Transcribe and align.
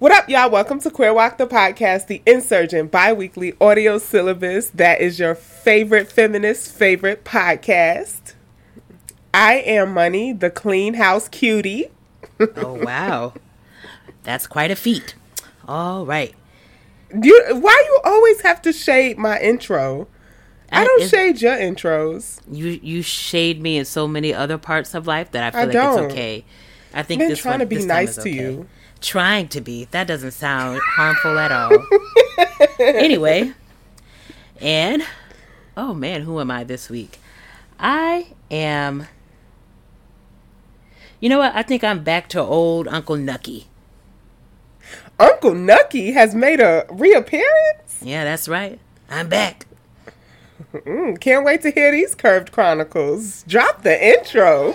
What 0.00 0.12
up, 0.12 0.28
y'all? 0.28 0.48
Welcome 0.48 0.78
to 0.82 0.92
Queer 0.92 1.12
Walk 1.12 1.38
the 1.38 1.46
Podcast, 1.48 2.06
the 2.06 2.22
insurgent 2.24 2.92
bi 2.92 3.12
weekly 3.12 3.54
audio 3.60 3.98
syllabus 3.98 4.70
that 4.70 5.00
is 5.00 5.18
your 5.18 5.34
favorite 5.34 6.06
feminist 6.12 6.72
favorite 6.72 7.24
podcast. 7.24 8.34
I 9.34 9.54
am 9.54 9.92
Money, 9.92 10.32
the 10.32 10.50
clean 10.50 10.94
house 10.94 11.26
cutie. 11.26 11.86
oh, 12.38 12.74
wow. 12.84 13.34
That's 14.22 14.46
quite 14.46 14.70
a 14.70 14.76
feat. 14.76 15.16
All 15.66 16.06
right. 16.06 16.32
You, 17.20 17.44
why 17.54 17.84
you 17.84 18.00
always 18.04 18.42
have 18.42 18.62
to 18.62 18.72
shade 18.72 19.18
my 19.18 19.40
intro? 19.40 20.06
I 20.70 20.84
don't 20.84 21.10
shade 21.10 21.42
your 21.42 21.56
intros. 21.56 22.40
You 22.48 22.78
you 22.80 23.02
shade 23.02 23.60
me 23.60 23.76
in 23.76 23.84
so 23.84 24.06
many 24.06 24.32
other 24.32 24.58
parts 24.58 24.94
of 24.94 25.08
life 25.08 25.32
that 25.32 25.42
I 25.42 25.50
feel 25.50 25.60
I 25.60 25.64
like 25.64 25.72
don't. 25.72 26.04
it's 26.04 26.12
okay. 26.12 26.44
I 26.94 27.02
think 27.02 27.20
I've 27.20 27.24
been 27.24 27.28
this 27.30 27.40
trying 27.40 27.52
one, 27.54 27.60
to 27.60 27.66
be 27.66 27.84
nice 27.84 28.14
to 28.14 28.20
okay. 28.20 28.30
you 28.30 28.68
trying 29.00 29.48
to 29.48 29.60
be. 29.60 29.84
That 29.86 30.06
doesn't 30.06 30.32
sound 30.32 30.80
harmful 30.96 31.38
at 31.38 31.52
all. 31.52 31.86
anyway, 32.78 33.52
and 34.60 35.02
oh 35.76 35.94
man, 35.94 36.22
who 36.22 36.40
am 36.40 36.50
I 36.50 36.64
this 36.64 36.88
week? 36.88 37.18
I 37.78 38.28
am. 38.50 39.06
You 41.20 41.28
know 41.28 41.38
what? 41.38 41.54
I 41.54 41.62
think 41.62 41.82
I'm 41.82 42.04
back 42.04 42.28
to 42.30 42.40
old 42.40 42.86
Uncle 42.88 43.16
Nucky. 43.16 43.66
Uncle 45.18 45.54
Nucky 45.54 46.12
has 46.12 46.34
made 46.34 46.60
a 46.60 46.86
reappearance? 46.90 48.00
Yeah, 48.00 48.24
that's 48.24 48.48
right. 48.48 48.78
I'm 49.10 49.28
back. 49.28 49.66
Mm, 50.72 51.20
can't 51.20 51.44
wait 51.44 51.62
to 51.62 51.70
hear 51.70 51.90
these 51.90 52.14
curved 52.14 52.52
chronicles. 52.52 53.42
Drop 53.48 53.82
the 53.82 54.16
intro. 54.18 54.74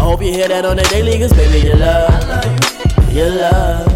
I 0.00 0.02
hope 0.02 0.22
you 0.22 0.32
hear 0.32 0.48
that 0.48 0.64
on 0.64 0.78
the 0.78 0.82
daily, 0.84 1.18
cause 1.18 1.30
baby, 1.34 1.68
you 1.68 1.74
love, 1.74 3.12
you 3.12 3.26
love. 3.28 3.86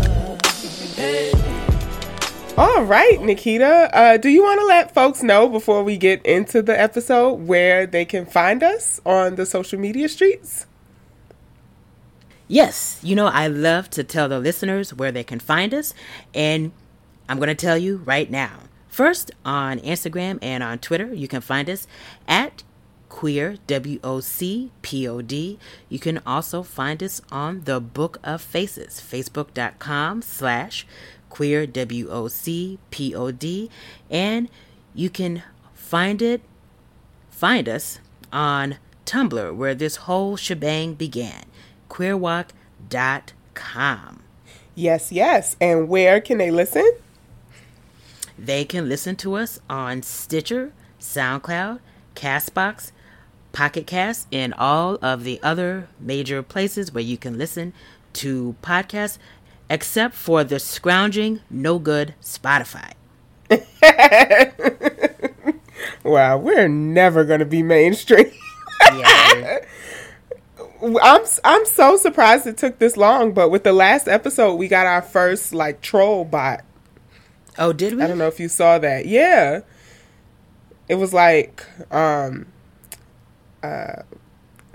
All 2.58 2.84
right, 2.84 3.18
Nikita. 3.22 3.88
Uh, 3.90 4.18
do 4.18 4.28
you 4.28 4.42
want 4.42 4.60
to 4.60 4.66
let 4.66 4.92
folks 4.92 5.22
know 5.22 5.48
before 5.48 5.82
we 5.82 5.96
get 5.96 6.24
into 6.26 6.60
the 6.60 6.78
episode 6.78 7.46
where 7.46 7.86
they 7.86 8.04
can 8.04 8.26
find 8.26 8.62
us 8.62 9.00
on 9.06 9.36
the 9.36 9.46
social 9.46 9.80
media 9.80 10.10
streets? 10.10 10.66
Yes, 12.48 13.00
you 13.02 13.16
know, 13.16 13.28
I 13.28 13.48
love 13.48 13.88
to 13.90 14.04
tell 14.04 14.28
the 14.28 14.40
listeners 14.40 14.92
where 14.92 15.10
they 15.10 15.24
can 15.24 15.40
find 15.40 15.72
us, 15.72 15.94
and 16.34 16.72
I'm 17.30 17.38
going 17.38 17.48
to 17.48 17.54
tell 17.54 17.78
you 17.78 17.96
right 18.04 18.30
now. 18.30 18.58
First, 18.88 19.30
on 19.42 19.78
Instagram 19.80 20.38
and 20.42 20.62
on 20.62 20.80
Twitter, 20.80 21.14
you 21.14 21.28
can 21.28 21.40
find 21.40 21.70
us 21.70 21.86
at 22.28 22.62
queer 23.24 23.56
W 23.66 23.98
O 24.04 24.20
C 24.20 24.70
P 24.82 25.08
O 25.08 25.22
D. 25.22 25.58
You 25.88 25.98
can 25.98 26.20
also 26.26 26.62
find 26.62 27.02
us 27.02 27.22
on 27.32 27.62
the 27.62 27.80
Book 27.80 28.18
of 28.22 28.42
Faces, 28.42 29.00
facebook.com 29.00 30.20
slash 30.20 30.86
queer 31.30 31.66
W 31.66 32.10
O 32.10 32.28
C 32.28 32.78
P 32.90 33.14
O 33.14 33.30
D. 33.30 33.70
And 34.10 34.50
you 34.94 35.08
can 35.08 35.42
find 35.72 36.20
it, 36.20 36.42
find 37.30 37.66
us 37.66 37.98
on 38.30 38.76
Tumblr, 39.06 39.56
where 39.56 39.74
this 39.74 39.96
whole 40.04 40.36
shebang 40.36 40.92
began, 40.92 41.44
queerwalk.com. 41.88 44.22
Yes, 44.74 45.10
yes. 45.10 45.56
And 45.62 45.88
where 45.88 46.20
can 46.20 46.36
they 46.36 46.50
listen? 46.50 46.92
They 48.38 48.66
can 48.66 48.86
listen 48.86 49.16
to 49.16 49.36
us 49.36 49.60
on 49.70 50.02
Stitcher, 50.02 50.74
SoundCloud, 51.00 51.78
Castbox, 52.14 52.92
Pocket 53.54 53.86
Cast, 53.86 54.28
and 54.30 54.52
all 54.54 54.98
of 55.00 55.24
the 55.24 55.40
other 55.42 55.88
major 55.98 56.42
places 56.42 56.92
where 56.92 57.02
you 57.02 57.16
can 57.16 57.38
listen 57.38 57.72
to 58.14 58.56
podcasts, 58.62 59.16
except 59.70 60.14
for 60.14 60.44
the 60.44 60.58
scrounging, 60.58 61.40
no 61.48 61.78
good 61.78 62.14
Spotify. 62.20 62.92
wow, 66.02 66.36
we're 66.36 66.68
never 66.68 67.24
going 67.24 67.40
to 67.40 67.46
be 67.46 67.62
mainstream. 67.62 68.30
yeah. 68.92 69.60
I'm 70.82 71.24
I'm 71.44 71.64
so 71.64 71.96
surprised 71.96 72.46
it 72.46 72.58
took 72.58 72.78
this 72.78 72.96
long, 72.96 73.32
but 73.32 73.48
with 73.48 73.64
the 73.64 73.72
last 73.72 74.06
episode, 74.06 74.56
we 74.56 74.68
got 74.68 74.86
our 74.86 75.00
first 75.00 75.54
like 75.54 75.80
troll 75.80 76.26
bot. 76.26 76.62
Oh, 77.56 77.72
did 77.72 77.94
we? 77.94 78.02
I 78.02 78.06
don't 78.06 78.18
know 78.18 78.26
if 78.26 78.38
you 78.38 78.48
saw 78.48 78.78
that. 78.78 79.06
Yeah, 79.06 79.60
it 80.88 80.96
was 80.96 81.14
like 81.14 81.64
um, 81.90 82.46
uh, 83.64 84.02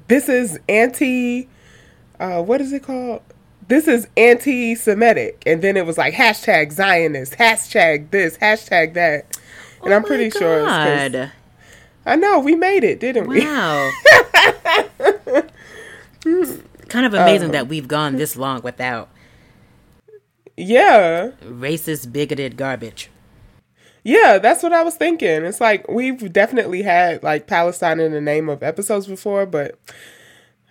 this 0.08 0.28
is 0.28 0.60
anti, 0.68 1.48
uh, 2.20 2.42
what 2.42 2.62
is 2.62 2.74
it 2.74 2.84
called? 2.84 3.22
This 3.68 3.88
is 3.88 4.08
anti 4.18 4.74
Semitic. 4.76 5.44
And 5.46 5.62
then 5.62 5.78
it 5.78 5.86
was 5.86 5.98
like 5.98 6.16
hashtag 6.16 6.72
Zionist, 6.72 7.34
hashtag 7.34 8.10
this, 8.10 8.38
hashtag 8.38 8.96
that. 8.96 9.38
And 9.84 9.94
oh 9.94 9.96
I'm 9.96 10.04
pretty 10.04 10.30
God. 10.30 10.40
sure 10.40 10.60
it's 10.68 11.32
I 12.06 12.16
know, 12.16 12.40
we 12.40 12.56
made 12.56 12.84
it, 12.84 13.00
didn't 13.00 13.28
we? 13.28 13.42
Wow. 13.42 13.92
kind 16.88 17.06
of 17.06 17.14
amazing 17.14 17.48
um, 17.48 17.52
that 17.52 17.68
we've 17.68 17.88
gone 17.88 18.16
this 18.16 18.36
long 18.36 18.62
without. 18.64 19.10
Yeah. 20.58 21.32
Racist, 21.46 22.12
bigoted 22.12 22.58
garbage. 22.58 23.12
Yeah, 24.04 24.38
that's 24.38 24.64
what 24.64 24.74
I 24.74 24.84
was 24.84 24.96
thinking. 24.96 25.44
It's 25.44 25.62
like 25.62 25.88
we've 25.88 26.32
definitely 26.32 26.84
had 26.84 27.22
like 27.24 27.48
Palestine 27.48 28.00
in 28.00 28.12
the 28.12 28.22
name 28.22 28.50
of 28.50 28.64
episodes 28.64 29.08
before, 29.08 29.46
but 29.46 29.78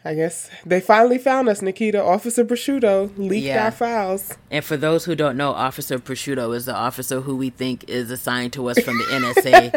I 0.04 0.14
guess 0.14 0.48
they 0.64 0.80
finally 0.80 1.18
found 1.18 1.48
us, 1.48 1.60
Nikita. 1.60 2.02
Officer 2.02 2.44
Prosciutto 2.44 3.10
leaked 3.18 3.46
yeah. 3.46 3.66
our 3.66 3.70
files. 3.70 4.36
And 4.50 4.64
for 4.64 4.76
those 4.76 5.04
who 5.04 5.14
don't 5.14 5.36
know, 5.36 5.50
Officer 5.50 5.98
Prosciutto 5.98 6.54
is 6.54 6.66
the 6.66 6.74
officer 6.74 7.20
who 7.20 7.36
we 7.36 7.50
think 7.50 7.88
is 7.88 8.10
assigned 8.10 8.52
to 8.54 8.68
us 8.68 8.78
from 8.78 8.96
the 8.96 9.04
NSA. 9.04 9.72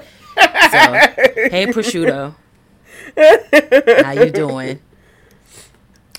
so, 0.71 1.49
hey, 1.49 1.65
Prosciutto. 1.67 2.35
How 4.05 4.11
you 4.11 4.31
doing? 4.31 4.79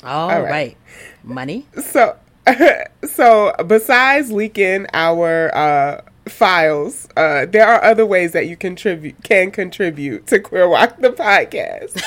All, 0.03 0.31
All 0.31 0.43
right. 0.43 0.51
right. 0.51 0.77
Money? 1.23 1.67
So, 1.81 2.17
so 3.05 3.55
besides 3.67 4.33
leaking 4.33 4.89
our 4.93 5.55
uh, 5.55 6.01
files. 6.33 7.09
Uh, 7.17 7.47
there 7.47 7.67
are 7.67 7.83
other 7.85 8.05
ways 8.07 8.33
that 8.33 8.47
you 8.47 8.57
contribute 8.57 9.23
can 9.23 9.51
contribute 9.51 10.27
to 10.27 10.41
Queer 10.41 10.69
Walk 10.69 10.99
the 10.99 11.11
podcast. 11.11 12.03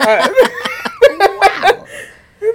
uh. 0.00 0.28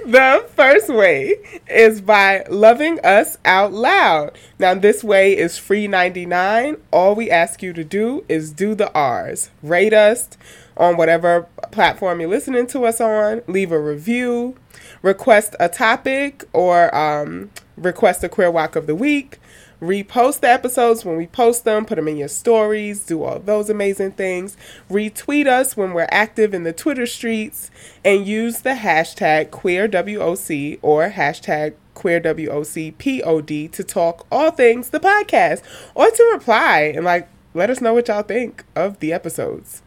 The 0.06 0.46
first 0.54 0.88
way 0.90 1.36
is 1.66 2.02
by 2.02 2.44
loving 2.50 3.00
us 3.00 3.38
out 3.44 3.72
loud. 3.72 4.36
Now, 4.58 4.74
this 4.74 5.02
way 5.02 5.36
is 5.36 5.56
free 5.56 5.88
99. 5.88 6.76
All 6.90 7.14
we 7.14 7.30
ask 7.30 7.62
you 7.62 7.72
to 7.72 7.84
do 7.84 8.22
is 8.28 8.50
do 8.52 8.74
the 8.74 8.92
R's. 8.92 9.50
Rate 9.62 9.94
us 9.94 10.28
on 10.76 10.96
whatever 10.98 11.46
platform 11.70 12.20
you're 12.20 12.28
listening 12.28 12.66
to 12.68 12.84
us 12.84 13.00
on, 13.00 13.42
leave 13.46 13.72
a 13.72 13.80
review, 13.80 14.56
request 15.00 15.56
a 15.58 15.68
topic, 15.68 16.44
or 16.52 16.94
um, 16.94 17.50
request 17.76 18.22
a 18.24 18.28
queer 18.28 18.50
walk 18.50 18.76
of 18.76 18.86
the 18.86 18.94
week 18.94 19.38
repost 19.86 20.40
the 20.40 20.48
episodes 20.48 21.04
when 21.04 21.16
we 21.16 21.26
post 21.26 21.64
them, 21.64 21.84
put 21.84 21.96
them 21.96 22.08
in 22.08 22.16
your 22.16 22.28
stories, 22.28 23.04
do 23.04 23.22
all 23.22 23.38
those 23.38 23.70
amazing 23.70 24.12
things. 24.12 24.56
Retweet 24.90 25.46
us 25.46 25.76
when 25.76 25.92
we're 25.92 26.08
active 26.10 26.54
in 26.54 26.64
the 26.64 26.72
Twitter 26.72 27.06
streets, 27.06 27.70
and 28.04 28.26
use 28.26 28.60
the 28.60 28.70
hashtag 28.70 29.50
QueerWOC 29.50 30.78
or 30.82 31.10
hashtag 31.10 31.74
QueerWOCPOD 31.94 33.70
to 33.70 33.84
talk 33.84 34.26
all 34.30 34.50
things 34.50 34.90
the 34.90 35.00
podcast 35.00 35.62
or 35.94 36.10
to 36.10 36.30
reply 36.32 36.92
and 36.94 37.04
like 37.04 37.28
let 37.54 37.70
us 37.70 37.80
know 37.80 37.94
what 37.94 38.08
y'all 38.08 38.22
think 38.22 38.64
of 38.74 38.98
the 38.98 39.12
episodes. 39.12 39.82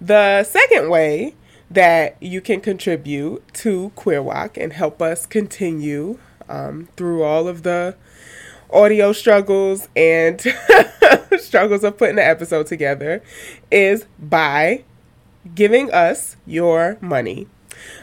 The 0.00 0.44
second 0.44 0.90
way 0.90 1.34
that 1.70 2.16
you 2.20 2.40
can 2.40 2.60
contribute 2.60 3.42
to 3.52 3.90
Queer 3.94 4.22
Walk 4.22 4.56
and 4.56 4.72
help 4.72 5.02
us 5.02 5.26
continue 5.26 6.18
um, 6.48 6.88
through 6.96 7.22
all 7.22 7.48
of 7.48 7.62
the 7.62 7.96
audio 8.70 9.12
struggles 9.12 9.88
and 9.96 10.40
struggles 11.38 11.84
of 11.84 11.96
putting 11.96 12.16
the 12.16 12.26
episode 12.26 12.66
together 12.66 13.22
is 13.70 14.06
by 14.18 14.84
giving 15.54 15.90
us 15.92 16.36
your 16.46 16.98
money. 17.00 17.46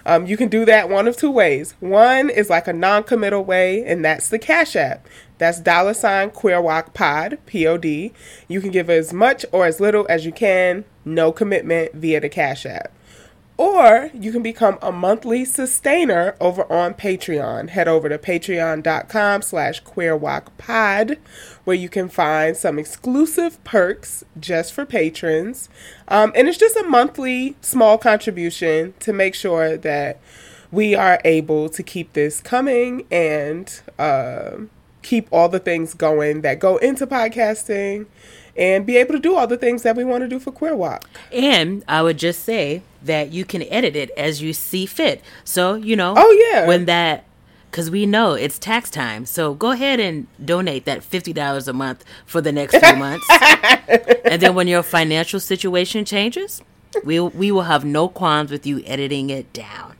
Um, 0.05 0.25
you 0.25 0.37
can 0.37 0.49
do 0.49 0.65
that 0.65 0.89
one 0.89 1.07
of 1.07 1.17
two 1.17 1.31
ways. 1.31 1.75
One 1.79 2.29
is 2.29 2.49
like 2.49 2.67
a 2.67 2.73
non 2.73 3.03
committal 3.03 3.43
way, 3.43 3.83
and 3.85 4.03
that's 4.03 4.29
the 4.29 4.39
Cash 4.39 4.75
App. 4.75 5.07
That's 5.37 5.59
dollar 5.59 5.93
sign 5.93 6.31
Queer 6.31 6.61
Walk 6.61 6.93
Pod, 6.93 7.37
P 7.45 7.67
O 7.67 7.77
D. 7.77 8.13
You 8.47 8.61
can 8.61 8.71
give 8.71 8.89
as 8.89 9.11
much 9.11 9.45
or 9.51 9.65
as 9.65 9.79
little 9.79 10.05
as 10.09 10.25
you 10.25 10.31
can, 10.31 10.85
no 11.03 11.31
commitment 11.31 11.93
via 11.93 12.21
the 12.21 12.29
Cash 12.29 12.65
App. 12.65 12.91
Or 13.57 14.09
you 14.13 14.33
can 14.33 14.43
become 14.43 14.77
a 14.81 14.91
monthly 14.91 15.45
sustainer 15.45 16.35
over 16.41 16.69
on 16.71 16.93
Patreon. 16.93 17.69
Head 17.69 17.87
over 17.87 18.09
to 18.09 18.17
patreon.com 18.17 19.41
slash 19.41 19.81
queerwalkpod 19.83 21.17
where 21.63 21.75
you 21.75 21.87
can 21.87 22.09
find 22.09 22.57
some 22.57 22.77
exclusive 22.77 23.63
perks 23.63 24.25
just 24.39 24.73
for 24.73 24.85
patrons. 24.85 25.69
Um, 26.09 26.33
and 26.35 26.49
it's 26.49 26.57
just 26.57 26.75
a 26.75 26.83
monthly 26.83 27.55
small 27.61 27.97
contribution 27.97 28.93
to 28.99 29.13
make 29.13 29.35
sure 29.35 29.77
that 29.77 30.19
we 30.71 30.93
are 30.93 31.21
able 31.23 31.69
to 31.69 31.81
keep 31.81 32.11
this 32.13 32.41
coming 32.41 33.05
and 33.09 33.81
uh, 33.97 34.57
keep 35.01 35.29
all 35.31 35.47
the 35.47 35.59
things 35.59 35.93
going 35.93 36.41
that 36.41 36.59
go 36.59 36.75
into 36.77 37.07
podcasting 37.07 38.05
and 38.57 38.85
be 38.85 38.97
able 38.97 39.13
to 39.13 39.19
do 39.19 39.35
all 39.35 39.47
the 39.47 39.57
things 39.57 39.83
that 39.83 39.95
we 39.95 40.03
want 40.03 40.21
to 40.23 40.27
do 40.27 40.39
for 40.39 40.51
Queer 40.51 40.75
Walk. 40.75 41.09
And 41.31 41.83
I 41.87 42.01
would 42.01 42.17
just 42.17 42.43
say 42.43 42.81
that 43.05 43.31
you 43.31 43.45
can 43.45 43.63
edit 43.63 43.95
it 43.95 44.11
as 44.17 44.41
you 44.41 44.51
see 44.53 44.85
fit. 44.85 45.21
So, 45.43 45.75
you 45.75 45.95
know, 45.95 46.13
Oh, 46.17 46.49
yeah. 46.51 46.67
when 46.67 46.85
that 46.85 47.23
because 47.71 47.89
we 47.91 48.05
know 48.05 48.33
it's 48.33 48.57
tax 48.57 48.89
time. 48.89 49.25
So 49.25 49.53
go 49.53 49.71
ahead 49.71 49.99
and 49.99 50.27
donate 50.43 50.85
that 50.85 51.01
$50 51.01 51.67
a 51.67 51.73
month 51.73 52.05
for 52.25 52.39
the 52.39 52.53
next 52.53 52.77
few 52.77 52.95
months. 52.95 53.27
and 54.23 54.41
then 54.41 54.55
when 54.55 54.67
your 54.69 54.81
financial 54.81 55.41
situation 55.41 56.05
changes, 56.05 56.61
we, 57.03 57.19
we 57.19 57.51
will 57.51 57.63
have 57.63 57.83
no 57.83 58.07
qualms 58.07 58.49
with 58.49 58.65
you 58.65 58.81
editing 58.85 59.29
it 59.29 59.51
down 59.51 59.95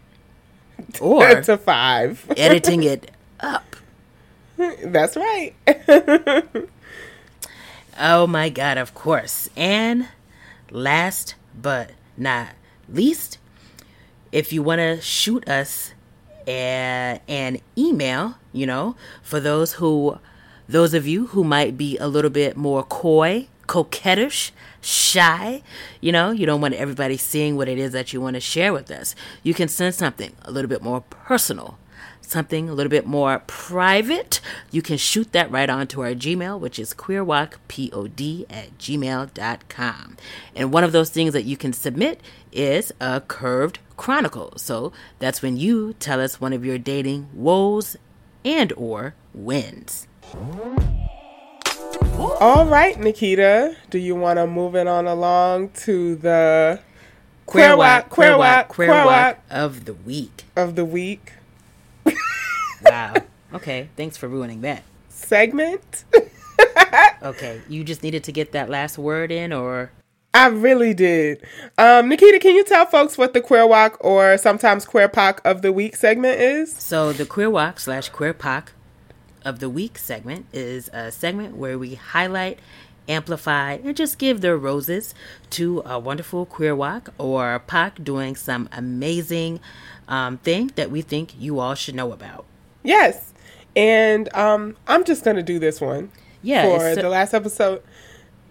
or 1.00 1.40
to 1.42 1.56
five. 1.56 2.24
editing 2.36 2.84
it 2.84 3.10
up. 3.40 3.74
That's 4.56 5.16
right. 5.16 5.54
Oh 7.98 8.26
my 8.26 8.48
God, 8.50 8.78
of 8.78 8.94
course. 8.94 9.50
And 9.56 10.08
last 10.70 11.34
but 11.60 11.90
not 12.20 12.50
least, 12.88 13.38
if 14.30 14.52
you 14.52 14.62
want 14.62 14.78
to 14.78 15.00
shoot 15.00 15.48
us 15.48 15.92
a, 16.46 17.20
an 17.28 17.58
email, 17.76 18.36
you 18.52 18.66
know, 18.66 18.96
for 19.22 19.40
those 19.40 19.74
who, 19.74 20.18
those 20.68 20.94
of 20.94 21.06
you 21.06 21.28
who 21.28 21.42
might 21.42 21.76
be 21.76 21.96
a 21.98 22.06
little 22.06 22.30
bit 22.30 22.56
more 22.56 22.82
coy, 22.82 23.48
coquettish, 23.66 24.52
shy, 24.80 25.62
you 26.00 26.12
know, 26.12 26.30
you 26.30 26.46
don't 26.46 26.60
want 26.60 26.74
everybody 26.74 27.16
seeing 27.16 27.56
what 27.56 27.68
it 27.68 27.78
is 27.78 27.92
that 27.92 28.12
you 28.12 28.20
want 28.20 28.34
to 28.34 28.40
share 28.40 28.72
with 28.72 28.90
us. 28.90 29.14
You 29.42 29.54
can 29.54 29.68
send 29.68 29.94
something 29.94 30.34
a 30.42 30.50
little 30.50 30.68
bit 30.68 30.82
more 30.82 31.00
personal 31.00 31.78
something 32.30 32.68
a 32.68 32.72
little 32.72 32.90
bit 32.90 33.06
more 33.06 33.42
private, 33.46 34.40
you 34.70 34.82
can 34.82 34.96
shoot 34.96 35.32
that 35.32 35.50
right 35.50 35.68
onto 35.68 36.00
our 36.00 36.12
Gmail, 36.12 36.58
which 36.58 36.78
is 36.78 36.94
queerwalkpod 36.94 38.46
at 38.50 38.78
gmail.com. 38.78 40.16
And 40.54 40.72
one 40.72 40.84
of 40.84 40.92
those 40.92 41.10
things 41.10 41.32
that 41.32 41.44
you 41.44 41.56
can 41.56 41.72
submit 41.72 42.20
is 42.52 42.92
a 43.00 43.20
curved 43.20 43.78
chronicle. 43.96 44.52
So 44.56 44.92
that's 45.18 45.42
when 45.42 45.56
you 45.56 45.94
tell 45.94 46.20
us 46.20 46.40
one 46.40 46.52
of 46.52 46.64
your 46.64 46.78
dating 46.78 47.28
woes 47.34 47.96
and 48.44 48.72
or 48.76 49.14
wins. 49.34 50.06
All 52.40 52.66
right, 52.66 52.98
Nikita, 52.98 53.76
do 53.90 53.98
you 53.98 54.14
want 54.14 54.38
to 54.38 54.46
move 54.46 54.74
it 54.74 54.86
on 54.86 55.06
along 55.06 55.70
to 55.70 56.16
the 56.16 56.80
Queer 57.46 57.76
Walk, 57.76 58.10
Queer 58.10 58.38
Walk, 58.38 58.68
Queer 58.68 58.88
Walk 58.88 59.38
of 59.50 59.84
the 59.84 59.94
week. 59.94 60.44
of 60.54 60.76
the 60.76 60.84
week 60.84 61.32
Wow. 62.90 63.14
okay, 63.54 63.88
thanks 63.96 64.16
for 64.16 64.28
ruining 64.28 64.60
that. 64.62 64.82
segment? 65.08 66.04
Okay, 67.22 67.60
you 67.68 67.84
just 67.84 68.02
needed 68.02 68.24
to 68.24 68.32
get 68.32 68.52
that 68.52 68.70
last 68.70 68.96
word 68.96 69.30
in, 69.30 69.52
or 69.52 69.90
I 70.32 70.46
really 70.48 70.94
did. 70.94 71.42
Um, 71.76 72.08
Nikita, 72.08 72.38
can 72.38 72.54
you 72.54 72.64
tell 72.64 72.86
folks 72.86 73.18
what 73.18 73.34
the 73.34 73.42
Queer 73.42 73.66
Walk 73.66 73.98
or 74.00 74.38
sometimes 74.38 74.86
Queer 74.86 75.08
Pock 75.08 75.42
of 75.44 75.60
the 75.60 75.70
week 75.70 75.96
segment 75.96 76.40
is? 76.40 76.72
So 76.74 77.12
the 77.12 77.26
Queer 77.26 77.50
Walk 77.50 77.78
slash 77.78 78.08
Queer 78.08 78.32
Pock 78.32 78.72
of 79.44 79.58
the 79.58 79.68
Week 79.68 79.98
segment 79.98 80.46
is 80.52 80.88
a 80.94 81.12
segment 81.12 81.56
where 81.56 81.78
we 81.78 81.94
highlight, 81.94 82.58
amplify, 83.06 83.78
and 83.84 83.96
just 83.96 84.18
give 84.18 84.40
their 84.40 84.56
roses 84.56 85.14
to 85.50 85.82
a 85.84 85.98
wonderful 85.98 86.46
queer 86.46 86.74
walk 86.74 87.12
or 87.18 87.58
Pac 87.58 88.02
doing 88.02 88.34
some 88.36 88.68
amazing 88.72 89.60
um, 90.08 90.38
thing 90.38 90.70
that 90.76 90.90
we 90.90 91.02
think 91.02 91.34
you 91.38 91.58
all 91.58 91.74
should 91.74 91.94
know 91.94 92.12
about. 92.12 92.46
Yes. 92.82 93.32
And 93.76 94.32
um, 94.34 94.76
I'm 94.88 95.04
just 95.04 95.24
going 95.24 95.36
to 95.36 95.42
do 95.42 95.58
this 95.58 95.80
one 95.80 96.10
Yeah, 96.42 96.64
for 96.64 96.94
so- 96.94 97.02
the 97.02 97.08
last 97.08 97.34
episode. 97.34 97.82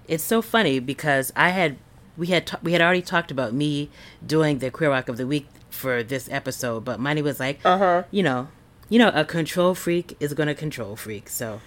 it's 0.07 0.23
so 0.23 0.41
funny 0.41 0.79
because 0.79 1.31
I 1.35 1.49
had 1.49 1.77
we 2.17 2.27
had 2.27 2.47
ta- 2.47 2.59
we 2.63 2.73
had 2.73 2.81
already 2.81 3.01
talked 3.01 3.31
about 3.31 3.53
me 3.53 3.89
doing 4.25 4.59
the 4.59 4.69
queer 4.71 4.89
rock 4.89 5.07
of 5.09 5.17
the 5.17 5.25
week 5.27 5.47
for 5.69 6.03
this 6.03 6.27
episode, 6.31 6.83
but 6.83 6.99
Money 6.99 7.21
was 7.21 7.39
like, 7.39 7.59
Uh-huh. 7.63 8.03
you 8.11 8.23
know, 8.23 8.49
you 8.89 8.99
know, 8.99 9.09
a 9.13 9.23
control 9.23 9.73
freak 9.75 10.17
is 10.19 10.33
gonna 10.33 10.55
control 10.55 10.95
freak, 10.95 11.29
so 11.29 11.61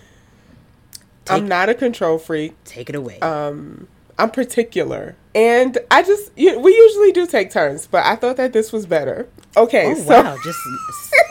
I'm 1.30 1.46
not 1.48 1.68
a 1.68 1.74
control 1.74 2.18
freak. 2.18 2.52
take 2.64 2.88
it 2.90 2.96
away. 2.96 3.18
Um, 3.20 3.86
I'm 4.18 4.30
particular. 4.30 5.16
And 5.34 5.78
I 5.90 6.02
just, 6.02 6.30
you, 6.36 6.58
we 6.58 6.74
usually 6.74 7.12
do 7.12 7.26
take 7.26 7.50
turns, 7.50 7.86
but 7.86 8.04
I 8.04 8.16
thought 8.16 8.36
that 8.36 8.52
this 8.52 8.72
was 8.72 8.84
better. 8.86 9.28
Okay, 9.56 9.86
oh 9.92 9.94
so. 9.94 10.22
wow, 10.22 10.36
just 10.44 10.58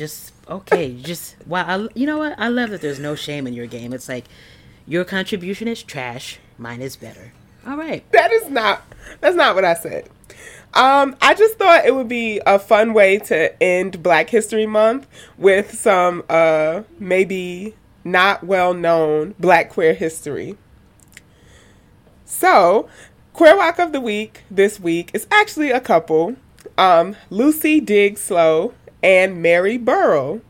just 0.00 0.32
okay, 0.48 0.94
just 0.94 1.36
wow. 1.46 1.86
You 1.94 2.06
know 2.06 2.16
what? 2.16 2.34
I 2.38 2.48
love 2.48 2.70
that 2.70 2.80
there's 2.80 2.98
no 2.98 3.14
shame 3.14 3.46
in 3.46 3.52
your 3.52 3.66
game. 3.66 3.92
It's 3.92 4.08
like 4.08 4.24
your 4.86 5.04
contribution 5.04 5.68
is 5.68 5.82
trash, 5.82 6.38
mine 6.56 6.80
is 6.80 6.96
better. 6.96 7.34
All 7.66 7.76
right. 7.76 8.10
that 8.12 8.32
is 8.32 8.48
not 8.48 8.82
that's 9.20 9.36
not 9.36 9.54
what 9.54 9.66
I 9.66 9.74
said. 9.74 10.08
Um, 10.72 11.16
I 11.20 11.34
just 11.34 11.58
thought 11.58 11.84
it 11.84 11.94
would 11.94 12.08
be 12.08 12.40
a 12.46 12.58
fun 12.58 12.94
way 12.94 13.18
to 13.18 13.62
end 13.62 14.02
Black 14.02 14.30
History 14.30 14.64
Month 14.64 15.06
with 15.36 15.78
some 15.78 16.24
uh 16.30 16.82
maybe 16.98 17.74
not 18.02 18.42
well 18.42 18.72
known 18.72 19.34
black 19.38 19.68
queer 19.68 19.92
history. 19.92 20.56
So, 22.24 22.88
Queer 23.34 23.54
Walk 23.54 23.78
of 23.78 23.92
the 23.92 24.00
Week 24.00 24.44
this 24.50 24.80
week 24.80 25.10
is 25.12 25.26
actually 25.30 25.70
a 25.70 25.80
couple. 25.80 26.36
Um, 26.78 27.16
Lucy 27.28 27.80
Diggs 27.80 28.22
Slowe 28.22 28.72
and 29.02 29.42
Mary 29.42 29.78
Burrill. 29.78 30.42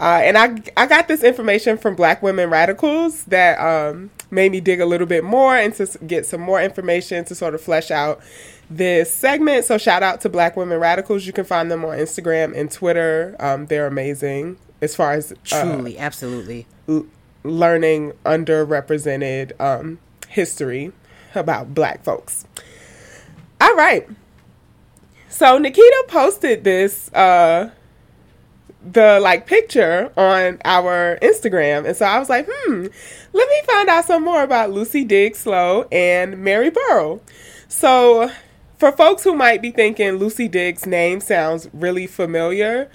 Uh, 0.00 0.20
and 0.24 0.36
I 0.36 0.56
I 0.76 0.86
got 0.86 1.08
this 1.08 1.22
information 1.22 1.78
from 1.78 1.94
Black 1.94 2.22
Women 2.22 2.50
Radicals 2.50 3.24
that 3.24 3.58
um, 3.58 4.10
made 4.30 4.50
me 4.52 4.60
dig 4.60 4.80
a 4.80 4.86
little 4.86 5.06
bit 5.06 5.22
more 5.24 5.56
and 5.56 5.72
to 5.74 5.86
get 6.06 6.26
some 6.26 6.40
more 6.40 6.60
information 6.60 7.24
to 7.26 7.34
sort 7.34 7.54
of 7.54 7.60
flesh 7.60 7.90
out 7.90 8.20
this 8.68 9.12
segment. 9.12 9.64
So 9.64 9.78
shout 9.78 10.02
out 10.02 10.20
to 10.22 10.28
Black 10.28 10.56
Women 10.56 10.80
Radicals. 10.80 11.26
You 11.26 11.32
can 11.32 11.44
find 11.44 11.70
them 11.70 11.84
on 11.84 11.96
Instagram 11.96 12.58
and 12.58 12.70
Twitter. 12.70 13.36
Um, 13.38 13.66
they're 13.66 13.86
amazing 13.86 14.56
as 14.82 14.96
far 14.96 15.12
as 15.12 15.32
uh, 15.32 15.36
Truly, 15.44 15.96
absolutely. 15.98 16.66
l- 16.88 17.06
learning 17.44 18.12
underrepresented 18.24 19.58
um, 19.60 19.98
history 20.28 20.92
about 21.34 21.72
Black 21.74 22.02
folks. 22.02 22.46
All 23.60 23.74
right. 23.76 24.08
So 25.34 25.58
Nikita 25.58 26.04
posted 26.06 26.62
this 26.62 27.12
uh 27.12 27.70
the 28.88 29.18
like 29.20 29.48
picture 29.48 30.12
on 30.16 30.58
our 30.64 31.18
Instagram. 31.22 31.86
And 31.86 31.96
so 31.96 32.06
I 32.06 32.20
was 32.20 32.28
like, 32.28 32.46
hmm, 32.48 32.86
let 33.32 33.48
me 33.48 33.62
find 33.66 33.88
out 33.88 34.04
some 34.04 34.22
more 34.22 34.44
about 34.44 34.70
Lucy 34.70 35.02
Diggs 35.02 35.40
Slowe 35.40 35.88
and 35.90 36.38
Mary 36.38 36.70
Burrill. 36.70 37.20
So 37.66 38.30
for 38.78 38.92
folks 38.92 39.24
who 39.24 39.34
might 39.34 39.60
be 39.60 39.72
thinking 39.72 40.18
Lucy 40.18 40.46
Diggs' 40.46 40.86
name 40.86 41.20
sounds 41.20 41.68
really 41.72 42.06
familiar, 42.06 42.88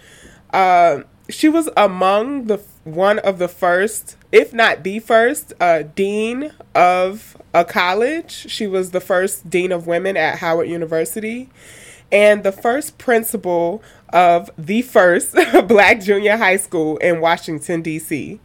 uh, 0.54 1.02
she 1.28 1.50
was 1.50 1.70
among 1.76 2.46
the 2.46 2.62
one 2.86 3.20
of 3.20 3.38
the 3.38 3.50
first, 3.50 4.16
if 4.32 4.54
not 4.54 4.84
the 4.84 5.00
first, 5.00 5.52
uh, 5.60 5.84
dean 5.94 6.54
of 6.74 7.36
a 7.54 7.66
college. 7.66 8.32
She 8.50 8.66
was 8.66 8.92
the 8.92 9.02
first 9.02 9.50
dean 9.50 9.74
of 9.74 9.88
women 9.88 10.16
at 10.16 10.40
Howard 10.40 10.70
University 10.70 11.50
and 12.12 12.44
the 12.44 12.52
first 12.52 12.98
principal 12.98 13.84
of 14.10 14.50
the 14.58 14.82
first 14.82 15.36
black 15.68 16.02
junior 16.02 16.38
high 16.38 16.58
school 16.58 16.98
in 16.98 17.22
Washington, 17.22 17.82
D.C. 17.82 18.40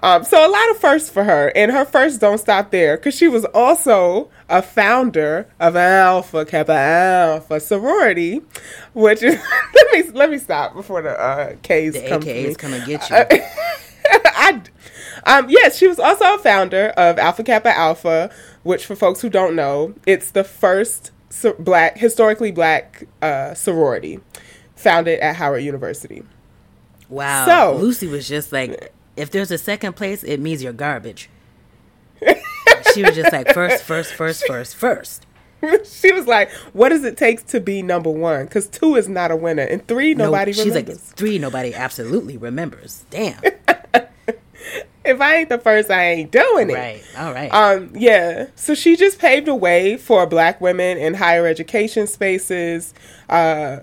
Um, 0.00 0.22
so 0.22 0.38
a 0.38 0.50
lot 0.50 0.70
of 0.70 0.78
firsts 0.78 1.10
for 1.10 1.24
her, 1.24 1.50
and 1.56 1.72
her 1.72 1.84
firsts 1.84 2.18
don't 2.18 2.38
stop 2.38 2.70
there 2.70 2.96
because 2.96 3.16
she 3.16 3.26
was 3.26 3.44
also 3.46 4.30
a 4.48 4.62
founder 4.62 5.48
of 5.58 5.74
Alpha 5.74 6.44
Kappa 6.44 6.72
Alpha 6.72 7.58
sorority, 7.58 8.40
which 8.94 9.22
is 9.22 9.34
let 9.74 9.92
me 9.92 10.10
let 10.12 10.30
me 10.30 10.38
stop 10.38 10.74
before 10.74 11.02
the 11.02 11.18
uh, 11.20 11.56
K's 11.62 11.94
The 11.94 12.08
come 12.08 12.20
for 12.20 12.28
me. 12.28 12.44
AKAs 12.44 12.58
come 12.58 12.74
and 12.74 12.86
get 12.86 13.10
you. 13.10 13.16
I, 14.10 14.62
um, 15.24 15.50
yes, 15.50 15.76
she 15.76 15.88
was 15.88 15.98
also 15.98 16.36
a 16.36 16.38
founder 16.38 16.88
of 16.96 17.18
Alpha 17.18 17.42
Kappa 17.42 17.76
Alpha, 17.76 18.30
which, 18.62 18.86
for 18.86 18.94
folks 18.94 19.20
who 19.20 19.28
don't 19.28 19.56
know, 19.56 19.94
it's 20.06 20.30
the 20.30 20.44
first 20.44 21.10
so- 21.30 21.54
black, 21.58 21.98
historically 21.98 22.50
black 22.52 23.04
uh, 23.22 23.54
sorority 23.54 24.20
founded 24.76 25.18
at 25.20 25.36
Howard 25.36 25.62
University. 25.62 26.22
wow. 27.08 27.46
so- 27.46 27.76
Lucy 27.76 28.06
was 28.06 28.28
just 28.28 28.52
like, 28.52 28.92
if 29.16 29.30
there's 29.30 29.50
a 29.50 29.58
second 29.58 29.94
place, 29.94 30.22
it 30.22 30.38
means 30.40 30.62
you're 30.62 30.72
garbage. 30.72 31.28
she 32.94 33.02
was 33.02 33.14
just 33.14 33.32
like, 33.32 33.52
first, 33.52 33.82
first, 33.82 34.12
first, 34.14 34.46
first, 34.46 34.74
first. 34.76 35.26
she 35.84 36.12
was 36.12 36.26
like, 36.28 36.50
"What 36.72 36.90
does 36.90 37.02
it 37.04 37.16
take 37.16 37.44
to 37.48 37.60
be 37.60 37.82
number 37.82 38.10
one? 38.10 38.44
Because 38.44 38.68
two 38.68 38.94
is 38.94 39.08
not 39.08 39.32
a 39.32 39.36
winner, 39.36 39.64
and 39.64 39.84
three 39.88 40.14
nobody 40.14 40.52
no, 40.52 40.56
she's 40.56 40.66
remembers. 40.66 41.04
like 41.08 41.16
three. 41.16 41.38
Nobody 41.38 41.74
absolutely 41.74 42.36
remembers. 42.36 43.04
Damn. 43.10 43.40
if 45.08 45.20
I 45.20 45.36
ain't 45.36 45.48
the 45.48 45.58
first, 45.58 45.90
I 45.90 46.10
ain't 46.10 46.30
doing 46.30 46.70
it." 46.70 46.74
right. 46.74 47.02
All 47.16 47.32
right. 47.32 47.48
Um, 47.52 47.90
yeah. 47.94 48.46
So 48.54 48.74
she 48.74 48.96
just 48.96 49.18
paved 49.18 49.48
a 49.48 49.54
way 49.54 49.96
for 49.96 50.26
black 50.26 50.60
women 50.60 50.98
in 50.98 51.14
higher 51.14 51.46
education 51.46 52.06
spaces, 52.06 52.94
uh, 53.28 53.80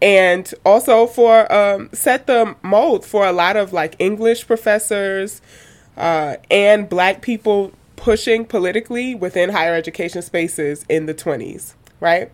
and 0.00 0.52
also 0.64 1.06
for 1.06 1.52
um, 1.52 1.90
set 1.92 2.26
the 2.26 2.56
mold 2.62 3.04
for 3.04 3.26
a 3.26 3.32
lot 3.32 3.56
of 3.56 3.72
like 3.72 3.94
English 3.98 4.46
professors 4.46 5.40
uh, 5.96 6.36
and 6.50 6.88
black 6.88 7.22
people 7.22 7.72
pushing 7.96 8.44
politically 8.44 9.14
within 9.14 9.50
higher 9.50 9.74
education 9.74 10.22
spaces 10.22 10.84
in 10.88 11.06
the 11.06 11.14
20s, 11.14 11.74
right? 12.00 12.32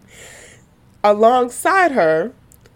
Alongside 1.04 1.92
her, 1.92 2.32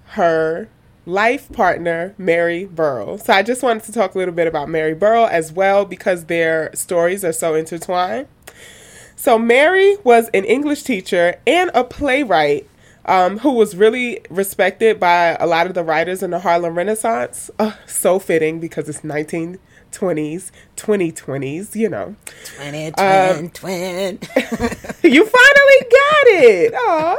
her 0.08 0.68
life 1.06 1.50
partner, 1.52 2.14
Mary 2.18 2.64
Burrill. 2.64 3.18
So 3.18 3.32
I 3.32 3.42
just 3.42 3.62
wanted 3.62 3.84
to 3.84 3.92
talk 3.92 4.14
a 4.14 4.18
little 4.18 4.34
bit 4.34 4.46
about 4.46 4.68
Mary 4.68 4.94
Burrill 4.94 5.26
as 5.26 5.52
well 5.52 5.84
because 5.84 6.26
their 6.26 6.70
stories 6.74 7.24
are 7.24 7.32
so 7.32 7.54
intertwined. 7.54 8.28
So 9.16 9.38
Mary 9.38 9.96
was 10.04 10.28
an 10.34 10.44
English 10.44 10.82
teacher 10.82 11.36
and 11.46 11.70
a 11.74 11.84
playwright 11.84 12.68
um, 13.04 13.38
who 13.38 13.52
was 13.52 13.76
really 13.76 14.20
respected 14.30 15.00
by 15.00 15.36
a 15.40 15.46
lot 15.46 15.66
of 15.66 15.74
the 15.74 15.84
writers 15.84 16.22
in 16.22 16.30
the 16.30 16.40
Harlem 16.40 16.76
Renaissance. 16.76 17.50
Uh, 17.58 17.72
so 17.86 18.18
fitting 18.18 18.60
because 18.60 18.88
it's 18.88 19.00
1920s, 19.00 20.50
2020s, 20.76 21.74
you 21.74 21.88
know. 21.88 22.16
twin, 22.44 22.92
um, 22.98 23.50
twin. 23.54 24.18
you 25.02 25.26
finally 25.26 25.80
got 25.90 26.26
it. 26.26 26.74
Aw. 26.76 27.18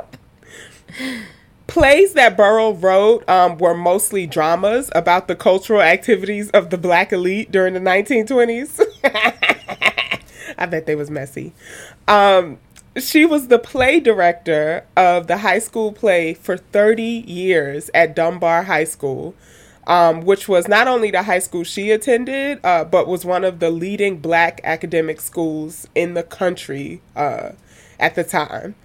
Plays 1.74 2.14
that 2.14 2.38
Burrill 2.38 2.76
wrote 2.76 3.28
um, 3.28 3.58
were 3.58 3.74
mostly 3.74 4.28
dramas 4.28 4.92
about 4.94 5.28
the 5.28 5.36
cultural 5.36 5.82
activities 5.82 6.52
of 6.52 6.70
the 6.70 6.78
black 6.78 7.12
elite 7.12 7.52
during 7.52 7.74
the 7.74 7.80
1920s. 7.80 8.80
I 10.60 10.68
bet 10.68 10.86
they 10.86 10.94
was 10.94 11.10
messy. 11.10 11.52
Um, 12.08 12.60
she 12.96 13.26
was 13.26 13.48
the 13.48 13.58
play 13.58 14.00
director 14.00 14.86
of 14.96 15.26
the 15.26 15.38
high 15.38 15.58
school 15.58 15.92
play 15.92 16.36
for 16.36 16.58
30 16.58 17.02
years 17.02 17.90
at 17.96 18.16
Dunbar 18.16 18.66
High 18.66 18.84
School, 18.84 19.34
um, 19.88 20.22
which 20.22 20.48
was 20.48 20.68
not 20.68 20.88
only 20.88 21.10
the 21.10 21.24
high 21.24 21.40
school 21.40 21.64
she 21.64 21.90
attended, 21.90 22.60
uh, 22.64 22.84
but 22.84 23.08
was 23.08 23.26
one 23.26 23.44
of 23.44 23.58
the 23.58 23.72
leading 23.72 24.20
black 24.20 24.62
academic 24.64 25.20
schools 25.20 25.88
in 25.96 26.14
the 26.14 26.22
country 26.22 27.02
uh, 27.16 27.54
at 28.00 28.14
the 28.14 28.24
time. 28.24 28.76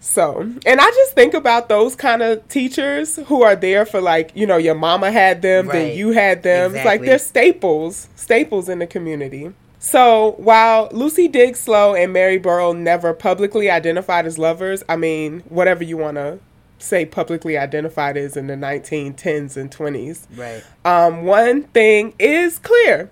So, 0.00 0.40
and 0.40 0.80
I 0.80 0.90
just 0.90 1.12
think 1.12 1.34
about 1.34 1.68
those 1.68 1.94
kind 1.94 2.22
of 2.22 2.46
teachers 2.48 3.16
who 3.26 3.42
are 3.42 3.54
there 3.54 3.84
for 3.84 4.00
like, 4.00 4.32
you 4.34 4.46
know, 4.46 4.56
your 4.56 4.74
mama 4.74 5.12
had 5.12 5.42
them, 5.42 5.66
then 5.66 5.96
you 5.96 6.10
had 6.12 6.42
them. 6.42 6.74
It's 6.74 6.86
like 6.86 7.02
they're 7.02 7.18
staples, 7.18 8.08
staples 8.16 8.70
in 8.70 8.78
the 8.78 8.86
community. 8.86 9.52
So 9.78 10.34
while 10.36 10.88
Lucy 10.92 11.26
Diggs 11.26 11.60
Slowe 11.60 11.94
and 11.94 12.12
Mary 12.12 12.38
Burrill 12.38 12.74
never 12.74 13.14
publicly 13.14 13.70
identified 13.70 14.26
as 14.26 14.38
lovers, 14.38 14.82
I 14.88 14.96
mean, 14.96 15.40
whatever 15.48 15.82
you 15.82 15.96
want 15.96 16.16
to 16.16 16.38
say 16.78 17.06
publicly 17.06 17.56
identified 17.56 18.16
as 18.16 18.36
in 18.36 18.46
the 18.46 18.54
1910s 18.54 19.56
and 19.56 19.70
20s, 19.70 20.26
right. 20.36 20.62
um, 20.84 21.24
one 21.24 21.62
thing 21.64 22.14
is 22.18 22.58
clear. 22.58 23.10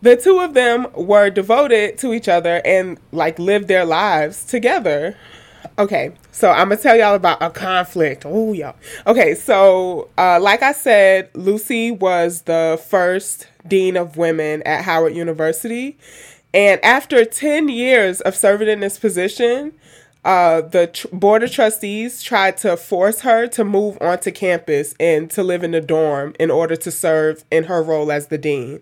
The 0.00 0.16
two 0.16 0.40
of 0.40 0.54
them 0.54 0.86
were 0.94 1.30
devoted 1.30 1.98
to 1.98 2.12
each 2.12 2.26
other 2.26 2.60
and 2.64 2.98
like 3.12 3.38
lived 3.38 3.68
their 3.68 3.84
lives 3.84 4.44
together. 4.44 5.16
Okay, 5.78 6.12
so 6.32 6.50
I'm 6.50 6.68
gonna 6.68 6.76
tell 6.80 6.96
y'all 6.96 7.14
about 7.14 7.42
a 7.42 7.48
conflict. 7.48 8.24
Oh, 8.26 8.52
y'all. 8.52 8.76
Okay, 9.06 9.34
so 9.34 10.10
uh, 10.18 10.38
like 10.38 10.62
I 10.62 10.72
said, 10.72 11.30
Lucy 11.34 11.90
was 11.90 12.42
the 12.42 12.82
first 12.88 13.48
dean 13.66 13.96
of 13.96 14.18
women 14.18 14.62
at 14.64 14.84
Howard 14.84 15.14
University, 15.14 15.96
and 16.52 16.84
after 16.84 17.24
10 17.24 17.68
years 17.68 18.20
of 18.20 18.36
serving 18.36 18.68
in 18.68 18.80
this 18.80 18.98
position, 18.98 19.72
uh, 20.24 20.60
the 20.60 20.88
tr- 20.88 21.08
board 21.10 21.42
of 21.42 21.50
trustees 21.50 22.22
tried 22.22 22.58
to 22.58 22.76
force 22.76 23.20
her 23.20 23.46
to 23.48 23.64
move 23.64 23.96
onto 24.00 24.30
campus 24.30 24.94
and 25.00 25.30
to 25.30 25.42
live 25.42 25.64
in 25.64 25.70
the 25.70 25.80
dorm 25.80 26.34
in 26.38 26.50
order 26.50 26.76
to 26.76 26.90
serve 26.90 27.44
in 27.50 27.64
her 27.64 27.82
role 27.82 28.12
as 28.12 28.26
the 28.28 28.38
dean. 28.38 28.80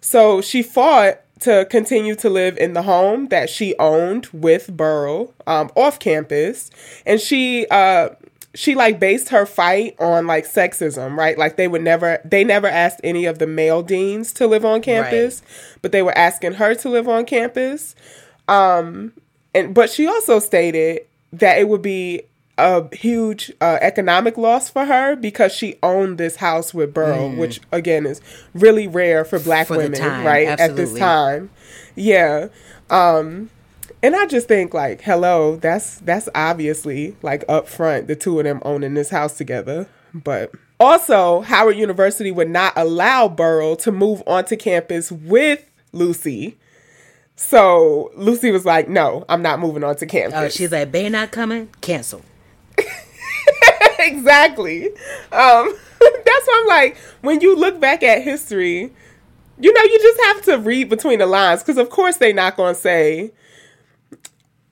So 0.00 0.40
she 0.40 0.62
fought 0.62 1.20
to 1.44 1.66
continue 1.70 2.14
to 2.16 2.28
live 2.30 2.56
in 2.58 2.72
the 2.72 2.82
home 2.82 3.28
that 3.28 3.48
she 3.48 3.74
owned 3.78 4.26
with 4.32 4.76
Burrill 4.76 5.32
um, 5.46 5.70
off 5.76 5.98
campus, 5.98 6.70
and 7.06 7.20
she 7.20 7.66
uh, 7.70 8.10
she 8.54 8.74
like 8.74 8.98
based 8.98 9.28
her 9.30 9.44
fight 9.44 9.94
on 9.98 10.26
like 10.26 10.46
sexism, 10.46 11.16
right? 11.16 11.36
Like 11.36 11.56
they 11.56 11.68
would 11.68 11.82
never 11.82 12.20
they 12.24 12.44
never 12.44 12.66
asked 12.66 13.00
any 13.04 13.26
of 13.26 13.38
the 13.38 13.46
male 13.46 13.82
deans 13.82 14.32
to 14.34 14.46
live 14.46 14.64
on 14.64 14.80
campus, 14.80 15.42
but 15.82 15.92
they 15.92 16.02
were 16.02 16.16
asking 16.16 16.54
her 16.54 16.74
to 16.76 16.88
live 16.88 17.08
on 17.08 17.24
campus. 17.26 17.94
Um, 18.48 19.12
and 19.54 19.74
but 19.74 19.90
she 19.90 20.06
also 20.06 20.38
stated 20.38 21.02
that 21.32 21.58
it 21.58 21.68
would 21.68 21.82
be 21.82 22.22
a 22.56 22.94
huge 22.94 23.52
uh, 23.60 23.78
economic 23.80 24.36
loss 24.36 24.70
for 24.70 24.84
her 24.84 25.16
because 25.16 25.52
she 25.52 25.76
owned 25.82 26.18
this 26.18 26.36
house 26.36 26.72
with 26.72 26.94
Burrill, 26.94 27.30
which 27.32 27.60
again 27.72 28.06
is 28.06 28.20
really 28.54 28.86
rare 28.86 29.24
for 29.24 29.38
black 29.38 29.66
Mm. 29.66 29.68
For 29.68 29.76
women, 29.78 29.98
time, 29.98 30.26
right? 30.26 30.46
At 30.46 30.76
this 30.76 30.94
time, 30.96 31.50
yeah. 31.96 32.48
Um, 32.90 33.50
and 34.02 34.14
I 34.14 34.26
just 34.26 34.46
think 34.46 34.74
like, 34.74 35.00
hello, 35.00 35.56
that's 35.56 35.98
that's 36.00 36.28
obviously 36.34 37.16
like 37.22 37.44
up 37.48 37.68
front, 37.68 38.06
the 38.06 38.14
two 38.14 38.38
of 38.38 38.44
them 38.44 38.60
owning 38.62 38.94
this 38.94 39.10
house 39.10 39.36
together. 39.36 39.88
But 40.12 40.52
also, 40.78 41.40
Howard 41.40 41.76
University 41.76 42.30
would 42.30 42.50
not 42.50 42.72
allow 42.76 43.26
Burrill 43.28 43.76
to 43.76 43.90
move 43.90 44.22
onto 44.26 44.56
campus 44.56 45.10
with 45.10 45.64
Lucy. 45.92 46.56
So 47.36 48.12
Lucy 48.14 48.50
was 48.52 48.64
like, 48.64 48.88
"No, 48.88 49.24
I'm 49.28 49.42
not 49.42 49.58
moving 49.58 49.82
on 49.82 49.96
to 49.96 50.06
campus." 50.06 50.34
Oh, 50.38 50.48
she's 50.48 50.70
like, 50.70 50.92
Bay 50.92 51.08
not 51.08 51.32
coming? 51.32 51.68
Cancel. 51.80 52.22
Exactly. 54.04 54.86
Um, 54.86 54.92
that's 56.00 56.46
why 56.46 56.60
I'm 56.60 56.66
like, 56.66 56.96
when 57.22 57.40
you 57.40 57.56
look 57.56 57.80
back 57.80 58.02
at 58.02 58.22
history, 58.22 58.92
you 59.58 59.72
know, 59.72 59.82
you 59.82 59.98
just 60.00 60.20
have 60.24 60.42
to 60.42 60.58
read 60.58 60.88
between 60.88 61.18
the 61.20 61.26
lines 61.26 61.62
because, 61.62 61.78
of 61.78 61.90
course, 61.90 62.16
they're 62.16 62.34
not 62.34 62.56
going 62.56 62.74
to 62.74 62.80
say, 62.80 63.32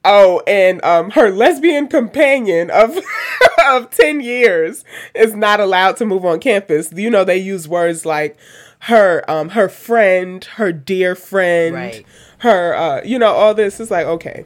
"Oh, 0.05 0.43
and 0.47 0.85
um, 0.85 1.11
her 1.13 1.31
lesbian 1.31 1.87
companion 1.89 2.71
of 2.71 2.99
of 3.69 3.91
ten 3.91 4.21
years 4.21 4.85
is 5.15 5.35
not 5.35 5.61
allowed 5.61 5.97
to 5.99 6.05
move 6.07 6.25
on 6.25 6.41
campus." 6.41 6.93
You 6.93 7.11
know, 7.11 7.25
they 7.25 7.39
use 7.39 7.69
words 7.69 8.05
like 8.05 8.37
her 8.81 9.23
um 9.31 9.51
her 9.51 9.69
friend, 9.69 10.45
her 10.45 10.73
dear 10.73 11.15
friend, 11.15 11.75
Right. 11.75 12.07
her 12.39 12.75
uh, 12.75 13.03
you 13.05 13.19
know, 13.19 13.33
all 13.33 13.55
this 13.55 13.79
is 13.79 13.91
like 13.91 14.07
okay. 14.07 14.45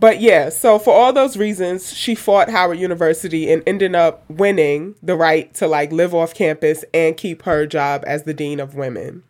But 0.00 0.20
yeah, 0.20 0.48
so 0.50 0.78
for 0.78 0.94
all 0.94 1.12
those 1.12 1.36
reasons, 1.36 1.92
she 1.92 2.14
fought 2.14 2.50
Howard 2.50 2.78
University 2.78 3.50
and 3.52 3.62
ended 3.66 3.94
up 3.94 4.24
winning 4.30 4.94
the 5.02 5.16
right 5.16 5.52
to 5.54 5.66
like 5.66 5.90
live 5.90 6.14
off 6.14 6.34
campus 6.34 6.84
and 6.94 7.16
keep 7.16 7.42
her 7.42 7.66
job 7.66 8.04
as 8.06 8.22
the 8.22 8.34
dean 8.34 8.60
of 8.60 8.74
women. 8.74 9.24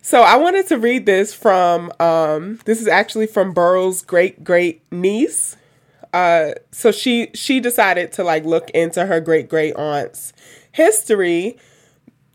So 0.00 0.22
I 0.22 0.36
wanted 0.36 0.66
to 0.68 0.78
read 0.78 1.06
this 1.06 1.32
from 1.34 1.90
um 1.98 2.60
this 2.66 2.80
is 2.80 2.86
actually 2.86 3.26
from 3.26 3.52
Burrill's 3.52 4.02
great 4.02 4.44
great 4.44 4.82
niece. 4.92 5.56
Uh 6.12 6.52
so 6.70 6.92
she 6.92 7.30
she 7.34 7.58
decided 7.58 8.12
to 8.12 8.22
like 8.22 8.44
look 8.44 8.70
into 8.70 9.06
her 9.06 9.18
great 9.18 9.48
great 9.48 9.74
aunt's 9.74 10.32
history 10.70 11.56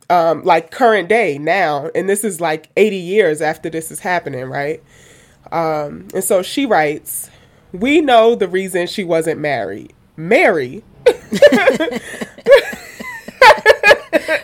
um 0.09 0.43
like 0.43 0.71
current 0.71 1.07
day 1.07 1.37
now 1.37 1.89
and 1.93 2.09
this 2.09 2.23
is 2.23 2.41
like 2.41 2.69
80 2.75 2.95
years 2.97 3.41
after 3.41 3.69
this 3.69 3.91
is 3.91 3.99
happening, 3.99 4.45
right? 4.45 4.83
Um, 5.51 6.07
and 6.13 6.23
so 6.23 6.41
she 6.41 6.65
writes, 6.65 7.29
We 7.71 8.01
know 8.01 8.35
the 8.35 8.47
reason 8.47 8.87
she 8.87 9.03
wasn't 9.03 9.39
married. 9.39 9.93
Mary. 10.17 10.83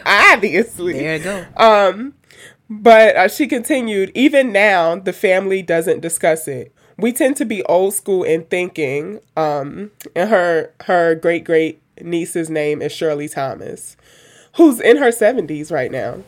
Obviously. 0.05 0.93
There 0.93 1.17
you 1.17 1.23
go. 1.23 1.45
Um, 1.57 2.13
But 2.69 3.15
uh, 3.17 3.29
she 3.29 3.47
continued, 3.47 4.11
even 4.15 4.51
now, 4.51 4.95
the 4.97 5.13
family 5.13 5.63
doesn't 5.63 6.01
discuss 6.01 6.47
it. 6.49 6.73
We 6.97 7.13
tend 7.13 7.37
to 7.37 7.45
be 7.45 7.63
old 7.63 7.93
school 7.95 8.23
in 8.23 8.45
thinking. 8.45 9.19
Um, 9.37 9.91
and 10.15 10.29
her 10.29 10.73
her 10.81 11.15
great 11.15 11.45
great 11.45 11.81
niece's 12.01 12.49
name 12.49 12.81
is 12.81 12.91
Shirley 12.91 13.29
Thomas, 13.29 13.97
who's 14.57 14.79
in 14.81 14.97
her 14.97 15.11
seventies 15.11 15.71
right 15.71 15.91
now. 15.91 16.19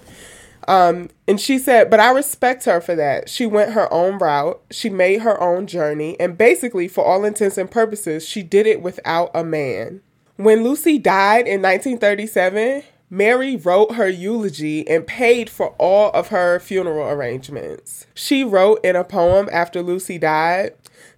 Um, 0.67 1.09
and 1.27 1.39
she 1.39 1.57
said, 1.57 1.89
but 1.89 1.99
I 1.99 2.11
respect 2.11 2.65
her 2.65 2.81
for 2.81 2.95
that. 2.95 3.29
She 3.29 3.45
went 3.45 3.71
her 3.71 3.91
own 3.91 4.17
route. 4.17 4.61
She 4.69 4.89
made 4.89 5.21
her 5.21 5.39
own 5.41 5.65
journey. 5.65 6.19
And 6.19 6.37
basically, 6.37 6.87
for 6.87 7.05
all 7.05 7.23
intents 7.23 7.57
and 7.57 7.71
purposes, 7.71 8.27
she 8.27 8.43
did 8.43 8.67
it 8.67 8.81
without 8.81 9.31
a 9.33 9.43
man. 9.43 10.01
When 10.35 10.63
Lucy 10.63 10.99
died 10.99 11.47
in 11.47 11.61
1937, 11.61 12.83
Mary 13.09 13.55
wrote 13.55 13.93
her 13.93 14.09
eulogy 14.09 14.87
and 14.87 15.07
paid 15.07 15.49
for 15.49 15.69
all 15.77 16.11
of 16.11 16.27
her 16.27 16.59
funeral 16.59 17.09
arrangements. 17.09 18.05
She 18.13 18.43
wrote 18.43 18.83
in 18.83 18.97
a 18.97 19.05
poem 19.05 19.47
after 19.51 19.81
Lucy 19.81 20.17
died 20.17 20.73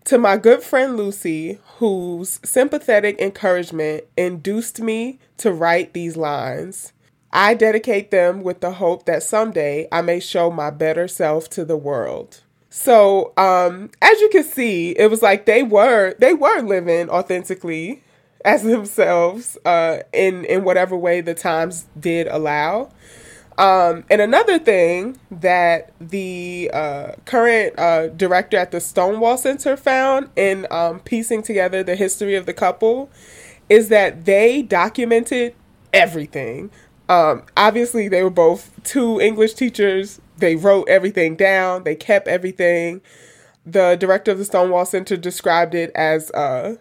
To 0.06 0.20
my 0.20 0.38
good 0.38 0.62
friend 0.62 0.96
Lucy, 0.96 1.58
whose 1.77 2.39
sympathetic 2.44 3.20
encouragement 3.20 4.03
induced 4.15 4.79
me 4.79 5.20
to 5.38 5.51
write 5.51 5.94
these 5.94 6.15
lines. 6.15 6.94
I 7.32 7.54
dedicate 7.54 8.12
them 8.12 8.42
with 8.42 8.60
the 8.62 8.74
hope 8.74 9.06
that 9.06 9.24
someday 9.24 9.88
I 9.92 10.02
may 10.02 10.20
show 10.20 10.50
my 10.50 10.72
better 10.72 11.08
self 11.08 11.50
to 11.52 11.64
the 11.64 11.78
world. 11.78 12.42
So, 12.70 13.34
um, 13.38 13.90
as 14.02 14.20
you 14.20 14.30
can 14.30 14.44
see, 14.44 14.92
it 14.92 15.10
was 15.10 15.22
like 15.22 15.46
they 15.46 15.64
were 15.64 16.16
they 16.20 16.34
were 16.34 16.62
living 16.62 17.10
authentically 17.10 18.04
as 18.46 18.64
themselves 18.64 19.58
uh, 19.66 20.00
in 20.14 20.46
in 20.46 20.64
whatever 20.64 20.96
way 20.96 21.22
the 21.22 21.34
times 21.34 21.88
did 22.00 22.28
allow. 22.28 22.92
Um, 23.58 24.06
and 24.10 24.22
another 24.22 24.58
thing 24.58 25.20
that 25.30 25.92
the 26.00 26.72
uh, 26.74 27.12
current 27.26 27.78
uh, 27.78 28.08
director 28.08 28.56
at 28.56 28.72
the 28.72 28.80
Stonewall 28.80 29.38
Center 29.38 29.76
found 29.76 30.30
in 30.38 30.66
um, 30.72 31.02
piecing 31.02 31.44
together 31.44 31.84
the 31.84 31.98
history 31.98 32.36
of 32.36 32.46
the 32.46 32.54
couple 32.54 33.10
is 33.68 33.90
that 33.90 34.24
they 34.24 34.62
documented 34.62 35.56
everything. 35.92 36.72
Um, 37.10 37.44
obviously, 37.58 38.08
they 38.08 38.24
were 38.24 38.30
both 38.30 38.72
two 38.84 39.20
English 39.20 39.56
teachers. 39.56 40.22
They 40.38 40.56
wrote 40.56 40.88
everything 40.88 41.36
down. 41.36 41.84
They 41.84 41.96
kept 41.96 42.28
everything. 42.28 43.01
The 43.66 43.98
director 44.00 44.32
of 44.32 44.38
the 44.38 44.46
Stonewall 44.46 44.86
Center 44.86 45.18
described 45.18 45.75
it 45.75 45.92
as 45.96 46.32
uh, 46.32 46.75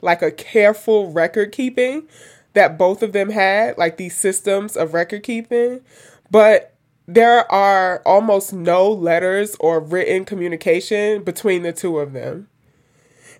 like 0.00 0.22
a 0.22 0.32
careful 0.32 1.12
record 1.12 1.52
keeping 1.52 2.08
that 2.54 2.78
both 2.78 3.02
of 3.02 3.12
them 3.12 3.30
had, 3.30 3.76
like 3.76 3.98
these 3.98 4.16
systems 4.16 4.76
of 4.76 4.94
record 4.94 5.22
keeping. 5.22 5.82
But 6.30 6.72
there 7.06 7.50
are 7.52 8.02
almost 8.04 8.52
no 8.52 8.90
letters 8.90 9.56
or 9.60 9.78
written 9.78 10.24
communication 10.24 11.22
between 11.22 11.62
the 11.62 11.72
two 11.72 11.98
of 11.98 12.14
them. 12.14 12.48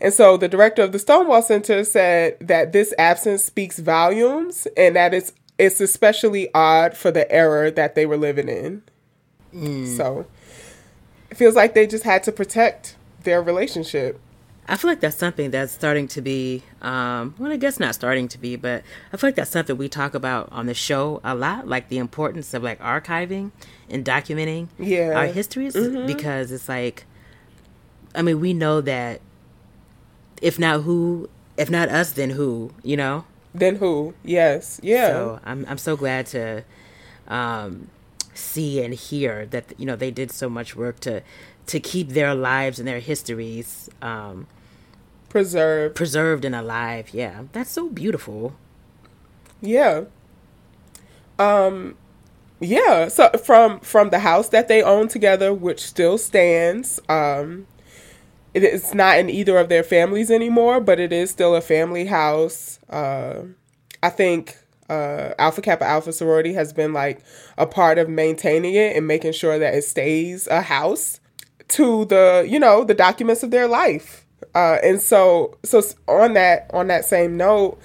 And 0.01 0.13
so 0.13 0.37
the 0.37 0.49
director 0.49 0.83
of 0.83 0.93
the 0.93 0.99
Stonewall 0.99 1.41
Center 1.41 1.83
said 1.83 2.37
that 2.41 2.73
this 2.73 2.93
absence 2.99 3.43
speaks 3.43 3.79
volumes 3.79 4.69
and 4.77 4.95
that 4.95 5.15
it's 5.15 5.33
it's 5.59 5.81
especially 5.81 6.53
odd 6.55 6.97
for 6.97 7.11
the 7.11 7.31
era 7.31 7.71
that 7.71 7.95
they 7.95 8.07
were 8.07 8.17
living 8.17 8.49
in. 8.49 8.83
Mm. 9.55 9.97
So 9.97 10.27
it 11.31 11.37
feels 11.37 11.55
like 11.55 11.75
they 11.75 11.87
just 11.87 12.05
had 12.05 12.23
to 12.25 12.33
protect 12.33 12.97
their 13.23 13.43
relationship. 13.43 14.21
I 14.69 14.77
feel 14.77 14.91
like 14.91 15.01
that's 15.01 15.17
something 15.17 15.53
that's 15.53 15.73
starting 15.73 16.09
to 16.09 16.21
be, 16.21 16.65
um, 16.83 17.37
well, 17.39 17.53
I 17.53 17.57
guess 17.57 17.79
not 17.79 17.95
starting 17.95 18.27
to 18.29 18.39
be, 18.39 18.57
but 18.57 18.83
I 19.13 19.17
feel 19.17 19.29
like 19.29 19.37
that's 19.37 19.51
something 19.51 19.77
we 19.77 19.89
talk 19.89 20.15
about 20.15 20.49
on 20.51 20.67
the 20.67 20.75
show 20.75 21.21
a 21.23 21.37
lot, 21.37 21.69
like 21.69 21.89
the 21.89 21.99
importance 21.99 22.53
of 22.53 22.65
like 22.65 22.81
archiving 22.81 23.53
and 23.89 24.05
documenting 24.05 24.69
yeah. 24.77 25.13
our 25.15 25.27
histories 25.27 25.75
mm-hmm. 25.75 26.07
because 26.07 26.51
it's 26.51 26.69
like, 26.69 27.05
I 28.13 28.23
mean, 28.23 28.41
we 28.41 28.53
know 28.53 28.81
that 28.81 29.21
if 30.43 30.59
not 30.59 30.83
who, 30.83 31.31
if 31.57 31.71
not 31.71 31.89
us, 31.89 32.13
then 32.13 32.31
who, 32.31 32.73
you 32.83 32.97
know? 32.97 33.25
Then 33.59 33.77
who? 33.77 34.15
Yes. 34.25 34.81
Yeah. 34.83 35.09
So 35.09 35.41
I'm, 35.45 35.67
I'm 35.69 35.79
so 35.79 35.97
glad 35.97 36.27
to, 36.27 36.65
um, 37.29 37.89
see 38.35 38.83
and 38.83 38.93
hear 38.95 39.47
that, 39.47 39.73
you 39.79 39.87
know, 39.87 39.97
they 39.97 40.11
did 40.11 40.31
so 40.31 40.49
much 40.49 40.77
work 40.77 41.01
to, 41.01 41.23
to 41.67 41.81
keep 41.81 42.11
their 42.11 42.35
lives 42.35 42.79
and 42.79 42.87
their 42.87 43.01
histories, 43.01 43.89
um, 44.03 44.47
preserved 45.29 45.95
preserved 45.95 46.45
and 46.45 46.55
alive 46.55 47.11
yeah 47.13 47.43
that's 47.53 47.71
so 47.71 47.89
beautiful 47.89 48.55
yeah 49.61 50.05
um 51.39 51.95
yeah 52.61 53.09
so 53.09 53.29
from 53.45 53.79
from 53.81 54.11
the 54.11 54.21
house 54.21 54.49
that 54.49 54.69
they 54.69 54.83
own 54.83 55.09
together 55.09 55.53
which 55.53 55.81
still 55.81 56.17
stands 56.17 57.01
um 57.09 57.67
it 58.57 58.65
is 58.65 58.95
not 58.95 59.19
in 59.19 59.29
either 59.29 59.59
of 59.59 59.69
their 59.69 59.83
families 59.83 60.31
anymore 60.31 60.81
but 60.81 60.99
it 60.99 61.13
is 61.13 61.31
still 61.31 61.55
a 61.55 61.61
family 61.61 62.07
house 62.07 62.79
uh 62.91 63.43
i 64.03 64.11
think 64.11 64.57
uh, 64.89 65.35
Alpha 65.41 65.63
Kappa 65.63 65.85
Alpha 65.85 66.13
sorority 66.13 66.53
has 66.53 66.73
been 66.73 66.93
like 66.93 67.21
a 67.59 67.67
part 67.67 67.99
of 67.99 68.09
maintaining 68.09 68.75
it 68.75 68.95
and 68.95 69.05
making 69.05 69.33
sure 69.33 69.59
that 69.59 69.75
it 69.75 69.83
stays 69.83 70.47
a 70.47 70.63
house 70.63 71.19
to 71.67 72.05
the 72.05 72.47
you 72.49 72.61
know 72.61 72.85
the 72.85 72.95
documents 72.95 73.43
of 73.43 73.51
their 73.51 73.67
life 73.67 74.27
uh, 74.55 74.79
and 74.83 75.01
so, 75.01 75.59
so 75.65 75.83
on 76.09 76.35
that 76.35 76.71
on 76.73 76.87
that 76.89 77.05
same 77.05 77.37
note, 77.37 77.79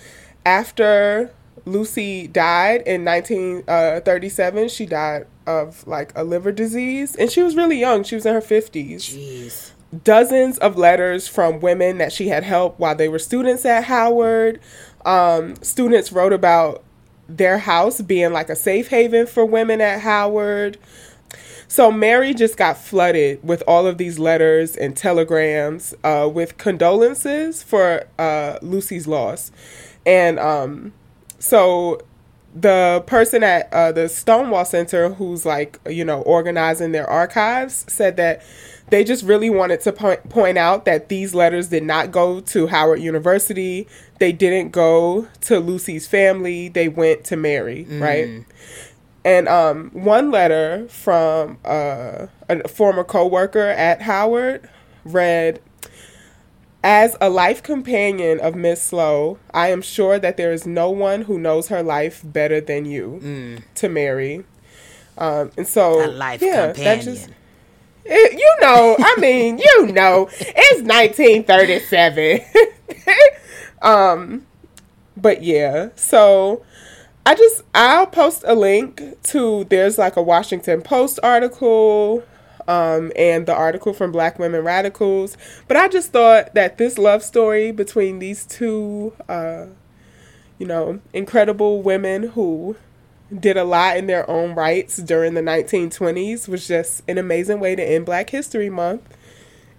after 0.46 1.32
Lucy 1.66 2.28
died 2.28 2.82
in 2.86 3.04
1937, 3.04 4.64
uh, 4.64 4.68
she 4.68 4.86
died 4.86 5.28
of 5.46 5.86
like 5.88 6.12
a 6.16 6.24
liver 6.24 6.52
disease, 6.52 7.16
and 7.16 7.30
she 7.30 7.44
was 7.44 7.56
really 7.56 7.78
young. 7.78 8.04
She 8.04 8.16
was 8.16 8.26
in 8.26 8.34
her 8.34 8.42
50s. 8.42 8.96
Jeez. 8.96 9.72
Dozens 10.04 10.58
of 10.60 10.78
letters 10.78 11.28
from 11.28 11.60
women 11.60 11.98
that 11.98 12.14
she 12.14 12.30
had 12.30 12.44
helped 12.44 12.80
while 12.80 12.96
they 12.96 13.10
were 13.10 13.20
students 13.20 13.66
at 13.66 13.84
Howard. 13.86 14.60
Um, 15.06 15.56
students 15.58 16.12
wrote 16.12 16.34
about 16.34 16.84
their 17.28 17.58
house 17.58 18.02
being 18.02 18.32
like 18.34 18.50
a 18.50 18.56
safe 18.56 18.88
haven 18.90 19.28
for 19.28 19.46
women 19.46 19.82
at 19.82 20.02
Howard. 20.02 20.78
So 21.68 21.90
Mary 21.92 22.34
just 22.34 22.58
got 22.58 22.78
flooded 22.78 23.40
with 23.44 23.64
all 23.66 23.88
of 23.88 23.98
these 23.98 24.20
letters 24.20 24.76
and 24.76 24.96
telegrams 24.96 25.94
uh, 26.04 26.30
with 26.32 26.58
condolences 26.58 27.64
for 27.64 28.06
uh, 28.20 28.60
Lucy's 28.62 29.08
loss. 29.08 29.52
And 30.06 30.38
um, 30.38 30.94
so 31.40 32.02
the 32.54 33.02
person 33.08 33.44
at 33.44 33.72
uh, 33.72 33.92
the 33.94 34.10
Stonewall 34.10 34.66
Center 34.66 35.14
who's 35.14 35.46
like, 35.46 35.80
you 35.90 36.04
know, 36.04 36.22
organizing 36.24 36.92
their 36.92 37.10
archives 37.10 37.86
said 37.88 38.18
that 38.18 38.44
they 38.92 39.06
just 39.06 39.24
really 39.24 39.50
wanted 39.50 39.80
to 39.82 39.94
point, 39.94 40.30
point 40.30 40.58
out 40.58 40.84
that 40.84 41.08
these 41.08 41.34
letters 41.34 41.70
did 41.70 41.84
not 41.84 42.12
go 42.12 42.42
to 42.42 42.68
Howard 42.68 43.00
University. 43.00 43.88
They 44.20 44.34
didn't 44.34 44.72
go 44.72 45.28
to 45.42 45.60
Lucy's 45.60 46.06
family. 46.06 46.68
They 46.68 46.90
went 46.90 47.24
to 47.26 47.38
Mary, 47.38 47.88
mm. 47.90 48.02
right? 48.02 48.46
And 49.24 49.48
um, 49.48 49.92
one 49.94 50.30
letter 50.30 50.88
from 50.90 51.58
uh, 51.64 52.28
a 52.50 52.68
former 52.68 53.06
coworker 53.06 53.60
at 53.60 54.02
Howard 54.02 54.68
read, 55.06 55.62
"As 56.84 57.16
a 57.22 57.30
life 57.30 57.64
companion 57.64 58.42
of 58.42 58.56
Miss 58.56 58.82
Slowe, 58.84 59.38
I 59.54 59.70
am 59.70 59.82
sure 59.82 60.20
that 60.20 60.36
there 60.36 60.52
is 60.52 60.66
no 60.66 60.90
one 60.90 61.22
who 61.22 61.40
knows 61.40 61.70
her 61.70 61.82
life 61.82 62.22
better 62.26 62.60
than 62.60 62.86
you." 62.86 63.20
Mm. 63.24 63.64
To 63.76 63.90
Mary, 63.90 64.44
um, 65.18 65.52
and 65.56 65.68
so 65.68 66.04
a 66.04 66.08
life 66.08 66.42
yeah, 66.42 66.74
companion. 66.74 67.06
Just, 67.06 67.30
it, 68.06 68.34
you 68.34 68.56
know, 68.62 68.96
I 69.00 69.16
mean, 69.20 69.58
you 69.58 69.88
know, 69.88 70.30
it's 70.32 70.82
1937. 70.82 72.42
um, 73.82 74.46
but 75.18 75.44
yeah, 75.44 75.90
so 75.96 76.64
I 77.26 77.36
just 77.36 77.64
I'll 77.76 78.08
post 78.08 78.44
a 78.48 78.56
link 78.56 79.02
to 79.24 79.66
there's 79.66 79.98
like 79.98 80.16
a 80.16 80.22
Washington 80.22 80.82
Post 80.82 81.20
article 81.22 82.24
um, 82.68 83.12
and 83.16 83.46
the 83.46 83.54
article 83.54 83.94
from 83.94 84.12
Black 84.12 84.40
Women 84.40 84.64
Radicals. 84.64 85.38
But 85.68 85.78
I 85.78 85.88
just 85.88 86.12
thought 86.12 86.54
that 86.56 86.78
this 86.78 86.98
love 86.98 87.24
story 87.24 87.72
between 87.72 88.20
these 88.20 88.46
two, 88.46 89.14
uh, 89.30 89.68
you 90.58 90.66
know, 90.66 91.00
incredible 91.14 91.82
women 91.82 92.30
who 92.30 92.76
did 93.38 93.58
a 93.58 93.64
lot 93.64 93.98
in 93.98 94.08
their 94.08 94.30
own 94.30 94.54
rights 94.54 94.98
during 94.98 95.34
the 95.34 95.42
1920s 95.42 96.48
was 96.48 96.68
just 96.68 97.02
an 97.08 97.18
amazing 97.18 97.60
way 97.60 97.76
to 97.76 97.84
end 97.84 98.06
Black 98.06 98.30
History 98.30 98.70
Month 98.70 99.18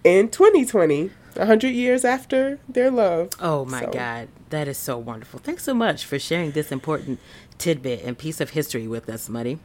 in 0.03 0.29
2020, 0.29 1.11
100 1.35 1.67
years 1.69 2.03
after 2.03 2.59
their 2.67 2.89
love. 2.89 3.29
Oh 3.39 3.65
my 3.65 3.81
so. 3.81 3.91
God. 3.91 4.27
That 4.49 4.67
is 4.67 4.77
so 4.77 4.97
wonderful. 4.97 5.39
Thanks 5.39 5.63
so 5.63 5.73
much 5.73 6.05
for 6.05 6.19
sharing 6.19 6.51
this 6.51 6.71
important 6.71 7.19
tidbit 7.57 8.03
and 8.03 8.17
piece 8.17 8.39
of 8.39 8.51
history 8.51 8.87
with 8.87 9.09
us, 9.09 9.29
Muddy. 9.29 9.59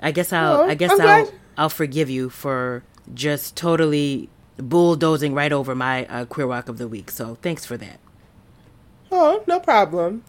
I 0.00 0.10
guess 0.12 0.32
I'll 0.32 0.62
oh, 0.62 0.68
I 0.68 0.74
guess 0.74 0.92
okay. 0.92 1.02
I'll 1.02 1.32
I'll 1.56 1.68
forgive 1.70 2.10
you 2.10 2.28
for 2.28 2.82
just 3.14 3.56
totally 3.56 4.28
bulldozing 4.58 5.34
right 5.34 5.52
over 5.52 5.74
my 5.74 6.06
uh, 6.06 6.24
queer 6.24 6.46
walk 6.46 6.68
of 6.68 6.78
the 6.78 6.88
week. 6.88 7.10
So 7.10 7.36
thanks 7.40 7.64
for 7.64 7.76
that. 7.78 8.00
Oh, 9.10 9.42
no 9.46 9.60
problem. 9.60 10.24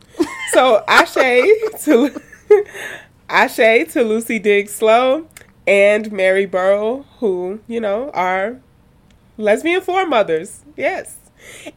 So 0.51 0.83
Ashe 0.87 1.13
to 1.83 2.21
Ashe 3.29 3.91
to 3.93 4.03
Lucy 4.03 4.39
Diggs 4.39 4.73
Slowe. 4.75 5.27
and 5.65 6.11
Mary 6.11 6.45
Burrill, 6.45 7.05
who, 7.19 7.59
you 7.67 7.79
know, 7.79 8.11
are 8.11 8.59
lesbian 9.37 9.81
foremothers. 9.81 10.63
Yes. 10.75 11.17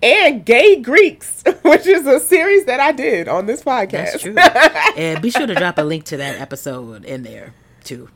And 0.03 0.45
Gay 0.45 0.77
Greeks, 0.81 1.43
which 1.62 1.87
is 1.87 2.07
a 2.07 2.21
series 2.21 2.67
that 2.67 2.79
I 2.81 2.93
did 2.93 3.29
on 3.29 3.47
this 3.47 3.62
podcast. 3.62 3.91
That's 3.91 4.23
true. 4.23 4.37
and 4.97 5.21
be 5.23 5.31
sure 5.31 5.47
to 5.47 5.55
drop 5.55 5.79
a 5.79 5.83
link 5.83 6.05
to 6.05 6.17
that 6.19 6.41
episode 6.41 7.05
in 7.05 7.23
there 7.23 7.55
too. 7.85 8.09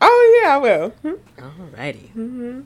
Oh 0.00 0.40
yeah, 0.42 0.54
I 0.54 0.58
will. 0.58 0.90
Hmm. 0.90 1.14
Alrighty. 1.38 2.64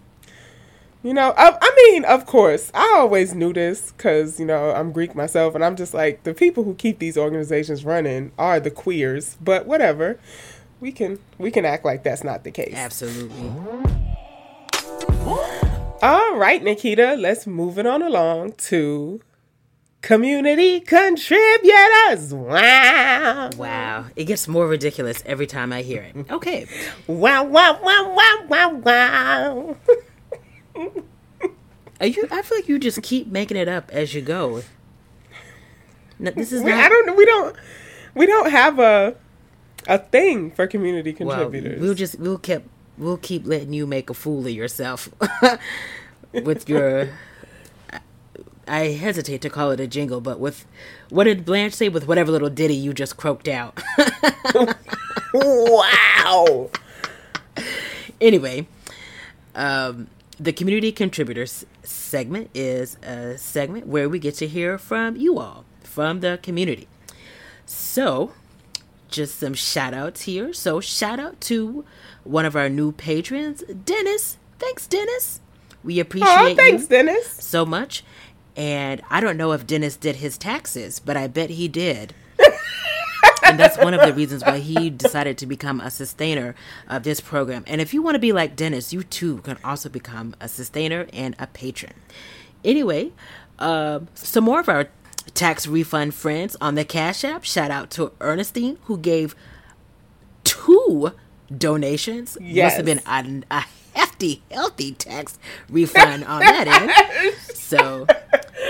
You 1.02 1.14
know, 1.14 1.32
I, 1.34 1.56
I 1.58 1.74
mean, 1.76 2.04
of 2.04 2.26
course, 2.26 2.70
I 2.74 2.96
always 2.98 3.34
knew 3.34 3.54
this 3.54 3.92
because 3.92 4.38
you 4.38 4.44
know 4.44 4.70
I'm 4.72 4.92
Greek 4.92 5.14
myself, 5.14 5.54
and 5.54 5.64
I'm 5.64 5.74
just 5.74 5.94
like 5.94 6.24
the 6.24 6.34
people 6.34 6.62
who 6.64 6.74
keep 6.74 6.98
these 6.98 7.16
organizations 7.16 7.86
running 7.86 8.32
are 8.38 8.60
the 8.60 8.70
queers. 8.70 9.38
But 9.40 9.64
whatever, 9.66 10.20
we 10.78 10.92
can 10.92 11.18
we 11.38 11.50
can 11.50 11.64
act 11.64 11.86
like 11.86 12.02
that's 12.02 12.22
not 12.22 12.44
the 12.44 12.50
case. 12.50 12.74
Absolutely. 12.74 13.50
All 16.02 16.36
right, 16.36 16.62
Nikita, 16.62 17.14
let's 17.18 17.46
move 17.46 17.78
it 17.78 17.86
on 17.86 18.02
along 18.02 18.52
to 18.68 19.22
community 20.02 20.80
contributors. 20.80 22.34
Wow. 22.34 23.50
Wow. 23.56 24.06
It 24.16 24.24
gets 24.24 24.48
more 24.48 24.66
ridiculous 24.66 25.22
every 25.24 25.46
time 25.46 25.72
I 25.72 25.80
hear 25.82 26.02
it. 26.02 26.30
Okay. 26.30 26.66
Wow, 27.06 27.44
wow, 27.44 27.78
wow, 27.82 28.14
wow, 28.14 28.46
wow, 28.48 28.74
wow. 28.74 29.76
Are 32.00 32.06
you 32.06 32.26
I 32.30 32.42
feel 32.42 32.58
like 32.58 32.68
you 32.68 32.78
just 32.78 33.02
keep 33.02 33.26
making 33.26 33.56
it 33.56 33.68
up 33.68 33.90
as 33.90 34.14
you 34.14 34.22
go. 34.22 34.62
No, 36.18 36.30
this 36.30 36.52
is 36.52 36.62
We, 36.62 36.70
not 36.70 36.80
I 36.80 36.88
don't 36.88 37.16
we 37.16 37.24
don't 37.26 37.56
we 38.14 38.26
don't 38.26 38.50
have 38.50 38.78
a 38.78 39.14
a 39.86 39.98
thing 39.98 40.50
for 40.50 40.66
community 40.66 41.14
well, 41.18 41.36
contributors. 41.44 41.80
we'll 41.80 41.94
just 41.94 42.18
we'll 42.18 42.38
keep 42.38 42.62
we'll 42.98 43.16
keep 43.16 43.46
letting 43.46 43.72
you 43.72 43.86
make 43.86 44.10
a 44.10 44.14
fool 44.14 44.46
of 44.46 44.52
yourself 44.52 45.08
with 46.32 46.68
your 46.68 47.08
I 48.68 48.88
hesitate 48.88 49.42
to 49.42 49.50
call 49.50 49.72
it 49.72 49.80
a 49.80 49.88
jingle, 49.88 50.20
but 50.20 50.38
with 50.38 50.64
what 51.08 51.24
did 51.24 51.44
Blanche 51.44 51.74
say 51.74 51.88
with 51.88 52.06
whatever 52.06 52.30
little 52.30 52.50
ditty 52.50 52.76
you 52.76 52.94
just 52.94 53.16
croaked 53.16 53.48
out. 53.48 53.80
wow. 55.34 56.70
anyway, 58.20 58.68
um, 59.56 60.06
the 60.40 60.52
community 60.52 60.90
contributors 60.90 61.66
segment 61.82 62.48
is 62.54 62.96
a 63.02 63.36
segment 63.36 63.86
where 63.86 64.08
we 64.08 64.18
get 64.18 64.34
to 64.36 64.46
hear 64.48 64.78
from 64.78 65.14
you 65.16 65.38
all, 65.38 65.64
from 65.84 66.20
the 66.20 66.38
community. 66.42 66.88
So, 67.66 68.32
just 69.08 69.38
some 69.38 69.52
shout 69.54 69.92
outs 69.92 70.22
here. 70.22 70.52
So, 70.54 70.80
shout 70.80 71.20
out 71.20 71.40
to 71.42 71.84
one 72.24 72.46
of 72.46 72.56
our 72.56 72.68
new 72.70 72.92
patrons, 72.92 73.62
Dennis. 73.84 74.38
Thanks, 74.58 74.86
Dennis. 74.86 75.40
We 75.84 76.00
appreciate 76.00 76.28
Oh, 76.30 76.54
thanks, 76.54 76.82
you 76.84 76.88
Dennis. 76.88 77.26
so 77.28 77.66
much. 77.66 78.02
And 78.56 79.02
I 79.10 79.20
don't 79.20 79.36
know 79.36 79.52
if 79.52 79.66
Dennis 79.66 79.96
did 79.96 80.16
his 80.16 80.36
taxes, 80.38 80.98
but 81.00 81.16
I 81.16 81.26
bet 81.26 81.50
he 81.50 81.68
did. 81.68 82.14
and 83.50 83.58
that's 83.58 83.76
one 83.78 83.94
of 83.94 84.00
the 84.00 84.12
reasons 84.12 84.44
why 84.44 84.58
he 84.58 84.90
decided 84.90 85.36
to 85.38 85.46
become 85.46 85.80
a 85.80 85.90
sustainer 85.90 86.54
of 86.88 87.02
this 87.02 87.20
program. 87.20 87.64
And 87.66 87.80
if 87.80 87.92
you 87.92 88.02
want 88.02 88.14
to 88.14 88.20
be 88.20 88.32
like 88.32 88.56
Dennis, 88.56 88.92
you 88.92 89.02
too 89.02 89.38
can 89.38 89.58
also 89.64 89.88
become 89.88 90.34
a 90.40 90.48
sustainer 90.48 91.06
and 91.12 91.34
a 91.38 91.46
patron. 91.48 91.94
Anyway, 92.64 93.12
uh, 93.58 94.00
some 94.14 94.44
more 94.44 94.60
of 94.60 94.68
our 94.68 94.88
tax 95.34 95.66
refund 95.66 96.14
friends 96.14 96.56
on 96.60 96.74
the 96.76 96.84
Cash 96.84 97.24
App. 97.24 97.44
Shout 97.44 97.70
out 97.70 97.90
to 97.90 98.12
Ernestine, 98.20 98.78
who 98.84 98.96
gave 98.96 99.34
two 100.44 101.12
donations. 101.56 102.38
Yes. 102.40 102.66
Must 102.66 102.76
have 102.76 102.86
been 102.86 103.42
a, 103.50 103.54
a 103.54 103.64
hefty, 103.94 104.42
healthy 104.50 104.92
tax 104.92 105.38
refund 105.68 106.24
on 106.24 106.40
that 106.40 106.66
end. 106.66 107.34
So, 107.70 108.04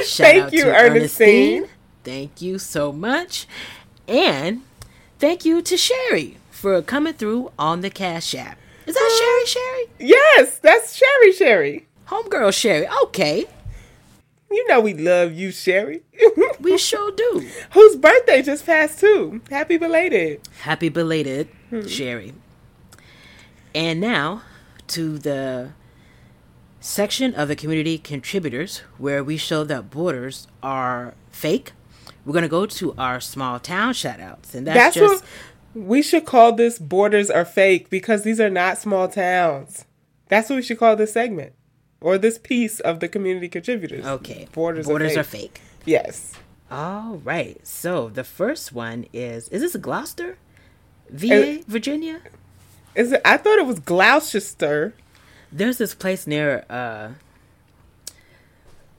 shout 0.05 0.27
Thank 0.27 0.43
out 0.43 0.53
you, 0.53 0.65
to 0.65 0.77
Ernestine. 0.77 1.69
Thank 2.05 2.43
you 2.43 2.59
so 2.59 2.93
much. 2.93 3.47
And 4.07 4.61
thank 5.21 5.45
you 5.45 5.61
to 5.61 5.77
Sherry 5.77 6.39
for 6.51 6.81
coming 6.81 7.13
through 7.13 7.53
on 7.59 7.83
the 7.83 7.91
Cash 7.91 8.35
App. 8.35 8.59
Is 8.87 8.95
that 8.95 9.11
uh, 9.13 9.19
Sherry 9.19 9.47
Sherry? 9.47 10.09
Yes, 10.09 10.59
that's 10.59 10.97
Sherry 10.97 11.33
Sherry. 11.33 11.87
Homegirl 12.09 12.53
Sherry. 12.53 12.89
Okay. 13.05 13.45
You 14.51 14.67
know 14.67 14.81
we 14.81 14.95
love 14.95 15.33
you, 15.33 15.53
Sherry. 15.53 16.03
We 16.61 16.77
sure 16.77 17.13
do. 17.13 17.47
Whose 17.73 17.97
birthday 17.97 18.43
just 18.43 18.67
passed 18.67 19.01
too. 19.01 19.41
Happy 19.51 19.77
belated. 19.77 20.41
Happy 20.63 20.89
belated, 20.89 21.49
hmm. 21.71 21.87
Sherry. 21.87 22.35
And 23.75 24.01
now 24.01 24.43
to 24.89 25.19
the 25.19 25.73
section 26.81 27.35
of 27.35 27.49
the 27.49 27.57
community 27.57 27.97
contributors 27.99 28.79
where 28.99 29.23
we 29.23 29.37
show 29.37 29.65
that 29.65 29.91
borders 29.91 30.49
are 30.63 31.15
fake. 31.31 31.73
We're 32.25 32.33
going 32.33 32.43
to 32.43 32.49
go 32.49 32.67
to 32.67 32.95
our 32.99 33.21
small 33.21 33.59
town 33.59 33.95
shoutouts. 33.95 34.55
And 34.55 34.67
that's, 34.67 34.95
That's, 34.95 34.97
just. 34.97 35.25
what 35.25 35.85
we 35.87 36.03
should 36.03 36.27
call 36.27 36.53
this 36.53 36.79
borders 36.79 37.31
are 37.31 37.45
fake 37.45 37.91
because 37.91 38.23
these 38.23 38.41
are 38.41 38.51
not 38.51 38.79
small 38.79 39.09
towns. 39.09 39.85
That's 40.29 40.49
what 40.51 40.57
we 40.57 40.63
should 40.63 40.79
call 40.79 40.97
this 40.97 41.13
segment. 41.13 41.53
Or 42.01 42.17
this 42.17 42.39
piece 42.39 42.81
of 42.81 43.01
the 43.01 43.09
community 43.09 43.49
contributors. 43.49 44.07
Okay. 44.07 44.49
Borders, 44.53 44.87
borders 44.87 45.17
are, 45.17 45.21
are 45.21 45.25
fake. 45.25 45.59
fake. 45.59 45.61
Yes. 45.85 46.35
All 46.71 47.21
right. 47.25 47.65
So 47.67 48.09
the 48.09 48.25
first 48.25 48.73
one 48.73 49.07
is 49.13 49.49
is 49.49 49.61
this 49.61 49.77
Gloucester? 49.77 50.39
VA, 51.11 51.61
Virginia? 51.67 52.21
Is 52.95 53.13
it 53.13 53.21
I 53.25 53.37
thought 53.37 53.59
it 53.59 53.67
was 53.67 53.81
Gloucester. 53.81 54.95
There's 55.53 55.79
this 55.79 55.95
place 55.95 56.27
near 56.27 56.65
uh 56.71 57.11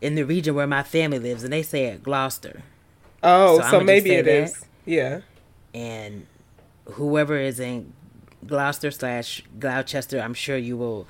in 0.01 0.15
the 0.15 0.23
region 0.23 0.53
where 0.53 0.67
my 0.67 0.84
family 0.84 1.19
lives 1.19 1.43
and 1.43 1.53
they 1.53 1.63
say 1.63 1.86
it 1.86 2.03
Gloucester. 2.03 2.62
Oh, 3.23 3.60
So 3.62 3.69
so, 3.71 3.79
maybe 3.81 4.12
it 4.12 4.25
that. 4.25 4.31
is. 4.43 4.65
Yeah. 4.86 5.21
And 5.73 6.25
whoever 6.93 7.38
is 7.38 7.60
in 7.60 7.93
Gloucester 8.45 8.91
slash 8.91 9.43
Gloucester, 9.60 10.19
I'm 10.19 10.34
sure 10.34 10.57
you 10.57 10.75
will 10.77 11.07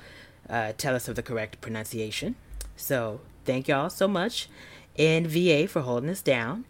uh, 0.48 0.72
tell 0.76 0.94
us 0.94 1.08
of 1.08 1.16
the 1.16 1.22
correct 1.22 1.60
pronunciation. 1.60 2.36
So 2.76 3.20
thank 3.44 3.68
y'all 3.68 3.90
so 3.90 4.06
much 4.08 4.48
in 4.96 5.26
VA 5.26 5.66
for 5.66 5.80
holding 5.80 6.10
us 6.10 6.20
down. 6.22 6.64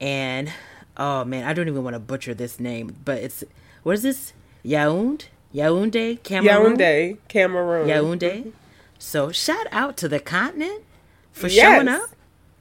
And 0.00 0.50
oh 0.96 1.24
man, 1.24 1.44
I 1.44 1.52
don't 1.52 1.68
even 1.68 1.84
want 1.84 1.94
to 1.94 2.00
butcher 2.00 2.34
this 2.34 2.58
name, 2.58 2.96
but 3.04 3.18
it's 3.18 3.44
what 3.84 3.92
is 3.94 4.02
this? 4.02 4.32
Yaoundé? 4.64 5.26
Yaoundé, 5.54 6.22
Cameroon? 6.22 6.76
Yaoundé, 6.78 7.18
Cameroon. 7.28 7.88
Yaoundé. 7.88 8.52
So 8.98 9.30
shout 9.32 9.66
out 9.70 9.96
to 9.98 10.08
the 10.08 10.18
continent 10.18 10.82
for 11.32 11.46
Yes. 11.48 11.62
showing 11.76 11.88
up. 11.88 12.08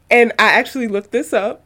And 0.10 0.34
I 0.38 0.51
actually 0.51 0.88
looked 0.88 1.12
this 1.12 1.31
up. 1.34 1.63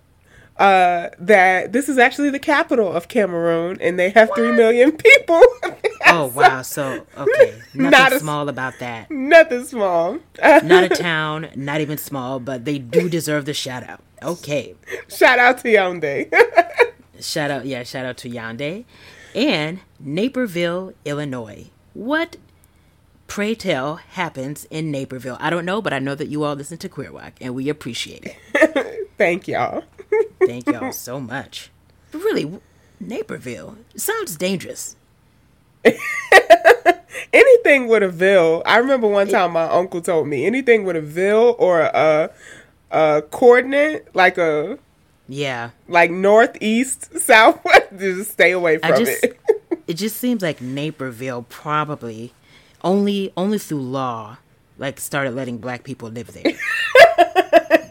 Uh, 0.57 1.09
that 1.19 1.73
this 1.73 1.89
is 1.89 1.97
actually 1.97 2.29
the 2.29 2.39
capital 2.39 2.89
of 2.91 3.09
Cameroon, 3.09 3.77
and 3.81 3.99
they 3.99 4.09
have 4.11 4.29
three 4.35 4.51
million 4.53 4.91
people. 4.91 5.41
Oh 6.07 6.27
wow! 6.27 6.61
So 6.61 7.03
okay, 7.17 7.59
nothing 7.73 7.89
Not 7.89 8.13
a- 8.13 8.19
small 8.19 8.47
about 8.47 8.75
that. 8.79 9.09
Nothing 9.09 9.65
small. 9.65 10.19
Not 10.41 10.83
a 10.83 10.89
town, 10.89 11.49
not 11.55 11.81
even 11.81 11.97
small, 11.97 12.39
but 12.39 12.63
they 12.63 12.77
do 12.77 13.09
deserve 13.09 13.45
the 13.45 13.55
shout 13.55 13.83
out. 13.89 14.01
Okay, 14.21 14.75
Shout 15.09 15.39
out 15.39 15.57
to 15.59 15.67
Yaoundé. 15.67 16.29
shout 17.19 17.49
out, 17.49 17.65
yeah, 17.65 17.81
shout 17.83 18.05
out 18.05 18.17
to 18.17 18.29
Yaoundé 18.29 18.85
and 19.33 19.79
Naperville, 19.99 20.93
Illinois. 21.05 21.65
What, 21.93 22.37
pray 23.27 23.55
tell, 23.55 23.95
happens 23.95 24.65
in 24.69 24.91
Naperville? 24.91 25.37
I 25.41 25.49
don't 25.49 25.65
know, 25.65 25.81
but 25.81 25.91
I 25.91 25.99
know 25.99 26.13
that 26.15 26.27
you 26.27 26.43
all 26.43 26.53
listen 26.55 26.77
to 26.77 26.87
Queer 26.87 27.11
Walk, 27.11 27.33
and 27.41 27.55
we 27.55 27.67
appreciate 27.67 28.25
it. 28.53 29.09
Thank 29.17 29.47
y'all. 29.47 29.83
Thank 30.45 30.67
y'all 30.67 30.91
so 30.91 31.19
much. 31.19 31.71
But 32.12 32.19
really, 32.19 32.60
Naperville 32.99 33.77
sounds 33.95 34.36
dangerous. 34.36 34.95
Anything 37.34 37.88
with 37.88 38.03
a 38.03 38.10
Ville. 38.10 38.63
I 38.65 38.77
remember 38.77 39.08
one 39.08 39.27
time 39.27 39.51
my 39.51 39.63
uncle 39.63 40.01
told 40.01 40.27
me 40.27 40.45
anything 40.45 40.84
with 40.84 40.95
a 40.95 41.01
Ville 41.01 41.55
or 41.60 41.81
a, 41.81 42.31
a 42.91 43.23
coordinate, 43.31 44.08
like 44.15 44.38
a 44.38 44.79
Yeah, 45.27 45.71
like 45.88 46.12
northeast, 46.12 47.17
southwest, 47.19 47.88
just 47.97 48.31
stay 48.31 48.51
away 48.51 48.77
from 48.77 48.97
just 48.97 49.23
it. 49.23 49.39
it 49.88 49.93
just 49.95 50.17
seems 50.17 50.41
like 50.41 50.62
Naperville 50.62 51.43
probably 51.49 52.34
only 52.84 53.34
only 53.36 53.58
through 53.58 53.81
law 53.81 54.38
like 54.77 54.99
started 54.99 55.34
letting 55.34 55.58
black 55.58 55.84
people 55.84 56.10
live 56.10 56.31
there. 56.34 56.53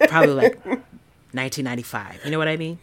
probably 0.08 0.34
like 0.34 0.58
1995. 1.34 2.20
You 2.24 2.30
know 2.30 2.38
what 2.38 2.48
I 2.48 2.56
mean? 2.56 2.78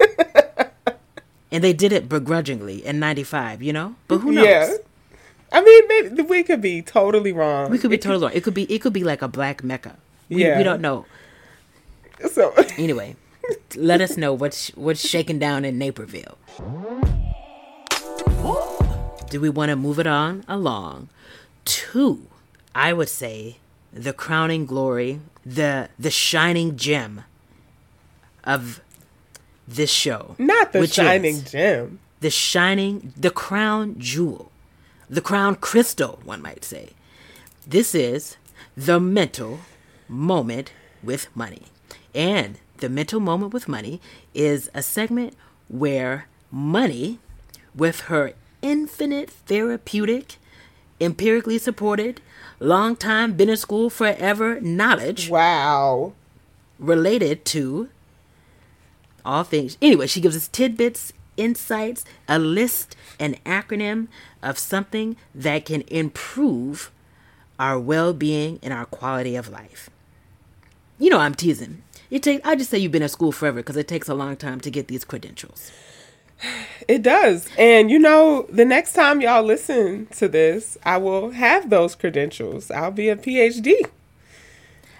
and 1.52 1.62
they 1.64 1.72
did 1.72 1.92
it 1.92 2.08
begrudgingly 2.08 2.84
in 2.84 2.98
95, 2.98 3.62
you 3.62 3.72
know? 3.72 3.94
But 4.08 4.18
who 4.18 4.32
knows? 4.32 4.46
Yeah. 4.46 4.72
I 5.52 5.60
mean, 5.62 5.88
maybe 5.88 6.22
we 6.22 6.42
could 6.42 6.62
be 6.62 6.80
totally 6.80 7.32
wrong. 7.32 7.70
We 7.70 7.78
could 7.78 7.90
be 7.90 7.98
totally 7.98 8.22
wrong. 8.24 8.32
It 8.34 8.42
could 8.42 8.54
be 8.54 8.64
it 8.72 8.78
could 8.80 8.94
be 8.94 9.04
like 9.04 9.20
a 9.20 9.28
black 9.28 9.62
mecca. 9.62 9.96
We, 10.30 10.42
Yeah. 10.44 10.56
we 10.56 10.64
don't 10.64 10.80
know. 10.80 11.04
So 12.30 12.54
Anyway, 12.78 13.16
let 13.76 14.00
us 14.00 14.16
know 14.16 14.32
what's 14.32 14.68
what's 14.70 15.06
shaking 15.06 15.38
down 15.38 15.64
in 15.66 15.76
Naperville. 15.78 16.38
do 19.28 19.40
we 19.40 19.48
want 19.48 19.70
to 19.70 19.76
move 19.76 19.98
it 19.98 20.06
on 20.06 20.44
along 20.48 21.08
to, 21.64 22.26
I 22.74 22.92
would 22.92 23.08
say, 23.08 23.58
the 23.92 24.12
crowning 24.12 24.64
glory, 24.66 25.20
the 25.44 25.88
the 25.98 26.10
shining 26.10 26.76
gem 26.76 27.24
of 28.44 28.80
this 29.66 29.90
show. 29.90 30.34
Not 30.38 30.72
the 30.72 30.86
shining 30.86 31.44
gem. 31.44 31.98
The 32.20 32.30
shining, 32.30 33.12
the 33.16 33.30
crown 33.30 33.96
jewel, 33.98 34.52
the 35.10 35.20
crown 35.20 35.56
crystal, 35.56 36.20
one 36.24 36.40
might 36.42 36.64
say. 36.64 36.90
This 37.66 37.94
is 37.94 38.36
the 38.76 39.00
mental 39.00 39.60
moment 40.08 40.72
with 41.02 41.28
money. 41.34 41.62
And 42.14 42.58
the 42.78 42.88
mental 42.88 43.18
moment 43.20 43.52
with 43.52 43.68
money 43.68 44.00
is 44.34 44.70
a 44.74 44.82
segment 44.82 45.34
where 45.68 46.26
money, 46.50 47.18
with 47.74 48.00
her 48.02 48.34
infinite 48.60 49.30
therapeutic, 49.30 50.36
empirically 51.00 51.58
supported, 51.58 52.20
long 52.60 52.94
time 52.94 53.32
been 53.32 53.48
in 53.48 53.56
school 53.56 53.90
forever 53.90 54.60
knowledge 54.60 55.28
Wow. 55.28 56.12
related 56.78 57.44
to 57.46 57.88
all 59.24 59.44
things. 59.44 59.76
Anyway, 59.80 60.06
she 60.06 60.20
gives 60.20 60.36
us 60.36 60.48
tidbits, 60.48 61.12
insights, 61.36 62.04
a 62.28 62.38
list, 62.38 62.96
an 63.18 63.36
acronym 63.46 64.08
of 64.42 64.58
something 64.58 65.16
that 65.34 65.64
can 65.64 65.82
improve 65.88 66.90
our 67.58 67.78
well-being 67.78 68.58
and 68.62 68.72
our 68.72 68.86
quality 68.86 69.36
of 69.36 69.48
life. 69.48 69.88
You 70.98 71.10
know, 71.10 71.18
I'm 71.18 71.34
teasing. 71.34 71.82
It 72.10 72.22
take 72.22 72.46
I 72.46 72.54
just 72.56 72.70
say 72.70 72.78
you've 72.78 72.92
been 72.92 73.02
at 73.02 73.10
school 73.10 73.32
forever 73.32 73.60
because 73.60 73.76
it 73.76 73.88
takes 73.88 74.08
a 74.08 74.14
long 74.14 74.36
time 74.36 74.60
to 74.60 74.70
get 74.70 74.88
these 74.88 75.04
credentials. 75.04 75.72
It 76.88 77.02
does. 77.02 77.48
And 77.56 77.90
you 77.90 77.98
know, 77.98 78.46
the 78.50 78.64
next 78.64 78.92
time 78.92 79.20
y'all 79.20 79.42
listen 79.42 80.06
to 80.16 80.28
this, 80.28 80.76
I 80.84 80.98
will 80.98 81.30
have 81.30 81.70
those 81.70 81.94
credentials. 81.94 82.70
I'll 82.70 82.90
be 82.90 83.08
a 83.08 83.16
PhD. 83.16 83.86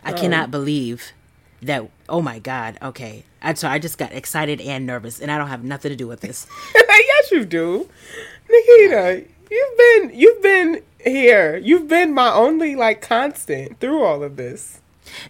I 0.04 0.12
cannot 0.12 0.44
um, 0.44 0.50
believe 0.50 1.12
that. 1.62 1.88
Oh 2.08 2.22
my 2.22 2.38
God. 2.38 2.78
Okay. 2.82 3.24
I'm 3.42 3.56
sorry. 3.56 3.74
I 3.74 3.78
just 3.78 3.98
got 3.98 4.12
excited 4.12 4.60
and 4.60 4.86
nervous, 4.86 5.20
and 5.20 5.30
I 5.30 5.38
don't 5.38 5.48
have 5.48 5.64
nothing 5.64 5.90
to 5.90 5.96
do 5.96 6.06
with 6.06 6.20
this. 6.20 6.46
yes, 6.74 7.30
you 7.30 7.44
do. 7.44 7.88
Nikita, 8.48 9.24
you've 9.50 9.78
been 9.78 10.10
you've 10.18 10.42
been 10.42 10.82
here. 11.00 11.56
You've 11.56 11.88
been 11.88 12.14
my 12.14 12.32
only 12.32 12.76
like 12.76 13.00
constant 13.00 13.80
through 13.80 14.02
all 14.02 14.22
of 14.22 14.36
this. 14.36 14.80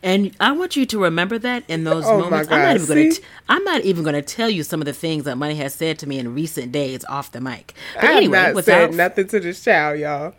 And 0.02 0.36
I 0.38 0.52
want 0.52 0.76
you 0.76 0.86
to 0.86 0.98
remember 0.98 1.38
that 1.38 1.64
in 1.66 1.84
those 1.84 2.04
Oh, 2.06 2.18
my 2.18 2.24
moments. 2.24 2.52
I'm 2.52 2.62
not 2.62 2.76
even 2.76 2.86
going 2.86 3.10
to. 3.12 3.22
I'm 3.48 3.64
not 3.64 3.80
even 3.82 4.02
going 4.02 4.14
to 4.14 4.22
tell 4.22 4.50
you 4.50 4.62
some 4.62 4.80
of 4.80 4.84
the 4.84 4.92
things 4.92 5.24
that 5.24 5.36
Money 5.36 5.56
has 5.56 5.74
said 5.74 5.98
to 6.00 6.06
me 6.06 6.18
in 6.18 6.34
recent 6.34 6.72
days 6.72 7.04
off 7.06 7.32
the 7.32 7.40
mic. 7.40 7.74
But 7.94 8.04
I 8.04 8.06
have 8.08 8.16
anyway, 8.18 8.38
not 8.38 8.54
without 8.54 8.90
said 8.90 8.94
nothing 8.94 9.28
to 9.28 9.40
this 9.40 9.64
child, 9.64 9.98
y'all. 9.98 10.34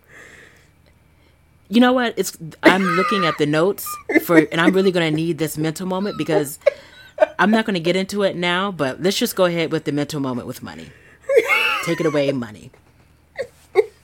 You 1.73 1.81
know 1.81 1.91
what? 1.91 2.13
It's 2.17 2.37
I'm 2.61 2.83
looking 2.83 3.25
at 3.25 3.37
the 3.39 3.47
notes 3.47 3.87
for, 4.21 4.37
and 4.37 4.61
I'm 4.61 4.73
really 4.73 4.91
going 4.91 5.09
to 5.09 5.15
need 5.15 5.39
this 5.39 5.57
mental 5.57 5.87
moment 5.87 6.19
because 6.19 6.59
I'm 7.39 7.49
not 7.49 7.65
going 7.65 7.73
to 7.73 7.79
get 7.79 7.95
into 7.95 8.21
it 8.21 8.35
now. 8.35 8.71
But 8.71 9.01
let's 9.01 9.17
just 9.17 9.35
go 9.35 9.45
ahead 9.45 9.71
with 9.71 9.85
the 9.85 9.91
mental 9.91 10.19
moment 10.19 10.45
with 10.45 10.61
Money. 10.61 10.91
Take 11.83 11.99
it 11.99 12.05
away, 12.05 12.31
Money. 12.31 12.71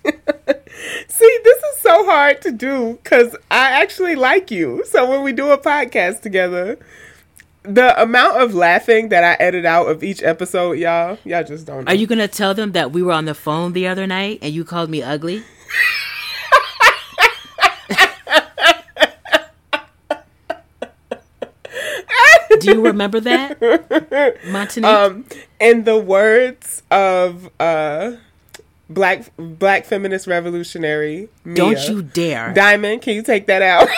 See, 0.04 1.40
this 1.44 1.64
is 1.64 1.78
so 1.82 2.06
hard 2.06 2.42
to 2.42 2.52
do 2.52 2.98
because 3.04 3.36
I 3.52 3.82
actually 3.82 4.16
like 4.16 4.50
you. 4.50 4.84
So 4.88 5.08
when 5.08 5.22
we 5.22 5.32
do 5.32 5.52
a 5.52 5.58
podcast 5.58 6.22
together, 6.22 6.80
the 7.62 8.02
amount 8.02 8.42
of 8.42 8.56
laughing 8.56 9.10
that 9.10 9.24
I 9.24 9.34
edit 9.44 9.66
out 9.66 9.88
of 9.88 10.04
each 10.04 10.24
episode, 10.24 10.80
y'all, 10.80 11.20
y'all 11.24 11.44
just 11.44 11.68
don't. 11.68 11.86
Know. 11.86 11.92
Are 11.92 11.96
you 11.96 12.08
going 12.08 12.20
to 12.20 12.28
tell 12.28 12.56
them 12.56 12.72
that 12.72 12.92
we 12.92 13.04
were 13.04 13.12
on 13.12 13.26
the 13.26 13.36
phone 13.36 13.74
the 13.74 13.88
other 13.88 14.08
night 14.08 14.40
and 14.42 14.54
you 14.54 14.66
called 14.66 14.90
me 14.90 15.04
ugly? 15.04 15.44
Do 22.60 22.72
you 22.74 22.82
remember 22.86 23.20
that, 23.22 23.60
Montanique? 24.46 24.84
um, 24.86 25.26
in 25.60 25.84
the 25.84 25.98
words 25.98 26.84
of 26.92 27.50
uh, 27.60 28.14
black 28.90 29.32
black 29.38 29.86
feminist 29.86 30.28
revolutionary, 30.28 31.30
Mia, 31.46 31.56
Don't 31.56 31.90
you 31.90 32.02
dare! 32.02 32.54
Diamond? 32.54 33.02
Can 33.02 33.16
you 33.16 33.22
take 33.24 33.48
that 33.48 33.62
out? 33.62 33.88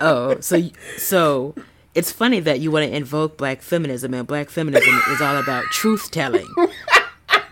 Oh, 0.00 0.38
so 0.40 0.60
so 0.96 1.54
it's 1.94 2.12
funny 2.12 2.40
that 2.40 2.60
you 2.60 2.70
want 2.70 2.86
to 2.88 2.94
invoke 2.96 3.36
black 3.36 3.62
feminism, 3.62 4.14
and 4.14 4.26
black 4.26 4.50
feminism 4.50 4.94
is 5.10 5.20
all 5.20 5.36
about 5.36 5.64
truth 5.66 6.10
telling. 6.10 6.46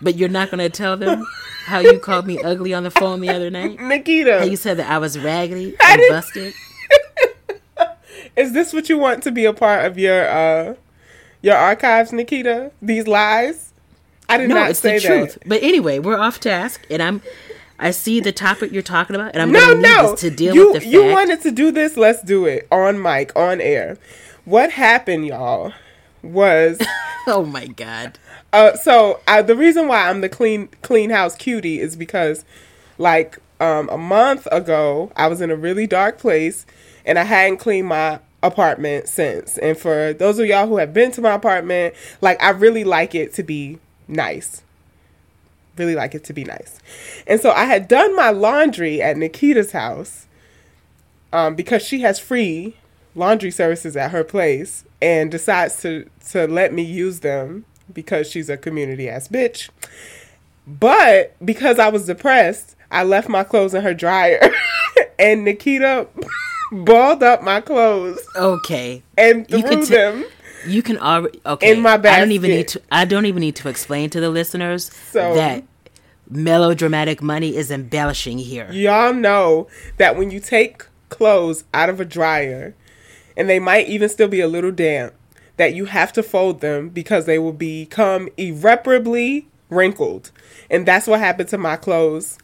But 0.01 0.15
you're 0.15 0.29
not 0.29 0.51
going 0.51 0.59
to 0.59 0.69
tell 0.69 0.95
them 0.97 1.25
how 1.65 1.79
you 1.79 1.99
called 1.99 2.25
me 2.27 2.41
ugly 2.43 2.73
on 2.73 2.83
the 2.83 2.91
phone 2.91 3.19
the 3.19 3.29
other 3.29 3.49
night. 3.49 3.79
Nikita, 3.81 4.39
How 4.39 4.45
you 4.45 4.55
said 4.55 4.77
that 4.77 4.89
I 4.89 4.97
was 4.97 5.17
raggedy 5.19 5.75
I 5.81 5.93
and 5.93 6.01
busted. 6.09 6.53
Is 8.37 8.53
this 8.53 8.71
what 8.73 8.87
you 8.89 8.97
want 8.97 9.23
to 9.23 9.31
be 9.31 9.43
a 9.45 9.53
part 9.53 9.85
of 9.85 9.97
your 9.97 10.27
uh 10.27 10.75
your 11.41 11.55
archives, 11.55 12.13
Nikita? 12.13 12.71
These 12.81 13.07
lies? 13.07 13.73
I 14.29 14.37
did 14.37 14.49
No, 14.49 14.55
not 14.55 14.71
it's 14.71 14.79
say 14.79 14.99
the 14.99 15.07
that. 15.07 15.19
truth. 15.31 15.37
But 15.45 15.63
anyway, 15.63 15.99
we're 15.99 16.17
off 16.19 16.39
task, 16.39 16.85
and 16.89 17.01
I'm. 17.01 17.21
I 17.79 17.91
see 17.91 18.19
the 18.19 18.31
topic 18.31 18.71
you're 18.71 18.81
talking 18.81 19.15
about, 19.15 19.33
and 19.33 19.41
I'm 19.41 19.51
No, 19.51 19.59
going 19.59 19.81
no. 19.83 20.11
this 20.11 20.21
to 20.21 20.29
deal 20.31 20.55
you, 20.55 20.65
with 20.67 20.73
the 20.73 20.79
fact. 20.81 20.91
you 20.91 21.05
wanted 21.05 21.41
to 21.43 21.51
do 21.51 21.71
this. 21.71 21.95
Let's 21.95 22.23
do 22.23 22.45
it 22.45 22.67
on 22.71 22.99
mic, 23.01 23.31
on 23.35 23.61
air. 23.61 23.97
What 24.45 24.71
happened, 24.71 25.27
y'all, 25.27 25.73
was 26.23 26.79
oh 27.27 27.45
my 27.45 27.67
god! 27.67 28.17
uh, 28.51 28.75
so 28.77 29.19
uh, 29.27 29.43
the 29.43 29.55
reason 29.55 29.87
why 29.87 30.09
I'm 30.09 30.21
the 30.21 30.29
clean 30.29 30.69
clean 30.81 31.11
house 31.11 31.35
cutie 31.35 31.79
is 31.79 31.95
because, 31.95 32.43
like, 32.97 33.37
um, 33.59 33.87
a 33.89 33.97
month 33.97 34.47
ago, 34.51 35.11
I 35.15 35.27
was 35.27 35.39
in 35.39 35.51
a 35.51 35.55
really 35.55 35.85
dark 35.85 36.17
place, 36.17 36.65
and 37.05 37.19
I 37.19 37.23
hadn't 37.23 37.57
cleaned 37.57 37.87
my 37.89 38.19
apartment 38.43 39.07
since. 39.07 39.57
And 39.57 39.77
for 39.77 40.13
those 40.13 40.39
of 40.39 40.45
y'all 40.45 40.67
who 40.67 40.77
have 40.77 40.93
been 40.93 41.11
to 41.11 41.21
my 41.21 41.33
apartment, 41.33 41.95
like, 42.21 42.41
I 42.41 42.49
really 42.49 42.83
like 42.83 43.15
it 43.15 43.33
to 43.35 43.43
be 43.43 43.79
nice. 44.07 44.63
Really 45.77 45.95
like 45.95 46.15
it 46.15 46.23
to 46.25 46.33
be 46.33 46.43
nice. 46.43 46.79
And 47.25 47.39
so 47.39 47.51
I 47.51 47.65
had 47.65 47.87
done 47.87 48.15
my 48.15 48.29
laundry 48.29 49.01
at 49.01 49.17
Nikita's 49.17 49.71
house 49.71 50.27
um, 51.33 51.55
because 51.55 51.83
she 51.83 52.01
has 52.01 52.19
free 52.19 52.75
laundry 53.15 53.51
services 53.51 53.97
at 53.97 54.11
her 54.11 54.23
place 54.23 54.83
and 55.01 55.31
decides 55.31 55.81
to, 55.81 56.07
to 56.29 56.47
let 56.47 56.73
me 56.73 56.83
use 56.83 57.21
them 57.21 57.65
because 57.91 58.29
she's 58.29 58.49
a 58.49 58.57
community 58.57 59.09
ass 59.09 59.27
bitch. 59.27 59.69
But 60.65 61.35
because 61.43 61.79
I 61.79 61.89
was 61.89 62.05
depressed, 62.05 62.75
I 62.91 63.03
left 63.03 63.29
my 63.29 63.43
clothes 63.43 63.73
in 63.73 63.83
her 63.83 63.93
dryer 63.93 64.39
and 65.19 65.45
Nikita 65.45 66.07
balled 66.71 67.23
up 67.23 67.43
my 67.43 67.61
clothes 67.61 68.19
Okay, 68.35 69.03
and 69.17 69.45
You 69.49 69.61
threw 69.61 69.69
can 69.69 69.79
t- 69.81 69.85
them. 69.93 70.25
you 70.65 70.81
can 70.81 70.97
already 70.97 71.39
okay. 71.45 71.71
In 71.73 71.81
my 71.81 71.93
I 71.93 71.97
don't 71.97 72.31
even 72.31 72.51
need 72.51 72.67
to. 72.69 72.81
I 72.91 73.05
don't 73.05 73.25
even 73.25 73.41
need 73.41 73.55
to 73.57 73.69
explain 73.69 74.09
to 74.11 74.19
the 74.19 74.29
listeners 74.29 74.91
So- 75.11 75.33
that 75.35 75.63
melodramatic 76.29 77.21
money 77.21 77.55
is 77.55 77.71
embellishing 77.71 78.37
here. 78.37 78.67
Y'all 78.71 79.13
know 79.13 79.67
that 79.97 80.17
when 80.17 80.29
you 80.31 80.39
take 80.39 80.85
clothes 81.09 81.63
out 81.73 81.89
of 81.89 81.99
a 82.01 82.05
dryer 82.05 82.75
and 83.37 83.49
they 83.49 83.59
might 83.59 83.87
even 83.87 84.09
still 84.09 84.27
be 84.27 84.41
a 84.41 84.47
little 84.47 84.71
damp, 84.71 85.13
that 85.55 85.73
you 85.73 85.85
have 85.85 86.11
to 86.13 86.21
fold 86.21 86.59
them 86.61 86.89
because 86.89 87.25
they 87.25 87.39
will 87.39 87.53
become 87.53 88.27
irreparably 88.37 89.47
wrinkled. 89.69 90.31
And 90.69 90.85
that's 90.85 91.07
what 91.07 91.19
happened 91.19 91.49
to 91.49 91.57
my 91.57 91.75
clothes. 91.77 92.37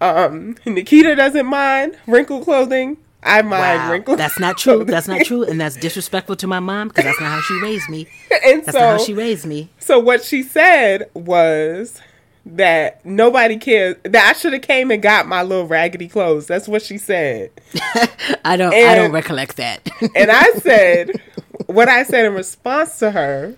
Um, 0.00 0.56
Nikita 0.66 1.16
doesn't 1.16 1.46
mind 1.46 1.96
wrinkled 2.06 2.44
clothing. 2.44 2.98
I 3.22 3.42
mind 3.42 3.50
Wow, 3.82 3.92
wrinkled. 3.92 4.18
that's 4.18 4.38
not 4.38 4.56
true. 4.58 4.84
That's 4.84 5.06
not 5.08 5.22
true, 5.26 5.42
and 5.44 5.60
that's 5.60 5.76
disrespectful 5.76 6.36
to 6.36 6.46
my 6.46 6.60
mom 6.60 6.88
because 6.88 7.04
that's 7.04 7.20
not 7.20 7.30
how 7.30 7.40
she 7.42 7.60
raised 7.60 7.88
me. 7.90 8.06
and 8.44 8.62
That's 8.64 8.72
so, 8.72 8.78
not 8.78 8.98
how 8.98 9.04
she 9.04 9.12
raised 9.14 9.44
me. 9.46 9.68
so 9.78 9.98
what 9.98 10.24
she 10.24 10.42
said 10.42 11.10
was 11.14 12.00
that 12.46 13.04
nobody 13.04 13.58
cares 13.58 13.96
that 14.04 14.30
I 14.30 14.32
should 14.32 14.54
have 14.54 14.62
came 14.62 14.90
and 14.90 15.02
got 15.02 15.28
my 15.28 15.42
little 15.42 15.66
raggedy 15.66 16.08
clothes. 16.08 16.46
That's 16.46 16.66
what 16.66 16.80
she 16.82 16.96
said. 16.96 17.50
I 18.44 18.56
don't. 18.56 18.72
I 18.72 18.94
don't 18.94 19.12
recollect 19.12 19.56
that. 19.58 19.88
And 20.16 20.30
I 20.30 20.50
said, 20.52 21.20
what 21.66 21.88
I 21.90 22.04
said 22.04 22.24
in 22.24 22.32
response 22.34 22.98
to 23.00 23.10
her 23.10 23.54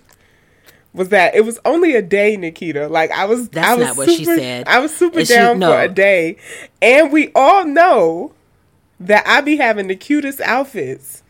was 0.93 1.09
that 1.09 1.33
it 1.35 1.45
was 1.45 1.57
only 1.63 1.95
a 1.95 2.01
day, 2.01 2.35
Nikita. 2.35 2.87
Like 2.89 3.11
I 3.11 3.23
was, 3.25 3.47
That's 3.49 3.65
I 3.67 3.75
was 3.75 3.87
not 3.87 3.97
what 3.97 4.09
she 4.09 4.25
said. 4.25 4.67
I 4.67 4.79
was 4.79 4.93
super 4.93 5.19
And 5.19 5.27
she- 5.27 5.33
down 5.33 5.59
no. 5.59 5.71
for 5.71 5.81
a 5.81 5.87
day, 5.87 6.35
and 6.81 7.13
we 7.13 7.31
all 7.33 7.65
know 7.65 8.33
that 9.07 9.23
I 9.27 9.41
be 9.41 9.57
having 9.57 9.87
the 9.87 9.95
cutest 9.95 10.41
outfits, 10.41 11.23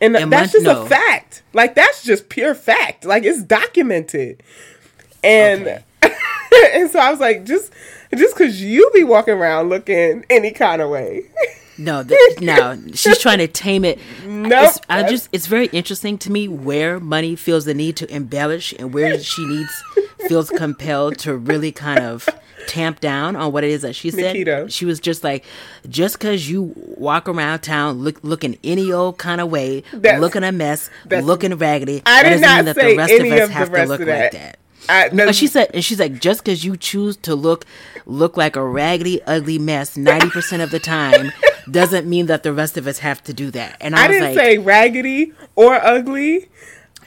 and, 0.00 0.16
And 0.16 0.32
that's 0.32 0.52
just 0.52 0.64
no. 0.64 0.82
a 0.82 0.86
fact. 0.86 1.42
Like 1.52 1.74
that's 1.74 2.02
just 2.02 2.28
pure 2.28 2.54
fact. 2.54 3.04
Like 3.04 3.24
it's 3.24 3.42
documented, 3.42 4.42
and 5.22 5.62
Okay. 5.62 5.84
and 6.74 6.90
so 6.90 6.98
I 6.98 7.10
was 7.10 7.20
like, 7.20 7.44
just 7.44 7.72
just 8.16 8.36
because 8.36 8.62
you 8.62 8.90
be 8.94 9.04
walking 9.04 9.34
around 9.34 9.68
looking 9.68 10.24
any 10.30 10.50
kind 10.50 10.82
of 10.82 10.90
way. 10.90 11.24
No, 11.78 12.02
th- 12.04 12.40
no, 12.40 12.78
she's 12.92 13.18
trying 13.22 13.38
to 13.38 13.48
tame 13.48 13.86
it. 13.86 13.98
Nope. 14.26 14.74
I 14.90 15.02
just, 15.08 15.30
it's 15.32 15.46
very 15.46 15.66
interesting 15.68 16.18
to 16.18 16.30
me 16.30 16.46
where 16.46 17.00
money 17.00 17.36
feels 17.36 17.64
the 17.64 17.72
need 17.72 17.96
to 17.96 18.14
embellish 18.14 18.74
and 18.78 18.92
where 18.92 19.18
she 19.18 19.46
needs 19.46 19.82
feels 20.28 20.50
compelled 20.50 21.18
to 21.18 21.36
really 21.36 21.72
kind 21.72 22.00
of 22.00 22.28
tamp 22.66 23.00
down 23.00 23.36
on 23.36 23.52
what 23.52 23.64
it 23.64 23.70
is 23.70 23.82
that 23.82 23.94
she 23.94 24.10
said. 24.10 24.32
Nikita. 24.34 24.66
She 24.68 24.84
was 24.84 25.00
just 25.00 25.24
like, 25.24 25.44
just 25.88 26.18
because 26.18 26.48
you 26.48 26.72
walk 26.76 27.28
around 27.28 27.60
town 27.60 27.98
look, 27.98 28.22
looking 28.22 28.58
any 28.62 28.92
old 28.92 29.18
kind 29.18 29.40
of 29.40 29.50
way, 29.50 29.82
That's- 29.92 30.20
looking 30.20 30.44
a 30.44 30.52
mess, 30.52 30.90
looking 31.08 31.56
raggedy, 31.56 32.02
I 32.06 32.22
did 32.22 32.40
doesn't 32.40 32.40
mean 32.40 32.56
not 32.56 32.64
that 32.66 32.76
the 32.76 32.96
rest 32.96 33.12
any 33.12 33.30
of 33.30 33.38
us 33.38 33.44
of 33.44 33.50
have 33.50 33.72
to 33.72 33.84
look 33.86 34.00
like 34.00 34.32
that. 34.32 34.58
I, 34.88 35.08
But 35.10 35.34
she 35.34 35.46
said, 35.46 35.70
and 35.74 35.84
she's 35.84 36.00
like, 36.00 36.20
just 36.20 36.42
because 36.42 36.64
you 36.64 36.76
choose 36.76 37.16
to 37.18 37.34
look 37.34 37.64
look 38.06 38.36
like 38.36 38.56
a 38.56 38.64
raggedy, 38.64 39.22
ugly 39.24 39.58
mess 39.58 39.96
ninety 39.96 40.30
percent 40.30 40.62
of 40.62 40.70
the 40.70 40.80
time, 40.80 41.30
doesn't 41.70 42.08
mean 42.08 42.26
that 42.26 42.42
the 42.42 42.52
rest 42.52 42.76
of 42.76 42.86
us 42.86 42.98
have 42.98 43.22
to 43.24 43.34
do 43.34 43.50
that. 43.52 43.76
And 43.80 43.94
I, 43.94 44.04
I 44.04 44.08
didn't 44.08 44.22
like, 44.22 44.34
say 44.34 44.58
raggedy 44.58 45.32
or 45.54 45.74
ugly. 45.74 46.48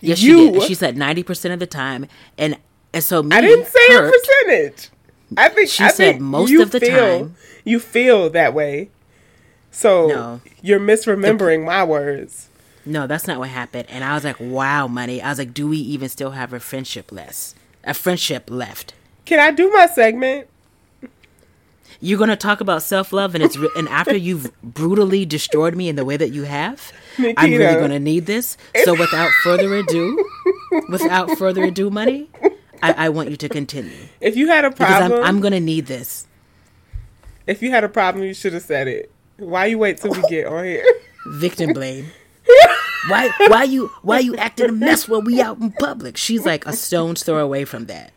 yes, 0.01 0.19
she 0.19 0.27
did. 0.27 0.63
She 0.63 0.75
said 0.75 0.95
ninety 0.95 1.23
percent 1.23 1.53
of 1.53 1.59
the 1.59 1.67
time, 1.67 2.05
and 2.37 2.57
and 2.93 3.03
so 3.03 3.23
me, 3.23 3.35
I 3.35 3.41
didn't 3.41 3.65
say 3.67 3.87
Kurt, 3.87 4.09
a 4.09 4.11
percentage. 4.19 4.89
I 5.37 5.49
think 5.49 5.69
She 5.69 5.83
I 5.83 5.87
said 5.89 5.97
think 6.13 6.21
most 6.21 6.53
of 6.53 6.71
the 6.71 6.79
feel, 6.79 7.19
time. 7.19 7.35
You 7.65 7.79
feel 7.79 8.29
that 8.31 8.53
way, 8.53 8.89
so 9.71 10.07
No. 10.07 10.41
you're 10.61 10.79
misremembering 10.79 11.65
my 11.65 11.83
words. 11.83 12.49
No, 12.85 13.07
that's 13.07 13.27
not 13.27 13.39
what 13.39 13.49
happened. 13.49 13.85
And 13.89 14.03
I 14.03 14.13
was 14.13 14.23
like, 14.25 14.35
wow, 14.39 14.87
money. 14.87 15.21
I 15.21 15.29
was 15.29 15.39
like, 15.39 15.53
do 15.53 15.67
we 15.69 15.77
even 15.77 16.09
still 16.09 16.31
have 16.31 16.51
a 16.51 16.59
friendship 16.59 17.11
less? 17.13 17.55
A 17.85 17.93
friendship 17.93 18.49
left? 18.51 18.93
Can 19.25 19.39
I 19.39 19.51
do 19.51 19.71
my 19.71 19.85
segment? 19.87 20.47
You're 22.01 22.19
gonna 22.19 22.35
talk 22.35 22.59
about 22.59 22.83
self 22.83 23.13
love, 23.13 23.33
and 23.33 23.41
it's 23.43 23.55
re- 23.55 23.69
and 23.77 23.87
after 23.87 24.17
you've 24.17 24.51
brutally 24.61 25.25
destroyed 25.25 25.73
me 25.75 25.87
in 25.87 25.95
the 25.95 26.03
way 26.03 26.17
that 26.17 26.31
you 26.33 26.43
have, 26.43 26.91
I'm 27.17 27.51
really 27.51 27.75
gonna 27.79 27.99
need 27.99 28.25
this. 28.25 28.57
So 28.83 28.91
without 28.93 29.31
further 29.43 29.73
ado, 29.75 30.25
without 30.89 31.37
further 31.37 31.63
ado, 31.63 31.89
money, 31.89 32.27
I, 32.83 33.05
I 33.05 33.09
want 33.09 33.29
you 33.29 33.37
to 33.37 33.49
continue 33.49 33.95
If 34.21 34.35
you 34.35 34.47
had 34.47 34.65
a 34.65 34.69
because 34.69 34.89
I'm 35.01 35.09
problem, 35.09 35.23
I'm 35.23 35.39
gonna 35.41 35.59
need 35.59 35.87
this. 35.87 36.27
if 37.47 37.61
you 37.61 37.71
had 37.71 37.83
a 37.83 37.89
problem, 37.89 38.23
you 38.25 38.33
should 38.33 38.53
have 38.53 38.63
said 38.63 38.87
it. 38.87 39.11
Why 39.37 39.65
you 39.67 39.77
wait 39.77 39.97
till 39.97 40.11
we 40.11 40.21
get 40.29 40.47
on 40.47 40.65
here? 40.65 40.85
Victim 41.27 41.73
blame. 41.73 42.07
Why 43.09 43.29
why 43.49 43.63
you 43.63 43.87
why 44.01 44.19
you 44.19 44.35
acting 44.37 44.69
a 44.69 44.71
mess 44.71 45.09
when 45.09 45.25
we 45.25 45.41
out 45.41 45.59
in 45.59 45.71
public? 45.73 46.15
She's 46.15 46.45
like 46.45 46.65
a 46.65 46.71
stone's 46.71 47.21
throw 47.23 47.37
away 47.43 47.65
from 47.65 47.87
that. 47.87 48.13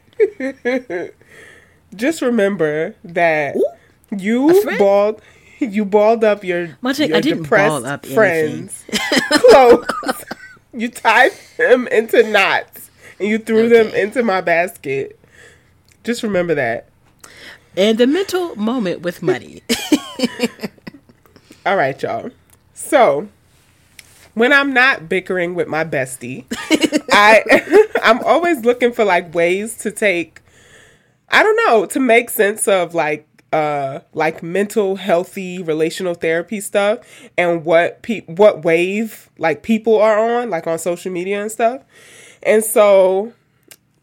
Just 1.95 2.23
remember 2.23 2.95
that 3.03 3.57
a 3.57 4.17
you 4.17 4.77
balled, 4.79 5.21
you 5.59 5.85
balled 5.85 6.23
up 6.23 6.45
your, 6.45 6.79
Much 6.83 7.01
like 7.01 7.09
your 7.09 7.19
I 7.19 7.21
didn't 7.21 7.43
depressed 7.43 7.85
up 7.85 8.07
friends' 8.07 8.85
clothes. 9.31 10.25
you 10.73 10.89
tied 10.89 11.33
them 11.57 11.89
into 11.89 12.23
knots 12.23 12.86
and 13.19 13.29
you 13.29 13.39
threw 13.39 13.69
them 13.69 13.89
into 13.89 14.23
my 14.23 14.41
basket. 14.41 15.19
Just 16.05 16.23
remember 16.23 16.55
that. 16.55 16.89
And 17.77 17.99
the 17.99 18.07
mental 18.07 18.57
moment 18.57 19.03
with 19.03 19.23
money. 19.23 19.63
All 21.67 21.77
right, 21.77 22.01
y'all. 22.01 22.31
So, 22.75 23.29
when 24.35 24.53
I'm 24.53 24.73
not 24.73 25.09
bickering 25.09 25.55
with 25.55 25.67
my 25.67 25.85
bestie, 25.85 26.45
I 27.11 27.89
I'm 28.03 28.23
always 28.23 28.65
looking 28.65 28.93
for 28.93 29.05
like 29.05 29.35
ways 29.35 29.77
to 29.79 29.91
take 29.91 30.41
I 31.29 31.43
don't 31.43 31.57
know, 31.67 31.87
to 31.87 31.99
make 31.99 32.31
sense 32.31 32.69
of 32.69 32.95
like 32.95 33.27
uh 33.53 34.01
like 34.13 34.43
mental 34.43 34.97
healthy 34.97 35.63
relational 35.63 36.15
therapy 36.15 36.61
stuff 36.61 36.99
and 37.39 37.65
what 37.65 38.03
pe- 38.03 38.27
what 38.27 38.65
wave 38.65 39.31
like 39.39 39.63
people 39.63 40.01
are 40.01 40.19
on 40.19 40.51
like 40.51 40.67
on 40.67 40.79
social 40.79 41.11
media 41.11 41.41
and 41.41 41.51
stuff. 41.51 41.83
And 42.47 42.65
so 42.65 43.33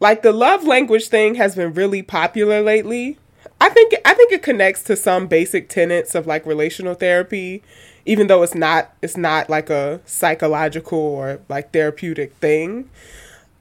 like 0.00 0.22
the 0.22 0.32
love 0.32 0.64
language 0.64 1.08
thing 1.08 1.36
has 1.36 1.56
been 1.56 1.72
really 1.72 2.02
popular 2.02 2.60
lately. 2.60 3.18
I 3.60 3.70
think 3.70 3.94
I 4.04 4.14
think 4.14 4.32
it 4.32 4.42
connects 4.42 4.82
to 4.84 4.96
some 4.96 5.26
basic 5.26 5.68
tenets 5.68 6.14
of 6.14 6.26
like 6.26 6.44
relational 6.44 6.94
therapy, 6.94 7.62
even 8.04 8.26
though 8.26 8.42
it's 8.42 8.54
not 8.54 8.94
it's 9.00 9.16
not 9.16 9.48
like 9.48 9.70
a 9.70 10.00
psychological 10.04 10.98
or 10.98 11.40
like 11.48 11.72
therapeutic 11.72 12.34
thing. 12.34 12.90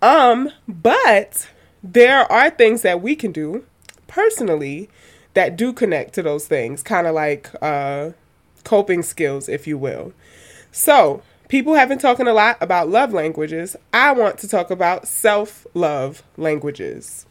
Um, 0.02 0.50
but 0.68 1.50
there 1.82 2.30
are 2.30 2.50
things 2.50 2.82
that 2.82 3.02
we 3.02 3.16
can 3.16 3.32
do 3.32 3.66
personally 4.08 4.90
that 5.34 5.56
do 5.56 5.72
connect 5.72 6.14
to 6.16 6.22
those 6.22 6.46
things, 6.46 6.84
kind 6.84 7.08
of 7.08 7.16
like 7.16 7.50
uh, 7.62 8.12
coping 8.66 9.02
skills, 9.02 9.48
if 9.48 9.66
you 9.66 9.78
will. 9.78 10.12
So, 10.72 11.22
people 11.54 11.76
have 11.76 11.88
been 11.88 12.00
talking 12.00 12.26
a 12.26 12.34
lot 12.34 12.58
about 12.62 12.90
love 12.90 13.14
languages. 13.14 13.76
I 13.94 14.12
want 14.14 14.40
to 14.40 14.48
talk 14.48 14.72
about 14.72 15.08
self 15.08 15.68
love 15.76 16.24
languages. 16.36 17.28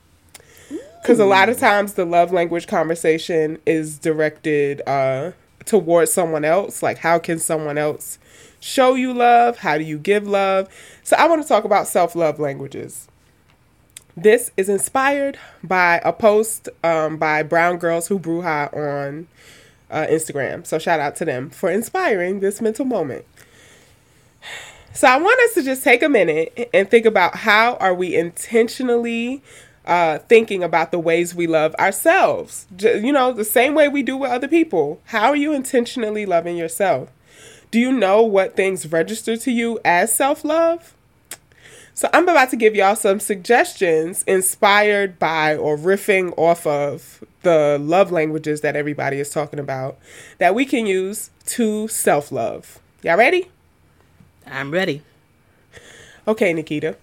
Because 1.02 1.18
a 1.18 1.24
lot 1.24 1.48
of 1.48 1.58
times 1.58 1.94
the 1.94 2.04
love 2.04 2.32
language 2.32 2.68
conversation 2.68 3.58
is 3.66 3.98
directed 3.98 4.80
uh, 4.86 5.32
towards 5.64 6.12
someone 6.12 6.44
else. 6.44 6.84
Like, 6.84 6.98
how 6.98 7.18
can 7.18 7.40
someone 7.40 7.76
else 7.76 8.20
show 8.60 8.94
you 8.94 9.12
love? 9.12 9.58
How 9.58 9.76
do 9.76 9.82
you 9.82 9.98
give 9.98 10.28
love? 10.28 10.68
So, 11.02 11.16
I 11.16 11.26
want 11.26 11.42
to 11.42 11.48
talk 11.48 11.64
about 11.64 11.88
self 11.88 12.14
love 12.14 12.38
languages. 12.38 13.08
This 14.16 14.52
is 14.56 14.68
inspired 14.68 15.36
by 15.64 16.00
a 16.04 16.12
post 16.12 16.68
um, 16.84 17.16
by 17.16 17.42
Brown 17.42 17.76
Girls 17.76 18.06
Who 18.06 18.20
Bruja 18.20 18.72
on 18.72 19.26
uh, 19.90 20.06
Instagram. 20.06 20.64
So, 20.64 20.78
shout 20.78 21.00
out 21.00 21.16
to 21.16 21.24
them 21.24 21.50
for 21.50 21.68
inspiring 21.72 22.38
this 22.38 22.60
mental 22.60 22.84
moment. 22.84 23.24
So, 24.94 25.08
I 25.08 25.16
want 25.16 25.40
us 25.40 25.54
to 25.54 25.62
just 25.62 25.82
take 25.82 26.02
a 26.02 26.08
minute 26.08 26.68
and 26.74 26.90
think 26.90 27.06
about 27.06 27.36
how 27.36 27.76
are 27.76 27.94
we 27.94 28.14
intentionally 28.14 29.42
uh, 29.86 30.18
thinking 30.18 30.62
about 30.62 30.90
the 30.90 30.98
ways 30.98 31.34
we 31.34 31.46
love 31.46 31.74
ourselves. 31.76 32.66
You 32.78 33.10
know, 33.10 33.32
the 33.32 33.44
same 33.44 33.74
way 33.74 33.88
we 33.88 34.02
do 34.02 34.18
with 34.18 34.30
other 34.30 34.48
people. 34.48 35.00
How 35.06 35.30
are 35.30 35.36
you 35.36 35.54
intentionally 35.54 36.26
loving 36.26 36.58
yourself? 36.58 37.08
Do 37.70 37.80
you 37.80 37.90
know 37.90 38.22
what 38.22 38.54
things 38.54 38.92
register 38.92 39.34
to 39.38 39.50
you 39.50 39.80
as 39.82 40.14
self 40.14 40.44
love? 40.44 40.94
So, 41.94 42.10
I'm 42.12 42.28
about 42.28 42.50
to 42.50 42.56
give 42.56 42.74
y'all 42.74 42.94
some 42.94 43.18
suggestions 43.18 44.22
inspired 44.24 45.18
by 45.18 45.56
or 45.56 45.78
riffing 45.78 46.34
off 46.36 46.66
of 46.66 47.24
the 47.44 47.78
love 47.80 48.12
languages 48.12 48.60
that 48.60 48.76
everybody 48.76 49.20
is 49.20 49.30
talking 49.30 49.58
about 49.58 49.98
that 50.36 50.54
we 50.54 50.66
can 50.66 50.84
use 50.84 51.30
to 51.46 51.88
self 51.88 52.30
love. 52.30 52.78
Y'all 53.02 53.16
ready? 53.16 53.48
I'm 54.46 54.70
ready. 54.70 55.02
Okay, 56.26 56.52
Nikita. 56.52 56.96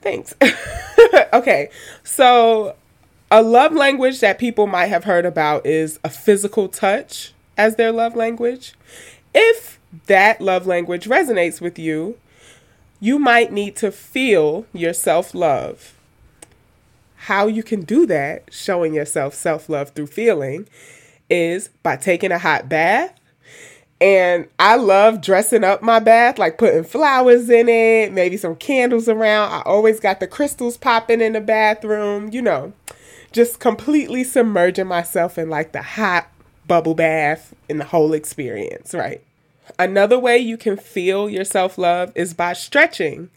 Thanks. 0.00 0.34
okay, 1.32 1.70
so 2.02 2.76
a 3.30 3.42
love 3.42 3.72
language 3.72 4.20
that 4.20 4.38
people 4.38 4.66
might 4.66 4.86
have 4.86 5.04
heard 5.04 5.24
about 5.24 5.64
is 5.64 5.98
a 6.04 6.10
physical 6.10 6.68
touch 6.68 7.32
as 7.56 7.76
their 7.76 7.92
love 7.92 8.14
language. 8.14 8.74
If 9.34 9.78
that 10.06 10.40
love 10.40 10.66
language 10.66 11.06
resonates 11.06 11.60
with 11.60 11.78
you, 11.78 12.18
you 13.00 13.18
might 13.18 13.52
need 13.52 13.74
to 13.76 13.90
feel 13.90 14.66
your 14.72 14.92
self 14.92 15.34
love. 15.34 15.94
How 17.16 17.46
you 17.46 17.62
can 17.62 17.82
do 17.82 18.04
that, 18.06 18.44
showing 18.52 18.94
yourself 18.94 19.34
self 19.34 19.68
love 19.68 19.90
through 19.90 20.08
feeling, 20.08 20.68
is 21.30 21.68
by 21.82 21.96
taking 21.96 22.32
a 22.32 22.38
hot 22.38 22.68
bath. 22.68 23.18
And 24.02 24.48
I 24.58 24.74
love 24.74 25.20
dressing 25.20 25.62
up 25.62 25.80
my 25.80 26.00
bath, 26.00 26.36
like 26.36 26.58
putting 26.58 26.82
flowers 26.82 27.48
in 27.48 27.68
it, 27.68 28.12
maybe 28.12 28.36
some 28.36 28.56
candles 28.56 29.08
around. 29.08 29.52
I 29.52 29.62
always 29.62 30.00
got 30.00 30.18
the 30.18 30.26
crystals 30.26 30.76
popping 30.76 31.20
in 31.20 31.34
the 31.34 31.40
bathroom, 31.40 32.28
you 32.32 32.42
know, 32.42 32.72
just 33.30 33.60
completely 33.60 34.24
submerging 34.24 34.88
myself 34.88 35.38
in 35.38 35.48
like 35.48 35.70
the 35.70 35.82
hot 35.82 36.26
bubble 36.66 36.96
bath 36.96 37.54
and 37.70 37.78
the 37.78 37.84
whole 37.84 38.12
experience, 38.12 38.92
right? 38.92 39.22
Another 39.78 40.18
way 40.18 40.36
you 40.36 40.56
can 40.56 40.76
feel 40.76 41.30
your 41.30 41.44
self 41.44 41.78
love 41.78 42.10
is 42.16 42.34
by 42.34 42.54
stretching, 42.54 43.30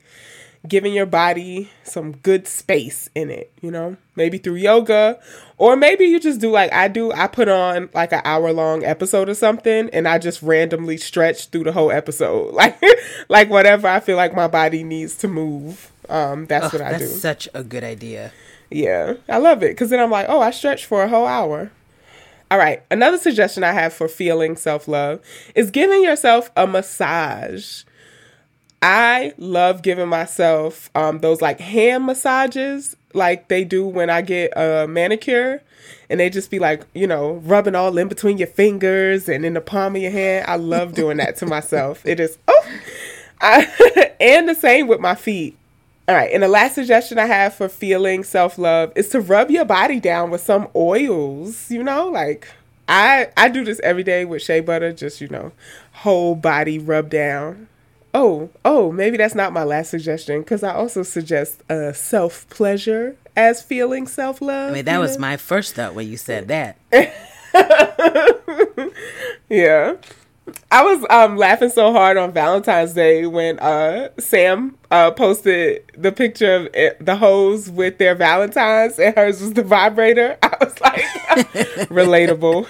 giving 0.68 0.94
your 0.94 1.06
body 1.06 1.70
some 1.84 2.14
good 2.18 2.48
space 2.48 3.10
in 3.16 3.30
it, 3.30 3.52
you 3.62 3.72
know, 3.72 3.98
maybe 4.16 4.38
through 4.38 4.56
yoga, 4.56 5.20
or 5.58 5.76
maybe 5.76 6.06
you 6.06 6.20
just 6.20 6.40
do 6.42 6.50
like 6.52 6.72
I 6.74 6.88
do. 6.88 7.12
I 7.12 7.28
put 7.28 7.48
on 7.48 7.90
like 7.94 8.12
an 8.12 8.22
hour 8.26 8.52
long 8.52 8.84
episode 8.84 9.30
or 9.30 9.36
something, 9.36 9.90
and 9.92 10.08
I 10.08 10.18
just 10.18 10.42
randomly 10.42 10.98
stretch 10.98 11.48
through 11.50 11.66
the 11.66 11.72
whole 11.72 11.92
episode, 11.92 12.54
like 12.56 12.82
like 13.30 13.50
whatever 13.50 13.88
I 13.88 14.00
feel 14.00 14.18
like 14.18 14.36
my 14.36 14.48
body 14.48 14.84
needs 14.84 15.16
to 15.18 15.28
move. 15.28 15.92
Um, 16.10 16.46
that's 16.46 16.66
Ugh, 16.68 16.74
what 16.74 16.82
I 16.82 16.94
do. 16.94 17.00
that's 17.00 17.14
do. 17.14 17.20
such 17.20 17.50
a 17.54 17.64
good 17.64 17.84
idea. 17.84 18.32
Yeah, 18.70 19.14
I 19.30 19.38
love 19.38 19.64
it 19.64 19.70
because 19.72 19.90
then 19.90 20.00
I'm 20.00 20.12
like, 20.12 20.26
oh, 20.30 20.42
I 20.42 20.52
stretched 20.52 20.86
for 20.86 21.04
a 21.04 21.08
whole 21.10 21.28
hour. 21.28 21.72
All 22.52 22.58
right, 22.60 22.84
another 22.92 23.18
suggestion 23.18 23.64
I 23.64 23.72
have 23.72 23.94
for 23.94 24.08
feeling 24.08 24.56
self 24.56 24.88
love 24.88 25.20
is 25.56 25.72
giving 25.72 26.04
yourself 26.04 26.52
a 26.56 26.68
massage. 26.68 27.84
I 28.88 29.34
love 29.40 29.82
giving 29.82 30.10
myself 30.10 30.92
um, 30.94 31.18
those 31.18 31.42
like 31.42 31.60
hand 31.60 32.06
massages, 32.06 32.96
like 33.16 33.48
they 33.48 33.64
do 33.64 33.88
when 33.88 34.12
I 34.12 34.22
get 34.22 34.54
a 34.56 34.86
manicure, 34.88 35.64
and 36.08 36.20
they 36.20 36.30
just 36.30 36.52
be 36.52 36.60
like, 36.60 36.84
you 36.94 37.08
know, 37.08 37.42
rubbing 37.46 37.74
all 37.74 37.98
in 37.98 38.08
between 38.08 38.38
your 38.38 38.48
fingers 38.48 39.28
and 39.28 39.44
in 39.44 39.56
the 39.56 39.62
palm 39.62 39.96
of 39.96 40.04
your 40.04 40.12
hand. 40.12 40.46
I 40.48 40.58
love 40.58 40.94
doing 40.94 41.18
that 41.18 41.36
to 41.38 41.46
myself. 41.48 42.06
It 42.06 42.20
is 42.20 42.38
oh, 42.48 42.66
I, 43.42 44.14
and 44.20 44.48
the 44.48 44.54
same 44.54 44.86
with 44.86 45.00
my 45.00 45.16
feet. 45.16 45.58
All 46.08 46.14
right, 46.14 46.30
and 46.32 46.44
the 46.44 46.48
last 46.48 46.76
suggestion 46.76 47.18
I 47.18 47.26
have 47.26 47.56
for 47.56 47.68
feeling 47.68 48.24
self 48.24 48.60
love 48.60 48.94
is 48.96 49.10
to 49.10 49.20
rub 49.20 49.50
your 49.50 49.66
body 49.66 50.00
down 50.00 50.30
with 50.30 50.42
some 50.42 50.68
oils. 50.76 51.72
You 51.72 51.82
know, 51.82 52.10
like 52.10 52.48
I 52.88 53.30
I 53.36 53.50
do 53.50 53.66
this 53.66 53.80
every 53.80 54.04
day 54.04 54.26
with 54.26 54.44
shea 54.44 54.60
butter, 54.60 54.94
just 54.94 55.22
you 55.22 55.28
know, 55.30 55.54
whole 55.92 56.36
body 56.36 56.78
rub 56.78 57.10
down. 57.10 57.68
Oh, 58.18 58.50
oh, 58.64 58.94
maybe 58.94 59.18
that's 59.18 59.36
not 59.36 59.52
my 59.52 59.66
last 59.66 59.90
suggestion 59.90 60.40
because 60.40 60.64
I 60.64 60.74
also 60.74 61.04
suggest 61.04 61.70
uh, 61.70 61.92
self 61.92 62.50
pleasure 62.50 63.18
as 63.36 63.62
feeling 63.62 64.08
self 64.08 64.42
love. 64.42 64.72
I 64.72 64.74
mean, 64.74 64.86
that 64.86 65.00
was 65.00 65.20
my 65.20 65.36
first 65.36 65.76
thought 65.76 65.96
when 65.96 66.08
you 66.08 66.16
said 66.16 66.48
that. 66.48 66.78
yeah. 69.50 69.96
I 70.72 70.84
was 70.84 71.06
um, 71.10 71.36
laughing 71.36 71.70
so 71.70 71.92
hard 71.92 72.16
on 72.16 72.32
Valentine's 72.32 72.94
Day 72.94 73.26
when 73.26 73.60
uh, 73.60 74.08
Sam 74.18 74.78
uh, 74.92 75.12
posted 75.12 75.84
the 75.98 76.14
picture 76.14 76.56
of 76.56 76.70
it, 76.74 77.06
the 77.06 77.18
hose 77.18 77.70
with 77.70 77.98
their 77.98 78.16
Valentines 78.16 78.98
and 78.98 79.14
hers 79.14 79.42
was 79.42 79.56
the 79.56 79.64
vibrator. 79.64 80.38
I 80.42 80.56
was 80.62 80.80
like, 80.80 81.02
relatable. 81.90 82.66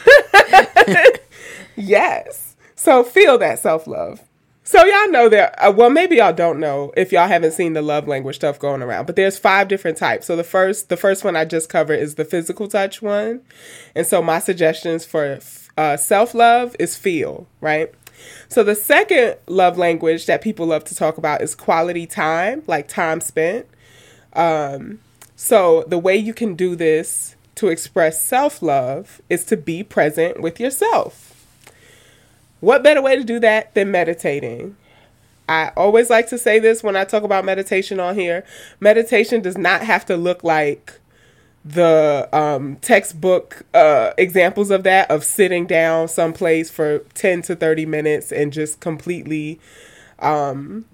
yes. 1.75 2.55
So 2.73 3.03
feel 3.03 3.37
that 3.37 3.59
self 3.59 3.85
love. 3.85 4.23
So 4.67 4.83
y'all 4.83 5.11
know 5.11 5.29
that. 5.29 5.53
Uh, 5.59 5.71
well, 5.71 5.91
maybe 5.91 6.15
y'all 6.15 6.33
don't 6.33 6.59
know 6.59 6.91
if 6.97 7.11
y'all 7.11 7.27
haven't 7.27 7.51
seen 7.51 7.73
the 7.73 7.83
love 7.83 8.07
language 8.07 8.37
stuff 8.37 8.57
going 8.57 8.81
around. 8.81 9.05
But 9.05 9.15
there's 9.15 9.37
five 9.37 9.67
different 9.67 9.95
types. 9.95 10.25
So 10.25 10.35
the 10.35 10.43
first, 10.43 10.89
the 10.89 10.97
first 10.97 11.23
one 11.23 11.35
I 11.35 11.45
just 11.45 11.69
covered 11.69 11.99
is 11.99 12.15
the 12.15 12.25
physical 12.25 12.67
touch 12.67 12.99
one, 12.99 13.41
and 13.93 14.07
so 14.07 14.23
my 14.23 14.39
suggestions 14.39 15.05
for 15.05 15.39
uh, 15.77 15.97
self 15.97 16.33
love 16.33 16.75
is 16.79 16.97
feel 16.97 17.45
right. 17.61 17.93
So 18.49 18.63
the 18.63 18.73
second 18.73 19.35
love 19.45 19.77
language 19.77 20.25
that 20.25 20.41
people 20.41 20.65
love 20.65 20.83
to 20.85 20.95
talk 20.95 21.19
about 21.19 21.41
is 21.43 21.53
quality 21.53 22.07
time, 22.07 22.63
like 22.65 22.87
time 22.87 23.21
spent. 23.21 23.67
Um, 24.33 24.99
so 25.35 25.83
the 25.87 25.99
way 25.99 26.15
you 26.15 26.33
can 26.33 26.55
do 26.55 26.75
this 26.75 27.35
to 27.55 27.67
express 27.67 28.23
self 28.23 28.63
love 28.63 29.21
is 29.29 29.45
to 29.45 29.57
be 29.57 29.83
present 29.83 30.41
with 30.41 30.59
yourself. 30.59 31.24
What 32.59 32.83
better 32.83 33.01
way 33.01 33.15
to 33.15 33.23
do 33.23 33.39
that 33.39 33.73
than 33.73 33.91
meditating? 33.91 34.75
I 35.47 35.71
always 35.77 36.09
like 36.09 36.27
to 36.29 36.37
say 36.37 36.59
this 36.59 36.81
when 36.81 36.95
I 36.95 37.03
talk 37.03 37.23
about 37.23 37.45
meditation 37.45 37.99
on 37.99 38.15
here. 38.15 38.43
Meditation 38.79 39.41
does 39.41 39.57
not 39.57 39.81
have 39.81 40.05
to 40.07 40.17
look 40.17 40.43
like 40.43 40.99
the 41.63 42.29
um, 42.31 42.77
textbook 42.77 43.63
uh, 43.73 44.11
examples 44.17 44.69
of 44.71 44.83
that, 44.83 45.09
of 45.09 45.23
sitting 45.23 45.65
down 45.65 46.07
someplace 46.07 46.69
for 46.69 46.99
10 47.15 47.41
to 47.43 47.55
30 47.55 47.85
minutes 47.85 48.31
and 48.31 48.53
just 48.53 48.79
completely 48.79 49.59
um, 50.19 50.85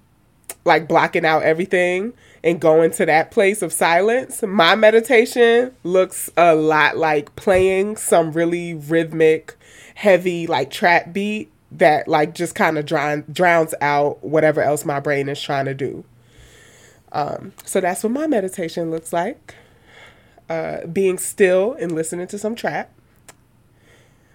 like 0.64 0.88
blocking 0.88 1.26
out 1.26 1.44
everything 1.44 2.14
and 2.44 2.60
going 2.60 2.92
to 2.92 3.06
that 3.06 3.32
place 3.32 3.62
of 3.62 3.74
silence. 3.74 4.42
My 4.44 4.76
meditation 4.76 5.76
looks 5.84 6.30
a 6.38 6.56
lot 6.56 6.98
like 6.98 7.36
playing 7.36 7.98
some 7.98 8.32
really 8.32 8.74
rhythmic, 8.74 9.58
heavy, 9.96 10.48
like 10.48 10.72
trap 10.72 11.14
beat 11.14 11.52
that 11.72 12.08
like 12.08 12.36
just 12.36 12.56
kind 12.56 12.78
of 12.78 12.86
drown, 12.86 13.24
drowns 13.32 13.74
out 13.82 14.24
whatever 14.24 14.62
else 14.62 14.84
my 14.86 15.00
brain 15.00 15.30
is 15.30 15.42
trying 15.42 15.66
to 15.66 15.74
do. 15.74 16.04
Um, 17.12 17.54
so 17.66 17.82
that's 17.82 18.04
what 18.04 18.12
my 18.12 18.28
meditation 18.28 18.92
looks 18.92 19.14
like. 19.14 19.56
Uh, 20.50 20.86
being 20.86 21.18
still 21.18 21.74
and 21.74 21.94
listening 21.94 22.28
to 22.28 22.38
some 22.38 22.56
trap. 22.56 22.92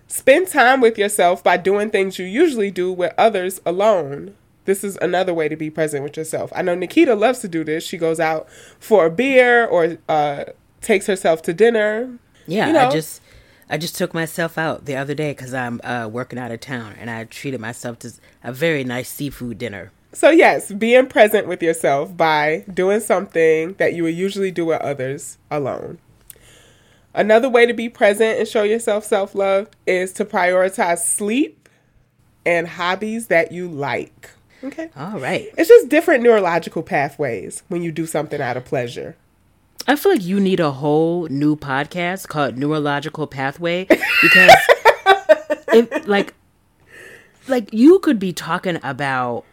Spend 0.09 0.49
time 0.49 0.81
with 0.81 0.97
yourself 0.97 1.43
by 1.43 1.57
doing 1.57 1.91
things 1.91 2.19
you 2.19 2.25
usually 2.25 2.71
do 2.71 2.93
with 2.93 3.13
others 3.19 3.61
alone. 3.67 4.35
This 4.65 4.83
is 4.83 4.97
another 5.03 5.35
way 5.35 5.49
to 5.49 5.57
be 5.57 5.69
present 5.69 6.03
with 6.03 6.17
yourself. 6.17 6.53
I 6.55 6.63
know 6.63 6.75
Nikita 6.75 7.15
loves 7.15 7.41
to 7.41 7.49
do 7.49 7.65
this. 7.65 7.85
She 7.85 7.99
goes 7.99 8.19
out 8.19 8.49
for 8.81 9.07
a 9.07 9.11
beer 9.11 9.67
or 9.67 9.99
uh, 10.09 10.45
takes 10.81 11.07
herself 11.07 11.43
to 11.43 11.53
dinner. 11.53 12.19
Yeah, 12.47 12.69
You 12.69 12.73
know. 12.73 12.89
I 12.89 12.91
just 12.91 13.21
I 13.69 13.79
just 13.79 13.97
took 13.97 14.15
myself 14.15 14.59
out 14.59 14.85
the 14.85 14.97
other 14.97 15.15
day 15.15 15.33
because 15.33 15.53
I'm 15.53 15.81
uh, 15.83 16.09
working 16.11 16.39
out 16.39 16.53
of 16.53 16.61
town, 16.61 16.95
and 16.99 17.11
I 17.11 17.25
treated 17.25 17.61
myself 17.61 17.99
to 18.01 18.13
a 18.45 18.53
very 18.53 18.85
nice 18.85 19.09
seafood 19.09 19.59
dinner. 19.59 19.93
So, 20.13 20.31
yes, 20.31 20.73
being 20.73 21.09
present 21.09 21.47
with 21.47 21.63
yourself 21.63 22.17
by 22.17 22.65
doing 22.73 23.01
something 23.01 23.75
that 23.75 23.93
you 23.95 24.05
would 24.05 24.15
usually 24.15 24.51
do 24.51 24.67
with 24.67 24.81
others 24.81 25.37
alone. 25.51 25.99
Another 27.13 27.49
way 27.49 27.67
to 27.67 27.75
be 27.75 27.89
present 27.89 28.39
and 28.39 28.47
show 28.47 28.63
yourself 28.63 29.05
self 29.05 29.35
love 29.35 29.69
is 29.87 30.13
to 30.15 30.25
prioritize 30.25 30.99
sleep 30.99 31.69
and 32.45 32.69
hobbies 32.69 33.27
that 33.27 33.53
you 33.53 33.69
like. 33.69 34.31
Okay. 34.63 34.91
All 34.97 35.19
right. 35.19 35.49
It's 35.59 35.69
just 35.69 35.89
different 35.89 36.23
neurological 36.23 36.83
pathways 36.83 37.63
when 37.69 37.83
you 37.83 37.91
do 37.91 38.07
something 38.07 38.41
out 38.41 38.57
of 38.57 38.65
pleasure. 38.65 39.17
I 39.89 39.95
feel 39.95 40.13
like 40.13 40.25
you 40.25 40.41
need 40.41 40.59
a 40.59 40.73
whole 40.73 41.29
new 41.29 41.55
podcast 41.55 42.27
called 42.27 42.59
Neurological 42.59 43.27
Pathway 43.29 43.85
because 44.23 44.51
if 45.69 46.09
like 46.09 46.35
like 47.47 47.73
you 47.73 48.01
could 48.01 48.19
be 48.19 48.33
talking 48.33 48.81
about 48.83 49.45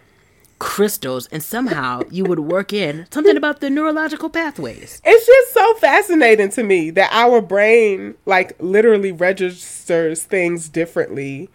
crystals 0.58 1.28
and 1.28 1.44
somehow 1.44 2.02
you 2.10 2.24
would 2.24 2.40
work 2.40 2.74
in 2.74 3.06
something 3.12 3.38
about 3.38 3.60
the 3.60 3.70
neurological 3.70 4.30
pathways. 4.30 5.02
It's 5.04 5.26
just 5.26 5.54
so 5.54 5.76
fascinating 5.76 6.50
to 6.52 6.64
me 6.64 6.90
that 6.92 7.12
our 7.12 7.42
brain 7.42 8.16
like 8.26 8.56
literally 8.60 9.12
registers 9.12 10.24
things 10.24 10.70
differently 10.70 11.50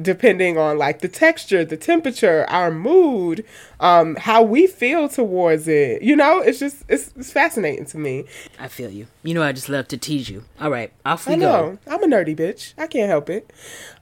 depending 0.00 0.58
on 0.58 0.78
like 0.78 1.00
the 1.00 1.08
texture, 1.08 1.64
the 1.64 1.76
temperature, 1.76 2.44
our 2.48 2.70
mood, 2.70 3.44
um, 3.80 4.16
how 4.16 4.42
we 4.42 4.66
feel 4.66 5.08
towards 5.08 5.68
it. 5.68 6.02
You 6.02 6.16
know, 6.16 6.40
it's 6.40 6.58
just 6.58 6.84
it's, 6.88 7.12
it's 7.16 7.32
fascinating 7.32 7.86
to 7.86 7.98
me. 7.98 8.24
I 8.58 8.68
feel 8.68 8.90
you. 8.90 9.06
You 9.22 9.34
know 9.34 9.42
I 9.42 9.52
just 9.52 9.68
love 9.68 9.88
to 9.88 9.96
tease 9.96 10.28
you. 10.28 10.44
All 10.60 10.70
right, 10.70 10.92
off 11.04 11.26
we 11.26 11.34
I 11.34 11.36
go. 11.38 11.40
know. 11.40 11.78
I'm 11.86 12.02
a 12.02 12.06
nerdy 12.06 12.36
bitch. 12.36 12.74
I 12.78 12.86
can't 12.86 13.08
help 13.08 13.28
it. 13.30 13.52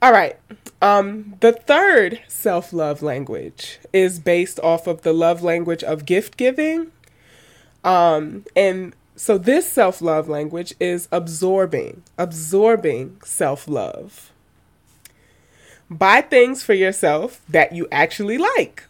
All 0.03 0.13
right. 0.13 0.37
Um, 0.81 1.35
the 1.41 1.53
third 1.53 2.21
self 2.29 2.73
love 2.73 3.03
language 3.03 3.79
is 3.93 4.19
based 4.19 4.61
off 4.61 4.87
of 4.87 5.03
the 5.03 5.13
love 5.13 5.43
language 5.43 5.83
of 5.83 6.07
gift 6.07 6.37
giving. 6.37 6.93
Um, 7.85 8.45
and 8.55 8.95
so 9.17 9.39
this 9.39 9.71
self 9.71 10.01
love 10.01 10.29
language 10.29 10.75
is 10.79 11.09
absorbing, 11.11 12.03
absorbing 12.17 13.21
self 13.25 13.67
love. 13.67 14.33
Buy 15.91 16.21
things 16.21 16.63
for 16.63 16.75
yourself 16.75 17.41
that 17.49 17.73
you 17.73 17.89
actually 17.91 18.39
like. 18.39 18.85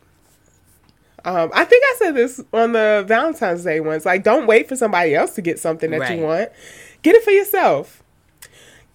Um, 1.24 1.50
I 1.52 1.64
think 1.64 1.84
I 1.84 1.94
said 1.98 2.12
this 2.16 2.40
on 2.52 2.72
the 2.72 3.04
Valentine's 3.06 3.64
Day 3.64 3.80
ones. 3.80 4.06
Like, 4.06 4.22
don't 4.24 4.46
wait 4.46 4.68
for 4.68 4.76
somebody 4.76 5.14
else 5.14 5.34
to 5.34 5.42
get 5.42 5.58
something 5.58 5.90
that 5.90 6.00
Right. 6.00 6.18
you 6.18 6.24
want. 6.24 6.50
Get 7.02 7.14
it 7.14 7.22
for 7.22 7.30
yourself. 7.30 8.02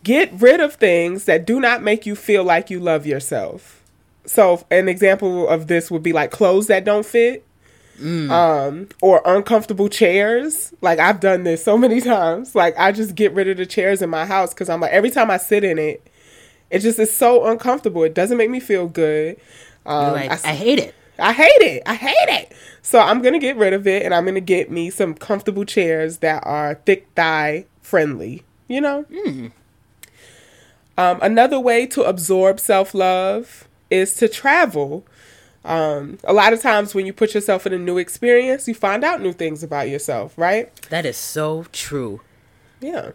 Get 0.03 0.31
rid 0.33 0.59
of 0.59 0.75
things 0.75 1.25
that 1.25 1.45
do 1.45 1.59
not 1.59 1.81
make 1.83 2.05
you 2.05 2.15
feel 2.15 2.43
like 2.43 2.69
you 2.69 2.79
love 2.79 3.05
yourself. 3.05 3.81
So, 4.25 4.65
an 4.71 4.87
example 4.89 5.47
of 5.47 5.67
this 5.67 5.91
would 5.91 6.03
be 6.03 6.11
like 6.13 6.31
clothes 6.31 6.67
that 6.67 6.83
don't 6.85 7.05
fit, 7.05 7.45
um, 8.01 8.89
or 9.01 9.21
uncomfortable 9.25 9.87
chairs. 9.87 10.73
Like 10.81 10.99
I've 10.99 11.19
done 11.19 11.43
this 11.43 11.63
so 11.63 11.77
many 11.77 12.01
times. 12.13 12.55
Like 12.55 12.73
I 12.77 12.91
just 12.91 13.15
get 13.15 13.33
rid 13.33 13.47
of 13.47 13.57
the 13.57 13.65
chairs 13.65 14.01
in 14.01 14.09
my 14.09 14.25
house 14.25 14.53
because 14.53 14.69
I'm 14.69 14.79
like 14.81 14.91
every 14.91 15.09
time 15.11 15.29
I 15.29 15.37
sit 15.37 15.63
in 15.63 15.77
it, 15.77 16.05
it 16.73 16.79
just 16.79 16.97
is 16.97 17.13
so 17.13 17.45
uncomfortable. 17.45 18.03
It 18.03 18.15
doesn't 18.15 18.35
make 18.35 18.49
me 18.49 18.59
feel 18.59 18.87
good. 18.87 19.39
Um, 19.85 20.13
like, 20.13 20.31
I 20.31 20.51
I 20.51 20.53
hate 20.55 20.79
it. 20.79 20.95
I 21.19 21.31
hate 21.31 21.61
it. 21.61 21.83
I 21.85 21.93
hate 21.93 22.15
it. 22.29 22.51
So 22.81 22.99
I'm 22.99 23.21
gonna 23.21 23.37
get 23.37 23.55
rid 23.57 23.73
of 23.73 23.85
it, 23.85 24.01
and 24.03 24.13
I'm 24.13 24.25
gonna 24.25 24.41
get 24.41 24.71
me 24.71 24.89
some 24.89 25.13
comfortable 25.13 25.65
chairs 25.65 26.17
that 26.17 26.43
are 26.47 26.75
thick 26.85 27.07
thigh 27.15 27.65
friendly. 27.83 28.43
You 28.67 28.81
know. 28.81 29.05
Um, 30.97 31.19
another 31.21 31.59
way 31.59 31.85
to 31.87 32.03
absorb 32.03 32.59
self 32.59 32.95
love 32.95 33.67
is 33.91 34.15
to 34.15 34.27
travel. 34.27 35.05
Um, 35.63 36.17
a 36.23 36.33
lot 36.33 36.53
of 36.53 36.61
times 36.61 36.95
when 36.95 37.05
you 37.05 37.13
put 37.13 37.35
yourself 37.35 37.67
in 37.67 37.73
a 37.73 37.77
new 37.77 37.99
experience, 37.99 38.67
you 38.67 38.73
find 38.73 39.03
out 39.03 39.21
new 39.21 39.31
things 39.31 39.61
about 39.63 39.89
yourself, 39.89 40.33
right? 40.37 40.75
That 40.89 41.05
is 41.05 41.17
so 41.17 41.65
true. 41.71 42.21
Yeah. 42.81 43.11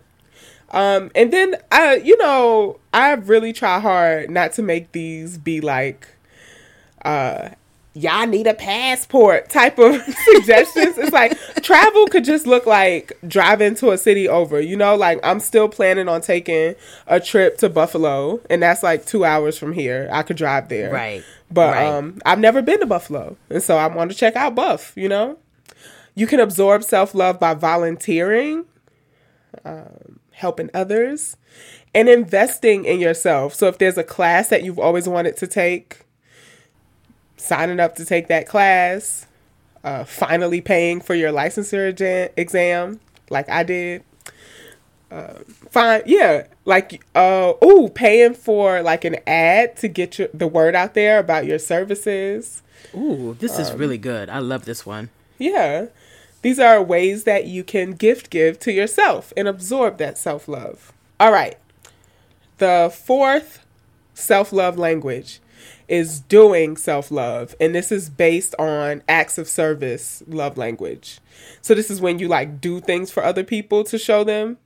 Um, 0.71 1.11
and 1.15 1.33
then 1.33 1.57
I, 1.73 1.97
you 1.97 2.17
know, 2.19 2.79
I 2.93 3.13
really 3.13 3.53
try 3.53 3.81
hard 3.81 4.31
not 4.31 4.53
to 4.55 4.63
make 4.63 4.93
these 4.93 5.39
be 5.39 5.61
like, 5.61 6.09
uh, 7.05 7.51
y'all 7.95 8.27
need 8.27 8.47
a 8.47 8.55
passport 8.55 9.49
type 9.49 9.79
of 9.79 10.01
suggestions. 10.35 10.99
it's 10.99 11.13
like 11.13 11.37
travel 11.63 12.07
could 12.07 12.25
just 12.25 12.47
look 12.47 12.65
like 12.67 13.13
driving 13.27 13.75
to 13.77 13.91
a 13.91 13.99
city 13.99 14.29
over, 14.29 14.61
you 14.61 14.77
know, 14.77 14.95
like 14.95 15.19
I'm 15.25 15.41
still 15.41 15.69
planning 15.69 16.09
on 16.09 16.21
taking 16.21 16.75
a 17.07 17.19
trip 17.19 17.59
to 17.59 17.69
Buffalo 17.69 18.41
and 18.51 18.63
that's 18.63 18.83
like 18.83 19.05
two 19.07 19.25
hours 19.25 19.59
from 19.59 19.73
here. 19.73 20.09
I 20.13 20.23
could 20.23 20.37
drive 20.37 20.69
there. 20.69 20.93
Right. 20.93 21.25
But 21.51 21.75
Right. 21.75 21.87
um 21.89 22.21
I've 22.27 22.39
never 22.39 22.61
been 22.63 22.81
to 22.81 22.87
Buffalo. 22.87 23.37
And 23.51 23.63
so 23.63 23.79
I 23.79 23.87
want 23.89 24.11
to 24.13 24.17
check 24.17 24.37
out 24.37 24.55
Buff, 24.55 24.93
you 24.95 25.09
know? 25.09 25.39
You 26.15 26.27
can 26.27 26.41
absorb 26.41 26.85
self 26.85 27.15
love 27.15 27.41
by 27.41 27.55
volunteering, 27.55 28.65
um, 29.65 30.19
helping 30.39 30.71
others, 30.73 31.37
and 31.95 32.09
investing 32.09 32.85
in 32.85 33.01
yourself. 33.01 33.55
So 33.55 33.67
if 33.69 33.79
there's 33.79 33.99
a 33.99 34.05
class 34.05 34.49
that 34.49 34.63
you've 34.63 34.79
always 34.79 35.09
wanted 35.09 35.37
to 35.39 35.47
take, 35.47 36.01
signing 37.37 37.81
up 37.81 37.95
to 37.97 38.05
take 38.05 38.29
that 38.29 38.49
class, 38.49 39.27
uh, 39.85 40.05
finally 40.05 40.61
paying 40.61 41.01
for 41.01 41.15
your 41.15 41.33
licensure 41.33 42.31
exam, 42.37 43.01
like 43.31 43.49
I 43.49 43.63
did. 43.63 44.05
Uh, 45.11 45.39
fine, 45.71 46.03
yeah, 46.05 46.47
like 46.67 47.03
uh, 47.15 47.55
oh, 47.63 47.91
paying 47.95 48.35
for 48.35 48.83
like 48.83 49.05
an 49.05 49.17
ad 49.27 49.75
to 49.79 49.89
get 49.89 50.19
your, 50.19 50.29
the 50.35 50.47
word 50.47 50.75
out 50.75 50.93
there 50.95 51.19
about 51.19 51.47
your 51.47 51.59
services. 51.59 52.63
Ooh, 52.95 53.35
this 53.39 53.59
is 53.59 53.73
really 53.73 53.99
good. 53.99 54.29
I 54.29 54.39
love 54.39 54.67
this 54.67 54.85
one. 54.85 55.09
Yeah, 55.39 55.87
these 56.43 56.59
are 56.59 56.83
ways 56.83 57.25
that 57.25 57.47
you 57.47 57.65
can 57.65 57.93
gift 57.93 58.31
give 58.31 58.59
to 58.61 58.73
yourself 58.73 59.33
and 59.37 59.49
absorb 59.49 59.99
that 59.99 60.19
self 60.19 60.49
love. 60.49 60.93
All 61.19 61.33
right, 61.33 61.59
the 62.59 62.93
fourth 62.95 63.65
self 64.15 64.53
love 64.53 64.79
language 64.79 65.41
is 65.89 66.21
doing 66.21 66.77
self 66.77 67.11
love. 67.11 67.55
And 67.61 67.75
this 67.75 67.91
is 67.91 68.11
based 68.11 68.55
on 68.59 69.03
acts 69.09 69.39
of 69.39 69.49
service 69.49 70.23
love 70.27 70.57
language. 70.57 71.19
So, 71.63 71.75
this 71.75 71.91
is 71.91 72.01
when 72.01 72.19
you 72.19 72.29
like 72.29 72.61
do 72.61 72.81
things 72.81 73.11
for 73.11 73.25
other 73.25 73.45
people 73.45 73.85
to 73.85 73.99
show 73.99 74.23
them 74.25 74.59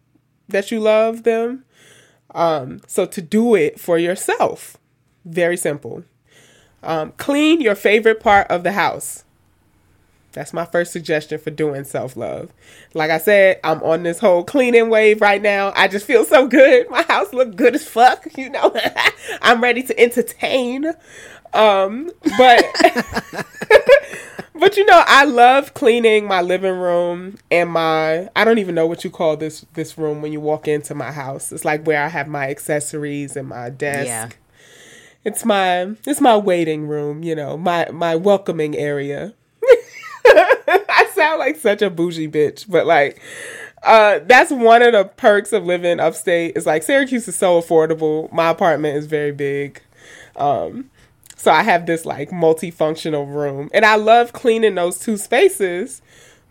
that 0.49 0.71
you 0.71 0.81
love 0.81 1.23
them. 1.23 1.65
Um, 2.35 2.81
so, 2.87 3.07
to 3.07 3.23
do 3.23 3.55
it 3.55 3.79
for 3.79 3.99
yourself, 3.99 4.77
very 5.25 5.57
simple. 5.57 6.05
Um, 6.83 7.13
clean 7.17 7.61
your 7.61 7.77
favorite 7.77 8.21
part 8.21 8.49
of 8.49 8.65
the 8.65 8.73
house. 8.73 9.25
That's 10.33 10.53
my 10.53 10.65
first 10.65 10.93
suggestion 10.93 11.39
for 11.39 11.51
doing 11.51 11.85
self 11.85 12.17
love. 12.17 12.51
Like 12.95 13.11
I 13.11 13.19
said, 13.19 13.61
I'm 13.63 13.83
on 13.83 14.03
this 14.03 14.19
whole 14.19 14.45
cleaning 14.45 14.91
wave 14.91 15.21
right 15.21 15.41
now. 15.41 15.73
I 15.77 15.89
just 15.89 16.07
feel 16.07 16.25
so 16.25 16.47
good. 16.47 16.89
My 16.91 17.03
house 17.03 17.33
look 17.33 17.55
good 17.57 17.75
as 17.75 17.87
fuck, 17.87 18.27
you 18.37 18.51
know. 18.51 18.75
I'm 19.43 19.63
ready 19.63 19.83
to 19.85 19.99
entertain. 19.99 20.93
Um, 21.55 22.11
but 22.39 22.65
but 24.55 24.77
you 24.77 24.87
know, 24.87 25.03
I 25.07 25.25
love 25.25 25.75
cleaning 25.75 26.27
my 26.27 26.41
living 26.41 26.77
room 26.79 27.37
and 27.51 27.71
my 27.71 28.29
I 28.35 28.45
don't 28.45 28.59
even 28.59 28.75
know 28.75 28.87
what 28.87 29.05
you 29.05 29.11
call 29.11 29.37
this 29.37 29.67
this 29.75 29.99
room 29.99 30.23
when 30.23 30.33
you 30.33 30.41
walk 30.41 30.67
into 30.67 30.95
my 30.95 31.13
house. 31.13 31.53
It's 31.53 31.65
like 31.65 31.87
where 31.87 32.03
I 32.03 32.09
have 32.09 32.29
my 32.29 32.49
accessories 32.49 33.37
and 33.37 33.49
my 33.49 33.71
desk. 33.71 34.07
Yeah. 34.07 34.29
It's 35.25 35.45
my 35.45 35.95
it's 36.07 36.21
my 36.21 36.37
waiting 36.37 36.89
room, 36.89 37.23
you 37.23 37.35
know, 37.35 37.57
my 37.57 37.89
my 37.93 38.17
welcoming 38.17 38.77
area. 38.77 39.35
I 41.23 41.27
sound 41.29 41.39
like 41.39 41.57
such 41.57 41.83
a 41.83 41.91
bougie 41.91 42.29
bitch, 42.29 42.69
but 42.69 42.87
like 42.87 43.21
uh 43.83 44.21
that's 44.27 44.51
one 44.51 44.83
of 44.83 44.93
the 44.93 45.05
perks 45.05 45.53
of 45.53 45.65
living 45.65 46.01
upstate. 46.01 46.57
Is 46.57 46.67
like 46.67 46.83
Syracuse 46.83 47.29
is 47.29 47.37
so 47.37 47.61
affordable. 47.61 48.31
My 48.33 48.49
apartment 48.51 48.97
is 48.97 49.07
very 49.07 49.33
big. 49.33 49.81
Um 50.37 50.91
so 51.37 51.51
I 51.51 51.63
have 51.63 51.87
this 51.87 52.05
like 52.05 52.31
multifunctional 52.31 53.27
room 53.33 53.71
and 53.73 53.85
I 53.85 53.97
love 53.97 54.33
cleaning 54.33 54.75
those 54.75 54.99
two 54.99 55.17
spaces 55.17 56.03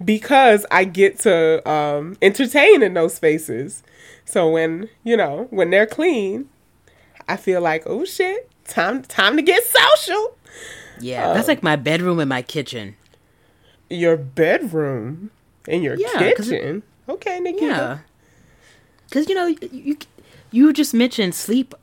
because 0.03 0.65
I 0.71 0.83
get 0.85 1.19
to 1.19 1.67
um 1.69 2.17
entertain 2.21 2.81
in 2.81 2.93
those 2.93 3.13
spaces. 3.13 3.83
So 4.25 4.49
when, 4.49 4.89
you 5.03 5.17
know, 5.17 5.47
when 5.49 5.69
they're 5.69 5.85
clean, 5.85 6.49
I 7.27 7.35
feel 7.37 7.61
like, 7.61 7.83
"Oh 7.85 8.05
shit, 8.05 8.49
time 8.65 9.03
time 9.03 9.35
to 9.35 9.41
get 9.41 9.63
social." 9.63 10.37
Yeah, 10.99 11.33
that's 11.33 11.47
like 11.47 11.63
my 11.63 11.75
bedroom 11.75 12.19
and 12.19 12.29
my 12.29 12.41
kitchen. 12.41 12.95
Your 13.91 14.17
bedroom 14.17 15.31
and 15.67 15.83
your 15.83 15.95
Yeah, 15.95 16.23
it- 16.23 16.37
kitchen. 16.37 16.83
okay, 17.07 17.39
Nikita. 17.39 17.65
Yeah. 17.65 17.97
Because, 19.07 19.27
you 19.27 19.35
know, 19.35 19.47
you, 19.47 19.97
you, 20.51 20.71
just 20.71 20.93
mentioned 20.93 21.35
sleep 21.35 21.75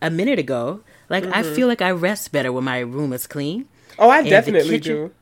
a 0.00 0.08
minute 0.08 0.38
ago. 0.38 0.80
Like, 1.10 1.24
I 1.24 1.42
mm-hmm. 1.42 1.54
feel 1.54 1.68
like 1.68 1.82
I 1.82 1.90
rest 1.90 2.32
better 2.32 2.50
when 2.50 2.64
my 2.64 2.78
room 2.78 3.12
is 3.12 3.26
clean. 3.26 3.68
Oh, 3.98 4.08
I 4.08 4.22
definitely 4.22 4.78
kitchen- 4.78 4.94
do. 4.94 5.12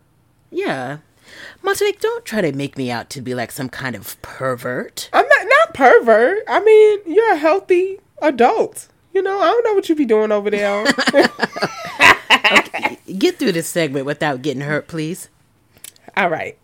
Yeah. 0.50 0.98
Montanique, 1.64 2.00
don't 2.00 2.24
try 2.24 2.40
to 2.40 2.52
make 2.52 2.76
me 2.76 2.90
out 2.90 3.10
to 3.10 3.20
be 3.20 3.34
like 3.34 3.50
some 3.50 3.68
kind 3.68 3.96
of 3.96 4.20
pervert. 4.22 5.08
I'm 5.12 5.26
not 5.26 5.46
not 5.48 5.74
pervert. 5.74 6.44
I 6.48 6.60
mean, 6.60 7.00
you're 7.06 7.32
a 7.32 7.36
healthy 7.36 7.98
adult. 8.20 8.88
You 9.12 9.22
know, 9.22 9.40
I 9.40 9.46
don't 9.46 9.64
know 9.64 9.74
what 9.74 9.88
you 9.88 9.94
be 9.94 10.04
doing 10.04 10.32
over 10.32 10.50
there. 10.50 10.84
Okay, 12.52 12.98
get 13.18 13.38
through 13.38 13.52
this 13.52 13.68
segment 13.68 14.06
without 14.06 14.42
getting 14.42 14.62
hurt, 14.62 14.88
please. 14.88 15.28
All 16.16 16.28
right. 16.28 16.58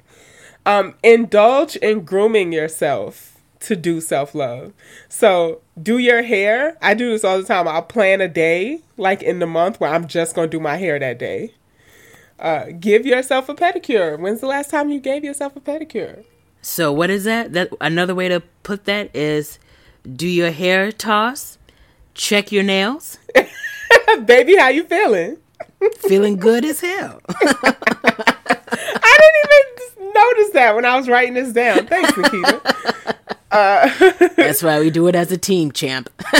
Um, 0.66 0.94
indulge 1.02 1.76
in 1.76 2.04
grooming 2.04 2.52
yourself 2.52 3.36
to 3.60 3.74
do 3.74 4.00
self 4.00 4.34
love. 4.34 4.72
So, 5.08 5.60
do 5.80 5.98
your 5.98 6.22
hair. 6.22 6.76
I 6.82 6.94
do 6.94 7.10
this 7.10 7.24
all 7.24 7.38
the 7.38 7.44
time. 7.44 7.66
I'll 7.66 7.82
plan 7.82 8.20
a 8.20 8.28
day, 8.28 8.80
like 8.96 9.22
in 9.22 9.38
the 9.38 9.46
month, 9.46 9.80
where 9.80 9.92
I'm 9.92 10.06
just 10.06 10.34
going 10.34 10.50
to 10.50 10.56
do 10.56 10.60
my 10.62 10.76
hair 10.76 10.98
that 10.98 11.18
day. 11.18 11.54
Uh, 12.38 12.66
give 12.78 13.04
yourself 13.06 13.48
a 13.48 13.54
pedicure. 13.54 14.18
When's 14.18 14.40
the 14.40 14.46
last 14.46 14.70
time 14.70 14.90
you 14.90 15.00
gave 15.00 15.24
yourself 15.24 15.56
a 15.56 15.60
pedicure? 15.60 16.24
So, 16.62 16.92
what 16.92 17.10
is 17.10 17.24
that? 17.24 17.52
That 17.52 17.70
another 17.80 18.14
way 18.14 18.28
to 18.28 18.40
put 18.62 18.84
that 18.84 19.14
is 19.14 19.58
do 20.10 20.26
your 20.28 20.50
hair 20.50 20.92
toss, 20.92 21.58
check 22.14 22.52
your 22.52 22.62
nails, 22.62 23.18
Baby, 24.24 24.56
how 24.56 24.68
you 24.68 24.84
feeling? 24.84 25.38
feeling 25.98 26.36
good 26.36 26.64
as 26.64 26.80
hell. 26.80 27.20
I 29.18 29.30
didn't 29.34 30.06
even 30.06 30.12
notice 30.14 30.50
that 30.54 30.74
when 30.74 30.84
I 30.84 30.96
was 30.96 31.08
writing 31.08 31.34
this 31.34 31.52
down. 31.52 31.86
Thanks, 31.86 32.16
Nikita. 32.16 33.14
Uh, 33.50 33.88
That's 34.36 34.62
why 34.62 34.78
we 34.78 34.90
do 34.90 35.08
it 35.08 35.14
as 35.14 35.32
a 35.32 35.38
team, 35.38 35.72
champ. 35.72 36.10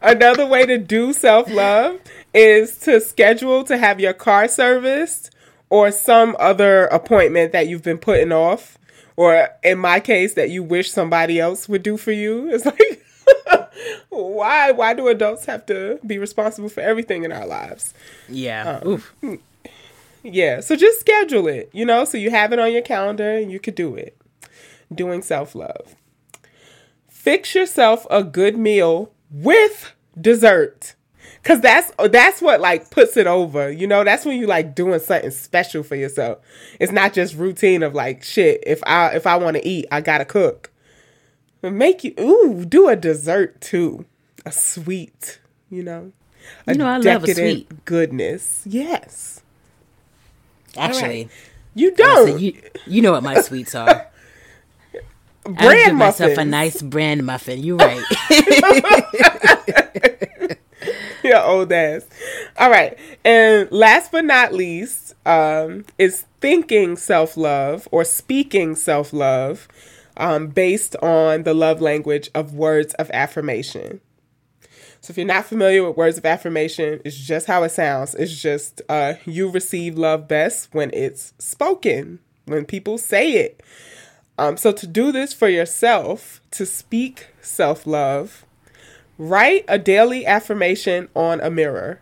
Another 0.00 0.46
way 0.46 0.64
to 0.64 0.78
do 0.78 1.12
self 1.12 1.50
love 1.50 1.98
is 2.32 2.78
to 2.78 3.00
schedule 3.00 3.64
to 3.64 3.76
have 3.78 3.98
your 3.98 4.12
car 4.12 4.46
serviced 4.46 5.34
or 5.70 5.90
some 5.90 6.36
other 6.38 6.86
appointment 6.86 7.50
that 7.50 7.66
you've 7.66 7.82
been 7.82 7.98
putting 7.98 8.30
off, 8.30 8.78
or 9.16 9.48
in 9.64 9.78
my 9.78 9.98
case, 10.00 10.34
that 10.34 10.50
you 10.50 10.62
wish 10.62 10.90
somebody 10.90 11.40
else 11.40 11.68
would 11.68 11.82
do 11.82 11.96
for 11.96 12.12
you. 12.12 12.48
It's 12.54 12.64
like, 12.64 13.04
why? 14.10 14.70
Why 14.70 14.94
do 14.94 15.08
adults 15.08 15.46
have 15.46 15.66
to 15.66 15.98
be 16.06 16.18
responsible 16.18 16.68
for 16.68 16.80
everything 16.80 17.24
in 17.24 17.32
our 17.32 17.46
lives? 17.46 17.92
Yeah. 18.28 18.80
Um, 18.84 18.88
Oof. 18.88 19.14
Yeah, 20.22 20.60
so 20.60 20.76
just 20.76 21.00
schedule 21.00 21.48
it, 21.48 21.70
you 21.72 21.84
know, 21.84 22.04
so 22.04 22.16
you 22.16 22.30
have 22.30 22.52
it 22.52 22.58
on 22.58 22.72
your 22.72 22.82
calendar 22.82 23.36
and 23.36 23.50
you 23.50 23.58
could 23.58 23.74
do 23.74 23.94
it. 23.96 24.16
Doing 24.94 25.22
self 25.22 25.54
love. 25.54 25.96
Fix 27.08 27.54
yourself 27.54 28.06
a 28.10 28.22
good 28.22 28.56
meal 28.56 29.12
with 29.30 29.92
dessert. 30.20 30.94
Cause 31.44 31.60
that's 31.60 31.90
that's 32.10 32.40
what 32.40 32.60
like 32.60 32.90
puts 32.90 33.16
it 33.16 33.26
over, 33.26 33.70
you 33.70 33.86
know. 33.86 34.04
That's 34.04 34.24
when 34.24 34.38
you 34.38 34.46
like 34.46 34.76
doing 34.76 35.00
something 35.00 35.32
special 35.32 35.82
for 35.82 35.96
yourself. 35.96 36.38
It's 36.78 36.92
not 36.92 37.12
just 37.12 37.34
routine 37.34 37.82
of 37.82 37.94
like 37.94 38.22
shit. 38.22 38.62
If 38.64 38.80
I 38.86 39.08
if 39.14 39.26
I 39.26 39.36
want 39.36 39.56
to 39.56 39.66
eat, 39.66 39.86
I 39.90 40.00
gotta 40.02 40.24
cook. 40.24 40.70
But 41.60 41.72
make 41.72 42.04
you 42.04 42.14
ooh 42.20 42.64
do 42.64 42.88
a 42.88 42.94
dessert 42.94 43.60
too, 43.60 44.04
a 44.46 44.52
sweet, 44.52 45.40
you 45.68 45.82
know. 45.82 46.12
You 46.68 46.74
know, 46.74 46.86
I 46.86 46.98
love 46.98 47.24
a 47.24 47.34
sweet. 47.34 47.84
goodness. 47.84 48.62
Yes, 48.64 49.42
Actually, 50.76 51.28
you 51.74 51.94
don't. 51.94 52.40
you 52.40 52.60
you 52.86 53.02
know 53.02 53.12
what 53.12 53.22
my 53.22 53.40
sweets 53.40 53.74
are. 53.74 54.06
I 55.44 55.50
brand 55.50 55.86
give 55.86 55.96
myself 55.96 56.38
a 56.38 56.44
nice 56.44 56.80
brand 56.82 57.26
muffin. 57.26 57.62
You're 57.62 57.76
right. 57.76 58.02
Your 61.24 61.42
old 61.42 61.72
ass. 61.72 62.06
All 62.58 62.70
right. 62.70 62.96
And 63.24 63.70
last 63.70 64.12
but 64.12 64.24
not 64.24 64.52
least, 64.52 65.14
um, 65.26 65.84
is 65.98 66.26
thinking 66.40 66.96
self 66.96 67.36
love 67.36 67.88
or 67.90 68.04
speaking 68.04 68.74
self 68.76 69.12
love 69.12 69.66
um, 70.16 70.48
based 70.48 70.96
on 70.96 71.44
the 71.44 71.54
love 71.54 71.80
language 71.80 72.30
of 72.34 72.54
words 72.54 72.94
of 72.94 73.10
affirmation. 73.12 74.00
So 75.02 75.10
if 75.10 75.16
you're 75.16 75.26
not 75.26 75.46
familiar 75.46 75.84
with 75.84 75.96
words 75.96 76.16
of 76.16 76.24
affirmation, 76.24 77.00
it's 77.04 77.16
just 77.16 77.48
how 77.48 77.64
it 77.64 77.70
sounds. 77.70 78.14
It's 78.14 78.40
just 78.40 78.82
uh, 78.88 79.14
you 79.24 79.50
receive 79.50 79.98
love 79.98 80.28
best 80.28 80.72
when 80.72 80.92
it's 80.94 81.34
spoken, 81.38 82.20
when 82.44 82.64
people 82.64 82.98
say 82.98 83.32
it. 83.32 83.60
Um, 84.38 84.56
so 84.56 84.70
to 84.70 84.86
do 84.86 85.10
this 85.10 85.32
for 85.32 85.48
yourself, 85.48 86.40
to 86.52 86.64
speak 86.64 87.26
self 87.40 87.84
love, 87.84 88.44
write 89.18 89.64
a 89.66 89.76
daily 89.76 90.24
affirmation 90.24 91.08
on 91.16 91.40
a 91.40 91.50
mirror. 91.50 92.00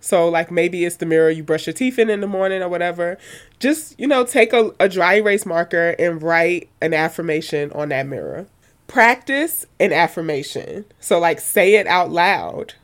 So, 0.00 0.28
like 0.28 0.50
maybe 0.50 0.84
it's 0.84 0.96
the 0.96 1.06
mirror 1.06 1.30
you 1.30 1.44
brush 1.44 1.68
your 1.68 1.74
teeth 1.74 1.96
in 1.96 2.10
in 2.10 2.20
the 2.20 2.26
morning 2.26 2.60
or 2.60 2.68
whatever. 2.68 3.18
Just, 3.60 3.98
you 4.00 4.08
know, 4.08 4.24
take 4.24 4.52
a, 4.52 4.72
a 4.80 4.88
dry 4.88 5.14
erase 5.14 5.46
marker 5.46 5.94
and 5.96 6.20
write 6.20 6.68
an 6.80 6.92
affirmation 6.92 7.70
on 7.70 7.90
that 7.90 8.08
mirror. 8.08 8.48
Practice 8.92 9.64
an 9.80 9.90
affirmation. 9.90 10.84
So, 11.00 11.18
like, 11.18 11.40
say 11.40 11.76
it 11.76 11.86
out 11.86 12.10
loud. 12.10 12.74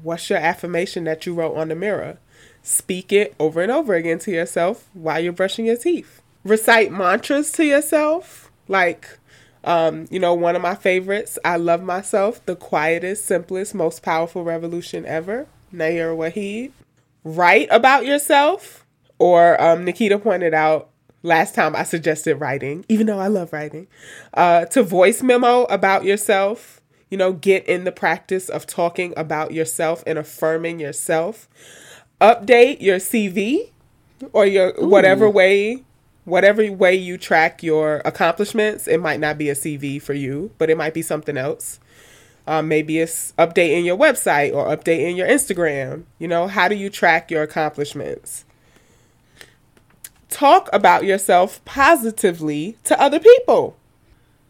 What's 0.00 0.30
your 0.30 0.38
affirmation 0.38 1.02
that 1.04 1.26
you 1.26 1.34
wrote 1.34 1.56
on 1.56 1.70
the 1.70 1.74
mirror? 1.74 2.18
Speak 2.62 3.12
it 3.12 3.34
over 3.40 3.60
and 3.60 3.72
over 3.72 3.94
again 3.94 4.20
to 4.20 4.30
yourself 4.30 4.88
while 4.92 5.18
you're 5.18 5.32
brushing 5.32 5.66
your 5.66 5.76
teeth. 5.76 6.22
Recite 6.44 6.92
mantras 6.92 7.50
to 7.50 7.64
yourself. 7.64 8.52
Like, 8.68 9.18
um, 9.64 10.06
you 10.08 10.20
know, 10.20 10.34
one 10.34 10.54
of 10.54 10.62
my 10.62 10.76
favorites, 10.76 11.36
I 11.44 11.56
love 11.56 11.82
myself, 11.82 12.46
the 12.46 12.54
quietest, 12.54 13.24
simplest, 13.24 13.74
most 13.74 14.04
powerful 14.04 14.44
revolution 14.44 15.04
ever. 15.04 15.48
Nayyirah 15.74 16.16
Waheed. 16.16 16.70
Write 17.24 17.66
about 17.72 18.06
yourself 18.06 18.86
or 19.18 19.60
um, 19.60 19.84
Nikita 19.84 20.16
pointed 20.20 20.54
out 20.54 20.90
last 21.24 21.56
time 21.56 21.74
I 21.74 21.82
suggested 21.82 22.36
writing, 22.36 22.84
even 22.88 23.08
though 23.08 23.18
I 23.18 23.26
love 23.26 23.52
writing, 23.52 23.88
uh, 24.34 24.66
to 24.66 24.84
voice 24.84 25.22
memo 25.22 25.64
about 25.64 26.04
yourself. 26.04 26.80
You 27.10 27.18
know, 27.18 27.32
get 27.32 27.66
in 27.66 27.84
the 27.84 27.92
practice 27.92 28.48
of 28.48 28.66
talking 28.66 29.14
about 29.16 29.52
yourself 29.52 30.02
and 30.06 30.18
affirming 30.18 30.80
yourself. 30.80 31.48
Update 32.20 32.80
your 32.80 32.98
CV 32.98 33.70
or 34.32 34.46
your 34.46 34.72
whatever 34.78 35.28
way 35.28 35.84
whatever 36.24 36.70
way 36.72 36.94
you 36.94 37.18
track 37.18 37.62
your 37.62 38.00
accomplishments, 38.04 38.88
it 38.88 38.98
might 38.98 39.20
not 39.20 39.38
be 39.38 39.50
a 39.50 39.54
CV 39.54 40.00
for 40.00 40.14
you, 40.14 40.50
but 40.58 40.70
it 40.70 40.76
might 40.76 40.94
be 40.94 41.02
something 41.02 41.36
else. 41.36 41.78
Um, 42.46 42.68
maybe 42.68 42.98
it's 42.98 43.32
updating 43.38 43.84
your 43.84 43.96
website 43.96 44.54
or 44.54 44.66
updating 44.66 45.16
your 45.16 45.26
Instagram. 45.26 46.04
You 46.18 46.28
know, 46.28 46.46
how 46.46 46.68
do 46.68 46.74
you 46.74 46.90
track 46.90 47.30
your 47.30 47.42
accomplishments? 47.42 48.44
Talk 50.28 50.68
about 50.72 51.04
yourself 51.04 51.64
positively 51.64 52.76
to 52.84 53.00
other 53.00 53.20
people. 53.20 53.76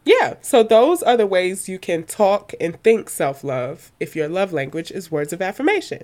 Yeah, 0.05 0.35
so 0.43 0.63
those 0.63 1.03
are 1.03 1.17
the 1.17 1.27
ways 1.27 1.69
you 1.69 1.79
can 1.79 2.05
talk 2.05 2.53
and 2.61 2.81
think 2.83 3.09
self 3.09 3.43
love 3.43 3.91
if 3.99 4.15
your 4.15 4.29
love 4.29 4.53
language 4.53 4.91
is 4.91 5.11
words 5.11 5.33
of 5.33 5.41
affirmation. 5.41 6.03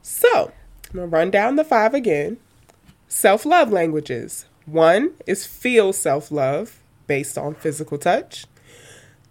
So, 0.00 0.52
I'm 0.90 0.96
gonna 0.96 1.06
run 1.06 1.30
down 1.30 1.56
the 1.56 1.64
five 1.64 1.92
again. 1.92 2.38
Self 3.08 3.44
love 3.44 3.72
languages 3.72 4.46
one 4.66 5.14
is 5.26 5.46
feel 5.46 5.92
self 5.92 6.30
love 6.30 6.80
based 7.08 7.36
on 7.36 7.54
physical 7.56 7.98
touch. 7.98 8.46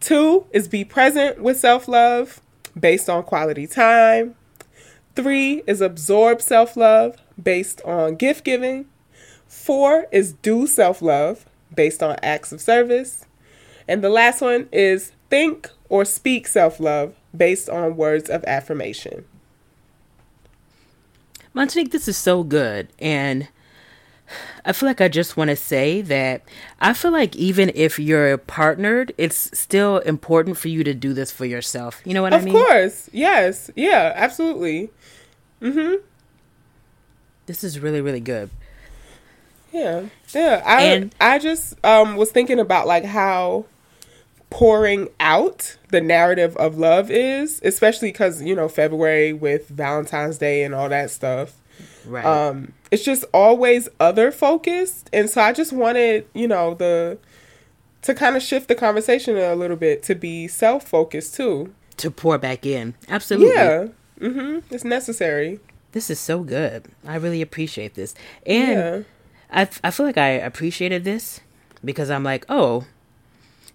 Two 0.01 0.45
is 0.51 0.67
be 0.67 0.83
present 0.83 1.41
with 1.41 1.57
self 1.57 1.87
love 1.87 2.41
based 2.77 3.09
on 3.09 3.23
quality 3.23 3.65
time. 3.65 4.35
Three 5.15 5.63
is 5.65 5.79
absorb 5.79 6.41
self 6.41 6.75
love 6.75 7.15
based 7.41 7.81
on 7.83 8.15
gift 8.15 8.43
giving. 8.43 8.88
Four 9.49 10.05
is 10.11 10.33
do 10.33 10.67
self 10.67 11.01
love 11.01 11.45
based 11.75 12.01
on 12.01 12.15
acts 12.23 12.51
of 12.51 12.61
service. 12.61 13.25
And 13.87 14.03
the 14.03 14.09
last 14.09 14.41
one 14.41 14.69
is 14.71 15.11
think 15.29 15.69
or 15.89 16.05
speak 16.05 16.47
self 16.47 16.79
love 16.79 17.15
based 17.35 17.67
on 17.67 17.97
words 17.97 18.29
of 18.29 18.43
affirmation. 18.45 19.25
Montanique, 21.55 21.91
this 21.91 22.07
is 22.07 22.15
so 22.15 22.43
good. 22.43 22.89
And 22.99 23.47
I 24.63 24.71
feel 24.71 24.87
like 24.87 25.01
I 25.01 25.07
just 25.07 25.35
want 25.35 25.49
to 25.49 25.55
say 25.55 26.01
that 26.01 26.43
I 26.79 26.93
feel 26.93 27.11
like 27.11 27.35
even 27.35 27.71
if 27.73 27.97
you're 27.97 28.37
partnered, 28.37 29.13
it's 29.17 29.49
still 29.57 29.97
important 29.97 30.57
for 30.57 30.67
you 30.67 30.83
to 30.83 30.93
do 30.93 31.13
this 31.13 31.31
for 31.31 31.45
yourself. 31.45 32.01
You 32.05 32.13
know 32.13 32.21
what 32.21 32.33
of 32.33 32.43
I 32.43 32.45
mean? 32.45 32.55
Of 32.55 32.61
course. 32.67 33.09
Yes. 33.11 33.71
Yeah, 33.75 34.13
absolutely. 34.15 34.91
Mhm. 35.59 36.01
This 37.47 37.63
is 37.63 37.79
really 37.79 37.99
really 38.01 38.19
good. 38.19 38.51
Yeah. 39.71 40.05
Yeah, 40.33 40.61
I 40.65 40.83
and, 40.83 41.15
I 41.19 41.39
just 41.39 41.73
um 41.85 42.15
was 42.15 42.31
thinking 42.31 42.59
about 42.59 42.87
like 42.87 43.05
how 43.05 43.65
pouring 44.49 45.09
out 45.19 45.77
the 45.89 46.01
narrative 46.01 46.55
of 46.57 46.77
love 46.77 47.11
is, 47.11 47.61
especially 47.63 48.11
cuz 48.11 48.41
you 48.41 48.55
know 48.55 48.67
February 48.67 49.33
with 49.33 49.67
Valentine's 49.69 50.37
Day 50.37 50.63
and 50.63 50.73
all 50.73 50.89
that 50.89 51.11
stuff. 51.11 51.53
Right. 52.05 52.25
Um, 52.25 52.73
it's 52.91 53.03
just 53.03 53.25
always 53.33 53.87
other 53.99 54.31
focused, 54.31 55.09
and 55.13 55.29
so 55.29 55.41
I 55.41 55.53
just 55.53 55.71
wanted, 55.71 56.25
you 56.33 56.47
know, 56.47 56.73
the 56.73 57.17
to 58.01 58.15
kind 58.15 58.35
of 58.35 58.41
shift 58.41 58.67
the 58.67 58.75
conversation 58.75 59.37
a 59.37 59.55
little 59.55 59.77
bit 59.77 60.03
to 60.03 60.15
be 60.15 60.47
self 60.47 60.87
focused 60.87 61.35
too. 61.35 61.73
To 61.97 62.09
pour 62.09 62.37
back 62.37 62.65
in, 62.65 62.95
absolutely. 63.07 63.55
Yeah. 63.55 63.87
Mm-hmm. 64.19 64.73
It's 64.73 64.83
necessary. 64.83 65.59
This 65.91 66.09
is 66.09 66.19
so 66.19 66.43
good. 66.43 66.85
I 67.05 67.15
really 67.15 67.41
appreciate 67.41 67.95
this, 67.95 68.15
and 68.45 68.69
yeah. 68.69 69.01
I 69.51 69.67
I 69.83 69.91
feel 69.91 70.05
like 70.05 70.17
I 70.17 70.29
appreciated 70.29 71.03
this 71.03 71.41
because 71.83 72.09
I'm 72.09 72.23
like, 72.23 72.45
oh, 72.49 72.85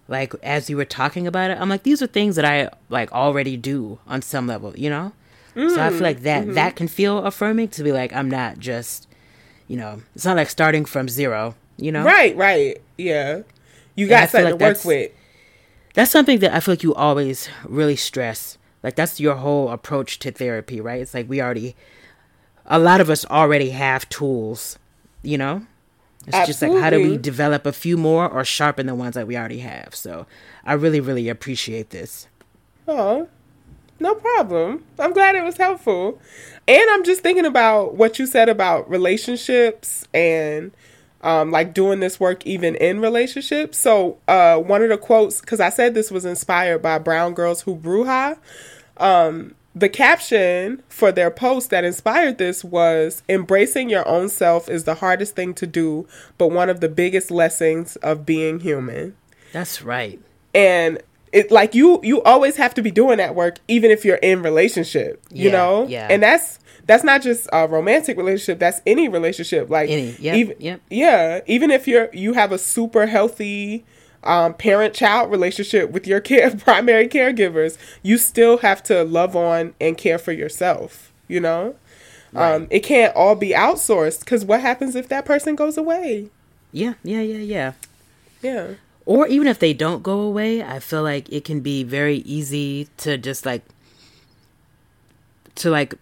like 0.07 0.33
as 0.43 0.69
you 0.69 0.77
were 0.77 0.85
talking 0.85 1.27
about 1.27 1.51
it, 1.51 1.59
I'm 1.59 1.69
like, 1.69 1.83
these 1.83 2.01
are 2.01 2.07
things 2.07 2.35
that 2.35 2.45
I 2.45 2.69
like 2.89 3.11
already 3.11 3.57
do 3.57 3.99
on 4.07 4.21
some 4.21 4.47
level, 4.47 4.73
you 4.77 4.89
know. 4.89 5.13
Mm, 5.55 5.73
so 5.73 5.81
I 5.81 5.89
feel 5.89 6.01
like 6.01 6.21
that 6.21 6.43
mm-hmm. 6.43 6.53
that 6.53 6.75
can 6.75 6.87
feel 6.87 7.19
affirming 7.19 7.69
to 7.69 7.83
be 7.83 7.91
like 7.91 8.13
I'm 8.13 8.29
not 8.29 8.59
just, 8.59 9.07
you 9.67 9.77
know, 9.77 10.01
it's 10.13 10.25
not 10.25 10.37
like 10.37 10.49
starting 10.49 10.85
from 10.85 11.09
zero, 11.09 11.55
you 11.77 11.91
know. 11.91 12.03
Right, 12.03 12.35
right, 12.35 12.81
yeah. 12.97 13.41
You 13.95 14.07
got 14.07 14.29
something 14.29 14.51
like 14.51 14.59
to 14.59 14.65
work 14.65 14.85
with. 14.85 15.11
That's 15.93 16.11
something 16.11 16.39
that 16.39 16.53
I 16.53 16.59
feel 16.59 16.73
like 16.73 16.83
you 16.83 16.93
always 16.93 17.49
really 17.63 17.95
stress. 17.95 18.57
Like 18.83 18.95
that's 18.95 19.19
your 19.19 19.35
whole 19.35 19.69
approach 19.69 20.19
to 20.19 20.31
therapy, 20.31 20.81
right? 20.81 21.01
It's 21.01 21.13
like 21.13 21.29
we 21.29 21.41
already, 21.41 21.75
a 22.65 22.77
lot 22.77 22.99
of 23.01 23.09
us 23.09 23.25
already 23.25 23.69
have 23.69 24.07
tools, 24.09 24.77
you 25.25 25.37
know. 25.37 25.65
It's 26.27 26.35
Absolutely. 26.35 26.47
just 26.47 26.61
like 26.61 26.83
how 26.83 26.89
do 26.89 27.09
we 27.09 27.17
develop 27.17 27.65
a 27.67 27.71
few 27.71 27.97
more 27.97 28.27
or 28.27 28.43
sharpen 28.43 28.87
the 28.87 28.95
ones 28.95 29.13
that 29.13 29.27
we 29.27 29.37
already 29.37 29.59
have. 29.59 29.93
So 29.93 30.25
I 30.65 30.73
really, 30.73 30.99
really 30.99 31.29
appreciate 31.29 31.91
this. 31.91 32.27
Oh, 32.87 33.27
no 33.99 34.15
problem. 34.15 34.83
I'm 34.97 35.13
glad 35.13 35.35
it 35.35 35.43
was 35.43 35.57
helpful. 35.57 36.19
And 36.67 36.83
I'm 36.91 37.03
just 37.03 37.21
thinking 37.21 37.45
about 37.45 37.95
what 37.95 38.17
you 38.17 38.25
said 38.25 38.49
about 38.49 38.89
relationships 38.89 40.07
and 40.13 40.71
um, 41.21 41.51
like 41.51 41.73
doing 41.73 41.99
this 41.99 42.19
work 42.19 42.45
even 42.45 42.75
in 42.75 42.99
relationships. 42.99 43.77
So, 43.77 44.17
uh, 44.27 44.57
one 44.57 44.83
of 44.83 44.89
the 44.89 44.97
quotes, 44.97 45.41
because 45.41 45.59
I 45.59 45.69
said 45.69 45.93
this 45.93 46.11
was 46.11 46.25
inspired 46.25 46.81
by 46.81 46.97
Brown 46.97 47.33
Girls 47.33 47.61
Who 47.61 47.75
Bruja. 47.75 48.37
Um, 48.97 49.55
the 49.75 49.89
caption 49.89 50.81
for 50.87 51.11
their 51.11 51.29
post 51.29 51.69
that 51.69 51.83
inspired 51.83 52.37
this 52.37 52.63
was 52.63 53.21
Embracing 53.27 53.89
your 53.89 54.07
own 54.07 54.29
self 54.29 54.69
is 54.69 54.85
the 54.85 54.95
hardest 54.95 55.35
thing 55.35 55.53
to 55.55 55.67
do, 55.67 56.07
but 56.37 56.47
one 56.47 56.69
of 56.69 56.79
the 56.79 56.87
biggest 56.87 57.29
lessons 57.29 57.97
of 57.97 58.25
being 58.25 58.61
human. 58.61 59.15
That's 59.51 59.81
right. 59.81 60.19
And 60.53 61.01
it 61.33 61.51
like 61.51 61.75
you 61.75 61.99
you 62.01 62.23
always 62.23 62.55
have 62.55 62.73
to 62.73 62.81
be 62.81 62.89
doing 62.89 63.17
that 63.17 63.35
work 63.35 63.59
even 63.67 63.91
if 63.91 64.05
you're 64.05 64.15
in 64.17 64.41
relationship 64.41 65.21
you 65.31 65.49
yeah, 65.49 65.51
know 65.51 65.85
yeah 65.87 66.07
and 66.09 66.23
that's 66.23 66.59
that's 66.85 67.03
not 67.03 67.21
just 67.21 67.49
a 67.51 67.67
romantic 67.67 68.15
relationship 68.15 68.57
that's 68.57 68.81
any 68.85 69.09
relationship 69.09 69.69
like 69.69 69.89
any 69.89 70.15
yep, 70.17 70.35
even 70.35 70.55
yep. 70.59 70.81
yeah 70.89 71.41
even 71.45 71.71
if 71.71 71.87
you're 71.87 72.09
you 72.13 72.33
have 72.33 72.53
a 72.53 72.57
super 72.57 73.05
healthy 73.05 73.83
um, 74.25 74.53
parent 74.53 74.93
child 74.93 75.31
relationship 75.31 75.91
with 75.91 76.07
your 76.07 76.19
care 76.19 76.51
primary 76.57 77.07
caregivers 77.07 77.77
you 78.03 78.17
still 78.17 78.59
have 78.59 78.81
to 78.83 79.03
love 79.03 79.35
on 79.35 79.73
and 79.79 79.97
care 79.97 80.17
for 80.17 80.31
yourself 80.31 81.11
you 81.27 81.39
know 81.39 81.75
right. 82.33 82.55
um, 82.55 82.67
it 82.69 82.79
can't 82.79 83.15
all 83.15 83.35
be 83.35 83.49
outsourced 83.49 84.21
because 84.21 84.43
what 84.43 84.61
happens 84.61 84.95
if 84.95 85.07
that 85.07 85.25
person 85.25 85.55
goes 85.55 85.77
away 85.77 86.29
yeah 86.71 86.93
yeah 87.03 87.21
yeah 87.21 87.37
yeah 87.37 87.73
yeah 88.41 88.73
or 89.05 89.27
even 89.27 89.47
if 89.47 89.59
they 89.59 89.73
don't 89.73 90.01
go 90.01 90.19
away, 90.21 90.63
I 90.63 90.79
feel 90.79 91.03
like 91.03 91.31
it 91.31 91.45
can 91.45 91.59
be 91.59 91.83
very 91.83 92.17
easy 92.17 92.87
to 92.97 93.17
just 93.17 93.45
like 93.45 93.61
to 95.55 95.69
like 95.69 95.93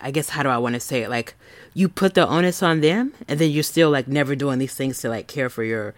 I 0.00 0.10
guess 0.10 0.30
how 0.30 0.42
do 0.42 0.48
I 0.48 0.56
want 0.56 0.74
to 0.74 0.80
say 0.80 1.02
it? 1.02 1.10
Like 1.10 1.34
you 1.74 1.88
put 1.88 2.14
the 2.14 2.26
onus 2.26 2.62
on 2.62 2.80
them 2.80 3.12
and 3.28 3.38
then 3.38 3.50
you're 3.50 3.62
still 3.62 3.90
like 3.90 4.08
never 4.08 4.34
doing 4.34 4.58
these 4.58 4.74
things 4.74 5.00
to 5.00 5.10
like 5.10 5.26
care 5.26 5.50
for 5.50 5.64
your 5.64 5.94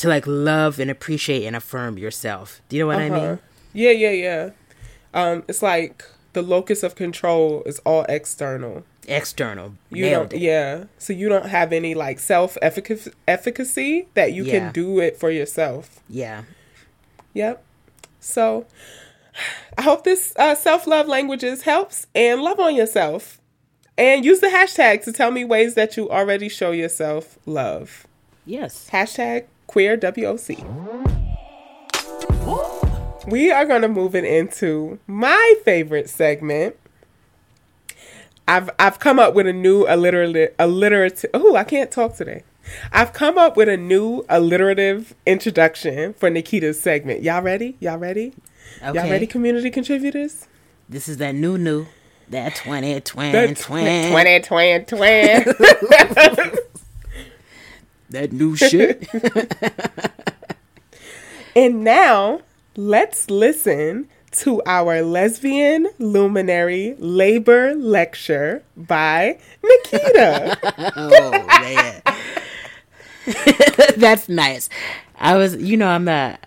to 0.00 0.08
like 0.08 0.26
love 0.26 0.78
and 0.78 0.90
appreciate 0.90 1.46
and 1.46 1.54
affirm 1.54 1.98
yourself. 1.98 2.60
Do 2.68 2.76
you 2.76 2.82
know 2.82 2.86
what 2.88 2.96
uh-huh. 2.96 3.14
I 3.14 3.28
mean? 3.28 3.38
Yeah, 3.72 3.90
yeah, 3.90 4.10
yeah. 4.10 4.50
Um 5.14 5.44
it's 5.48 5.62
like 5.62 6.04
the 6.32 6.42
locus 6.42 6.82
of 6.82 6.94
control 6.94 7.62
is 7.66 7.80
all 7.80 8.04
external 8.08 8.84
external. 9.10 9.74
You 9.90 10.10
don't, 10.10 10.32
it. 10.32 10.40
yeah. 10.40 10.84
So 10.98 11.12
you 11.12 11.28
don't 11.28 11.46
have 11.46 11.72
any 11.72 11.94
like 11.94 12.18
self 12.18 12.56
efficacy 12.62 14.08
that 14.14 14.32
you 14.32 14.44
yeah. 14.44 14.52
can 14.52 14.72
do 14.72 15.00
it 15.00 15.18
for 15.18 15.30
yourself. 15.30 16.00
Yeah. 16.08 16.44
Yep. 17.34 17.62
So 18.20 18.66
I 19.76 19.82
hope 19.82 20.04
this 20.04 20.32
uh, 20.36 20.54
self 20.54 20.86
love 20.86 21.08
languages 21.08 21.62
helps 21.62 22.06
and 22.14 22.42
love 22.42 22.60
on 22.60 22.74
yourself. 22.74 23.40
And 23.98 24.24
use 24.24 24.40
the 24.40 24.46
hashtag 24.46 25.04
to 25.04 25.12
tell 25.12 25.30
me 25.30 25.44
ways 25.44 25.74
that 25.74 25.96
you 25.96 26.08
already 26.08 26.48
show 26.48 26.70
yourself 26.70 27.38
love. 27.44 28.06
Yes. 28.46 28.88
Hashtag 28.90 29.44
queer 29.70 29.96
WOC. 29.96 30.66
We 33.28 33.52
are 33.52 33.64
going 33.64 33.82
to 33.82 33.88
move 33.88 34.16
it 34.16 34.24
into 34.24 34.98
my 35.06 35.54
favorite 35.64 36.10
segment, 36.10 36.74
I've 38.48 38.68
I've 38.80 38.98
come 38.98 39.20
up 39.20 39.34
with 39.34 39.46
a 39.46 39.52
new 39.52 39.86
alliterative 39.86 40.54
alliterative. 40.58 41.30
Oh, 41.34 41.54
I 41.54 41.62
can't 41.62 41.92
talk 41.92 42.16
today. 42.16 42.42
I've 42.90 43.12
come 43.12 43.38
up 43.38 43.56
with 43.56 43.68
a 43.68 43.76
new 43.76 44.24
alliterative 44.28 45.14
introduction 45.24 46.14
for 46.14 46.30
Nikita's 46.30 46.80
segment. 46.80 47.22
Y'all 47.22 47.40
ready? 47.40 47.76
Y'all 47.78 47.96
ready? 47.96 48.34
Okay. 48.82 48.98
Y'all 48.98 49.08
ready, 49.08 49.28
community 49.28 49.70
contributors? 49.70 50.48
This 50.88 51.08
is 51.08 51.18
that 51.18 51.36
new 51.36 51.56
new. 51.56 51.86
That 52.30 52.56
20, 52.56 53.00
20, 53.00 53.32
that 53.32 53.56
20. 53.56 54.10
20, 54.10 54.40
20, 54.40 54.84
20. 54.84 56.56
that 58.10 58.32
new 58.32 58.56
shit. 58.56 59.08
and 61.56 61.84
now, 61.84 62.42
let's 62.76 63.30
listen 63.30 64.08
to 64.30 64.62
our 64.64 65.02
lesbian 65.02 65.88
luminary 65.98 66.94
labor 66.98 67.74
lecture 67.74 68.62
by 68.76 69.38
Nikita. 69.62 70.58
oh 70.96 71.30
man, 71.60 72.02
that's 73.96 74.28
nice. 74.28 74.68
I 75.18 75.36
was, 75.36 75.56
you 75.56 75.76
know, 75.76 75.88
I'm 75.88 76.08
a. 76.08 76.38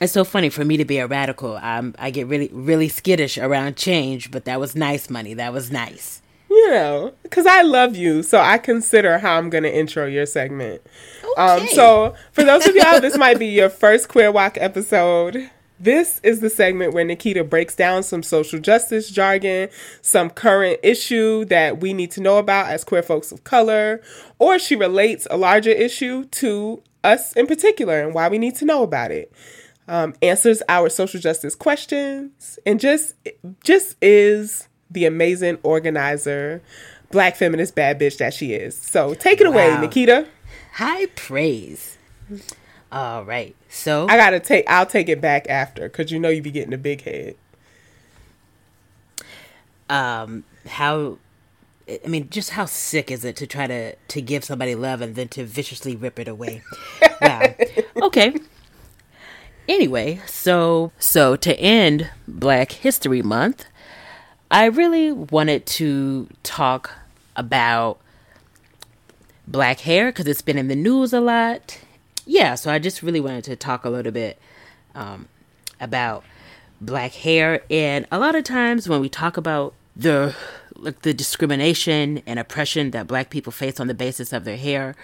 It's 0.00 0.12
so 0.12 0.24
funny 0.24 0.50
for 0.50 0.62
me 0.64 0.76
to 0.76 0.84
be 0.84 0.98
a 0.98 1.06
radical. 1.06 1.56
I'm, 1.56 1.94
I 1.98 2.10
get 2.10 2.26
really, 2.26 2.50
really 2.52 2.88
skittish 2.88 3.38
around 3.38 3.76
change, 3.76 4.30
but 4.30 4.44
that 4.44 4.60
was 4.60 4.76
nice 4.76 5.08
money. 5.08 5.32
That 5.32 5.54
was 5.54 5.70
nice. 5.70 6.20
You 6.56 6.70
know, 6.70 7.12
because 7.22 7.44
I 7.44 7.60
love 7.60 7.96
you, 7.96 8.22
so 8.22 8.38
I 8.40 8.56
consider 8.56 9.18
how 9.18 9.36
I'm 9.36 9.50
going 9.50 9.64
to 9.64 9.74
intro 9.74 10.06
your 10.06 10.24
segment. 10.24 10.80
Um, 11.36 11.60
Okay. 11.64 11.66
so, 11.74 12.14
for 12.32 12.44
those 12.44 12.66
of 12.66 12.74
y'all, 12.74 12.98
this 12.98 13.18
might 13.18 13.38
be 13.38 13.46
your 13.48 13.68
first 13.68 14.08
Queer 14.08 14.32
WOC 14.32 14.56
episode. 14.58 15.50
This 15.78 16.18
is 16.22 16.40
the 16.40 16.48
segment 16.48 16.94
where 16.94 17.04
Nikita 17.04 17.44
breaks 17.44 17.76
down 17.76 18.02
some 18.02 18.22
social 18.22 18.58
justice 18.58 19.10
jargon, 19.10 19.68
some 20.00 20.30
current 20.30 20.80
issue 20.82 21.44
that 21.44 21.78
we 21.82 21.92
need 21.92 22.10
to 22.12 22.22
know 22.22 22.38
about 22.38 22.68
as 22.70 22.82
queer 22.84 23.02
folks 23.02 23.30
of 23.32 23.44
color, 23.44 24.00
or 24.38 24.58
she 24.58 24.74
relates 24.74 25.26
a 25.30 25.36
larger 25.36 25.68
issue 25.70 26.24
to 26.24 26.82
us 27.04 27.34
in 27.34 27.46
particular 27.46 28.00
and 28.00 28.14
why 28.14 28.28
we 28.30 28.38
need 28.38 28.56
to 28.56 28.64
know 28.64 28.82
about 28.82 29.10
it. 29.10 29.30
Um, 29.88 30.14
answers 30.22 30.62
our 30.70 30.88
social 30.88 31.20
justice 31.20 31.54
questions 31.54 32.58
and 32.64 32.80
just 32.80 33.12
just 33.62 33.96
is 34.00 34.66
the 34.90 35.04
amazing 35.04 35.58
organizer, 35.62 36.62
black 37.10 37.36
feminist 37.36 37.74
bad 37.74 37.98
bitch 37.98 38.18
that 38.18 38.34
she 38.34 38.54
is. 38.54 38.76
So 38.76 39.14
take 39.14 39.40
it 39.40 39.46
away, 39.46 39.76
Nikita. 39.80 40.26
High 40.74 41.06
praise. 41.06 41.96
All 42.92 43.24
right. 43.24 43.54
So 43.68 44.06
I 44.08 44.16
gotta 44.16 44.40
take. 44.40 44.64
I'll 44.68 44.86
take 44.86 45.08
it 45.08 45.20
back 45.20 45.48
after 45.48 45.88
because 45.88 46.10
you 46.10 46.18
know 46.18 46.28
you'd 46.28 46.44
be 46.44 46.50
getting 46.50 46.72
a 46.74 46.78
big 46.78 47.02
head. 47.02 47.36
um 49.88 50.44
how 50.66 51.18
I 51.88 52.08
mean, 52.08 52.28
just 52.30 52.50
how 52.50 52.64
sick 52.64 53.10
is 53.12 53.24
it 53.24 53.36
to 53.36 53.46
try 53.46 53.66
to 53.66 53.94
to 53.94 54.20
give 54.20 54.44
somebody 54.44 54.74
love 54.74 55.00
and 55.00 55.14
then 55.14 55.28
to 55.28 55.44
viciously 55.44 55.94
rip 55.94 56.18
it 56.18 56.28
away? 56.28 56.62
wow. 57.20 57.54
Okay. 58.02 58.34
Anyway, 59.68 60.20
so 60.26 60.92
so 60.98 61.36
to 61.36 61.58
end 61.58 62.10
Black 62.26 62.72
History 62.72 63.22
Month, 63.22 63.66
I 64.50 64.66
really 64.66 65.10
wanted 65.10 65.66
to 65.66 66.28
talk 66.42 66.92
about 67.34 67.98
black 69.46 69.80
hair 69.80 70.10
because 70.10 70.26
it's 70.26 70.42
been 70.42 70.58
in 70.58 70.68
the 70.68 70.76
news 70.76 71.12
a 71.12 71.20
lot. 71.20 71.78
Yeah, 72.24 72.54
so 72.54 72.70
I 72.70 72.78
just 72.78 73.02
really 73.02 73.20
wanted 73.20 73.44
to 73.44 73.56
talk 73.56 73.84
a 73.84 73.90
little 73.90 74.12
bit 74.12 74.38
um, 74.94 75.28
about 75.80 76.24
black 76.80 77.12
hair, 77.12 77.62
and 77.70 78.06
a 78.10 78.18
lot 78.18 78.34
of 78.34 78.44
times 78.44 78.88
when 78.88 79.00
we 79.00 79.08
talk 79.08 79.36
about 79.36 79.74
the 79.94 80.34
like 80.74 81.02
the 81.02 81.14
discrimination 81.14 82.22
and 82.26 82.38
oppression 82.38 82.90
that 82.90 83.06
black 83.06 83.30
people 83.30 83.50
face 83.50 83.80
on 83.80 83.86
the 83.86 83.94
basis 83.94 84.32
of 84.32 84.44
their 84.44 84.58
hair, 84.58 84.94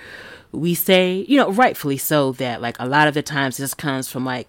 we 0.51 0.75
say, 0.75 1.25
you 1.29 1.37
know, 1.37 1.51
rightfully 1.51 1.97
so, 1.97 2.33
that 2.33 2.61
like 2.61 2.77
a 2.79 2.87
lot 2.87 3.09
of 3.09 3.15
the 3.15 3.23
times 3.23 3.57
this 3.57 3.75
comes 3.75 4.09
from 4.09 4.25
like 4.25 4.49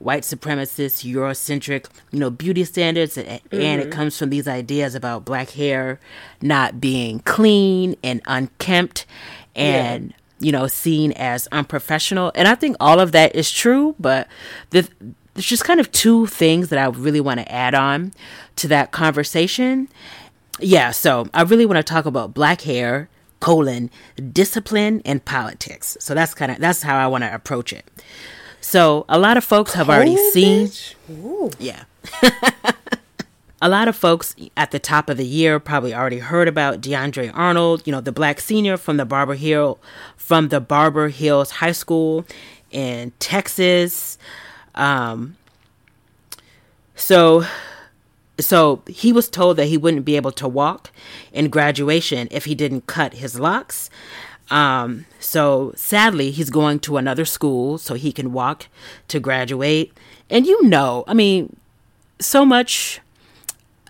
white 0.00 0.22
supremacist, 0.22 1.08
Eurocentric, 1.08 1.86
you 2.10 2.18
know, 2.18 2.30
beauty 2.30 2.64
standards, 2.64 3.16
and, 3.16 3.28
and 3.28 3.40
it 3.52 3.84
mm-hmm. 3.84 3.90
comes 3.90 4.18
from 4.18 4.30
these 4.30 4.48
ideas 4.48 4.94
about 4.94 5.24
black 5.24 5.50
hair 5.50 6.00
not 6.42 6.80
being 6.80 7.20
clean 7.20 7.96
and 8.02 8.20
unkempt, 8.26 9.06
and 9.54 10.14
you 10.40 10.50
know, 10.50 10.66
seen 10.66 11.12
as 11.12 11.46
unprofessional. 11.52 12.32
And 12.34 12.48
I 12.48 12.54
think 12.54 12.76
all 12.80 12.98
of 12.98 13.12
that 13.12 13.36
is 13.36 13.50
true, 13.50 13.94
but 14.00 14.26
the 14.70 14.88
there's 15.34 15.46
just 15.46 15.64
kind 15.64 15.80
of 15.80 15.92
two 15.92 16.26
things 16.26 16.70
that 16.70 16.78
I 16.78 16.86
really 16.86 17.20
want 17.20 17.40
to 17.40 17.52
add 17.52 17.74
on 17.74 18.12
to 18.56 18.68
that 18.68 18.90
conversation. 18.90 19.88
Yeah, 20.58 20.90
so 20.90 21.28
I 21.32 21.42
really 21.42 21.66
want 21.66 21.76
to 21.76 21.82
talk 21.82 22.04
about 22.04 22.34
black 22.34 22.62
hair, 22.62 23.08
colon, 23.38 23.90
discipline 24.32 25.02
and 25.04 25.24
politics. 25.24 25.96
So 26.00 26.14
that's 26.14 26.34
kind 26.34 26.52
of 26.52 26.58
that's 26.58 26.82
how 26.82 26.98
I 26.98 27.06
want 27.06 27.24
to 27.24 27.34
approach 27.34 27.72
it. 27.72 27.86
So 28.60 29.04
a 29.08 29.18
lot 29.18 29.36
of 29.36 29.44
folks 29.44 29.72
have 29.74 29.88
already 29.88 30.16
Oh, 30.18 30.30
seen. 30.30 30.70
Yeah. 31.58 31.84
a 33.62 33.68
lot 33.68 33.88
of 33.88 33.96
folks 33.96 34.34
at 34.56 34.70
the 34.70 34.78
top 34.78 35.08
of 35.10 35.16
the 35.16 35.26
year 35.26 35.58
probably 35.58 35.94
already 35.94 36.18
heard 36.18 36.48
about 36.48 36.80
DeAndre 36.80 37.30
Arnold, 37.34 37.82
you 37.86 37.92
know, 37.92 38.00
the 38.00 38.12
black 38.12 38.40
senior 38.40 38.76
from 38.76 38.96
the 38.96 39.04
Barber 39.04 39.34
Hill 39.34 39.78
from 40.16 40.48
the 40.48 40.60
Barber 40.60 41.08
Hills 41.08 41.50
High 41.50 41.72
School 41.72 42.24
in 42.70 43.12
Texas. 43.18 44.18
Um 44.74 45.36
so 46.94 47.44
so 48.38 48.82
he 48.86 49.12
was 49.12 49.28
told 49.28 49.56
that 49.58 49.66
he 49.66 49.76
wouldn't 49.76 50.04
be 50.06 50.16
able 50.16 50.32
to 50.32 50.48
walk 50.48 50.90
in 51.32 51.48
graduation 51.50 52.28
if 52.30 52.44
he 52.46 52.54
didn't 52.54 52.86
cut 52.86 53.14
his 53.14 53.38
locks. 53.38 53.90
Um, 54.50 55.06
so 55.20 55.72
sadly, 55.76 56.30
he's 56.30 56.50
going 56.50 56.80
to 56.80 56.96
another 56.96 57.24
school 57.24 57.78
so 57.78 57.94
he 57.94 58.12
can 58.12 58.32
walk 58.32 58.66
to 59.08 59.20
graduate. 59.20 59.96
And 60.28 60.46
you 60.46 60.62
know, 60.64 61.04
I 61.06 61.14
mean, 61.14 61.56
so 62.18 62.44
much. 62.44 63.00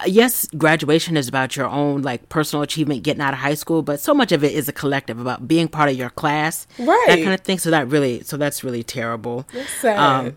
Yes, 0.07 0.47
graduation 0.57 1.19
is 1.19 1.29
about 1.29 1.57
your 1.57 1.67
own 1.67 2.01
like 2.01 2.31
personal 2.31 2.63
achievement, 2.63 3.03
getting 3.03 3.21
out 3.21 3.35
of 3.35 3.41
high 3.41 3.53
school, 3.53 3.83
but 3.83 4.01
so 4.01 4.15
much 4.15 4.33
of 4.33 4.43
it 4.43 4.53
is 4.53 4.67
a 4.67 4.73
collective 4.73 5.21
about 5.21 5.47
being 5.47 5.69
part 5.69 5.91
of 5.91 5.97
your 5.97 6.09
class, 6.09 6.67
right? 6.79 7.05
that 7.07 7.17
kind 7.17 7.35
of 7.35 7.41
thing. 7.41 7.59
So 7.59 7.71
that 7.71 7.87
really, 7.89 8.23
so 8.23 8.39
that's 8.39 8.65
really 8.65 8.83
terrible. 8.83 9.47
That's 9.53 9.71
sad. 9.75 9.99
Um, 9.99 10.37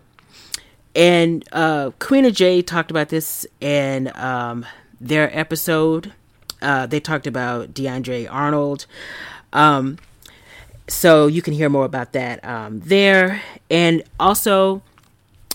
and 0.94 1.48
uh, 1.52 1.92
Queen 1.98 2.26
of 2.26 2.34
J 2.34 2.60
talked 2.60 2.90
about 2.90 3.08
this 3.08 3.46
in 3.60 4.12
um, 4.14 4.66
their 5.00 5.36
episode. 5.36 6.12
Uh, 6.60 6.84
they 6.84 7.00
talked 7.00 7.26
about 7.26 7.72
DeAndre 7.72 8.28
Arnold. 8.30 8.84
Um, 9.54 9.98
so 10.88 11.26
you 11.26 11.42
can 11.42 11.54
hear 11.54 11.68
more 11.68 11.84
about 11.84 12.12
that 12.12 12.44
um, 12.44 12.80
there. 12.80 13.40
And 13.70 14.02
also, 14.20 14.82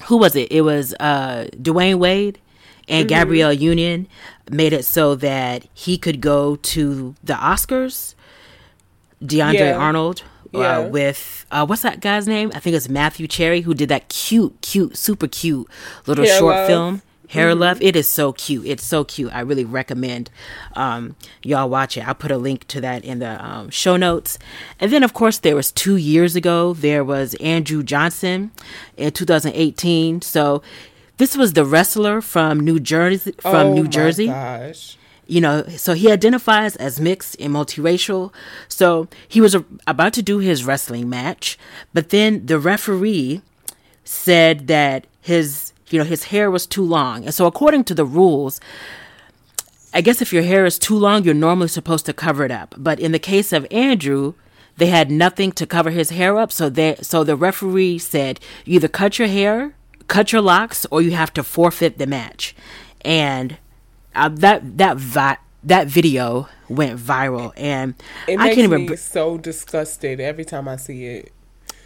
who 0.06 0.18
was 0.18 0.36
it? 0.36 0.52
It 0.52 0.62
was 0.62 0.94
uh, 1.00 1.48
Dwyane 1.56 2.00
Wade 2.00 2.40
and 2.88 3.08
Gabrielle 3.08 3.54
Union 3.54 4.08
made 4.50 4.74
it 4.74 4.84
so 4.86 5.14
that 5.16 5.68
he 5.74 5.98
could 5.98 6.22
go 6.22 6.56
to 6.58 7.16
the 7.24 7.34
Oscars. 7.34 8.16
DeAndre 9.24 9.54
Yeah. 9.60 9.78
Arnold 9.78 10.24
Yeah. 10.54 10.80
uh, 10.80 10.88
with 10.88 11.46
uh, 11.52 11.66
what's 11.66 11.82
that 11.82 12.00
guy's 12.00 12.28
name? 12.28 12.52
I 12.56 12.60
think 12.60 12.76
it's 12.76 12.88
Matthew 12.90 13.28
Cherry 13.28 13.62
who 13.62 13.74
did 13.74 13.90
that 13.90 14.08
cute, 14.10 14.60
cute, 14.62 14.98
super 14.98 15.28
cute 15.28 15.68
little 16.08 16.26
Hair 16.26 16.40
short 16.40 16.68
film. 16.68 17.02
Hair 17.30 17.56
Love. 17.56 17.82
It 17.82 17.96
is 17.96 18.08
so 18.08 18.34
cute. 18.34 18.66
It's 18.66 18.84
so 18.84 19.04
cute. 19.04 19.34
I 19.34 19.42
really 19.42 19.66
recommend 19.66 20.30
um, 20.76 21.16
y'all 21.44 21.70
watch 21.70 21.96
it. 21.98 22.08
I'll 22.08 22.16
put 22.16 22.32
a 22.32 22.38
link 22.38 22.68
to 22.70 22.82
that 22.82 23.06
in 23.06 23.20
the 23.20 23.44
um, 23.44 23.70
show 23.70 23.98
notes. 23.98 24.38
And 24.80 24.92
then, 24.92 25.04
of 25.04 25.14
course, 25.14 25.38
there 25.38 25.56
was 25.56 25.72
two 25.72 25.96
years 25.96 26.36
ago, 26.36 26.74
there 26.74 27.04
was 27.04 27.36
Andrew 27.36 27.84
Johnson 27.84 28.52
in 28.98 29.12
2018. 29.12 30.22
So 30.22 30.62
this 31.18 31.38
was 31.38 31.54
the 31.54 31.66
wrestler 31.66 32.22
from 32.22 32.60
New 32.60 32.80
Jersey. 32.80 33.34
From 33.40 33.68
Oh 33.68 33.74
New 33.74 33.88
Jersey 33.88 34.28
Gosh. 34.28 34.98
you 35.28 35.40
know 35.42 35.64
so 35.78 35.94
he 35.94 36.12
identifies 36.12 36.76
as 36.78 37.00
mixed 37.00 37.36
and 37.40 37.54
multiracial 37.54 38.34
so 38.68 39.08
he 39.28 39.40
was 39.40 39.54
a, 39.54 39.64
about 39.86 40.14
to 40.14 40.24
do 40.24 40.40
his 40.40 40.64
wrestling 40.66 41.08
match 41.10 41.58
but 41.94 42.10
then 42.10 42.46
the 42.48 42.58
referee 42.58 43.42
said 44.04 44.66
that 44.68 45.06
his 45.22 45.69
you 45.90 46.00
know 46.00 46.06
his 46.06 46.26
hair 46.26 46.50
was 46.52 46.66
too 46.66 46.84
long. 46.84 47.26
And 47.26 47.34
so 47.34 47.46
according 47.46 47.84
to 47.86 47.94
the 47.94 48.06
rules 48.06 48.60
i 49.92 50.02
guess 50.02 50.22
if 50.22 50.32
your 50.32 50.44
hair 50.44 50.68
is 50.68 50.78
too 50.78 50.96
long 50.96 51.24
you're 51.24 51.34
normally 51.34 51.68
supposed 51.68 52.06
to 52.06 52.14
cover 52.14 52.46
it 52.46 52.52
up. 52.52 52.76
But 52.78 53.00
in 53.00 53.12
the 53.12 53.20
case 53.20 53.52
of 53.52 53.66
andrew 53.72 54.34
they 54.78 54.88
had 54.88 55.12
nothing 55.12 55.52
to 55.54 55.66
cover 55.66 55.90
his 55.90 56.10
hair 56.12 56.38
up. 56.38 56.52
So 56.52 56.70
they 56.70 56.96
so 57.02 57.24
the 57.24 57.36
referee 57.36 57.98
said 58.00 58.40
you 58.66 58.76
either 58.76 58.88
cut 58.88 59.20
your 59.20 59.28
hair 59.28 59.76
cut 60.10 60.34
your 60.34 60.42
locks 60.42 60.86
or 60.92 61.02
you 61.02 61.12
have 61.12 61.32
to 61.36 61.44
forfeit 61.44 61.98
the 61.98 62.08
match. 62.08 62.54
And 63.02 63.58
uh, 64.14 64.30
that 64.30 64.78
that 64.78 64.98
vi- 64.98 65.38
that 65.64 65.88
video 65.88 66.50
went 66.68 67.00
viral. 67.00 67.54
And 67.56 67.96
It 68.28 68.40
i 68.40 68.50
can't 68.50 68.60
even 68.60 68.88
me 68.88 68.96
so 68.98 69.38
disgusted 69.38 70.20
every 70.20 70.44
time 70.44 70.68
I 70.68 70.76
see 70.76 71.06
it. 71.06 71.32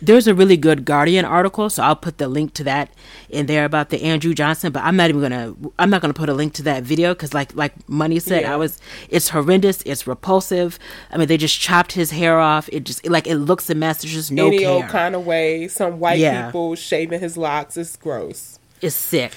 There's 0.05 0.27
a 0.27 0.33
really 0.35 0.57
good 0.57 0.83
guardian 0.85 1.23
article 1.25 1.69
so 1.69 1.81
i'll 1.83 1.95
put 1.95 2.17
the 2.17 2.27
link 2.27 2.53
to 2.53 2.63
that 2.63 2.89
in 3.29 3.45
there 3.45 3.63
about 3.65 3.89
the 3.89 4.01
andrew 4.03 4.33
johnson 4.33 4.71
but 4.71 4.83
i'm 4.83 4.95
not 4.95 5.09
even 5.09 5.21
gonna 5.21 5.55
i'm 5.79 5.89
not 5.89 6.01
gonna 6.01 6.13
put 6.13 6.29
a 6.29 6.33
link 6.33 6.53
to 6.53 6.63
that 6.63 6.83
video 6.83 7.13
because 7.13 7.33
like 7.33 7.55
like 7.55 7.73
money 7.87 8.19
said 8.19 8.41
Yeah. 8.41 8.53
i 8.53 8.55
was 8.57 8.79
it's 9.09 9.29
horrendous 9.29 9.81
it's 9.83 10.05
repulsive 10.05 10.77
i 11.11 11.17
mean 11.17 11.27
they 11.27 11.37
just 11.37 11.59
chopped 11.59 11.93
his 11.93 12.11
hair 12.11 12.39
off 12.39 12.67
it 12.71 12.83
just 12.83 13.07
like 13.07 13.27
it 13.27 13.35
looks 13.37 13.69
a 13.69 13.75
mess 13.75 14.01
there's 14.01 14.13
just 14.13 14.31
no 14.31 14.47
Any 14.47 14.59
care 14.59 14.69
old 14.69 14.87
kind 14.89 15.15
of 15.15 15.25
way, 15.25 15.67
some 15.67 15.99
white 15.99 16.19
Yeah. 16.19 16.47
people 16.47 16.75
shaving 16.75 17.19
his 17.21 17.37
locks 17.37 17.77
is 17.77 17.95
gross. 17.95 18.59
is 18.81 18.95
sick. 18.95 19.31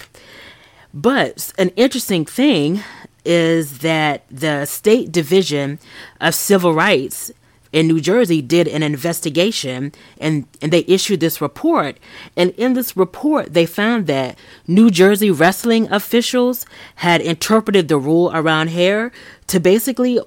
But 0.93 1.53
an 1.59 1.71
interesting 1.77 2.25
thing 2.25 2.81
is 3.25 3.79
that 3.79 4.23
the 4.31 4.65
State 4.67 5.13
Division 5.13 5.79
of 6.21 6.35
Civil 6.35 6.73
Rights 6.75 7.31
in 7.77 7.87
New 7.87 8.01
Jersey 8.01 8.41
did 8.41 8.67
an 8.69 8.83
investigation 8.83 9.93
and, 10.19 10.47
and 10.63 10.73
they 10.73 10.83
issued 10.89 11.21
this 11.21 11.43
report. 11.43 11.99
And 12.35 12.53
in 12.53 12.73
this 12.73 12.97
report, 12.97 13.53
they 13.53 13.67
found 13.67 14.07
that 14.07 14.39
New 14.67 14.91
Jersey 14.91 15.31
wrestling 15.31 15.87
officials 15.93 16.65
had 16.97 17.21
interpreted 17.21 17.89
the 17.89 17.99
rule 17.99 18.31
around 18.33 18.69
hair 18.69 19.13
to 19.49 19.61
basically 19.61 20.19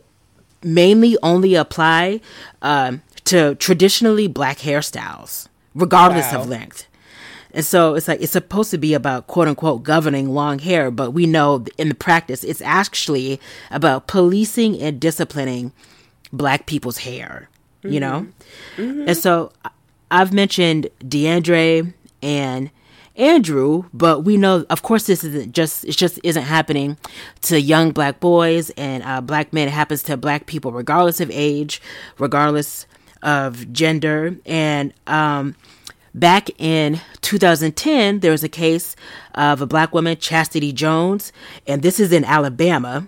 mainly 0.62 1.18
only 1.24 1.56
apply 1.56 2.22
um, 2.62 3.02
to 3.24 3.56
traditionally 3.56 4.28
black 4.28 4.60
hairstyles, 4.60 5.48
regardless 5.74 6.32
Wow. 6.32 6.42
of 6.42 6.50
length. 6.50 6.86
And 7.52 7.66
so 7.66 7.96
it's 7.96 8.08
like 8.08 8.22
it's 8.22 8.32
supposed 8.34 8.70
to 8.70 8.78
be 8.78 8.94
about 8.94 9.26
quote 9.26 9.48
unquote 9.48 9.82
governing 9.82 10.30
long 10.30 10.60
hair, 10.60 10.92
but 10.92 11.14
we 11.18 11.26
know 11.26 11.66
in 11.80 11.90
the 11.90 11.96
practice 11.96 12.44
it's 12.44 12.62
actually 12.62 13.40
about 13.72 14.06
policing 14.06 14.80
and 14.80 15.00
disciplining 15.00 15.72
black 16.32 16.66
people's 16.66 17.00
hair, 17.00 17.50
you 17.84 18.00
know? 18.00 18.28
And 19.08 19.18
so 19.18 19.52
I've 20.12 20.34
mentioned 20.34 20.90
DeAndre 21.02 21.94
and 22.22 22.70
Andrew, 23.16 23.84
but 23.94 24.22
we 24.22 24.38
know, 24.38 24.66
of 24.70 24.82
course, 24.82 25.06
this 25.08 25.24
isn't 25.24 25.54
just, 25.54 25.84
it 25.86 25.98
just 25.98 26.20
isn't 26.24 26.44
happening 26.44 26.98
to 27.42 27.60
young 27.60 27.92
black 27.92 28.20
boys 28.20 28.70
and 28.72 29.04
uh, 29.04 29.22
black 29.22 29.52
men. 29.52 29.68
It 29.68 29.72
happens 29.72 30.04
to 30.04 30.18
black 30.18 30.46
people, 30.46 30.72
regardless 30.72 31.20
of 31.20 31.30
age, 31.32 31.82
regardless 32.18 32.86
of 33.22 33.72
gender. 33.74 34.38
And, 34.46 34.94
um, 35.08 35.56
Back 36.14 36.50
in 36.60 37.00
2010, 37.22 38.22
there 38.22 38.32
was 38.32 38.44
a 38.44 38.50
case 38.50 38.96
of 39.36 39.62
a 39.62 39.68
black 39.68 39.94
woman, 39.94 40.18
Chastity 40.18 40.74
Jones, 40.74 41.32
and 41.68 41.84
this 41.84 42.00
is 42.00 42.12
in 42.12 42.26
Alabama. 42.26 43.08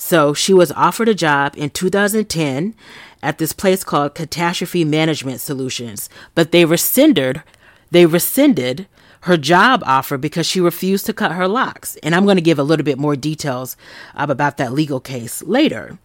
So 0.00 0.32
she 0.32 0.54
was 0.54 0.72
offered 0.72 1.10
a 1.10 1.14
job 1.14 1.52
in 1.58 1.68
2010 1.68 2.74
at 3.22 3.36
this 3.36 3.52
place 3.52 3.84
called 3.84 4.14
Catastrophe 4.14 4.82
Management 4.82 5.42
Solutions, 5.42 6.08
but 6.34 6.52
they 6.52 6.64
rescinded 6.64 7.42
they 7.90 8.06
rescinded 8.06 8.86
her 9.22 9.36
job 9.36 9.82
offer 9.84 10.16
because 10.16 10.46
she 10.46 10.58
refused 10.58 11.04
to 11.04 11.12
cut 11.12 11.32
her 11.32 11.46
locks. 11.46 11.96
And 11.96 12.14
I'm 12.14 12.24
going 12.24 12.38
to 12.38 12.42
give 12.42 12.58
a 12.58 12.62
little 12.62 12.82
bit 12.82 12.98
more 12.98 13.14
details 13.14 13.76
um, 14.14 14.30
about 14.30 14.56
that 14.56 14.72
legal 14.72 15.00
case 15.00 15.42
later. 15.42 15.98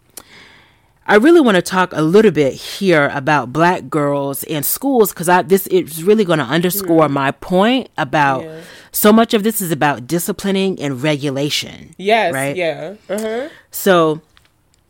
I 1.08 1.16
really 1.18 1.40
want 1.40 1.56
to 1.56 1.62
talk 1.62 1.94
a 1.94 2.02
little 2.02 2.32
bit 2.32 2.54
here 2.54 3.12
about 3.14 3.54
black 3.54 3.90
girls 3.90 4.44
in 4.44 4.64
schools 4.64 5.12
because 5.12 5.30
I 5.30 5.44
this 5.44 5.68
is 5.68 6.04
really 6.04 6.26
going 6.26 6.40
to 6.40 6.46
underscore 6.46 7.08
my 7.10 7.32
point 7.32 7.90
about 7.98 8.44
Yeah. 8.44 8.62
so 8.92 9.14
much 9.14 9.34
of 9.36 9.44
this 9.44 9.62
is 9.62 9.72
about 9.72 10.08
disciplining 10.08 10.80
and 10.82 11.02
regulation. 11.04 11.94
Yes. 11.98 12.34
Right? 12.34 12.56
Yeah. 12.56 12.96
Uh 13.08 13.20
huh. 13.20 13.50
So 13.70 14.22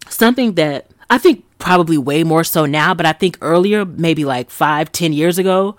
something 0.07 0.53
that 0.55 0.87
I 1.09 1.17
think 1.17 1.43
probably 1.59 1.97
way 1.97 2.23
more 2.23 2.43
so 2.43 2.65
now, 2.65 2.93
but 2.93 3.05
I 3.05 3.11
think 3.13 3.37
earlier, 3.41 3.83
maybe 3.85 4.23
like 4.23 4.49
five, 4.49 4.91
ten 4.91 5.11
years 5.13 5.37
ago, 5.37 5.75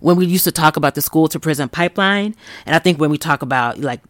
when 0.00 0.16
we 0.16 0.26
used 0.26 0.44
to 0.44 0.52
talk 0.52 0.76
about 0.76 0.94
the 0.94 1.02
school 1.02 1.28
to 1.28 1.40
prison 1.40 1.68
pipeline, 1.68 2.34
and 2.64 2.74
I 2.74 2.78
think 2.78 2.98
when 3.00 3.10
we 3.10 3.18
talk 3.18 3.42
about 3.42 3.78
like 3.78 4.00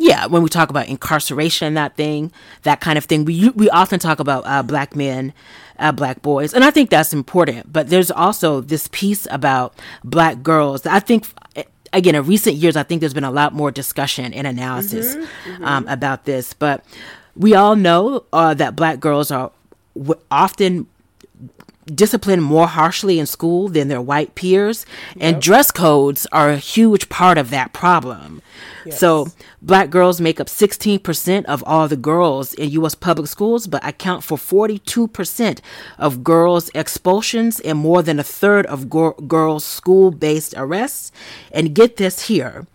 yeah, 0.00 0.24
when 0.26 0.42
we 0.42 0.48
talk 0.48 0.70
about 0.70 0.88
incarceration, 0.88 1.74
that 1.74 1.94
thing, 1.94 2.32
that 2.62 2.80
kind 2.80 2.96
of 2.98 3.04
thing, 3.04 3.24
we 3.26 3.50
we 3.50 3.68
often 3.70 3.98
talk 4.00 4.18
about 4.18 4.42
uh, 4.46 4.62
black 4.62 4.96
men, 4.96 5.32
uh, 5.78 5.92
black 5.92 6.22
boys, 6.22 6.54
and 6.54 6.64
I 6.64 6.70
think 6.70 6.88
that's 6.90 7.12
important. 7.12 7.70
But 7.72 7.88
there's 7.90 8.10
also 8.10 8.62
this 8.62 8.88
piece 8.92 9.26
about 9.30 9.74
black 10.02 10.42
girls. 10.42 10.86
I 10.86 11.00
think, 11.00 11.26
again, 11.92 12.14
in 12.14 12.24
recent 12.24 12.56
years, 12.56 12.76
I 12.76 12.82
think 12.82 13.00
there's 13.00 13.14
been 13.14 13.24
a 13.24 13.30
lot 13.30 13.52
more 13.52 13.70
discussion 13.70 14.32
and 14.32 14.46
analysis 14.46 15.16
Um, 15.62 15.86
about 15.86 16.24
this. 16.24 16.54
But 16.54 16.82
we 17.36 17.54
all 17.54 17.76
know 17.76 18.24
uh, 18.32 18.54
that 18.54 18.74
black 18.76 19.00
girls 19.00 19.30
are 19.30 19.50
w- 19.94 20.20
often 20.30 20.86
disciplined 21.86 22.42
more 22.42 22.66
harshly 22.66 23.18
in 23.18 23.26
school 23.26 23.68
than 23.68 23.88
their 23.88 24.00
white 24.00 24.34
peers, 24.34 24.86
and 25.18 25.40
dress 25.40 25.70
codes 25.70 26.26
are 26.32 26.50
a 26.50 26.56
huge 26.56 27.08
part 27.08 27.38
of 27.38 27.50
that 27.50 27.72
problem. 27.72 28.42
So, 28.90 29.28
black 29.60 29.90
girls 29.90 30.20
make 30.20 30.40
up 30.40 30.46
16% 30.46 31.44
of 31.44 31.62
all 31.66 31.86
the 31.88 31.96
girls 31.96 32.54
in 32.54 32.70
U.S. 32.70 32.94
public 32.94 33.28
schools, 33.28 33.66
but 33.66 33.86
account 33.86 34.24
for 34.24 34.38
42% 34.38 35.60
of 35.98 36.24
girls' 36.24 36.70
expulsions 36.74 37.60
and 37.60 37.78
more 37.78 38.02
than 38.02 38.18
a 38.18 38.24
third 38.24 38.66
of 38.66 38.88
gir- 38.88 39.12
girls' 39.26 39.64
school 39.64 40.10
based 40.10 40.54
arrests. 40.56 41.12
And 41.52 41.74
get 41.74 41.96
this 41.96 42.26
here 42.26 42.66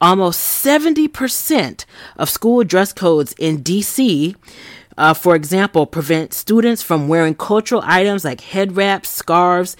almost 0.00 0.40
70% 0.64 1.84
of 2.16 2.28
school 2.28 2.64
dress 2.64 2.92
codes 2.92 3.34
in 3.38 3.62
D.C 3.62 4.34
uh, 5.02 5.12
for 5.12 5.34
example, 5.34 5.84
prevent 5.84 6.32
students 6.32 6.80
from 6.80 7.08
wearing 7.08 7.34
cultural 7.34 7.82
items 7.84 8.24
like 8.24 8.40
head 8.40 8.76
wraps, 8.76 9.08
scarves, 9.08 9.76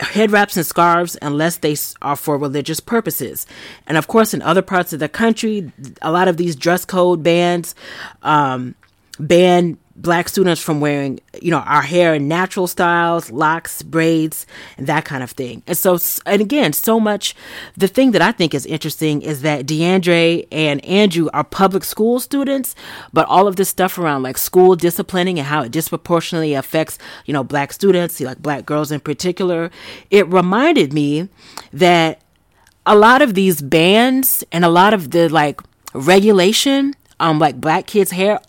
head 0.00 0.30
wraps 0.30 0.56
and 0.56 0.64
scarves 0.64 1.14
unless 1.20 1.58
they 1.58 1.76
are 2.00 2.16
for 2.16 2.38
religious 2.38 2.80
purposes. 2.80 3.46
And 3.86 3.98
of 3.98 4.08
course, 4.08 4.32
in 4.32 4.40
other 4.40 4.62
parts 4.62 4.94
of 4.94 4.98
the 4.98 5.10
country, 5.10 5.70
a 6.00 6.10
lot 6.10 6.26
of 6.26 6.38
these 6.38 6.56
dress 6.56 6.86
code 6.86 7.22
bans 7.22 7.74
um, 8.22 8.74
ban 9.20 9.76
black 9.94 10.28
students 10.28 10.60
from 10.60 10.80
wearing, 10.80 11.20
you 11.40 11.50
know, 11.50 11.58
our 11.60 11.82
hair 11.82 12.14
in 12.14 12.28
natural 12.28 12.66
styles, 12.66 13.30
locks, 13.30 13.82
braids, 13.82 14.46
and 14.76 14.86
that 14.86 15.04
kind 15.04 15.22
of 15.22 15.30
thing. 15.30 15.62
And 15.66 15.76
so, 15.76 15.98
and 16.26 16.40
again, 16.40 16.72
so 16.72 16.98
much. 16.98 17.34
The 17.76 17.88
thing 17.88 18.12
that 18.12 18.22
I 18.22 18.32
think 18.32 18.54
is 18.54 18.66
interesting 18.66 19.22
is 19.22 19.42
that 19.42 19.66
DeAndre 19.66 20.46
and 20.50 20.84
Andrew 20.84 21.28
are 21.32 21.44
public 21.44 21.84
school 21.84 22.20
students, 22.20 22.74
but 23.12 23.28
all 23.28 23.46
of 23.46 23.56
this 23.56 23.68
stuff 23.68 23.98
around 23.98 24.22
like 24.22 24.38
school 24.38 24.76
disciplining 24.76 25.38
and 25.38 25.46
how 25.46 25.62
it 25.62 25.72
disproportionately 25.72 26.54
affects, 26.54 26.98
you 27.26 27.32
know, 27.32 27.44
black 27.44 27.72
students, 27.72 28.20
like 28.20 28.40
black 28.40 28.64
girls 28.64 28.90
in 28.90 29.00
particular, 29.00 29.70
it 30.10 30.26
reminded 30.28 30.92
me 30.92 31.28
that 31.72 32.22
a 32.86 32.96
lot 32.96 33.22
of 33.22 33.34
these 33.34 33.62
bans 33.62 34.42
and 34.50 34.64
a 34.64 34.68
lot 34.68 34.94
of 34.94 35.12
the 35.12 35.28
like 35.28 35.60
regulation 35.94 36.94
um 37.20 37.38
like 37.38 37.60
black 37.60 37.86
kids 37.86 38.10
hair 38.10 38.40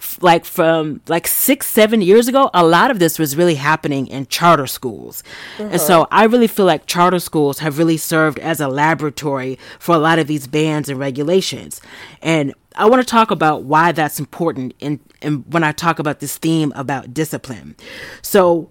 f- 0.00 0.18
like 0.22 0.44
from 0.44 1.00
like 1.06 1.26
six 1.28 1.66
seven 1.66 2.00
years 2.00 2.26
ago 2.26 2.50
a 2.54 2.64
lot 2.64 2.90
of 2.90 2.98
this 2.98 3.18
was 3.18 3.36
really 3.36 3.54
happening 3.54 4.06
in 4.06 4.26
charter 4.26 4.66
schools. 4.66 5.22
And 5.58 5.80
so 5.80 6.08
i 6.10 6.24
really 6.24 6.46
feel 6.46 6.66
like 6.66 6.86
charter 6.86 7.20
schools 7.20 7.58
have 7.60 7.78
really 7.78 7.96
served 7.96 8.38
as 8.38 8.60
a 8.60 8.68
laboratory 8.68 9.58
for 9.78 9.94
a 9.94 9.98
lot 9.98 10.18
of 10.18 10.26
these 10.26 10.46
bans 10.46 10.88
and 10.88 10.98
regulations. 10.98 11.80
And 12.22 12.54
i 12.76 12.88
want 12.88 13.02
to 13.02 13.06
talk 13.06 13.30
about 13.30 13.64
why 13.64 13.92
that's 13.92 14.18
important 14.18 14.74
in, 14.80 15.00
in 15.20 15.38
when 15.50 15.64
i 15.64 15.72
talk 15.72 15.98
about 15.98 16.20
this 16.20 16.38
theme 16.38 16.72
about 16.74 17.12
discipline. 17.12 17.76
So 18.22 18.70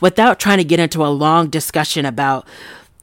without 0.00 0.40
trying 0.40 0.58
to 0.58 0.64
get 0.64 0.80
into 0.80 1.04
a 1.04 1.08
long 1.08 1.48
discussion 1.48 2.04
about 2.04 2.46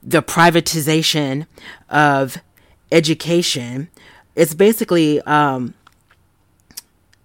the 0.04 0.22
privatization 0.22 1.48
of 1.90 2.38
education, 2.92 3.90
it's 4.36 4.54
basically 4.54 5.22
um, 5.22 5.74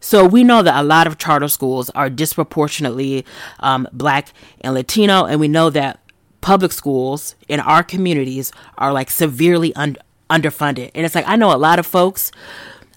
so 0.03 0.27
we 0.27 0.43
know 0.43 0.63
that 0.63 0.79
a 0.79 0.83
lot 0.83 1.07
of 1.07 1.17
charter 1.17 1.49
schools 1.49 1.89
are 1.91 2.11
disproportionately 2.11 3.25
um, 3.61 3.87
black 3.93 4.33
and 4.61 4.75
Latino, 4.75 5.25
and 5.25 5.39
we 5.41 5.47
know 5.49 5.71
that 5.71 6.01
public 6.41 6.73
schools 6.73 7.37
in 7.49 7.61
our 7.61 7.85
communities 7.85 8.51
are 8.77 8.93
like 8.93 9.11
severely 9.11 9.73
un- 9.77 9.97
underfunded. 10.29 10.91
And 10.95 11.07
it's 11.07 11.15
like 11.15 11.29
I 11.29 11.37
know 11.37 11.55
a 11.55 11.57
lot 11.57 11.79
of 11.79 11.87
folks, 11.87 12.33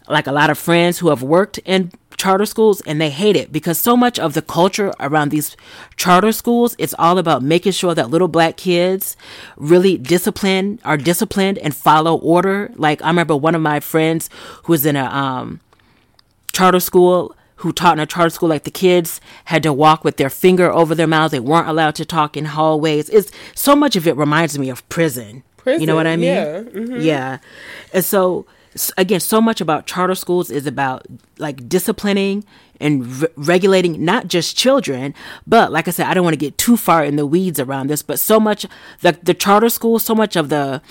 like 0.09 0.25
a 0.25 0.31
lot 0.31 0.49
of 0.49 0.57
friends 0.57 0.97
who 0.97 1.09
have 1.09 1.21
worked 1.21 1.59
in 1.59 1.91
charter 2.17 2.45
schools 2.45 2.81
and 2.87 2.99
they 2.99 3.09
hate 3.11 3.35
it 3.35 3.51
because 3.51 3.77
so 3.77 3.95
much 3.95 4.17
of 4.17 4.33
the 4.33 4.41
culture 4.41 4.91
around 4.99 5.29
these 5.29 5.55
charter 5.97 6.31
schools 6.31 6.73
it's 6.79 6.95
all 6.97 7.17
about 7.17 7.43
making 7.43 7.73
sure 7.73 7.93
that 7.93 8.09
little 8.09 8.29
black 8.29 8.55
kids 8.55 9.17
really 9.57 9.97
discipline 9.97 10.79
are 10.85 10.95
disciplined 10.95 11.57
and 11.57 11.75
follow 11.75 12.15
order 12.19 12.71
like 12.75 13.01
i 13.01 13.07
remember 13.07 13.35
one 13.35 13.53
of 13.53 13.61
my 13.61 13.81
friends 13.81 14.29
who 14.63 14.71
was 14.71 14.85
in 14.85 14.95
a 14.95 15.03
um 15.03 15.59
charter 16.55 16.79
school 16.79 17.35
who 17.57 17.71
taught 17.71 17.93
in 17.97 17.99
a 17.99 18.05
charter 18.05 18.29
school 18.29 18.49
like 18.49 18.63
the 18.63 18.71
kids 18.71 19.19
had 19.45 19.61
to 19.63 19.73
walk 19.73 20.03
with 20.05 20.17
their 20.17 20.29
finger 20.29 20.71
over 20.71 20.93
their 20.95 21.07
mouths 21.07 21.31
they 21.31 21.39
weren't 21.39 21.67
allowed 21.67 21.95
to 21.95 22.05
talk 22.05 22.37
in 22.37 22.45
hallways. 22.45 23.09
It's 23.09 23.31
so 23.55 23.75
much 23.75 23.95
of 23.95 24.07
it 24.07 24.15
reminds 24.15 24.57
me 24.57 24.69
of 24.69 24.87
prison, 24.89 25.43
you 25.65 25.85
know 25.85 25.95
what 25.95 26.07
i 26.07 26.15
mean? 26.15 26.35
yeah, 26.35 26.61
mhm. 26.61 27.03
yeah. 27.03 27.37
And 27.93 28.05
so 28.05 28.45
again 28.97 29.19
so 29.19 29.39
much 29.41 29.61
about 29.61 29.85
charter 29.85 30.15
schools 30.15 30.49
is 30.51 30.65
about 30.67 31.05
like 31.37 31.67
disciplining 31.69 32.43
and 32.81 33.05
re- 33.21 33.27
regulating 33.37 34.03
not 34.03 34.27
just 34.27 34.57
children 34.57 35.13
but 35.47 35.71
like 35.71 35.87
i 35.87 35.91
said 35.91 36.07
i 36.07 36.13
don't 36.13 36.25
want 36.25 36.33
to 36.33 36.45
get 36.47 36.57
too 36.57 36.75
far 36.75 37.01
in 37.05 37.15
the 37.15 37.25
weeds 37.25 37.57
around 37.57 37.87
this 37.87 38.01
but 38.01 38.19
so 38.19 38.37
much 38.37 38.65
the, 38.99 39.17
the 39.23 39.33
charter 39.33 39.69
schools 39.69 40.03
so 40.03 40.13
much 40.13 40.35
of 40.35 40.49
the 40.49 40.81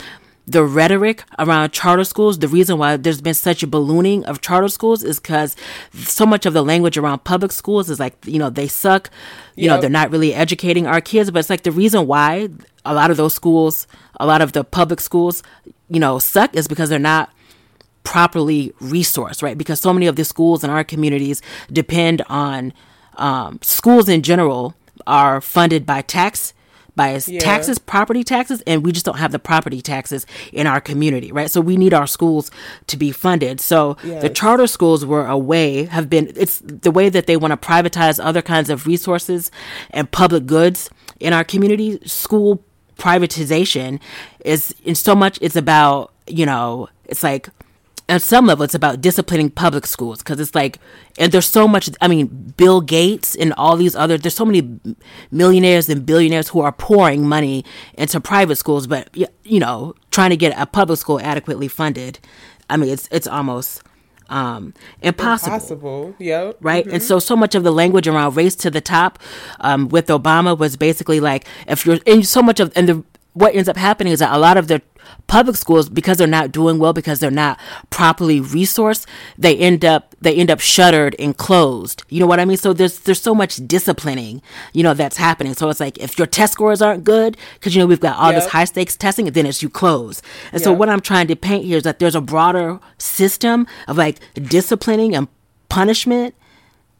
the 0.46 0.62
rhetoric 0.62 1.24
around 1.38 1.72
charter 1.72 2.04
schools, 2.04 2.38
the 2.38 2.48
reason 2.48 2.76
why 2.76 2.96
there's 2.96 3.20
been 3.20 3.34
such 3.34 3.62
a 3.62 3.66
ballooning 3.66 4.24
of 4.26 4.40
charter 4.40 4.68
schools 4.68 5.02
is 5.02 5.18
because 5.18 5.56
so 5.94 6.26
much 6.26 6.44
of 6.44 6.52
the 6.52 6.62
language 6.62 6.98
around 6.98 7.24
public 7.24 7.50
schools 7.50 7.88
is 7.88 7.98
like, 7.98 8.14
you 8.26 8.38
know, 8.38 8.50
they 8.50 8.68
suck, 8.68 9.08
you 9.56 9.68
know, 9.68 9.80
they're 9.80 9.90
not 9.90 10.10
really 10.10 10.34
educating 10.34 10.86
our 10.86 11.00
kids. 11.00 11.30
But 11.30 11.38
it's 11.38 11.50
like 11.50 11.62
the 11.62 11.72
reason 11.72 12.06
why 12.06 12.50
a 12.84 12.94
lot 12.94 13.10
of 13.10 13.16
those 13.16 13.32
schools, 13.32 13.86
a 14.20 14.26
lot 14.26 14.42
of 14.42 14.52
the 14.52 14.64
public 14.64 15.00
schools, 15.00 15.42
you 15.88 15.98
know, 15.98 16.18
suck 16.18 16.54
is 16.54 16.68
because 16.68 16.90
they're 16.90 16.98
not 16.98 17.32
properly 18.02 18.70
resourced, 18.82 19.42
right? 19.42 19.56
Because 19.56 19.80
so 19.80 19.94
many 19.94 20.06
of 20.06 20.16
the 20.16 20.24
schools 20.24 20.62
in 20.62 20.68
our 20.68 20.84
communities 20.84 21.40
depend 21.72 22.20
on 22.28 22.74
um, 23.16 23.58
schools 23.62 24.10
in 24.10 24.22
general 24.22 24.74
are 25.06 25.40
funded 25.40 25.86
by 25.86 26.02
tax 26.02 26.52
by 26.96 27.20
Yeah. 27.26 27.40
taxes, 27.40 27.78
property 27.78 28.22
taxes, 28.22 28.62
and 28.66 28.84
we 28.84 28.92
just 28.92 29.04
don't 29.04 29.18
have 29.18 29.32
the 29.32 29.38
property 29.38 29.80
taxes 29.80 30.26
in 30.52 30.66
our 30.66 30.80
community, 30.80 31.32
right? 31.32 31.50
So 31.50 31.60
we 31.60 31.76
need 31.76 31.92
our 31.92 32.06
schools 32.06 32.50
to 32.86 32.96
be 32.96 33.10
funded. 33.10 33.60
So 33.60 33.96
the 34.02 34.28
charter 34.28 34.66
schools 34.66 35.04
were 35.04 35.26
a 35.26 35.36
way, 35.38 35.84
have 35.84 36.08
been, 36.08 36.32
it's 36.36 36.60
the 36.64 36.90
way 36.90 37.08
that 37.08 37.26
they 37.26 37.36
want 37.36 37.50
to 37.50 37.56
privatize 37.56 38.20
other 38.22 38.42
kinds 38.42 38.70
of 38.70 38.86
resources 38.86 39.50
and 39.90 40.10
public 40.10 40.46
goods 40.46 40.88
in 41.18 41.32
our 41.32 41.44
community. 41.44 41.98
School 42.04 42.62
privatization 42.96 43.98
is, 44.44 44.74
in 44.84 44.94
so 44.94 45.14
much, 45.14 45.38
it's 45.40 45.56
about, 45.56 46.12
you 46.26 46.46
know, 46.46 46.88
it's 47.06 47.22
like, 47.22 47.48
at 48.08 48.20
some 48.20 48.46
level 48.46 48.64
it's 48.64 48.74
about 48.74 49.00
disciplining 49.00 49.50
public 49.50 49.86
schools 49.86 50.18
because 50.18 50.38
it's 50.38 50.54
like 50.54 50.78
and 51.18 51.32
there's 51.32 51.46
so 51.46 51.66
much 51.66 51.88
i 52.00 52.08
mean 52.08 52.26
bill 52.56 52.80
gates 52.80 53.34
and 53.34 53.52
all 53.54 53.76
these 53.76 53.96
other 53.96 54.18
there's 54.18 54.34
so 54.34 54.44
many 54.44 54.78
millionaires 55.30 55.88
and 55.88 56.04
billionaires 56.04 56.48
who 56.48 56.60
are 56.60 56.72
pouring 56.72 57.26
money 57.26 57.64
into 57.94 58.20
private 58.20 58.56
schools 58.56 58.86
but 58.86 59.08
you 59.44 59.58
know 59.60 59.94
trying 60.10 60.30
to 60.30 60.36
get 60.36 60.52
a 60.58 60.66
public 60.66 60.98
school 60.98 61.18
adequately 61.20 61.68
funded 61.68 62.18
i 62.68 62.76
mean 62.76 62.90
it's 62.90 63.08
it's 63.10 63.26
almost 63.26 63.82
um 64.28 64.74
impossible 65.02 65.50
Possible. 65.52 66.14
Yep. 66.18 66.56
right? 66.60 66.86
And 66.86 67.02
so, 67.02 67.18
so 67.18 67.36
much 67.36 67.54
of 67.54 67.62
the 67.62 67.70
language 67.70 68.08
around 68.08 68.36
race 68.36 68.54
to 68.56 68.70
the 68.70 68.80
top 68.80 69.18
um, 69.60 69.88
with 69.90 70.06
Obama 70.06 70.56
was 70.56 70.78
basically 70.78 71.20
like, 71.20 71.44
if 71.68 71.84
you're, 71.84 71.98
and 72.06 72.26
so 72.26 72.42
much 72.42 72.58
of, 72.58 72.72
and 72.74 72.88
the, 72.88 73.04
what 73.34 73.54
ends 73.54 73.68
up 73.68 73.76
happening 73.76 74.12
is 74.12 74.20
that 74.20 74.34
a 74.34 74.38
lot 74.38 74.56
of 74.56 74.68
the 74.68 74.80
public 75.26 75.56
schools, 75.56 75.88
because 75.88 76.18
they're 76.18 76.26
not 76.26 76.50
doing 76.52 76.78
well, 76.78 76.92
because 76.92 77.20
they're 77.20 77.30
not 77.30 77.58
properly 77.90 78.40
resourced, 78.40 79.06
they 79.36 79.56
end 79.56 79.84
up, 79.84 80.14
they 80.20 80.34
end 80.34 80.50
up 80.50 80.60
shuttered 80.60 81.14
and 81.18 81.36
closed. 81.36 82.04
You 82.08 82.20
know 82.20 82.26
what 82.26 82.40
I 82.40 82.44
mean? 82.44 82.56
So 82.56 82.72
there's, 82.72 83.00
there's 83.00 83.20
so 83.20 83.34
much 83.34 83.56
disciplining, 83.66 84.40
you 84.72 84.82
know, 84.82 84.94
that's 84.94 85.16
happening. 85.16 85.54
So 85.54 85.68
it's 85.68 85.80
like, 85.80 85.98
if 85.98 86.16
your 86.16 86.26
test 86.26 86.54
scores 86.54 86.80
aren't 86.80 87.04
good, 87.04 87.36
because, 87.54 87.74
you 87.74 87.80
know, 87.80 87.86
we've 87.86 88.00
got 88.00 88.16
all 88.16 88.32
this 88.32 88.46
high 88.46 88.64
stakes 88.64 88.96
testing, 88.96 89.26
then 89.26 89.46
it's 89.46 89.62
you 89.62 89.68
close. 89.68 90.22
And 90.52 90.62
so 90.62 90.72
what 90.72 90.88
I'm 90.88 91.00
trying 91.00 91.26
to 91.28 91.36
paint 91.36 91.64
here 91.64 91.78
is 91.78 91.82
that 91.82 91.98
there's 91.98 92.14
a 92.14 92.20
broader 92.20 92.80
system 92.98 93.66
of 93.88 93.98
like 93.98 94.20
disciplining 94.34 95.14
and 95.14 95.28
punishment 95.68 96.34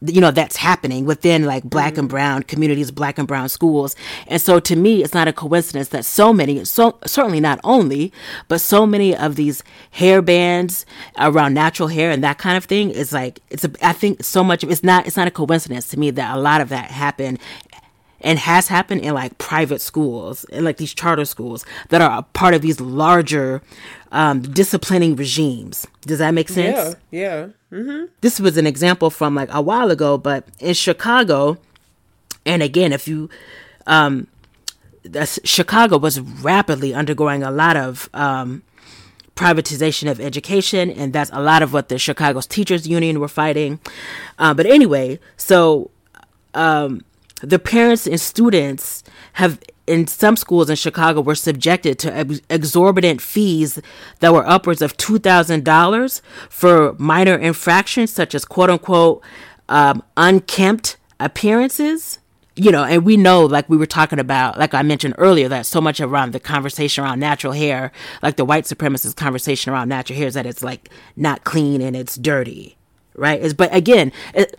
you 0.07 0.21
know 0.21 0.31
that's 0.31 0.55
happening 0.55 1.05
within 1.05 1.45
like 1.45 1.63
black 1.63 1.97
and 1.97 2.07
mm-hmm. 2.07 2.15
brown 2.15 2.43
communities 2.43 2.91
black 2.91 3.17
and 3.17 3.27
brown 3.27 3.49
schools. 3.49 3.95
And 4.27 4.41
so 4.41 4.59
to 4.59 4.75
me 4.75 5.03
it's 5.03 5.13
not 5.13 5.27
a 5.27 5.33
coincidence 5.33 5.89
that 5.89 6.05
so 6.05 6.33
many 6.33 6.65
so 6.65 6.97
certainly 7.05 7.39
not 7.39 7.59
only 7.63 8.11
but 8.47 8.61
so 8.61 8.85
many 8.85 9.15
of 9.15 9.35
these 9.35 9.63
hair 9.91 10.21
bands 10.21 10.85
around 11.17 11.53
natural 11.53 11.89
hair 11.89 12.11
and 12.11 12.23
that 12.23 12.37
kind 12.37 12.57
of 12.57 12.65
thing 12.65 12.89
is 12.89 13.13
like 13.13 13.39
it's 13.49 13.63
a 13.63 13.71
i 13.81 13.93
think 13.93 14.23
so 14.23 14.43
much 14.43 14.63
of 14.63 14.71
it's 14.71 14.83
not 14.83 15.07
it's 15.07 15.17
not 15.17 15.27
a 15.27 15.31
coincidence 15.31 15.87
to 15.87 15.97
me 15.99 16.11
that 16.11 16.35
a 16.35 16.39
lot 16.39 16.61
of 16.61 16.69
that 16.69 16.91
happened 16.91 17.39
and 18.21 18.39
has 18.39 18.67
happened 18.67 19.01
in 19.01 19.13
like 19.13 19.37
private 19.37 19.79
schools 19.79 20.45
and 20.51 20.65
like 20.65 20.77
these 20.77 20.93
charter 20.93 21.25
schools 21.25 21.65
that 21.89 22.01
are 22.01 22.19
a 22.19 22.23
part 22.23 22.53
of 22.53 22.61
these 22.61 22.81
larger 22.81 23.61
um, 24.15 24.41
disciplining 24.41 25.15
regimes 25.17 25.85
does 26.09 26.19
that 26.19 26.33
make 26.33 26.47
sense 26.49 26.95
Yeah. 27.11 27.47
Yeah. 27.71 28.05
this 28.21 28.39
was 28.39 28.55
an 28.57 28.65
example 28.65 29.09
from 29.09 29.35
like 29.35 29.49
a 29.51 29.61
while 29.61 29.91
ago, 29.91 30.17
but 30.17 30.47
in 30.59 30.73
Chicago, 30.73 31.57
and 32.45 32.63
again, 32.63 32.93
if 32.93 33.07
you, 33.07 33.29
um, 33.85 34.27
that's, 35.03 35.39
Chicago 35.43 35.97
was 35.97 36.19
rapidly 36.21 36.93
undergoing 36.93 37.43
a 37.43 37.51
lot 37.51 37.75
of 37.75 38.09
um, 38.13 38.61
privatization 39.35 40.09
of 40.09 40.21
education, 40.21 40.89
and 40.89 41.11
that's 41.11 41.29
a 41.33 41.41
lot 41.41 41.61
of 41.61 41.73
what 41.73 41.89
the 41.89 41.97
Chicago's 41.99 42.47
teachers 42.47 42.87
union 42.87 43.19
were 43.19 43.27
fighting. 43.27 43.79
Uh, 44.39 44.53
but 44.53 44.65
anyway, 44.65 45.19
so 45.35 45.91
um, 46.53 47.03
the 47.41 47.59
parents 47.59 48.07
and 48.07 48.21
students 48.21 49.03
have 49.33 49.59
in 49.87 50.07
some 50.07 50.35
schools 50.35 50.69
in 50.69 50.75
Chicago 50.75 51.21
were 51.21 51.35
subjected 51.35 51.99
to 51.99 52.13
ex- 52.15 52.41
exorbitant 52.49 53.21
fees 53.21 53.79
that 54.19 54.33
were 54.33 54.47
upwards 54.47 54.81
of 54.81 54.97
two 54.97 55.19
thousand 55.19 55.63
dollars 55.63 56.21
for 56.49 56.93
minor 56.97 57.35
infractions 57.35 58.11
such 58.11 58.33
as 58.33 58.45
quote 58.45 58.69
unquote 58.69 59.23
um, 59.69 60.03
unkempt 60.17 60.97
appearances. 61.19 62.19
You 62.57 62.71
know, 62.71 62.85
and 62.85 63.03
we 63.03 63.17
know, 63.17 63.45
like 63.45 63.69
we 63.69 63.75
were 63.75 63.85
talking 63.85 64.17
about, 64.17 64.57
like 64.57 64.73
I 64.73 64.81
mentioned 64.81 65.15
earlier, 65.17 65.49
that 65.49 65.65
so 65.65 65.81
much 65.81 65.99
around 65.99 66.31
the 66.31 66.39
conversation 66.39 67.03
around 67.03 67.19
natural 67.19 67.51
hair, 67.51 67.91
like 68.23 68.37
the 68.37 68.45
white 68.45 68.63
supremacist 68.63 69.17
conversation 69.17 69.73
around 69.73 69.89
natural 69.89 70.17
hair, 70.17 70.27
is 70.29 70.35
that 70.35 70.45
it's 70.45 70.63
like 70.63 70.89
not 71.17 71.43
clean 71.43 71.81
and 71.81 71.97
it's 71.97 72.15
dirty, 72.15 72.77
right? 73.13 73.41
Is 73.41 73.53
but 73.53 73.75
again, 73.75 74.13
it, 74.33 74.57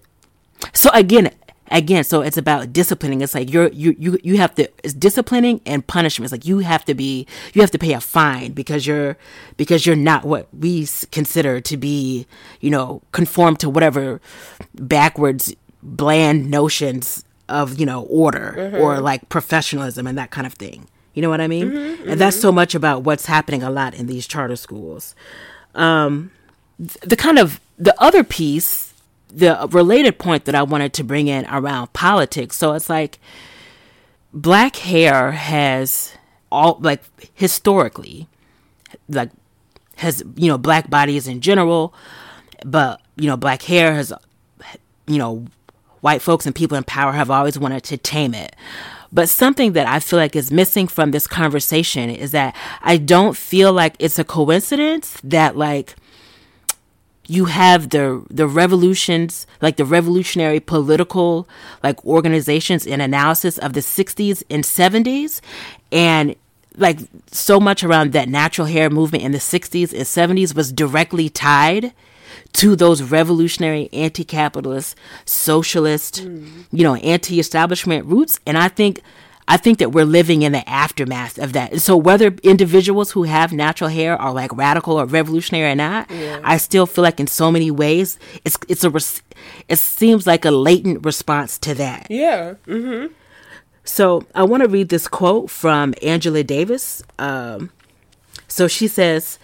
so 0.74 0.91
again 0.93 1.31
again 1.70 2.04
so 2.04 2.22
it's 2.22 2.36
about 2.36 2.72
disciplining. 2.72 3.20
It's 3.20 3.34
like 3.34 3.52
you're 3.52 3.68
you 3.68 3.94
you, 3.98 4.18
you 4.22 4.36
have 4.38 4.54
to 4.56 4.68
it's 4.84 4.94
disciplining 4.94 5.60
and 5.66 5.86
punishment. 5.86 6.26
It's 6.26 6.32
like 6.32 6.46
you 6.46 6.58
have 6.60 6.84
to 6.86 6.94
be 6.94 7.26
you 7.54 7.60
have 7.60 7.70
to 7.72 7.78
pay 7.78 7.92
a 7.92 8.00
fine 8.00 8.52
because 8.52 8.86
you're 8.86 9.16
because 9.56 9.86
you're 9.86 9.96
not 9.96 10.24
what 10.24 10.48
we 10.54 10.86
consider 11.10 11.60
to 11.60 11.76
be 11.76 12.26
you 12.60 12.70
know 12.70 13.02
conform 13.12 13.56
to 13.56 13.70
whatever 13.70 14.20
backwards 14.74 15.54
bland 15.82 16.50
notions 16.50 17.24
of 17.48 17.78
you 17.78 17.86
know 17.86 18.02
order 18.04 18.54
mm-hmm. 18.56 18.76
or 18.76 19.00
like 19.00 19.28
professionalism 19.28 20.06
and 20.06 20.18
that 20.18 20.30
kind 20.30 20.46
of 20.46 20.54
thing. 20.54 20.88
You 21.14 21.22
know 21.22 21.30
what 21.30 21.40
i 21.40 21.48
mean? 21.48 21.70
Mm-hmm, 21.70 22.10
and 22.10 22.20
that's 22.20 22.36
mm-hmm. 22.36 22.42
so 22.42 22.52
much 22.52 22.74
about 22.74 23.02
what's 23.04 23.24
happening 23.26 23.62
a 23.62 23.70
lot 23.70 23.94
in 23.94 24.06
these 24.06 24.26
charter 24.26 24.56
schools. 24.56 25.14
Um 25.74 26.30
th- 26.78 27.00
the 27.00 27.16
kind 27.16 27.38
of 27.38 27.60
the 27.78 27.94
other 28.00 28.24
piece 28.24 28.86
the 29.29 29.68
related 29.70 30.18
point 30.18 30.45
that 30.45 30.55
I 30.55 30.62
wanted 30.62 30.93
to 30.95 31.05
bring 31.05 31.29
in 31.29 31.47
around 31.47 31.93
politics. 31.93 32.57
So 32.57 32.72
it's 32.72 32.89
like 32.89 33.18
black 34.33 34.77
hair 34.77 35.33
has 35.33 36.12
all 36.51 36.79
like 36.81 37.03
historically 37.35 38.29
like 39.09 39.31
has 39.97 40.22
you 40.37 40.49
know 40.49 40.59
black 40.59 40.91
bodies 40.91 41.27
in 41.27 41.41
general, 41.41 41.95
but 42.64 43.01
you 43.16 43.27
know 43.27 43.37
black 43.37 43.62
hair 43.62 43.95
has 43.95 44.12
you 45.07 45.18
know 45.18 45.47
white 46.01 46.22
folks 46.22 46.47
and 46.47 46.55
people 46.55 46.77
in 46.77 46.85
power 46.85 47.12
have 47.12 47.31
always 47.31 47.59
wanted 47.59 47.83
to 47.85 47.97
tame 47.97 48.35
it. 48.35 48.55
But 49.12 49.29
something 49.29 49.72
that 49.72 49.87
I 49.87 50.01
feel 50.01 50.18
like 50.18 50.37
is 50.37 50.51
missing 50.51 50.89
from 50.89 51.11
this 51.11 51.27
conversation 51.27 52.11
is 52.11 52.33
that 52.33 52.55
I 52.83 52.97
don't 52.97 53.37
feel 53.37 53.72
like 53.72 53.95
it's 53.99 54.18
a 54.18 54.24
coincidence 54.24 55.18
that 55.24 55.57
like 55.57 55.97
you 57.29 57.47
have 57.47 57.91
the 57.91 58.24
the 58.31 58.47
revolutions 58.47 59.47
like 59.61 59.77
the 59.77 59.85
revolutionary 59.85 60.61
political 60.61 61.49
like 61.83 62.05
organizations 62.05 62.87
and 62.87 63.03
analysis 63.03 63.59
of 63.59 63.72
the 63.72 63.81
60s 63.81 64.43
and 64.51 64.64
70s 64.64 65.41
and 65.91 66.37
like 66.77 67.01
so 67.31 67.59
much 67.59 67.83
around 67.83 68.12
that 68.12 68.29
natural 68.29 68.66
hair 68.66 68.91
movement 68.91 69.24
in 69.24 69.33
the 69.33 69.39
60s 69.39 69.93
and 69.93 70.03
70s 70.03 70.55
was 70.55 70.72
directly 70.72 71.29
tied 71.29 71.93
to 72.53 72.77
those 72.77 73.03
revolutionary 73.03 73.89
anti-capitalist 73.93 74.97
socialist 75.24 76.24
mm. 76.24 76.64
you 76.70 76.83
know 76.83 76.95
anti-establishment 76.97 78.07
roots. 78.07 78.39
And 78.47 78.57
i 78.57 78.68
think 78.68 79.01
I 79.49 79.57
think 79.57 79.78
that 79.78 79.92
we're 79.92 80.05
living 80.05 80.42
in 80.42 80.53
the 80.53 80.68
aftermath 80.68 81.38
of 81.38 81.53
that. 81.53 81.70
And 81.72 81.80
so 81.80 81.97
whether 81.97 82.34
individuals 82.42 83.12
who 83.12 83.22
have 83.24 83.53
natural 83.53 83.90
hair 83.90 84.20
are 84.20 84.32
like 84.32 84.53
radical 84.57 84.99
or 84.99 85.07
revolutionary 85.07 85.70
or 85.70 85.74
not, 85.76 86.11
I 86.42 86.57
still 86.57 86.84
feel 86.86 87.03
like 87.05 87.20
in 87.20 87.28
so 87.28 87.51
many 87.53 87.70
ways 87.70 88.18
it's 88.44 88.59
it's 88.68 88.82
a 88.84 88.90
res- 88.90 89.22
it 89.68 89.78
seems 89.78 90.26
like 90.26 90.44
a 90.44 90.51
latent 90.51 91.05
response 91.05 91.59
to 91.59 91.74
that. 91.74 92.09
Yeah. 92.11 92.55
So 93.84 94.24
I 94.34 94.42
want 94.42 94.64
to 94.64 94.68
read 94.68 94.88
this 94.88 95.07
quote 95.07 95.49
from 95.49 95.94
Angela 96.03 96.42
Davis. 96.42 97.05
Um, 97.20 97.70
so 98.49 98.66
she 98.66 98.88
says, 98.88 99.38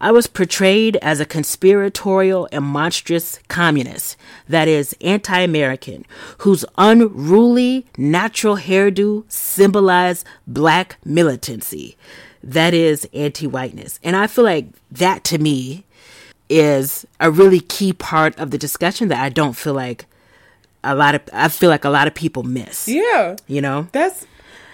I 0.00 0.12
was 0.12 0.26
portrayed 0.26 0.96
as 0.96 1.20
a 1.20 1.24
conspiratorial 1.24 2.48
and 2.52 2.64
monstrous 2.64 3.38
communist, 3.48 4.16
that 4.48 4.68
is, 4.68 4.94
anti 5.00 5.40
American, 5.40 6.04
whose 6.38 6.64
unruly 6.76 7.86
natural 7.96 8.56
hairdo 8.56 9.24
symbolized 9.30 10.26
black 10.46 10.98
militancy, 11.04 11.96
that 12.42 12.74
is, 12.74 13.08
anti 13.14 13.46
whiteness. 13.46 13.98
And 14.02 14.16
I 14.16 14.26
feel 14.26 14.44
like 14.44 14.66
that 14.90 15.24
to 15.24 15.38
me 15.38 15.84
is 16.48 17.06
a 17.18 17.30
really 17.30 17.60
key 17.60 17.92
part 17.92 18.38
of 18.38 18.50
the 18.50 18.58
discussion 18.58 19.08
that 19.08 19.20
I 19.20 19.30
don't 19.30 19.54
feel 19.54 19.74
like 19.74 20.06
a 20.84 20.94
lot 20.94 21.14
of, 21.14 21.22
I 21.32 21.48
feel 21.48 21.70
like 21.70 21.84
a 21.84 21.90
lot 21.90 22.06
of 22.06 22.14
people 22.14 22.42
miss. 22.44 22.86
Yeah. 22.86 23.36
You 23.48 23.60
know? 23.60 23.88
That's 23.92 24.26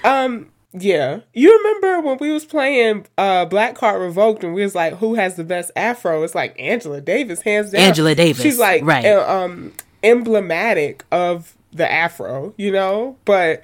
um 0.05 0.52
yeah. 0.73 1.21
You 1.35 1.57
remember 1.59 2.01
when 2.01 2.19
we 2.19 2.33
was 2.33 2.45
playing 2.45 3.07
uh 3.19 3.45
Black 3.47 3.75
Card 3.75 4.01
Revoked 4.01 4.45
and 4.45 4.55
we 4.55 4.63
was 4.63 4.75
like, 4.75 4.95
who 4.95 5.15
has 5.15 5.37
the 5.37 5.45
best 5.45 5.71
afro? 5.77 6.23
It's 6.23 6.35
like 6.35 6.59
Angela 6.59 7.01
Davis, 7.01 7.43
hands 7.43 7.71
down. 7.71 7.83
Angela 7.83 8.15
Davis, 8.15 8.43
She's 8.43 8.59
like 8.59 8.83
right. 8.85 9.05
uh, 9.05 9.45
um 9.45 9.73
emblematic 10.03 11.05
of 11.13 11.55
the 11.73 11.91
afro, 11.91 12.55
you 12.57 12.71
know? 12.73 13.17
But 13.25 13.63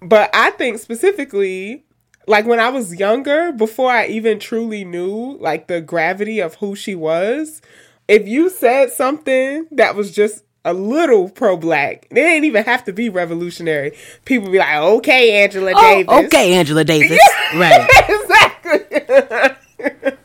but 0.00 0.30
I 0.34 0.50
think 0.52 0.78
specifically 0.78 1.84
like 2.26 2.46
when 2.46 2.60
I 2.60 2.68
was 2.68 2.94
younger, 2.98 3.52
before 3.52 3.90
I 3.90 4.06
even 4.06 4.38
truly 4.38 4.84
knew 4.84 5.38
like 5.40 5.66
the 5.66 5.80
gravity 5.80 6.40
of 6.40 6.56
who 6.56 6.76
she 6.76 6.94
was, 6.94 7.62
if 8.06 8.26
you 8.28 8.50
said 8.50 8.90
something 8.90 9.66
that 9.70 9.94
was 9.94 10.10
just 10.12 10.44
a 10.64 10.72
little 10.74 11.28
pro 11.30 11.56
black. 11.56 12.06
They 12.10 12.22
didn't 12.22 12.44
even 12.44 12.64
have 12.64 12.84
to 12.84 12.92
be 12.92 13.08
revolutionary. 13.08 13.92
People 14.24 14.50
be 14.50 14.58
like, 14.58 14.74
okay, 14.76 15.42
Angela 15.42 15.72
Oh, 15.74 15.80
Davis. 15.80 16.24
okay, 16.26 16.54
Angela 16.54 16.84
Davis. 16.84 17.18
right. 17.54 17.88
exactly. 18.08 19.54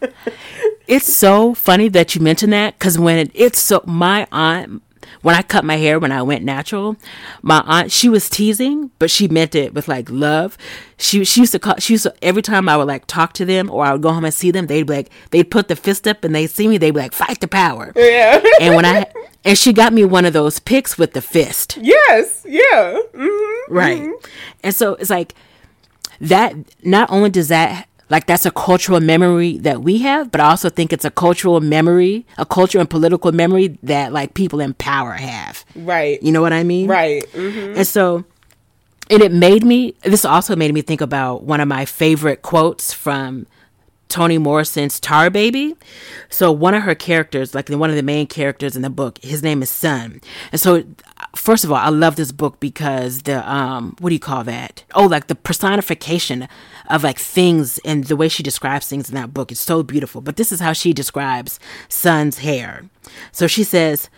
It's 0.86 1.12
so 1.12 1.54
funny 1.54 1.88
that 1.90 2.14
you 2.14 2.22
mentioned 2.22 2.52
that 2.54 2.78
because 2.78 3.00
when 3.00 3.18
it, 3.18 3.32
it's 3.34 3.58
so 3.58 3.82
my 3.86 4.28
aunt 4.32 4.82
when 5.22 5.34
I 5.34 5.42
cut 5.42 5.64
my 5.64 5.78
hair 5.78 5.98
when 5.98 6.12
I 6.12 6.22
went 6.22 6.44
natural, 6.44 6.98
my 7.42 7.64
aunt 7.66 7.92
she 7.92 8.10
was 8.10 8.30
teasing, 8.30 8.92
but 9.00 9.10
she 9.10 9.28
meant 9.30 9.56
it 9.56 9.74
with 9.74 9.88
like 9.88 10.10
love. 10.12 10.58
She 10.98 11.24
she 11.24 11.40
used 11.40 11.54
to 11.54 11.60
call 11.60 11.76
she 11.80 11.94
used 11.94 12.04
to 12.04 12.14
every 12.22 12.42
time 12.42 12.68
I 12.68 12.76
would 12.76 12.88
like 12.88 13.08
talk 13.08 13.32
to 13.34 13.46
them 13.46 13.70
or 13.72 13.86
I 13.86 13.94
would 13.94 14.02
go 14.02 14.12
home 14.12 14.26
and 14.26 14.34
see 14.34 14.52
them, 14.52 14.68
they'd 14.68 14.84
be 14.84 14.94
like 14.94 15.10
they'd 15.32 15.50
put 15.50 15.70
the 15.70 15.76
fist 15.78 16.06
up 16.08 16.24
and 16.26 16.36
they'd 16.36 16.48
see 16.48 16.68
me, 16.68 16.78
they'd 16.78 16.92
be 16.92 17.00
like 17.00 17.14
fight 17.14 17.40
the 17.40 17.48
power. 17.48 17.94
Yeah. 17.96 18.44
And 18.60 18.76
when 18.76 18.86
I 18.86 19.06
and 19.46 19.58
she 19.58 19.74
got 19.74 19.94
me 19.94 20.06
one 20.06 20.26
of 20.26 20.34
those 20.34 20.60
picks 20.60 20.98
with 20.98 21.14
the 21.14 21.22
fist. 21.22 21.78
yes. 21.82 22.46
Yeah. 22.48 22.98
hmm 23.16 23.74
Right. 23.74 24.10
And 24.64 24.76
so 24.76 24.96
it's 24.96 25.10
like 25.10 25.34
that 26.22 26.54
not 26.84 27.10
only 27.12 27.30
does 27.30 27.48
that 27.50 27.88
like 28.10 28.28
that's 28.28 28.46
a 28.46 28.52
cultural 28.52 29.00
memory 29.00 29.58
that 29.60 29.82
we 29.82 30.00
have, 30.00 30.30
but 30.32 30.40
I 30.42 30.50
also 30.50 30.70
think 30.70 30.94
it's 30.94 31.06
a 31.06 31.10
cultural 31.10 31.62
memory, 31.62 32.26
a 32.38 32.46
cultural 32.46 32.82
and 32.82 32.90
political 32.90 33.32
memory 33.32 33.78
that 33.82 34.14
like 34.14 34.34
people 34.36 34.60
in 34.60 34.74
power 34.76 35.14
have. 35.14 35.66
Right. 35.76 36.22
You 36.22 36.32
know 36.32 36.42
what 36.42 36.54
I 36.54 36.64
mean? 36.64 36.88
Right. 36.88 37.26
hmm 37.32 37.74
And 37.76 37.88
so 37.88 38.24
and 39.10 39.22
it 39.22 39.32
made 39.32 39.64
me 39.64 39.96
this 40.04 40.26
also 40.26 40.56
made 40.56 40.74
me 40.74 40.82
think 40.82 41.02
about 41.02 41.44
one 41.44 41.60
of 41.60 41.68
my 41.68 41.86
favorite 41.86 42.42
quotes 42.42 42.94
from 42.94 43.48
Toni 44.14 44.38
Morrison's 44.38 45.00
Tar 45.00 45.32
Baby. 45.32 45.76
So 46.30 46.52
one 46.52 46.76
of 46.76 46.84
her 46.84 46.94
characters, 46.94 47.56
like 47.56 47.68
one 47.70 47.90
of 47.90 47.96
the 47.96 48.04
main 48.04 48.28
characters 48.28 48.76
in 48.76 48.84
the 48.84 48.92
book, 48.92 49.18
his 49.24 49.42
name 49.42 49.64
is 49.64 49.72
Sun. 49.72 50.22
And 50.52 50.62
so 50.62 50.84
first 51.36 51.64
of 51.64 51.72
all, 51.72 51.80
I 51.80 51.90
love 51.90 52.16
this 52.16 52.32
book 52.32 52.60
because 52.60 53.24
the 53.24 53.42
um 53.52 53.96
what 53.98 54.10
do 54.10 54.14
you 54.14 54.20
call 54.20 54.44
that? 54.44 54.84
Oh, 54.94 55.08
like 55.08 55.26
the 55.26 55.36
personification 55.36 56.48
of 56.92 57.04
like 57.04 57.18
things 57.18 57.80
and 57.84 58.04
the 58.04 58.16
way 58.16 58.28
she 58.30 58.44
describes 58.44 58.88
things 58.88 59.10
in 59.10 59.16
that 59.16 59.34
book 59.34 59.52
is 59.52 59.60
so 59.60 59.82
beautiful. 59.82 60.22
But 60.22 60.36
this 60.36 60.52
is 60.52 60.60
how 60.60 60.74
she 60.74 60.94
describes 60.94 61.60
Sun's 61.90 62.38
hair. 62.38 62.88
So 63.32 63.48
she 63.48 63.64
says 63.64 64.12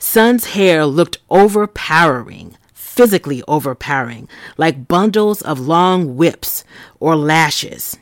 Sun's 0.00 0.54
hair 0.54 0.84
looked 0.84 1.18
overpowering, 1.30 2.56
physically 2.74 3.44
overpowering, 3.46 4.28
like 4.56 4.88
bundles 4.88 5.40
of 5.40 5.60
long 5.60 6.16
whips 6.16 6.64
or 6.98 7.14
lashes 7.14 7.96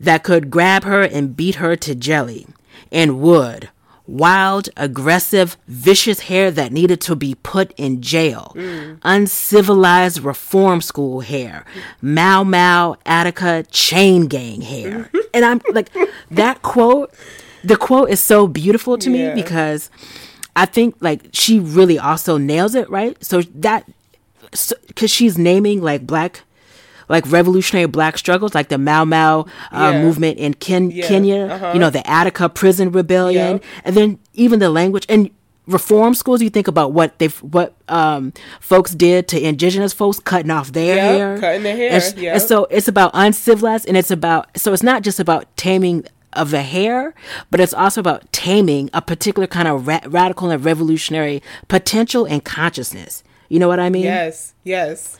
that 0.00 0.24
could 0.24 0.50
grab 0.50 0.84
her 0.84 1.02
and 1.02 1.36
beat 1.36 1.56
her 1.56 1.76
to 1.76 1.94
jelly, 1.94 2.46
and 2.90 3.20
would. 3.20 3.68
Wild, 4.06 4.70
aggressive, 4.76 5.56
vicious 5.68 6.20
hair 6.20 6.50
that 6.50 6.72
needed 6.72 7.00
to 7.02 7.14
be 7.14 7.36
put 7.36 7.72
in 7.76 8.02
jail. 8.02 8.52
Mm. 8.56 8.98
Uncivilized 9.04 10.20
reform 10.20 10.80
school 10.80 11.20
hair. 11.20 11.64
Mau 12.02 12.42
Mau, 12.42 12.96
Attica, 13.06 13.64
chain 13.70 14.26
gang 14.26 14.62
hair. 14.62 14.90
Mm-hmm. 14.90 15.18
and 15.32 15.44
I'm 15.44 15.60
like, 15.72 15.90
that 16.32 16.62
quote, 16.62 17.14
the 17.62 17.76
quote 17.76 18.10
is 18.10 18.18
so 18.20 18.48
beautiful 18.48 18.98
to 18.98 19.10
Yeah. 19.12 19.32
me 19.34 19.42
because 19.42 19.90
I 20.56 20.66
think 20.66 20.96
like 21.00 21.28
she 21.32 21.60
really 21.60 21.98
also 21.98 22.36
nails 22.36 22.74
it, 22.74 22.90
right? 22.90 23.16
So 23.24 23.42
that, 23.42 23.88
because 24.88 25.10
she's 25.10 25.38
naming 25.38 25.80
like 25.82 26.04
black 26.04 26.40
like 27.10 27.30
revolutionary 27.30 27.86
black 27.86 28.16
struggles, 28.16 28.54
like 28.54 28.68
the 28.68 28.78
Mau 28.78 29.04
Mau 29.04 29.40
uh, 29.72 29.90
Yeah. 29.92 30.02
movement 30.02 30.38
in 30.38 30.54
Ken- 30.54 30.90
Yeah, 30.90 31.06
Kenya, 31.08 31.46
uh-huh. 31.46 31.70
you 31.74 31.78
know, 31.80 31.90
the 31.90 32.08
Attica 32.08 32.48
prison 32.48 32.90
rebellion, 32.92 33.56
Yeah. 33.58 33.80
and 33.84 33.96
then 33.96 34.18
even 34.34 34.58
the 34.60 34.70
language 34.70 35.04
and 35.08 35.28
reform 35.66 36.14
schools. 36.14 36.40
You 36.42 36.50
think 36.50 36.66
about 36.68 36.92
what 36.92 37.18
they 37.18 37.28
what 37.56 37.74
um, 37.88 38.32
folks 38.60 38.92
did 38.94 39.28
to 39.28 39.36
indigenous 39.40 39.92
folks, 39.92 40.18
cutting 40.18 40.50
off 40.50 40.72
their 40.72 40.96
Yep, 40.96 41.04
hair, 41.16 41.38
cutting 41.38 41.62
their 41.62 41.76
hair, 41.76 41.90
and, 41.92 42.18
yep. 42.18 42.32
and 42.34 42.42
so 42.42 42.66
it's 42.70 42.88
about 42.88 43.10
uncivilized, 43.14 43.86
and 43.86 43.96
it's 43.96 44.10
about 44.10 44.48
so 44.56 44.72
it's 44.72 44.82
not 44.82 45.02
just 45.02 45.20
about 45.20 45.44
taming 45.56 46.04
of 46.32 46.50
the 46.52 46.62
hair, 46.62 47.12
but 47.50 47.58
it's 47.60 47.74
also 47.74 48.00
about 48.00 48.30
taming 48.32 48.88
a 48.94 49.02
particular 49.02 49.48
kind 49.48 49.66
of 49.68 49.86
ra- 49.88 50.00
radical 50.06 50.50
and 50.50 50.64
revolutionary 50.64 51.42
potential 51.66 52.24
and 52.24 52.44
consciousness. 52.44 53.24
You 53.48 53.58
know 53.58 53.66
what 53.66 53.80
I 53.80 53.90
mean? 53.90 54.04
Yes. 54.04 54.54
Yes. 54.62 55.18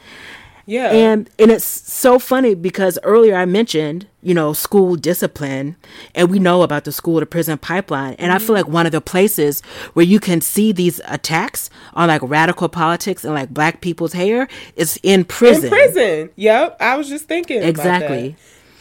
Yeah. 0.67 0.91
And 0.91 1.29
and 1.39 1.51
it's 1.51 1.65
so 1.65 2.19
funny 2.19 2.55
because 2.55 2.99
earlier 3.03 3.35
I 3.35 3.45
mentioned, 3.45 4.07
you 4.23 4.35
know, 4.35 4.53
school 4.53 4.97
discipline 4.97 5.77
and 6.15 6.31
we 6.31 6.39
know 6.39 6.63
about 6.63 6.85
the 6.85 6.93
school 6.93 7.21
to 7.21 7.27
prison 7.27 7.59
pipeline. 7.59 8.15
And 8.19 8.33
I 8.33 8.39
feel 8.39 8.55
like 8.55 8.69
one 8.69 8.87
of 8.87 8.93
the 8.93 9.01
places 9.01 9.63
where 9.95 10.05
you 10.05 10.21
can 10.21 10.41
see 10.41 10.73
these 10.73 11.01
attacks 11.07 11.71
on 11.95 12.09
like 12.09 12.23
radical 12.23 12.69
politics 12.69 13.25
and 13.25 13.35
like 13.35 13.51
black 13.51 13.81
people's 13.81 14.13
hair 14.13 14.49
is 14.77 14.99
in 15.03 15.25
prison. 15.25 15.65
in 15.65 15.71
prison. 15.71 16.31
Yep. 16.37 16.77
I 16.81 16.97
was 16.97 17.09
just 17.09 17.27
thinking 17.27 17.59
about 17.59 17.69
Exactly. 17.69 18.37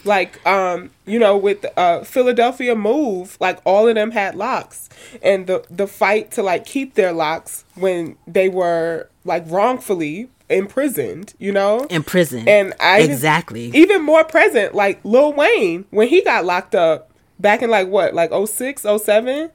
Like 0.05 0.45
um, 0.47 0.91
you 1.05 1.19
know, 1.19 1.35
with 1.35 1.65
uh 1.77 2.03
Philadelphia 2.03 2.75
move, 2.75 3.37
like 3.39 3.59
all 3.65 3.87
of 3.87 3.95
them 3.95 4.11
had 4.11 4.35
locks. 4.35 4.89
And 5.21 5.47
the 5.47 5.65
the 5.69 5.87
fight 5.87 6.31
to 6.31 6.43
like 6.43 6.65
keep 6.65 6.93
their 6.95 7.11
locks 7.11 7.65
when 7.75 8.17
they 8.25 8.47
were 8.47 9.09
like 9.25 9.43
wrongfully 9.47 10.29
imprisoned, 10.49 11.33
you 11.39 11.51
know? 11.51 11.85
In 11.89 12.03
prison. 12.03 12.47
And 12.47 12.73
I 12.79 13.01
Exactly. 13.01 13.71
even 13.73 14.03
more 14.03 14.23
present, 14.23 14.73
like 14.75 14.99
Lil 15.03 15.33
Wayne 15.33 15.85
when 15.91 16.07
he 16.07 16.21
got 16.21 16.45
locked 16.45 16.75
up 16.75 17.11
back 17.39 17.61
in 17.61 17.69
like 17.69 17.87
what, 17.87 18.13
like 18.13 18.31
06, 18.31 18.85
07? 19.03 19.51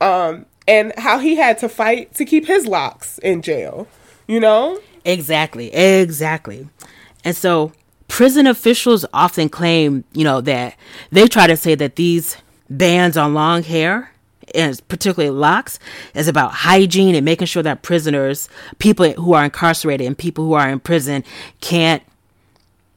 Um, 0.00 0.46
and 0.66 0.92
how 0.98 1.18
he 1.18 1.36
had 1.36 1.58
to 1.58 1.68
fight 1.68 2.14
to 2.14 2.24
keep 2.24 2.46
his 2.46 2.66
locks 2.66 3.18
in 3.18 3.42
jail. 3.42 3.86
You 4.26 4.40
know? 4.40 4.80
Exactly, 5.04 5.72
exactly. 5.74 6.68
And 7.24 7.36
so 7.36 7.72
prison 8.08 8.46
officials 8.46 9.04
often 9.12 9.48
claim, 9.48 10.04
you 10.12 10.24
know, 10.24 10.40
that 10.42 10.76
they 11.10 11.26
try 11.26 11.46
to 11.46 11.56
say 11.56 11.74
that 11.74 11.96
these 11.96 12.36
bans 12.68 13.16
on 13.16 13.34
long 13.34 13.62
hair, 13.62 14.12
and 14.54 14.80
particularly 14.88 15.30
locks, 15.30 15.78
is 16.14 16.28
about 16.28 16.52
hygiene 16.52 17.14
and 17.14 17.24
making 17.24 17.46
sure 17.46 17.62
that 17.62 17.82
prisoners, 17.82 18.48
people 18.78 19.10
who 19.12 19.32
are 19.32 19.44
incarcerated 19.44 20.06
and 20.06 20.16
people 20.16 20.44
who 20.44 20.54
are 20.54 20.68
in 20.68 20.80
prison 20.80 21.24
can't 21.60 22.02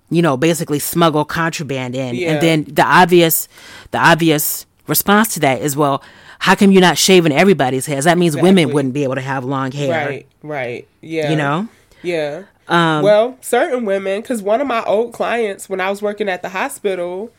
you 0.09 0.21
know, 0.21 0.37
basically 0.37 0.77
smuggle 0.77 1.25
contraband 1.25 1.95
in. 1.95 2.13
Yeah. 2.13 2.33
And 2.33 2.41
then 2.41 2.63
the 2.65 2.85
obvious 2.85 3.47
the 3.91 3.97
obvious 3.97 4.67
response 4.87 5.33
to 5.35 5.39
that 5.41 5.61
is, 5.61 5.75
well, 5.75 6.03
how 6.39 6.55
come 6.55 6.71
you're 6.71 6.81
not 6.81 6.97
shaving 6.97 7.31
everybody's 7.31 7.85
hair? 7.85 8.01
That 8.01 8.17
means 8.17 8.35
women 8.35 8.73
wouldn't 8.73 8.93
be 8.93 9.03
able 9.03 9.15
to 9.15 9.21
have 9.21 9.45
long 9.45 9.71
hair. 9.71 10.07
Right, 10.07 10.27
right. 10.41 10.87
Yeah. 11.01 11.31
You 11.31 11.37
know? 11.37 11.67
Yeah. 12.01 12.43
Um, 12.67 13.03
well, 13.03 13.37
certain 13.41 13.85
women, 13.85 14.21
because 14.21 14.41
one 14.41 14.61
of 14.61 14.67
my 14.67 14.83
old 14.83 15.13
clients, 15.13 15.69
when 15.69 15.79
I 15.79 15.89
was 15.89 16.01
working 16.01 16.29
at 16.29 16.41
the 16.41 16.49
hospital, 16.49 17.31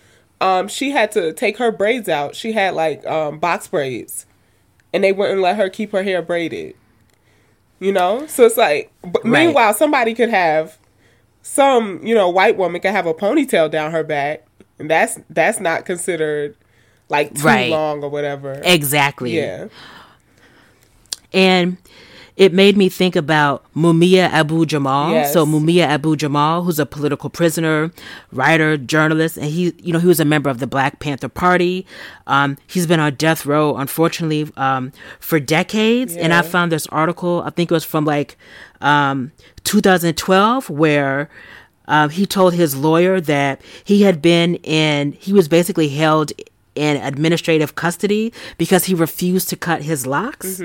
um, 0.45 0.68
she 0.68 0.90
had 0.90 1.11
to 1.12 1.32
take 1.32 1.57
her 1.57 1.72
braids 1.72 2.07
out. 2.09 2.36
She 2.36 2.53
had 2.53 2.74
like 2.74 3.05
um, 3.07 3.38
box 3.38 3.66
braids, 3.66 4.26
and 4.92 5.03
they 5.03 5.11
wouldn't 5.11 5.40
let 5.40 5.57
her 5.57 5.70
keep 5.70 5.92
her 5.92 6.03
hair 6.03 6.20
braided. 6.20 6.74
You 7.80 7.92
know, 7.92 8.26
so 8.26 8.45
it's 8.45 8.57
like. 8.59 8.92
Right. 9.03 9.25
meanwhile, 9.25 9.72
somebody 9.72 10.12
could 10.14 10.29
have 10.29 10.79
some, 11.42 12.04
you 12.07 12.14
know, 12.14 12.29
white 12.29 12.57
woman 12.58 12.80
could 12.83 12.91
have 12.92 13.07
a 13.07 13.14
ponytail 13.14 13.71
down 13.71 13.92
her 13.92 14.04
back, 14.04 14.46
and 14.79 14.91
that's 14.91 15.18
that's 15.30 15.61
not 15.61 15.87
considered 15.87 16.57
like 17.08 17.34
too 17.34 17.42
Right. 17.46 17.71
long 17.71 18.03
or 18.04 18.11
whatever. 18.11 18.61
Exactly. 18.64 19.37
Yeah. 19.37 19.68
and 21.33 21.79
it 22.36 22.52
made 22.52 22.76
me 22.76 22.88
think 22.88 23.14
about 23.14 23.64
Mumia 23.76 24.28
Abu 24.28 24.66
Jamal. 24.66 25.12
Yes. 25.12 25.32
So 25.32 25.46
Mumia 25.46 25.84
Abu 25.84 26.16
Jamal, 26.16 26.64
who's 26.64 26.80
a 26.80 26.86
political 26.86 27.30
prisoner, 27.30 27.92
writer, 28.32 28.76
journalist, 28.76 29.36
and 29.36 29.46
he, 29.46 29.72
you 29.78 29.92
know, 29.92 30.00
he 30.00 30.08
was 30.08 30.18
a 30.18 30.24
member 30.24 30.50
of 30.50 30.58
the 30.58 30.66
Black 30.66 30.98
Panther 30.98 31.28
Party. 31.28 31.86
Um, 32.26 32.58
he's 32.66 32.88
been 32.88 32.98
on 32.98 33.14
death 33.14 33.46
row, 33.46 33.76
unfortunately, 33.76 34.50
um, 34.56 34.90
for 35.20 35.38
decades. 35.38 36.16
And 36.16 36.34
I 36.34 36.42
found 36.42 36.72
this 36.72 36.88
article. 36.88 37.42
I 37.46 37.50
think 37.50 37.70
it 37.70 37.74
was 37.74 37.84
from 37.84 38.04
like 38.04 38.36
um, 38.80 39.32
2012, 39.64 40.70
where. 40.70 41.30
Um, 41.86 42.08
he 42.08 42.24
told 42.24 42.54
his 42.54 42.74
lawyer 42.74 43.20
that 43.20 43.61
he 43.84 44.04
had 44.04 44.22
been 44.22 44.54
in, 44.62 45.12
he 45.12 45.34
was 45.34 45.48
basically 45.48 45.90
held 45.90 46.32
in 46.74 46.96
administrative 46.96 47.74
custody 47.74 48.32
because 48.56 48.86
he 48.86 48.94
refused 48.94 49.50
to 49.50 49.56
cut 49.56 49.82
his 49.82 50.06
locks 50.06 50.62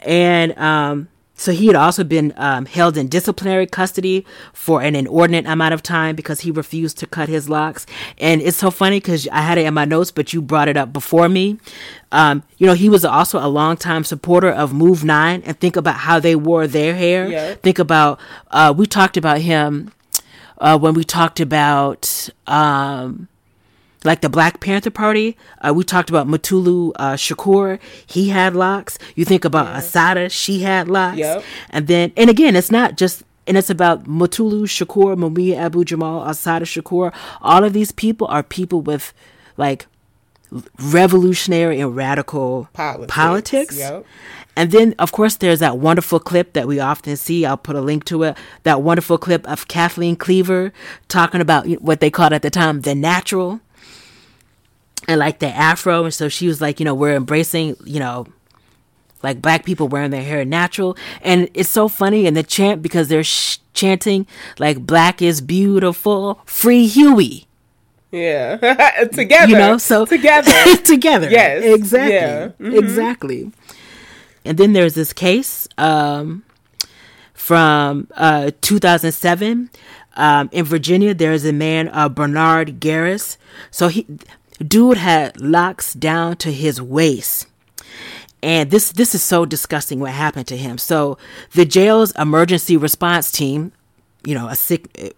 and 0.00 0.56
um, 0.58 1.08
so 1.40 1.52
he 1.52 1.68
had 1.68 1.76
also 1.76 2.04
been 2.04 2.34
um, 2.36 2.66
held 2.66 2.98
in 2.98 3.08
disciplinary 3.08 3.66
custody 3.66 4.26
for 4.52 4.82
an 4.82 4.94
inordinate 4.94 5.46
amount 5.46 5.72
of 5.72 5.82
time 5.82 6.14
because 6.14 6.40
he 6.40 6.50
refused 6.50 6.98
to 6.98 7.06
cut 7.06 7.30
his 7.30 7.48
locks. 7.48 7.86
And 8.18 8.42
it's 8.42 8.58
so 8.58 8.70
funny 8.70 9.00
because 9.00 9.26
I 9.28 9.40
had 9.40 9.56
it 9.56 9.64
in 9.64 9.72
my 9.72 9.86
notes, 9.86 10.10
but 10.10 10.34
you 10.34 10.42
brought 10.42 10.68
it 10.68 10.76
up 10.76 10.92
before 10.92 11.30
me. 11.30 11.58
Um, 12.12 12.42
you 12.58 12.66
know, 12.66 12.74
he 12.74 12.90
was 12.90 13.06
also 13.06 13.38
a 13.38 13.48
longtime 13.48 14.04
supporter 14.04 14.50
of 14.50 14.74
Move 14.74 15.02
Nine, 15.02 15.42
and 15.46 15.58
think 15.58 15.76
about 15.76 15.96
how 15.96 16.20
they 16.20 16.36
wore 16.36 16.66
their 16.66 16.94
hair. 16.94 17.26
Yeah. 17.28 17.54
Think 17.54 17.78
about 17.78 18.20
uh, 18.50 18.74
we 18.76 18.84
talked 18.84 19.16
about 19.16 19.40
him 19.40 19.92
uh, 20.58 20.78
when 20.78 20.92
we 20.92 21.04
talked 21.04 21.40
about. 21.40 22.28
Um, 22.46 23.28
like 24.04 24.20
the 24.22 24.28
Black 24.28 24.60
Panther 24.60 24.90
Party, 24.90 25.36
uh, 25.60 25.72
we 25.74 25.84
talked 25.84 26.08
about 26.10 26.26
Mutulu 26.26 26.92
uh, 26.96 27.12
Shakur. 27.14 27.78
He 28.06 28.30
had 28.30 28.54
locks. 28.56 28.98
You 29.14 29.24
think 29.24 29.44
about 29.44 29.76
Assata, 29.76 30.28
she 30.30 30.60
had 30.60 30.88
locks. 30.88 31.18
Yep. 31.18 31.44
And 31.70 31.86
then, 31.86 32.12
and 32.16 32.30
again, 32.30 32.56
it's 32.56 32.70
not 32.70 32.96
just, 32.96 33.22
and 33.46 33.56
it's 33.56 33.70
about 33.70 34.04
Mutulu 34.04 34.62
Shakur, 34.64 35.16
Mumia 35.16 35.56
Abu 35.56 35.84
Jamal, 35.84 36.26
Assata 36.28 36.64
Shakur. 36.64 37.12
All 37.42 37.64
of 37.64 37.72
these 37.72 37.92
people 37.92 38.26
are 38.28 38.42
people 38.42 38.80
with 38.80 39.12
like 39.56 39.86
revolutionary 40.80 41.80
and 41.80 41.94
radical 41.94 42.68
Politics, 42.72 43.14
politics. 43.14 43.78
yep. 43.78 44.04
And 44.56 44.72
then, 44.72 44.94
of 44.98 45.12
course, 45.12 45.36
there's 45.36 45.60
that 45.60 45.78
wonderful 45.78 46.18
clip 46.18 46.54
that 46.54 46.66
we 46.66 46.80
often 46.80 47.16
see. 47.16 47.46
I'll 47.46 47.56
put 47.56 47.76
a 47.76 47.80
link 47.80 48.04
to 48.06 48.24
it. 48.24 48.36
That 48.64 48.82
wonderful 48.82 49.16
clip 49.16 49.48
of 49.48 49.68
Kathleen 49.68 50.16
Cleaver 50.16 50.72
talking 51.08 51.40
about 51.40 51.66
what 51.80 52.00
they 52.00 52.10
called 52.10 52.32
at 52.32 52.42
the 52.42 52.50
time 52.50 52.80
the 52.80 52.94
natural 52.94 53.60
and 55.10 55.18
like 55.18 55.40
the 55.40 55.48
afro. 55.48 56.04
And 56.04 56.14
so 56.14 56.28
she 56.28 56.46
was 56.46 56.60
like, 56.60 56.78
you 56.80 56.84
know, 56.84 56.94
we're 56.94 57.14
embracing, 57.16 57.76
you 57.84 57.98
know, 57.98 58.26
like 59.22 59.42
black 59.42 59.64
people 59.64 59.88
wearing 59.88 60.10
their 60.10 60.22
hair 60.22 60.44
natural. 60.44 60.96
And 61.22 61.48
it's 61.54 61.68
so 61.68 61.88
funny 61.88 62.26
in 62.26 62.34
the 62.34 62.42
chant 62.42 62.80
because 62.82 63.08
they're 63.08 63.24
sh- 63.24 63.58
chanting 63.74 64.26
like 64.58 64.86
black 64.86 65.20
is 65.20 65.40
beautiful, 65.40 66.40
free 66.44 66.86
Huey. 66.86 67.46
Yeah. 68.12 68.56
together. 69.12 69.48
You 69.50 69.56
know, 69.58 69.78
so 69.78 70.06
together. 70.16 70.52
together. 70.84 71.28
Yes. 71.28 71.64
Exactly. 71.64 72.14
Yeah. 72.14 72.48
Mhm. 72.60 72.78
Exactly. 72.78 73.52
And 74.44 74.56
then 74.58 74.72
there's 74.72 74.94
this 74.94 75.12
case 75.12 75.68
um, 75.76 76.44
from 77.34 78.08
uh, 78.16 78.50
2007 78.62 79.70
um, 80.16 80.48
in 80.50 80.64
Virginia. 80.64 81.12
There's 81.14 81.44
a 81.44 81.52
man, 81.52 81.90
uh, 81.92 82.08
Bernard 82.08 82.80
Garris. 82.80 83.36
So 83.70 83.88
he, 83.88 84.06
dude 84.66 84.98
had 84.98 85.40
locks 85.40 85.94
down 85.94 86.36
to 86.38 86.52
his 86.52 86.80
waist. 86.80 87.46
And 88.42 88.70
this 88.70 88.92
this 88.92 89.14
is 89.14 89.22
so 89.22 89.44
disgusting 89.44 90.00
what 90.00 90.12
happened 90.12 90.46
to 90.48 90.56
him. 90.56 90.78
So 90.78 91.18
the 91.52 91.64
jail's 91.66 92.12
emergency 92.12 92.76
response 92.76 93.30
team, 93.30 93.72
you 94.24 94.34
know, 94.34 94.48
a 94.48 94.56
sick 94.56 95.14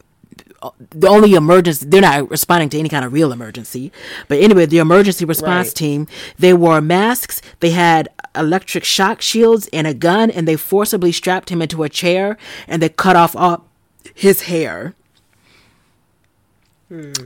the 0.91 1.09
only 1.09 1.35
emergency 1.35 1.87
they're 1.89 2.01
not 2.01 2.31
responding 2.31 2.69
to 2.69 2.79
any 2.79 2.89
kind 2.89 3.05
of 3.05 3.13
real 3.13 3.33
emergency 3.33 3.91
but 4.29 4.39
anyway 4.39 4.65
the 4.65 4.79
emergency 4.79 5.25
response 5.25 5.69
Right. 5.71 5.75
team 5.75 6.07
they 6.39 6.55
wore 6.55 6.81
masks 6.81 7.43
they 7.59 7.71
had 7.71 8.09
electric 8.37 8.85
shock 8.85 9.21
shields 9.21 9.69
and 9.73 9.89
a 9.89 9.95
gun 9.95 10.31
and 10.31 10.47
they 10.47 10.55
forcibly 10.55 11.11
strapped 11.11 11.49
him 11.51 11.63
into 11.63 11.83
a 11.83 11.89
chair 11.89 12.37
and 12.69 12.81
they 12.81 12.89
cut 12.89 13.17
off 13.17 13.35
all 13.35 13.67
his 14.15 14.43
hair 14.43 14.95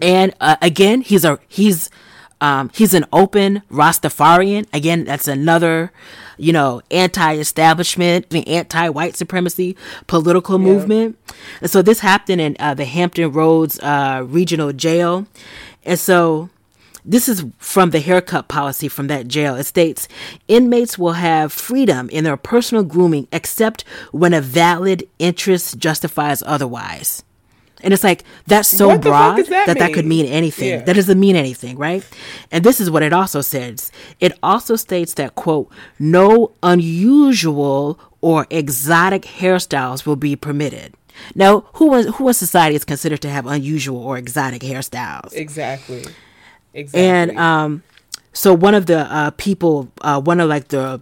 and 0.01 0.35
uh, 0.41 0.57
again 0.63 1.03
he's 1.03 1.25
a 1.25 1.39
he's 1.47 1.91
um, 2.41 2.71
he's 2.75 2.95
an 2.95 3.07
open 3.13 3.63
Rastafarian. 3.71 4.67
Again, 4.73 5.05
that's 5.05 5.29
another, 5.29 5.93
you 6.37 6.53
know, 6.53 6.83
anti-establishment, 6.91 8.27
anti-white 8.47 9.17
supremacy 9.17 9.77
political 10.07 10.59
movement. 10.59 11.19
And 11.61 11.71
so 11.71 11.83
this 11.83 12.01
happened 12.01 12.41
in 12.41 12.57
uh, 12.59 12.75
the 12.75 12.85
Hampton 12.85 13.33
Roads 13.33 13.79
uh, 13.81 14.25
Regional 14.27 14.73
Jail. 14.73 15.27
And 15.85 15.99
so 15.99 16.51
this 17.05 17.29
is 17.29 17.45
from 17.59 17.91
the 17.91 18.01
haircut 18.01 18.49
policy 18.49 18.89
from 18.89 19.07
that 19.07 19.29
jail. 19.29 19.55
It 19.55 19.65
states 19.65 20.09
inmates 20.49 20.99
will 20.99 21.13
have 21.13 21.53
freedom 21.53 22.11
in 22.11 22.25
their 22.25 22.37
personal 22.37 22.83
grooming 22.83 23.29
except 23.31 23.85
when 24.11 24.35
a 24.35 24.41
valid 24.41 25.09
interest 25.19 25.79
justifies 25.79 26.43
otherwise. 26.45 27.23
And 27.83 27.93
it's 27.93 28.05
like 28.05 28.25
that's 28.47 28.69
so 28.69 28.99
broad 28.99 29.37
that 29.37 29.67
that 29.67 29.79
that 29.79 29.93
could 29.93 30.07
mean? 30.07 30.27
anything. 30.27 30.69
Yeah. 30.69 30.83
That 30.83 30.97
doesn't 30.97 31.21
mean 31.21 31.37
anything, 31.37 31.77
right? 31.77 32.05
And 32.51 32.65
this 32.65 32.81
is 32.81 32.91
what 32.91 33.03
it 33.03 33.13
also 33.13 33.41
says. 33.41 33.93
It 34.21 34.33
also 34.43 34.77
states 34.77 35.15
that 35.15 35.35
quote, 35.35 35.71
no 35.99 36.53
unusual 36.63 37.99
or 38.21 38.47
exotic 38.51 39.23
hairstyles 39.23 40.07
will 40.07 40.17
be 40.17 40.37
permitted. 40.37 40.95
Now, 41.35 41.67
who 41.75 41.95
in, 41.95 42.09
who 42.09 42.29
in 42.29 42.35
society 42.35 42.77
is 42.77 42.85
considered 42.85 43.21
to 43.23 43.31
have 43.31 43.47
unusual 43.47 43.99
or 43.99 44.19
exotic 44.19 44.63
hairstyles? 44.63 45.33
Exactly. 45.33 46.05
Exactly. 46.75 47.09
And 47.09 47.39
um, 47.39 47.83
so 48.33 48.53
one 48.53 48.75
of 48.75 48.87
the 48.87 49.01
uh, 49.01 49.31
people, 49.31 49.91
uh, 50.03 50.21
one 50.21 50.41
of 50.41 50.49
like 50.49 50.69
the, 50.69 51.01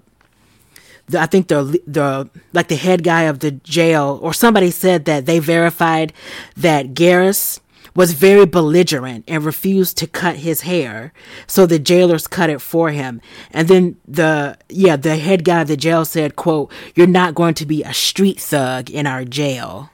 the, 1.07 1.21
I 1.21 1.27
think 1.27 1.49
the 1.49 1.81
the 1.87 2.29
like 2.53 2.69
the 2.69 2.77
head 2.77 3.05
guy 3.05 3.23
of 3.23 3.41
the 3.41 3.51
jail 3.51 4.19
or 4.23 4.33
somebody 4.33 4.71
said 4.71 5.05
that 5.05 5.27
they 5.27 5.39
verified 5.39 6.13
that 6.57 6.95
Garris 6.95 7.61
was 7.95 8.13
very 8.13 8.45
belligerent 8.45 9.25
and 9.29 9.45
refused 9.45 9.97
to 9.99 10.07
cut 10.07 10.37
his 10.37 10.63
hair, 10.63 11.13
so 11.47 11.65
the 11.65 11.79
jailers 11.79 12.27
cut 12.27 12.51
it 12.51 12.61
for 12.61 12.91
him. 12.91 13.21
And 13.53 13.69
then 13.69 13.97
the 14.07 14.59
yeah 14.69 14.97
the 14.97 15.17
head 15.17 15.45
guy 15.45 15.61
of 15.61 15.69
the 15.69 15.77
jail 15.77 16.05
said, 16.05 16.37
"quote 16.37 16.73
You're 16.95 17.07
not 17.07 17.35
going 17.35 17.55
to 17.55 17.67
be 17.67 17.83
a 17.83 17.95
street 17.95 18.41
thug 18.41 18.91
in 18.91 19.07
our 19.07 19.25
jail." 19.25 19.91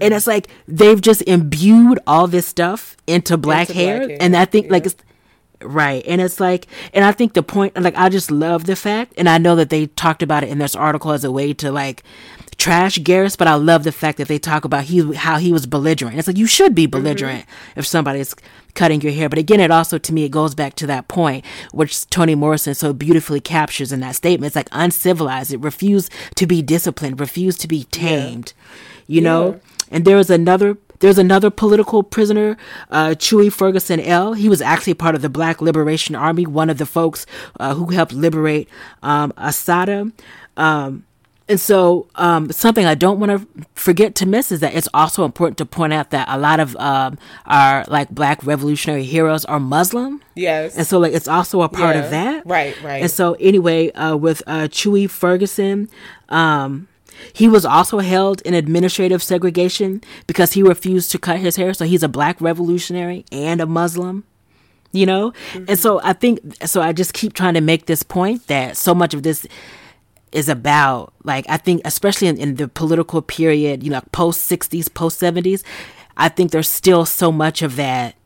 And 0.00 0.12
it's 0.12 0.26
like 0.26 0.48
they've 0.66 1.00
just 1.00 1.22
imbued 1.22 1.98
all 2.06 2.26
this 2.26 2.46
stuff 2.46 2.96
into 3.06 3.36
black, 3.36 3.68
Into 3.68 3.74
black 3.74 3.86
hair, 3.86 4.08
hair, 4.08 4.18
and 4.20 4.36
I 4.36 4.44
think 4.44 4.70
like 4.70 4.86
it's 4.86 4.96
right. 5.62 6.04
And 6.06 6.20
it's 6.20 6.40
like, 6.40 6.66
and 6.92 7.04
I 7.04 7.12
think 7.12 7.34
the 7.34 7.42
point, 7.42 7.80
like, 7.80 7.96
I 7.96 8.08
just 8.08 8.30
love 8.30 8.64
the 8.64 8.76
fact, 8.76 9.14
and 9.16 9.28
I 9.28 9.38
know 9.38 9.56
that 9.56 9.70
they 9.70 9.86
talked 9.86 10.22
about 10.22 10.42
it 10.42 10.48
in 10.48 10.58
this 10.58 10.74
article 10.74 11.12
as 11.12 11.24
a 11.24 11.32
way 11.32 11.52
to 11.54 11.72
like 11.72 12.02
trash 12.58 12.98
Garris, 12.98 13.36
but 13.36 13.46
I 13.46 13.54
love 13.54 13.84
the 13.84 13.92
fact 13.92 14.18
that 14.18 14.28
they 14.28 14.38
talk 14.38 14.64
about 14.64 14.84
he 14.84 15.14
how 15.14 15.38
he 15.38 15.52
was 15.52 15.66
belligerent. 15.66 16.18
It's 16.18 16.26
like 16.26 16.38
you 16.38 16.46
should 16.46 16.74
be 16.74 16.84
mm-hmm. 16.84 17.02
belligerent 17.02 17.44
if 17.76 17.86
somebody's 17.86 18.34
cutting 18.74 19.00
your 19.00 19.12
hair. 19.12 19.28
But 19.28 19.38
again, 19.38 19.60
it 19.60 19.70
also 19.70 19.98
to 19.98 20.12
me 20.12 20.24
it 20.24 20.30
goes 20.30 20.54
back 20.54 20.74
to 20.76 20.86
that 20.86 21.08
point 21.08 21.44
which 21.72 22.08
Toni 22.08 22.34
Morrison 22.34 22.74
so 22.74 22.92
beautifully 22.92 23.40
captures 23.40 23.92
in 23.92 24.00
that 24.00 24.16
statement. 24.16 24.48
It's 24.48 24.56
like 24.56 24.68
uncivilized. 24.72 25.52
It 25.52 25.60
refused 25.60 26.10
to 26.36 26.46
be 26.46 26.62
disciplined, 26.62 27.20
refused 27.20 27.60
to 27.62 27.68
be 27.68 27.84
tamed. 27.84 28.52
You 29.06 29.20
know? 29.20 29.60
And 29.88 30.04
there 30.04 30.16
was 30.16 30.30
another 30.30 30.76
there's 31.00 31.18
another 31.18 31.50
political 31.50 32.02
prisoner, 32.02 32.56
uh, 32.90 33.14
Chui 33.14 33.50
Ferguson-El. 33.50 34.34
He 34.34 34.48
was 34.48 34.60
actually 34.60 34.94
part 34.94 35.14
of 35.14 35.22
the 35.22 35.28
Black 35.28 35.60
Liberation 35.60 36.14
Army, 36.14 36.46
one 36.46 36.70
of 36.70 36.78
the 36.78 36.86
folks 36.86 37.26
uh, 37.60 37.74
who 37.74 37.86
helped 37.86 38.12
liberate 38.12 38.68
um, 39.02 39.32
Assata. 39.36 40.10
Um, 40.56 41.04
and 41.48 41.60
so, 41.60 42.08
um, 42.16 42.50
something 42.50 42.86
I 42.86 42.96
don't 42.96 43.20
want 43.20 43.30
to 43.30 43.64
forget 43.74 44.16
to 44.16 44.26
miss 44.26 44.50
is 44.50 44.58
that 44.60 44.74
it's 44.74 44.88
also 44.92 45.24
important 45.24 45.58
to 45.58 45.64
point 45.66 45.92
out 45.92 46.10
that 46.10 46.26
a 46.28 46.36
lot 46.38 46.58
of 46.58 46.74
um, 46.76 47.18
our 47.46 47.84
like 47.86 48.10
Black 48.10 48.44
revolutionary 48.44 49.04
heroes 49.04 49.44
are 49.44 49.60
Muslim. 49.60 50.20
yes. 50.34 50.76
And 50.76 50.84
so, 50.84 50.98
like, 50.98 51.12
it's 51.12 51.28
also 51.28 51.62
a 51.62 51.68
part 51.68 51.94
Yeah. 51.94 52.02
of 52.04 52.10
that. 52.10 52.46
Right, 52.46 52.74
right. 52.82 53.02
And 53.02 53.10
so, 53.10 53.34
anyway, 53.38 53.92
uh, 53.92 54.16
with 54.16 54.42
uh, 54.48 54.66
Chui 54.66 55.06
Ferguson, 55.06 55.88
um, 56.30 56.88
he 57.32 57.48
was 57.48 57.64
also 57.64 57.98
held 57.98 58.40
in 58.42 58.54
administrative 58.54 59.22
segregation 59.22 60.02
because 60.26 60.52
he 60.52 60.62
refused 60.62 61.10
to 61.12 61.18
cut 61.18 61.38
his 61.38 61.56
hair. 61.56 61.74
So, 61.74 61.84
he's 61.84 62.02
a 62.02 62.08
black 62.08 62.40
revolutionary 62.40 63.24
and 63.30 63.60
a 63.60 63.66
Muslim, 63.66 64.24
you 64.92 65.06
know? 65.06 65.32
And 65.54 65.66
mm-hmm. 65.66 65.74
so, 65.74 66.00
I 66.02 66.12
think, 66.12 66.40
so 66.66 66.82
I 66.82 66.92
just 66.92 67.14
keep 67.14 67.32
trying 67.32 67.54
to 67.54 67.60
make 67.60 67.86
this 67.86 68.02
point 68.02 68.46
that 68.48 68.76
so 68.76 68.94
much 68.94 69.14
of 69.14 69.22
this 69.22 69.46
is 70.32 70.48
about 70.48 71.12
like 71.24 71.46
i 71.48 71.56
think 71.56 71.80
especially 71.84 72.28
in, 72.28 72.36
in 72.36 72.56
the 72.56 72.68
political 72.68 73.22
period 73.22 73.82
you 73.82 73.90
know 73.90 74.02
post 74.12 74.50
60s 74.50 74.92
post 74.92 75.20
70s 75.20 75.62
i 76.16 76.28
think 76.28 76.50
there's 76.50 76.68
still 76.68 77.06
so 77.06 77.30
much 77.30 77.62
of 77.62 77.76
that 77.76 78.16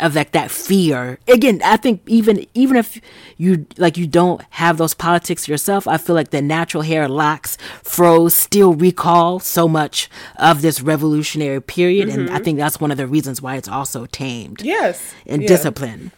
of 0.00 0.14
like 0.14 0.32
that 0.32 0.50
fear 0.50 1.18
again 1.28 1.60
i 1.64 1.76
think 1.76 2.02
even 2.06 2.44
even 2.54 2.76
if 2.76 3.00
you 3.36 3.66
like 3.76 3.96
you 3.96 4.06
don't 4.06 4.42
have 4.50 4.76
those 4.78 4.94
politics 4.94 5.46
yourself 5.48 5.86
i 5.86 5.96
feel 5.96 6.14
like 6.14 6.30
the 6.30 6.42
natural 6.42 6.82
hair 6.82 7.08
locks 7.08 7.56
froze 7.82 8.34
still 8.34 8.74
recall 8.74 9.38
so 9.38 9.68
much 9.68 10.08
of 10.36 10.62
this 10.62 10.80
revolutionary 10.80 11.60
period 11.60 12.08
and 12.08 12.30
i 12.30 12.38
think 12.38 12.58
that's 12.58 12.80
one 12.80 12.90
of 12.90 12.96
the 12.96 13.06
reasons 13.06 13.40
why 13.42 13.56
it's 13.56 13.68
also 13.68 14.06
tamed 14.06 14.62
yes. 14.62 15.14
and 15.26 15.42
Yeah. 15.42 15.48
discipline. 15.48 16.12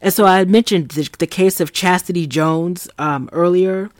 And 0.00 0.12
so 0.14 0.24
I 0.26 0.44
mentioned 0.44 0.90
the, 0.90 1.08
the 1.18 1.26
case 1.26 1.58
of 1.60 1.72
Chastity 1.72 2.26
Jones 2.28 2.88
um, 3.00 3.28
earlier, 3.32 3.90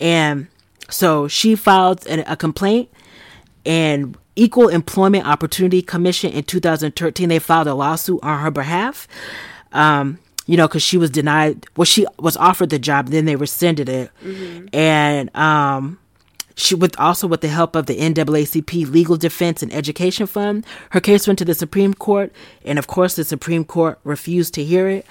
and 0.00 0.46
so 0.88 1.28
she 1.28 1.54
filed 1.56 2.06
an, 2.06 2.20
a 2.26 2.36
complaint, 2.36 2.88
and 3.66 4.16
Equal 4.36 4.68
Employment 4.68 5.26
Opportunity 5.26 5.82
Commission 5.82 6.32
in 6.32 6.44
2013 6.44 7.28
they 7.28 7.38
filed 7.38 7.66
a 7.66 7.74
lawsuit 7.74 8.20
on 8.22 8.40
her 8.40 8.50
behalf. 8.50 9.06
Um, 9.72 10.18
you 10.46 10.56
know, 10.56 10.66
because 10.66 10.82
she 10.82 10.96
was 10.96 11.10
denied. 11.10 11.66
Well, 11.76 11.84
she 11.84 12.04
was 12.18 12.36
offered 12.36 12.70
the 12.70 12.78
job, 12.78 13.08
then 13.08 13.26
they 13.26 13.36
rescinded 13.36 13.88
it, 13.88 14.10
and 14.72 15.34
um, 15.36 15.98
she 16.56 16.74
with 16.74 16.98
also 16.98 17.26
with 17.26 17.40
the 17.40 17.48
help 17.48 17.76
of 17.76 17.86
the 17.86 17.96
NAACP 17.96 18.90
Legal 18.90 19.16
Defense 19.16 19.62
and 19.62 19.72
Education 19.72 20.26
Fund, 20.26 20.66
her 20.90 21.00
case 21.00 21.26
went 21.26 21.38
to 21.38 21.44
the 21.44 21.54
Supreme 21.54 21.94
Court, 21.94 22.32
and 22.64 22.78
of 22.78 22.86
course 22.86 23.16
the 23.16 23.24
Supreme 23.24 23.64
Court 23.64 23.98
refused 24.04 24.54
to 24.54 24.64
hear 24.64 24.88
it. 24.88 25.06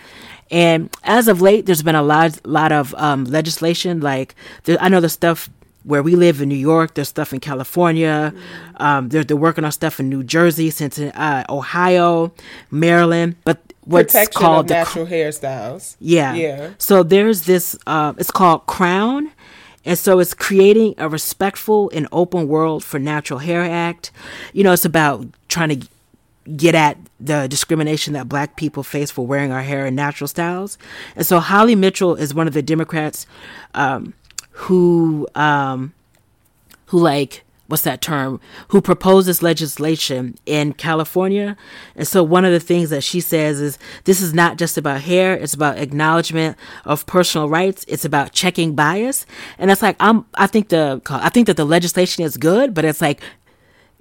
And 0.49 0.89
as 1.03 1.29
of 1.29 1.41
late, 1.41 1.65
there's 1.65 1.81
been 1.81 1.95
a 1.95 2.03
lot, 2.03 2.45
lot 2.45 2.73
of 2.73 2.93
um, 2.95 3.23
legislation. 3.25 4.01
Like 4.01 4.35
there, 4.65 4.77
I 4.81 4.89
know 4.89 4.99
the 4.99 5.09
stuff 5.09 5.49
where 5.83 6.03
we 6.03 6.15
live 6.15 6.41
in 6.41 6.49
New 6.49 6.55
York. 6.55 6.93
There's 6.93 7.09
stuff 7.09 7.33
in 7.33 7.39
California. 7.39 8.33
Um, 8.77 9.09
they're, 9.09 9.23
they're 9.23 9.37
working 9.37 9.63
on 9.65 9.71
stuff 9.71 9.99
in 9.99 10.09
New 10.09 10.23
Jersey, 10.23 10.69
since 10.69 10.99
uh, 10.99 11.43
Ohio, 11.49 12.31
Maryland. 12.69 13.35
But 13.43 13.59
what's 13.83 14.13
Protection 14.13 14.41
called 14.41 14.67
the 14.67 14.75
natural 14.75 15.05
hairstyles. 15.07 15.95
yeah. 15.99 16.33
Yeah. 16.33 16.71
So 16.77 17.03
there's 17.03 17.43
this, 17.43 17.77
uh, 17.87 18.13
it's 18.17 18.31
called 18.31 18.65
Crown. 18.67 19.31
And 19.83 19.97
so 19.97 20.19
it's 20.19 20.35
creating 20.35 20.93
a 20.99 21.09
respectful 21.09 21.89
and 21.93 22.07
open 22.11 22.47
world 22.47 22.83
for 22.83 22.99
Natural 22.99 23.39
Hair 23.39 23.61
Act. 23.61 24.11
You 24.53 24.63
know, 24.63 24.73
it's 24.73 24.85
about 24.85 25.25
trying 25.47 25.69
to 25.79 25.87
get 26.55 26.75
at 26.75 26.97
the 27.19 27.47
discrimination 27.47 28.13
that 28.13 28.29
black 28.29 28.55
people 28.57 28.83
face 28.83 29.09
for 29.11 29.25
wearing 29.25 29.51
our 29.51 29.61
hair 29.63 29.85
in 29.85 29.95
natural 29.95 30.27
styles. 30.27 30.77
And 31.15 31.25
so 31.25 31.39
Holly 31.39 31.75
Mitchell 31.75 32.15
is 32.15 32.33
one 32.33 32.47
of 32.47 32.53
the 32.53 32.61
Democrats 32.61 33.25
um, 33.73 34.13
who 34.51 35.27
um, 35.35 35.93
who 36.87 36.99
like 36.99 37.43
what's 37.71 37.83
that 37.83 38.01
term 38.01 38.39
who 38.67 38.81
proposes 38.81 39.41
legislation 39.41 40.35
in 40.45 40.73
California. 40.73 41.55
And 41.95 42.05
so 42.05 42.21
one 42.21 42.43
of 42.43 42.51
the 42.51 42.59
things 42.59 42.89
that 42.89 43.01
she 43.01 43.21
says 43.21 43.61
is 43.61 43.79
this 44.03 44.21
is 44.21 44.33
not 44.33 44.57
just 44.57 44.77
about 44.77 45.01
hair, 45.01 45.33
it's 45.33 45.53
about 45.53 45.77
acknowledgement 45.77 46.57
of 46.83 47.05
personal 47.05 47.47
rights, 47.47 47.85
it's 47.87 48.03
about 48.03 48.33
checking 48.33 48.75
bias. 48.75 49.25
And 49.57 49.71
it's 49.71 49.81
like 49.81 49.95
I'm 49.99 50.25
I 50.35 50.47
think 50.47 50.69
the 50.69 51.01
I 51.09 51.29
think 51.29 51.47
that 51.47 51.57
the 51.57 51.65
legislation 51.65 52.25
is 52.25 52.35
good, 52.37 52.73
but 52.73 52.83
it's 52.83 53.01
like 53.01 53.21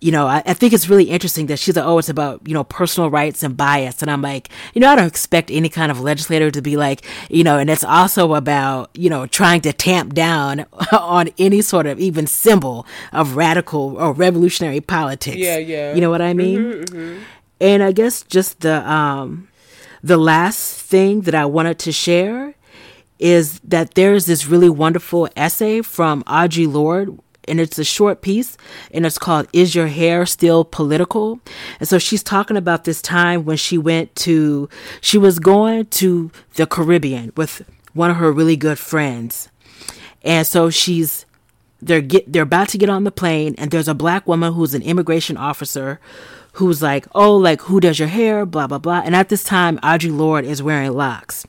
you 0.00 0.10
know, 0.10 0.26
I, 0.26 0.42
I 0.46 0.54
think 0.54 0.72
it's 0.72 0.88
really 0.88 1.04
interesting 1.04 1.46
that 1.46 1.58
she's 1.58 1.76
like, 1.76 1.84
oh, 1.84 1.98
it's 1.98 2.08
about, 2.08 2.46
you 2.46 2.54
know, 2.54 2.64
personal 2.64 3.10
rights 3.10 3.42
and 3.42 3.56
bias. 3.56 4.00
And 4.00 4.10
I'm 4.10 4.22
like, 4.22 4.48
you 4.74 4.80
know, 4.80 4.88
I 4.88 4.96
don't 4.96 5.06
expect 5.06 5.50
any 5.50 5.68
kind 5.68 5.92
of 5.92 6.00
legislator 6.00 6.50
to 6.50 6.62
be 6.62 6.76
like, 6.76 7.02
you 7.28 7.44
know, 7.44 7.58
and 7.58 7.68
it's 7.68 7.84
also 7.84 8.34
about, 8.34 8.90
you 8.94 9.10
know, 9.10 9.26
trying 9.26 9.60
to 9.62 9.72
tamp 9.72 10.14
down 10.14 10.64
on 10.92 11.28
any 11.38 11.60
sort 11.60 11.86
of 11.86 12.00
even 12.00 12.26
symbol 12.26 12.86
of 13.12 13.36
radical 13.36 13.96
or 13.98 14.12
revolutionary 14.12 14.80
politics. 14.80 15.36
Yeah, 15.36 15.58
yeah. 15.58 15.94
You 15.94 16.00
know 16.00 16.10
what 16.10 16.22
I 16.22 16.32
mean? 16.32 17.20
And 17.60 17.82
I 17.82 17.92
guess 17.92 18.22
just 18.22 18.60
the, 18.60 18.90
um, 18.90 19.48
the 20.02 20.16
last 20.16 20.80
thing 20.80 21.22
that 21.22 21.34
I 21.34 21.44
wanted 21.44 21.78
to 21.80 21.92
share 21.92 22.54
is 23.18 23.60
that 23.60 23.94
there's 23.94 24.24
this 24.24 24.46
really 24.46 24.70
wonderful 24.70 25.28
essay 25.36 25.82
from 25.82 26.24
Audre 26.24 26.72
Lorde 26.72 27.18
and 27.50 27.60
it's 27.60 27.78
a 27.78 27.84
short 27.84 28.22
piece 28.22 28.56
and 28.92 29.04
it's 29.04 29.18
called 29.18 29.48
Is 29.52 29.74
Your 29.74 29.88
Hair 29.88 30.26
Still 30.26 30.64
Political? 30.64 31.40
And 31.80 31.88
so 31.88 31.98
she's 31.98 32.22
talking 32.22 32.56
about 32.56 32.84
this 32.84 33.02
time 33.02 33.44
when 33.44 33.56
she 33.56 33.76
went 33.76 34.14
to 34.16 34.68
she 35.00 35.18
was 35.18 35.38
going 35.38 35.86
to 35.86 36.30
the 36.54 36.66
Caribbean 36.66 37.32
with 37.36 37.62
one 37.92 38.10
of 38.10 38.16
her 38.16 38.32
really 38.32 38.56
good 38.56 38.78
friends. 38.78 39.48
And 40.22 40.46
so 40.46 40.70
she's 40.70 41.26
they're 41.82 42.00
get 42.00 42.30
they're 42.30 42.42
about 42.42 42.68
to 42.70 42.78
get 42.78 42.88
on 42.88 43.04
the 43.04 43.10
plane 43.10 43.54
and 43.58 43.70
there's 43.70 43.88
a 43.88 43.94
black 43.94 44.26
woman 44.26 44.52
who's 44.52 44.74
an 44.74 44.82
immigration 44.82 45.36
officer 45.36 45.98
who's 46.54 46.82
like, 46.82 47.06
"Oh, 47.14 47.36
like 47.36 47.62
who 47.62 47.80
does 47.80 47.98
your 47.98 48.08
hair?" 48.08 48.44
blah 48.46 48.66
blah 48.66 48.78
blah. 48.78 49.02
And 49.04 49.14
at 49.14 49.28
this 49.28 49.44
time, 49.44 49.78
Audre 49.78 50.16
Lorde 50.16 50.44
is 50.44 50.62
wearing 50.62 50.92
locks. 50.92 51.46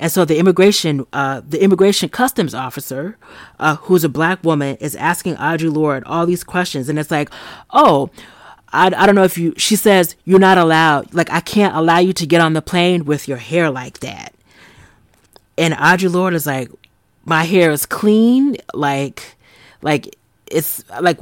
And 0.00 0.10
so 0.10 0.24
the 0.24 0.38
immigration, 0.38 1.06
uh, 1.12 1.42
the 1.48 1.62
immigration 1.62 2.08
customs 2.08 2.54
officer, 2.54 3.16
uh, 3.60 3.76
who's 3.76 4.02
a 4.02 4.08
black 4.08 4.42
woman, 4.42 4.76
is 4.80 4.96
asking 4.96 5.36
Audre 5.36 5.72
Lorde 5.72 6.02
all 6.06 6.26
these 6.26 6.42
questions, 6.42 6.88
and 6.88 6.98
it's 6.98 7.12
like, 7.12 7.30
oh. 7.70 8.10
I, 8.72 8.86
I 8.86 9.04
don't 9.04 9.16
know 9.16 9.24
if 9.24 9.36
you, 9.36 9.52
she 9.56 9.74
says, 9.74 10.14
you're 10.24 10.38
not 10.38 10.56
allowed, 10.56 11.12
like, 11.12 11.28
I 11.28 11.40
can't 11.40 11.74
allow 11.74 11.98
you 11.98 12.12
to 12.12 12.24
get 12.24 12.40
on 12.40 12.52
the 12.52 12.62
plane 12.62 13.04
with 13.04 13.26
your 13.26 13.36
hair 13.36 13.68
like 13.68 13.98
that. 13.98 14.32
And 15.58 15.74
Audre 15.74 16.12
Lorde 16.12 16.34
is 16.34 16.46
like, 16.46 16.70
my 17.24 17.42
hair 17.42 17.72
is 17.72 17.84
clean, 17.84 18.58
like, 18.72 19.34
like, 19.82 20.14
it's 20.46 20.84
like, 21.00 21.18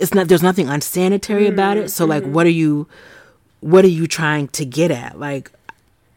it's 0.00 0.14
not, 0.14 0.26
there's 0.26 0.42
nothing 0.42 0.68
unsanitary 0.68 1.46
about 1.46 1.76
it. 1.76 1.92
So, 1.92 2.06
like, 2.06 2.24
what 2.24 2.44
are 2.44 2.50
you, 2.50 2.88
what 3.60 3.84
are 3.84 3.88
you 3.88 4.08
trying 4.08 4.48
to 4.48 4.64
get 4.64 4.90
at? 4.90 5.16
Like, 5.16 5.52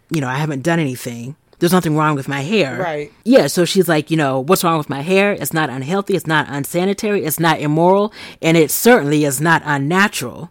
you 0.10 0.22
know, 0.22 0.28
I 0.28 0.38
haven't 0.38 0.64
done 0.64 0.80
anything. 0.80 1.36
There's 1.64 1.72
nothing 1.72 1.96
wrong 1.96 2.16
with 2.16 2.28
my 2.28 2.42
hair. 2.42 2.78
Right. 2.78 3.10
Yeah. 3.24 3.48
So 3.48 3.64
she's 3.64 3.88
like, 3.88 4.12
you 4.12 4.18
know, 4.18 4.42
what's 4.42 4.66
wrong 4.66 4.78
with 4.78 4.90
my 4.90 5.00
hair? 5.00 5.32
It's 5.32 5.54
not 5.54 5.70
unhealthy. 5.70 6.14
It's 6.14 6.28
not 6.28 6.46
unsanitary. 6.50 7.24
It's 7.24 7.40
not 7.40 7.62
immoral. 7.62 8.12
And 8.42 8.58
it 8.58 8.70
certainly 8.70 9.24
is 9.24 9.40
not 9.40 9.62
unnatural. 9.64 10.50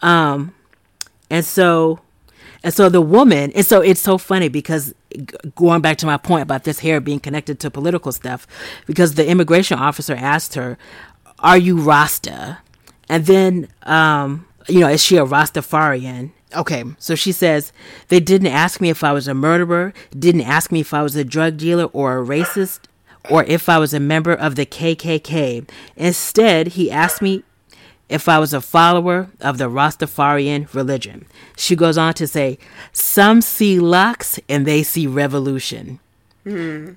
Um, 0.00 0.54
and 1.28 1.44
so, 1.44 2.00
and 2.64 2.72
so 2.72 2.88
the 2.88 3.02
woman, 3.02 3.52
and 3.52 3.66
so 3.66 3.82
it's 3.82 4.00
so 4.00 4.16
funny 4.16 4.48
because 4.48 4.94
g- 5.14 5.26
going 5.54 5.82
back 5.82 5.98
to 5.98 6.06
my 6.06 6.16
point 6.16 6.44
about 6.44 6.64
this 6.64 6.78
hair 6.78 6.98
being 6.98 7.20
connected 7.20 7.60
to 7.60 7.70
political 7.70 8.10
stuff, 8.10 8.46
because 8.86 9.16
the 9.16 9.28
immigration 9.28 9.78
officer 9.78 10.14
asked 10.14 10.54
her, 10.54 10.78
Are 11.40 11.58
you 11.58 11.78
Rasta? 11.78 12.60
And 13.10 13.26
then, 13.26 13.68
um, 13.82 14.46
you 14.66 14.80
know, 14.80 14.88
is 14.88 15.04
she 15.04 15.18
a 15.18 15.26
Rastafarian? 15.26 16.30
Okay, 16.56 16.84
so 16.98 17.14
she 17.14 17.32
says, 17.32 17.72
They 18.08 18.20
didn't 18.20 18.48
ask 18.48 18.80
me 18.80 18.88
if 18.88 19.04
I 19.04 19.12
was 19.12 19.28
a 19.28 19.34
murderer, 19.34 19.92
didn't 20.18 20.42
ask 20.42 20.72
me 20.72 20.80
if 20.80 20.94
I 20.94 21.02
was 21.02 21.14
a 21.14 21.24
drug 21.24 21.58
dealer 21.58 21.84
or 21.86 22.18
a 22.18 22.24
racist, 22.24 22.80
or 23.28 23.44
if 23.44 23.68
I 23.68 23.78
was 23.78 23.92
a 23.92 24.00
member 24.00 24.32
of 24.32 24.56
the 24.56 24.64
KKK. 24.64 25.68
Instead, 25.96 26.68
he 26.68 26.90
asked 26.90 27.20
me 27.20 27.42
if 28.08 28.28
I 28.28 28.38
was 28.38 28.54
a 28.54 28.60
follower 28.62 29.28
of 29.40 29.58
the 29.58 29.68
Rastafarian 29.68 30.72
religion. 30.72 31.26
She 31.56 31.76
goes 31.76 31.98
on 31.98 32.14
to 32.14 32.26
say, 32.26 32.58
Some 32.92 33.42
see 33.42 33.78
locks 33.78 34.40
and 34.48 34.66
they 34.66 34.82
see 34.82 35.06
revolution. 35.06 36.00
Hmm. 36.44 36.92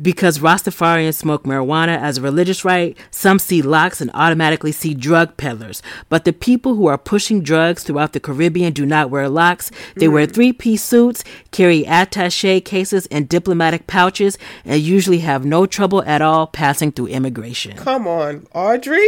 Because 0.00 0.38
Rastafarians 0.38 1.14
smoke 1.14 1.42
marijuana 1.44 1.98
as 1.98 2.18
a 2.18 2.22
religious 2.22 2.64
rite, 2.64 2.96
some 3.10 3.38
see 3.38 3.62
locks 3.62 4.00
and 4.00 4.10
automatically 4.14 4.72
see 4.72 4.94
drug 4.94 5.36
peddlers. 5.36 5.82
But 6.08 6.24
the 6.24 6.32
people 6.32 6.76
who 6.76 6.86
are 6.86 6.98
pushing 6.98 7.42
drugs 7.42 7.82
throughout 7.82 8.12
the 8.12 8.20
Caribbean 8.20 8.72
do 8.72 8.86
not 8.86 9.10
wear 9.10 9.28
locks. 9.28 9.70
They 9.96 10.08
wear 10.08 10.26
mm. 10.26 10.32
three 10.32 10.52
piece 10.52 10.84
suits, 10.84 11.24
carry 11.50 11.84
attache 11.86 12.60
cases 12.60 13.06
and 13.06 13.28
diplomatic 13.28 13.86
pouches, 13.86 14.38
and 14.64 14.80
usually 14.80 15.18
have 15.18 15.44
no 15.44 15.66
trouble 15.66 16.02
at 16.04 16.22
all 16.22 16.46
passing 16.46 16.92
through 16.92 17.08
immigration. 17.08 17.76
Come 17.76 18.06
on, 18.06 18.40
Audre. 18.54 19.04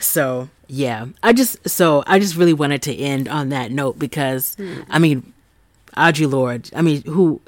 So 0.00 0.48
yeah, 0.66 1.06
I 1.22 1.32
just 1.32 1.68
so 1.68 2.02
I 2.06 2.18
just 2.18 2.36
really 2.36 2.54
wanted 2.54 2.82
to 2.82 2.96
end 2.96 3.28
on 3.28 3.50
that 3.50 3.70
note 3.70 3.98
because 3.98 4.54
hmm. 4.56 4.80
I 4.88 4.98
mean, 4.98 5.32
Audre 5.96 6.30
Lorde, 6.30 6.70
I 6.74 6.82
mean, 6.82 7.02
who 7.02 7.40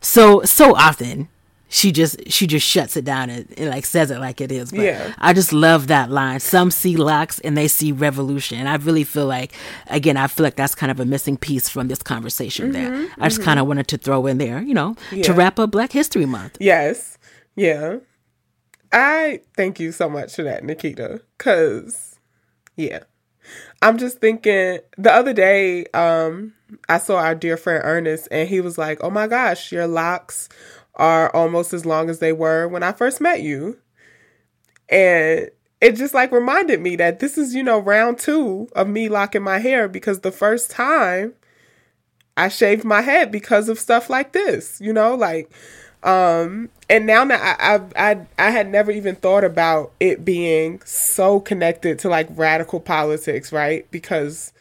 so 0.00 0.42
so 0.44 0.74
often 0.74 1.28
she 1.72 1.90
just 1.90 2.30
she 2.30 2.46
just 2.46 2.66
shuts 2.66 2.98
it 2.98 3.04
down 3.06 3.30
and, 3.30 3.48
and 3.56 3.70
like 3.70 3.86
says 3.86 4.10
it 4.10 4.18
like 4.18 4.42
it 4.42 4.52
is. 4.52 4.70
But 4.70 4.80
Yeah. 4.80 5.14
I 5.18 5.32
just 5.32 5.54
love 5.54 5.86
that 5.86 6.10
line. 6.10 6.38
Some 6.38 6.70
see 6.70 6.98
locks 6.98 7.38
and 7.40 7.56
they 7.56 7.66
see 7.66 7.92
revolution. 7.92 8.58
And 8.58 8.68
I 8.68 8.74
really 8.76 9.04
feel 9.04 9.24
like 9.24 9.54
again, 9.86 10.18
I 10.18 10.26
feel 10.26 10.44
like 10.44 10.56
that's 10.56 10.74
kind 10.74 10.92
of 10.92 11.00
a 11.00 11.06
missing 11.06 11.38
piece 11.38 11.70
from 11.70 11.88
this 11.88 12.02
conversation. 12.02 12.72
There, 12.72 13.08
I 13.18 13.28
just 13.30 13.42
kind 13.42 13.58
of 13.58 13.66
wanted 13.66 13.88
to 13.88 13.96
throw 13.96 14.26
in 14.26 14.36
there, 14.36 14.60
you 14.60 14.74
know, 14.74 14.96
to 15.22 15.32
wrap 15.32 15.58
up 15.58 15.70
Black 15.70 15.92
History 15.92 16.26
Month. 16.26 16.58
Yes. 16.60 17.16
Yeah. 17.56 17.98
I 18.92 19.40
thank 19.56 19.80
you 19.80 19.92
so 19.92 20.10
much 20.10 20.36
for 20.36 20.42
that, 20.42 20.64
Nikita. 20.64 21.22
Cause 21.38 22.18
yeah. 22.76 23.04
I'm 23.80 23.96
just 23.96 24.18
thinking 24.20 24.80
the 24.98 25.10
other 25.10 25.32
day, 25.32 25.86
um, 25.94 26.52
I 26.90 26.98
saw 26.98 27.16
our 27.16 27.34
dear 27.34 27.56
friend 27.56 27.80
Ernest 27.82 28.28
and 28.30 28.46
he 28.46 28.60
was 28.60 28.76
like, 28.76 28.98
Oh 29.02 29.10
my 29.10 29.26
gosh, 29.26 29.72
your 29.72 29.86
locks 29.86 30.50
are 30.96 31.34
almost 31.34 31.72
as 31.72 31.86
long 31.86 32.10
as 32.10 32.18
they 32.18 32.32
were 32.32 32.68
when 32.68 32.82
I 32.82 32.92
first 32.92 33.20
met 33.20 33.42
you. 33.42 33.78
And 34.88 35.50
it 35.80 35.96
just 35.96 36.14
like 36.14 36.32
reminded 36.32 36.80
me 36.80 36.96
that 36.96 37.18
this 37.18 37.38
is, 37.38 37.54
you 37.54 37.62
know, 37.62 37.78
round 37.78 38.18
two 38.18 38.68
of 38.74 38.88
me 38.88 39.08
locking 39.08 39.42
my 39.42 39.58
hair 39.58 39.88
because 39.88 40.20
the 40.20 40.32
first 40.32 40.70
time 40.70 41.34
I 42.36 42.48
shaved 42.48 42.84
my 42.84 43.02
head 43.02 43.30
because 43.30 43.68
of 43.68 43.78
stuff 43.78 44.08
like 44.08 44.32
this, 44.32 44.80
you 44.80 44.92
know, 44.92 45.14
like 45.14 45.50
um 46.04 46.68
and 46.90 47.06
now 47.06 47.24
that 47.24 47.40
I, 47.60 47.76
I 47.76 48.10
I 48.10 48.26
I 48.38 48.50
had 48.50 48.68
never 48.68 48.90
even 48.90 49.14
thought 49.16 49.44
about 49.44 49.92
it 50.00 50.24
being 50.24 50.80
so 50.84 51.40
connected 51.40 51.98
to 52.00 52.08
like 52.08 52.28
radical 52.30 52.80
politics, 52.80 53.52
right? 53.52 53.88
Because 53.90 54.52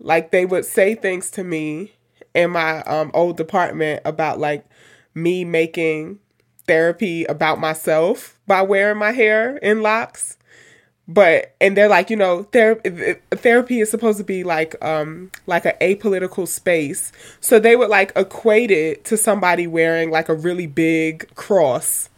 like 0.00 0.30
they 0.30 0.44
would 0.46 0.64
say 0.64 0.94
things 0.94 1.30
to 1.32 1.44
me 1.44 1.92
in 2.34 2.50
my 2.50 2.82
um 2.82 3.10
old 3.14 3.36
department 3.36 4.02
about 4.04 4.38
like 4.38 4.64
me 5.14 5.44
making 5.44 6.18
therapy 6.66 7.24
about 7.24 7.60
myself 7.60 8.38
by 8.46 8.62
wearing 8.62 8.98
my 8.98 9.12
hair 9.12 9.56
in 9.58 9.82
locks. 9.82 10.36
But 11.06 11.54
and 11.60 11.76
they're 11.76 11.88
like 11.88 12.08
you 12.08 12.16
know 12.16 12.44
ther- 12.44 12.80
therapy 13.30 13.80
is 13.80 13.90
supposed 13.90 14.16
to 14.18 14.24
be 14.24 14.42
like 14.42 14.74
um 14.82 15.30
like 15.46 15.66
an 15.66 15.74
apolitical 15.80 16.48
space. 16.48 17.12
So 17.40 17.58
they 17.58 17.76
would 17.76 17.90
like 17.90 18.12
equate 18.16 18.70
it 18.70 19.04
to 19.06 19.16
somebody 19.16 19.66
wearing 19.66 20.10
like 20.10 20.30
a 20.30 20.34
really 20.34 20.66
big 20.66 21.34
cross 21.34 22.08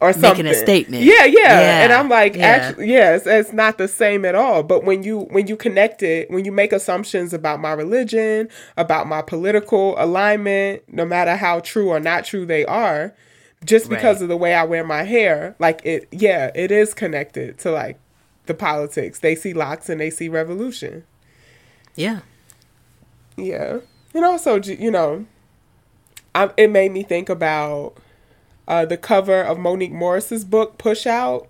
or 0.00 0.12
something 0.12 0.30
Making 0.30 0.46
a 0.46 0.54
statement. 0.54 1.02
yeah 1.02 1.24
yeah, 1.24 1.60
Yeah, 1.60 1.82
and 1.84 1.92
i'm 1.92 2.08
like 2.08 2.36
yeah. 2.36 2.46
actually 2.46 2.88
yes 2.88 3.26
it's 3.26 3.52
not 3.52 3.78
the 3.78 3.88
same 3.88 4.24
at 4.24 4.34
all 4.34 4.62
but 4.62 4.84
when 4.84 5.02
you 5.02 5.20
when 5.30 5.46
you 5.48 5.56
connect 5.56 6.02
it 6.02 6.30
when 6.30 6.44
you 6.44 6.52
make 6.52 6.72
assumptions 6.72 7.32
about 7.34 7.60
my 7.60 7.72
religion 7.72 8.48
about 8.76 9.06
my 9.08 9.22
political 9.22 9.94
alignment 10.00 10.82
no 10.92 11.04
matter 11.04 11.34
how 11.36 11.60
true 11.60 11.88
or 11.88 11.98
not 12.00 12.24
true 12.24 12.46
they 12.46 12.64
are 12.66 13.12
just 13.64 13.88
because 13.90 14.16
Right. 14.18 14.22
of 14.22 14.28
the 14.28 14.36
way 14.36 14.54
I 14.54 14.62
wear 14.62 14.84
my 14.84 15.02
hair. 15.02 15.56
Like 15.58 15.80
it, 15.84 16.06
yeah, 16.12 16.52
it 16.54 16.70
is 16.70 16.94
connected 16.94 17.58
to 17.58 17.72
like 17.72 17.98
the 18.46 18.54
politics. 18.54 19.18
They 19.18 19.34
see 19.34 19.52
locks 19.52 19.88
and 19.88 20.00
they 20.00 20.10
see 20.10 20.28
revolution. 20.28 21.02
Yeah. 21.96 22.20
Yeah, 23.36 23.78
and 24.14 24.24
also 24.24 24.60
you 24.62 24.92
know, 24.92 25.26
I, 26.36 26.50
it 26.56 26.70
made 26.70 26.92
me 26.92 27.02
think 27.02 27.28
about 27.28 27.94
uh, 28.68 28.84
the 28.84 28.96
cover 28.96 29.42
of 29.42 29.58
Monique 29.58 29.90
Morris's 29.92 30.44
book 30.44 30.78
Pushout, 30.78 31.46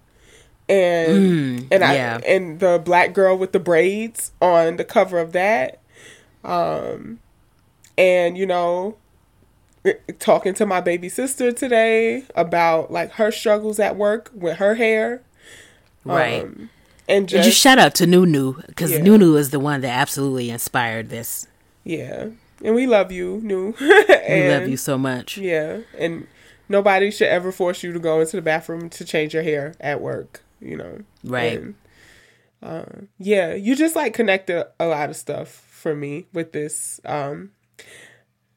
and 0.69 1.67
and 1.71 1.85
I 1.85 1.95
yeah. 1.95 2.21
and 2.27 2.61
the 2.61 2.81
black 2.83 3.13
girl 3.13 3.37
with 3.37 3.53
the 3.53 3.59
braids 3.61 4.33
on 4.41 4.77
the 4.77 4.85
cover 4.85 5.19
of 5.19 5.33
that, 5.33 5.81
um, 6.45 7.19
and 7.97 8.37
you 8.39 8.47
know, 8.47 8.97
talking 10.19 10.55
to 10.55 10.67
my 10.67 10.81
baby 10.81 11.09
sister 11.09 11.53
today 11.53 12.25
about 12.35 12.91
like 12.93 13.13
her 13.13 13.31
struggles 13.31 13.79
at 13.79 13.97
work 13.97 14.31
with 14.35 14.59
her 14.59 14.75
hair, 14.77 15.23
Right. 16.05 16.43
um, 16.43 16.71
and 17.09 17.21
and 17.21 17.29
just, 17.29 17.49
just 17.49 17.61
shout 17.61 17.79
out 17.79 17.95
to 17.97 18.07
Nunu 18.07 18.55
because 18.67 18.93
Yeah. 18.93 19.03
Nunu 19.03 19.37
is 19.37 19.51
the 19.51 19.59
one 19.61 19.81
that 19.81 19.91
absolutely 19.97 20.51
inspired 20.51 21.09
this. 21.09 21.47
yeah, 21.85 22.27
and 22.63 22.75
we 22.75 22.87
love 22.87 23.11
you, 23.11 23.41
new. 23.43 23.75
We 23.81 24.49
love 24.51 24.69
you 24.69 24.77
so 24.77 24.99
much. 24.99 25.39
Yeah, 25.39 25.79
and 25.99 26.27
nobody 26.69 27.11
should 27.11 27.29
ever 27.29 27.53
force 27.53 27.83
you 27.83 27.93
to 27.93 27.99
go 27.99 28.21
into 28.21 28.37
the 28.37 28.43
bathroom 28.43 28.89
to 28.91 29.05
change 29.05 29.35
your 29.35 29.43
hair 29.43 29.75
at 29.81 30.01
work. 30.01 30.43
You 30.61 30.77
know, 30.77 30.99
Right. 31.25 31.59
And, 31.59 31.75
uh, 32.63 33.07
yeah, 33.19 33.55
you 33.55 33.77
just 33.77 33.95
like 33.95 34.15
connected 34.15 34.67
a 34.81 34.87
lot 34.87 35.11
of 35.11 35.17
stuff 35.17 35.49
for 35.49 35.95
me 35.95 36.27
with 36.33 36.53
this 36.53 37.01
um 37.05 37.51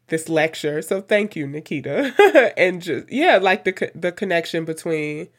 this 0.07 0.27
lecture. 0.27 0.81
So 0.81 1.01
thank 1.01 1.35
you, 1.35 1.47
Nikita, 1.47 2.53
and 2.57 2.81
just 2.81 3.11
yeah, 3.11 3.37
like 3.37 3.63
the 3.63 3.91
the 3.95 4.11
connection 4.11 4.65
between 4.65 5.29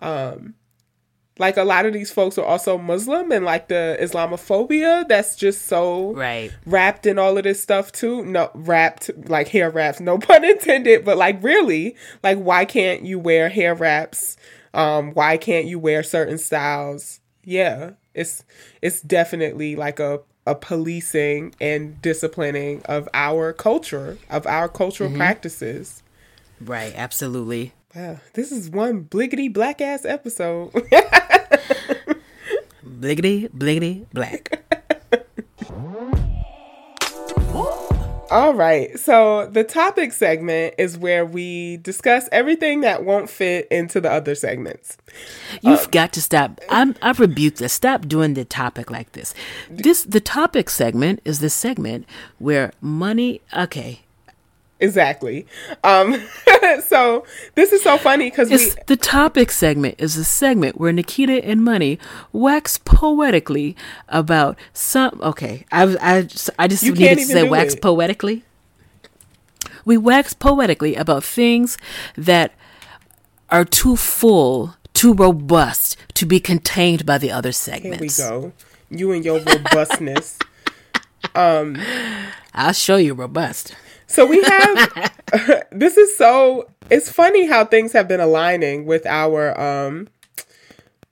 um 0.00 0.54
like 1.38 1.56
a 1.56 1.64
lot 1.64 1.84
of 1.86 1.92
these 1.92 2.10
folks 2.12 2.38
are 2.38 2.44
also 2.44 2.78
Muslim 2.78 3.32
and 3.32 3.44
like 3.44 3.68
the 3.68 3.96
Islamophobia 4.00 5.06
that's 5.08 5.34
just 5.36 5.66
so 5.66 6.12
Right. 6.14 6.52
wrapped 6.64 7.06
in 7.06 7.18
all 7.18 7.36
of 7.36 7.44
this 7.44 7.60
stuff 7.62 7.90
too. 7.90 8.24
No, 8.24 8.50
wrapped 8.54 9.10
like 9.28 9.48
hair 9.48 9.70
wraps, 9.70 10.00
no 10.00 10.18
pun 10.26 10.44
intended, 10.44 11.04
but 11.04 11.16
like 11.16 11.42
really, 11.42 11.96
like 12.22 12.38
why 12.38 12.64
can't 12.64 13.02
you 13.04 13.18
wear 13.18 13.48
hair 13.48 13.74
wraps? 13.74 14.36
Um, 14.72 15.12
why 15.12 15.36
can't 15.36 15.66
you 15.66 15.78
wear 15.78 16.02
certain 16.02 16.38
styles? 16.38 17.20
Yeah, 17.44 17.90
it's 18.14 18.44
it's 18.82 19.00
definitely 19.00 19.76
like 19.76 19.98
a 20.00 20.20
a 20.46 20.54
policing 20.54 21.54
and 21.60 22.00
disciplining 22.02 22.82
of 22.84 23.08
our 23.14 23.52
culture, 23.54 24.18
of 24.28 24.46
our 24.46 24.68
cultural 24.68 25.10
practices. 25.10 26.02
Right. 26.60 26.92
Absolutely. 26.94 27.72
Wow, 27.94 28.18
this 28.34 28.50
is 28.52 28.68
one 28.68 29.04
bliggity 29.04 29.52
black 29.52 29.80
ass 29.80 30.04
episode. 30.04 30.70
Bliggity, 32.84 33.50
bliggity, 33.50 34.06
black. 34.12 34.64
All 38.30 38.52
right. 38.52 38.98
So 38.98 39.46
the 39.46 39.62
topic 39.62 40.12
segment 40.12 40.74
is 40.76 40.98
where 40.98 41.24
we 41.24 41.76
discuss 41.76 42.28
everything 42.32 42.80
that 42.80 43.04
won't 43.04 43.30
fit 43.30 43.68
into 43.70 44.00
the 44.00 44.10
other 44.10 44.34
segments. 44.34 44.96
You've 45.60 45.88
got 45.92 46.12
to 46.14 46.22
stop. 46.22 46.60
I'm, 46.68 46.96
I've 47.00 47.20
rebuked 47.20 47.58
this. 47.58 47.72
Stop 47.72 48.08
doing 48.08 48.34
the 48.34 48.44
topic 48.44 48.90
like 48.90 49.12
this. 49.12 49.34
This 49.70 50.02
the 50.02 50.20
topic 50.20 50.68
segment 50.68 51.20
is 51.24 51.38
the 51.38 51.50
segment 51.50 52.08
where 52.38 52.72
money. 52.80 53.40
Okay, 53.56 54.00
Exactly. 54.84 55.46
Um 55.82 56.22
so 56.86 57.24
this 57.54 57.72
is 57.72 57.82
so 57.82 57.96
funny 57.96 58.30
cuz 58.30 58.50
we 58.50 58.72
the 58.86 58.96
topic 58.96 59.50
segment 59.50 59.94
is 59.98 60.16
a 60.16 60.24
segment 60.24 60.78
where 60.78 60.92
Nikita 60.92 61.44
and 61.44 61.64
Money 61.64 61.98
wax 62.32 62.78
poetically 62.78 63.76
about 64.08 64.58
some. 64.72 65.20
Okay, 65.22 65.64
I 65.72 65.96
I 66.00 66.22
just, 66.22 66.50
I 66.58 66.68
just 66.68 66.82
needed 66.82 67.18
to 67.18 67.24
say 67.24 67.48
wax 67.48 67.74
it. 67.74 67.82
poetically. 67.82 68.44
We 69.84 69.96
wax 69.96 70.34
poetically 70.34 70.94
about 70.94 71.24
things 71.24 71.76
that 72.16 72.52
are 73.50 73.64
too 73.64 73.96
full, 73.96 74.76
too 74.94 75.12
robust 75.14 75.96
to 76.14 76.26
be 76.26 76.40
contained 76.40 77.04
by 77.04 77.18
the 77.18 77.30
other 77.30 77.52
segments. 77.52 78.16
here 78.16 78.40
we 78.40 78.40
go. 78.40 78.52
You 78.90 79.12
and 79.12 79.24
your 79.24 79.40
robustness. 79.40 80.38
um, 81.34 81.78
I'll 82.54 82.72
show 82.72 82.96
you 82.96 83.14
robust. 83.14 83.74
So 84.06 84.26
we 84.26 84.42
have 84.42 85.12
this 85.72 85.96
is 85.96 86.16
so 86.16 86.68
it's 86.90 87.10
funny 87.10 87.46
how 87.46 87.64
things 87.64 87.92
have 87.92 88.08
been 88.08 88.20
aligning 88.20 88.86
with 88.86 89.06
our 89.06 89.58
um 89.58 90.08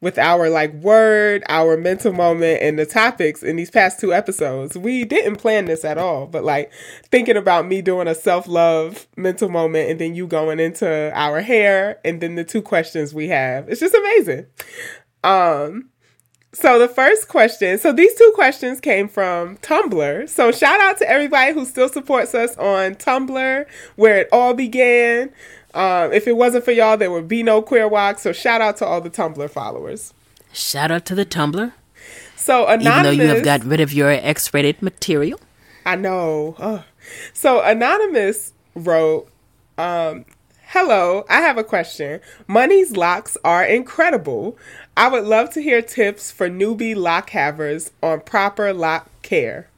with 0.02 0.18
our 0.18 0.50
like 0.50 0.74
word, 0.74 1.44
our 1.48 1.76
mental 1.76 2.12
moment 2.12 2.60
and 2.60 2.76
the 2.76 2.84
topics 2.84 3.42
in 3.42 3.54
these 3.54 3.70
past 3.70 4.00
two 4.00 4.12
episodes. 4.12 4.76
We 4.76 5.04
didn't 5.04 5.36
plan 5.36 5.66
this 5.66 5.84
at 5.84 5.96
all, 5.96 6.26
but 6.26 6.42
like 6.44 6.72
thinking 7.10 7.36
about 7.36 7.68
me 7.68 7.82
doing 7.82 8.08
a 8.08 8.14
self-love 8.14 9.06
mental 9.16 9.48
moment 9.48 9.90
and 9.90 10.00
then 10.00 10.16
you 10.16 10.26
going 10.26 10.58
into 10.58 11.12
our 11.14 11.40
hair 11.40 12.00
and 12.04 12.20
then 12.20 12.34
the 12.34 12.42
two 12.42 12.62
questions 12.62 13.14
we 13.14 13.28
have. 13.28 13.68
It's 13.68 13.80
just 13.80 13.94
amazing. 13.94 14.46
Um 15.22 15.91
so 16.52 16.78
the 16.78 16.88
first 16.88 17.28
question, 17.28 17.78
so 17.78 17.92
these 17.92 18.14
two 18.14 18.32
questions 18.34 18.80
came 18.80 19.08
from 19.08 19.56
Tumblr. 19.58 20.28
So 20.28 20.52
shout 20.52 20.80
out 20.80 20.98
to 20.98 21.08
everybody 21.08 21.52
who 21.52 21.64
still 21.64 21.88
supports 21.88 22.34
us 22.34 22.56
on 22.58 22.94
Tumblr, 22.96 23.66
where 23.96 24.18
it 24.18 24.28
all 24.32 24.54
began. 24.54 25.30
Um, 25.74 26.12
if 26.12 26.28
it 26.28 26.36
wasn't 26.36 26.64
for 26.64 26.72
y'all, 26.72 26.98
there 26.98 27.10
would 27.10 27.28
be 27.28 27.42
no 27.42 27.62
Queer 27.62 27.88
WOC. 27.88 28.18
So 28.18 28.32
shout 28.32 28.60
out 28.60 28.76
to 28.78 28.84
all 28.84 29.00
the 29.00 29.08
Tumblr 29.10 29.48
followers. 29.50 30.12
Shout 30.52 30.90
out 30.90 31.06
to 31.06 31.14
the 31.14 31.24
Tumblr. 31.24 31.72
So 32.36 32.66
anonymous, 32.66 32.86
Even 32.86 33.02
though 33.04 33.22
you 33.22 33.34
have 33.34 33.44
got 33.44 33.64
rid 33.64 33.80
of 33.80 33.92
your 33.92 34.10
X-rated 34.10 34.82
material. 34.82 35.40
I 35.86 35.96
know. 35.96 36.56
Ugh. 36.58 36.82
So 37.32 37.62
anonymous 37.62 38.52
wrote, 38.74 39.28
um, 39.78 40.24
"Hello, 40.66 41.24
I 41.28 41.40
have 41.40 41.56
a 41.56 41.64
question. 41.64 42.20
Money's 42.46 42.96
locks 42.96 43.36
are 43.44 43.64
incredible. 43.64 44.56
I 44.96 45.08
would 45.08 45.24
love 45.24 45.50
to 45.50 45.62
hear 45.62 45.80
tips 45.82 46.30
for 46.30 46.48
newbie 46.48 46.94
lock 46.96 47.30
havers 47.30 47.90
on 48.02 48.20
proper 48.20 48.72
lock 48.72 49.08
care." 49.22 49.68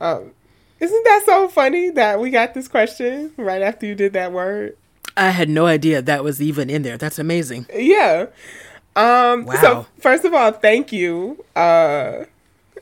Um, 0.00 0.32
isn't 0.80 1.04
that 1.04 1.22
so 1.26 1.48
funny 1.48 1.90
that 1.90 2.20
we 2.20 2.30
got 2.30 2.54
this 2.54 2.68
question 2.68 3.32
right 3.36 3.62
after 3.62 3.84
you 3.86 3.94
did 3.94 4.12
that 4.12 4.32
word? 4.32 4.76
I 5.16 5.30
had 5.30 5.48
no 5.48 5.66
idea 5.66 6.00
that 6.00 6.22
was 6.22 6.40
even 6.40 6.70
in 6.70 6.82
there. 6.82 6.96
That's 6.96 7.18
amazing. 7.18 7.66
Yeah. 7.74 8.26
Um 8.94 9.44
Wow. 9.44 9.54
so 9.60 9.86
first 10.00 10.24
of 10.24 10.32
all, 10.34 10.52
thank 10.52 10.92
you. 10.92 11.44
Uh 11.56 12.24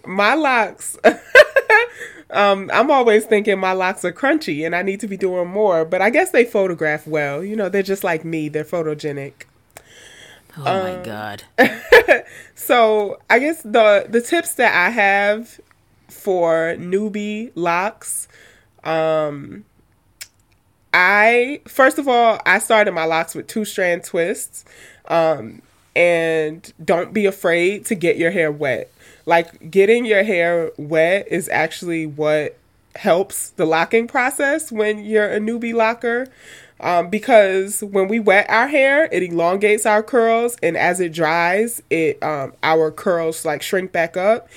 my 0.05 0.35
locks 0.35 0.99
um 2.31 2.71
I'm 2.73 2.91
always 2.91 3.25
thinking 3.25 3.59
my 3.59 3.73
locks 3.73 4.05
are 4.05 4.13
crunchy 4.13 4.65
and 4.67 4.77
I 4.77 4.83
need 4.83 5.01
to 5.01 5.09
be 5.09 5.17
doing 5.17 5.49
more, 5.49 5.85
but 5.87 6.03
I 6.03 6.11
guess 6.11 6.31
they 6.31 6.45
photograph 6.45 7.07
well. 7.07 7.43
You 7.43 7.57
know, 7.57 7.71
they're 7.71 7.83
just 7.83 8.05
like 8.05 8.25
me, 8.25 8.49
they're 8.51 8.65
photogenic. 8.65 9.33
Oh 10.57 10.65
Um, 10.67 10.83
my 10.83 11.03
god. 11.05 11.43
So, 12.55 13.21
I 13.29 13.39
guess 13.39 13.63
the 13.63 14.07
the 14.09 14.21
tips 14.21 14.55
that 14.55 14.75
I 14.75 14.91
have 14.91 15.61
for 16.09 16.75
newbie 16.79 17.53
locks 17.55 18.29
um 18.85 19.65
I 20.95 21.61
first 21.67 21.99
of 21.99 22.09
all, 22.09 22.41
I 22.47 22.59
started 22.59 22.93
my 22.93 23.05
locks 23.05 23.35
with 23.35 23.47
two 23.47 23.65
strand 23.65 24.05
twists. 24.05 24.65
Um 25.07 25.63
and 25.95 26.73
don't 26.85 27.13
be 27.15 27.25
afraid 27.27 27.87
to 27.87 27.95
get 27.95 28.17
your 28.19 28.31
hair 28.31 28.53
wet. 28.53 28.93
Like 29.25 29.71
getting 29.71 30.05
your 30.05 30.23
hair 30.25 30.71
wet 30.77 31.27
is 31.31 31.49
actually 31.49 32.07
what 32.07 32.57
helps 32.97 33.51
the 33.51 33.67
locking 33.67 34.07
process 34.07 34.73
when 34.73 35.05
you're 35.05 35.29
a 35.29 35.39
newbie 35.39 35.75
locker. 35.75 36.27
Um, 36.81 37.09
because 37.09 37.83
when 37.83 38.09
we 38.09 38.21
wet 38.21 38.49
our 38.51 38.69
hair, 38.69 39.09
it 39.11 39.23
elongates 39.23 39.87
our 39.87 40.03
curls, 40.03 40.57
and 40.63 40.77
as 40.77 41.01
it 41.01 41.13
dries, 41.13 41.83
it 41.91 42.23
um, 42.23 42.53
our 42.63 42.91
curls 42.91 43.45
like 43.45 43.63
shrink 43.63 43.93
back 43.93 44.17
up. 44.17 44.49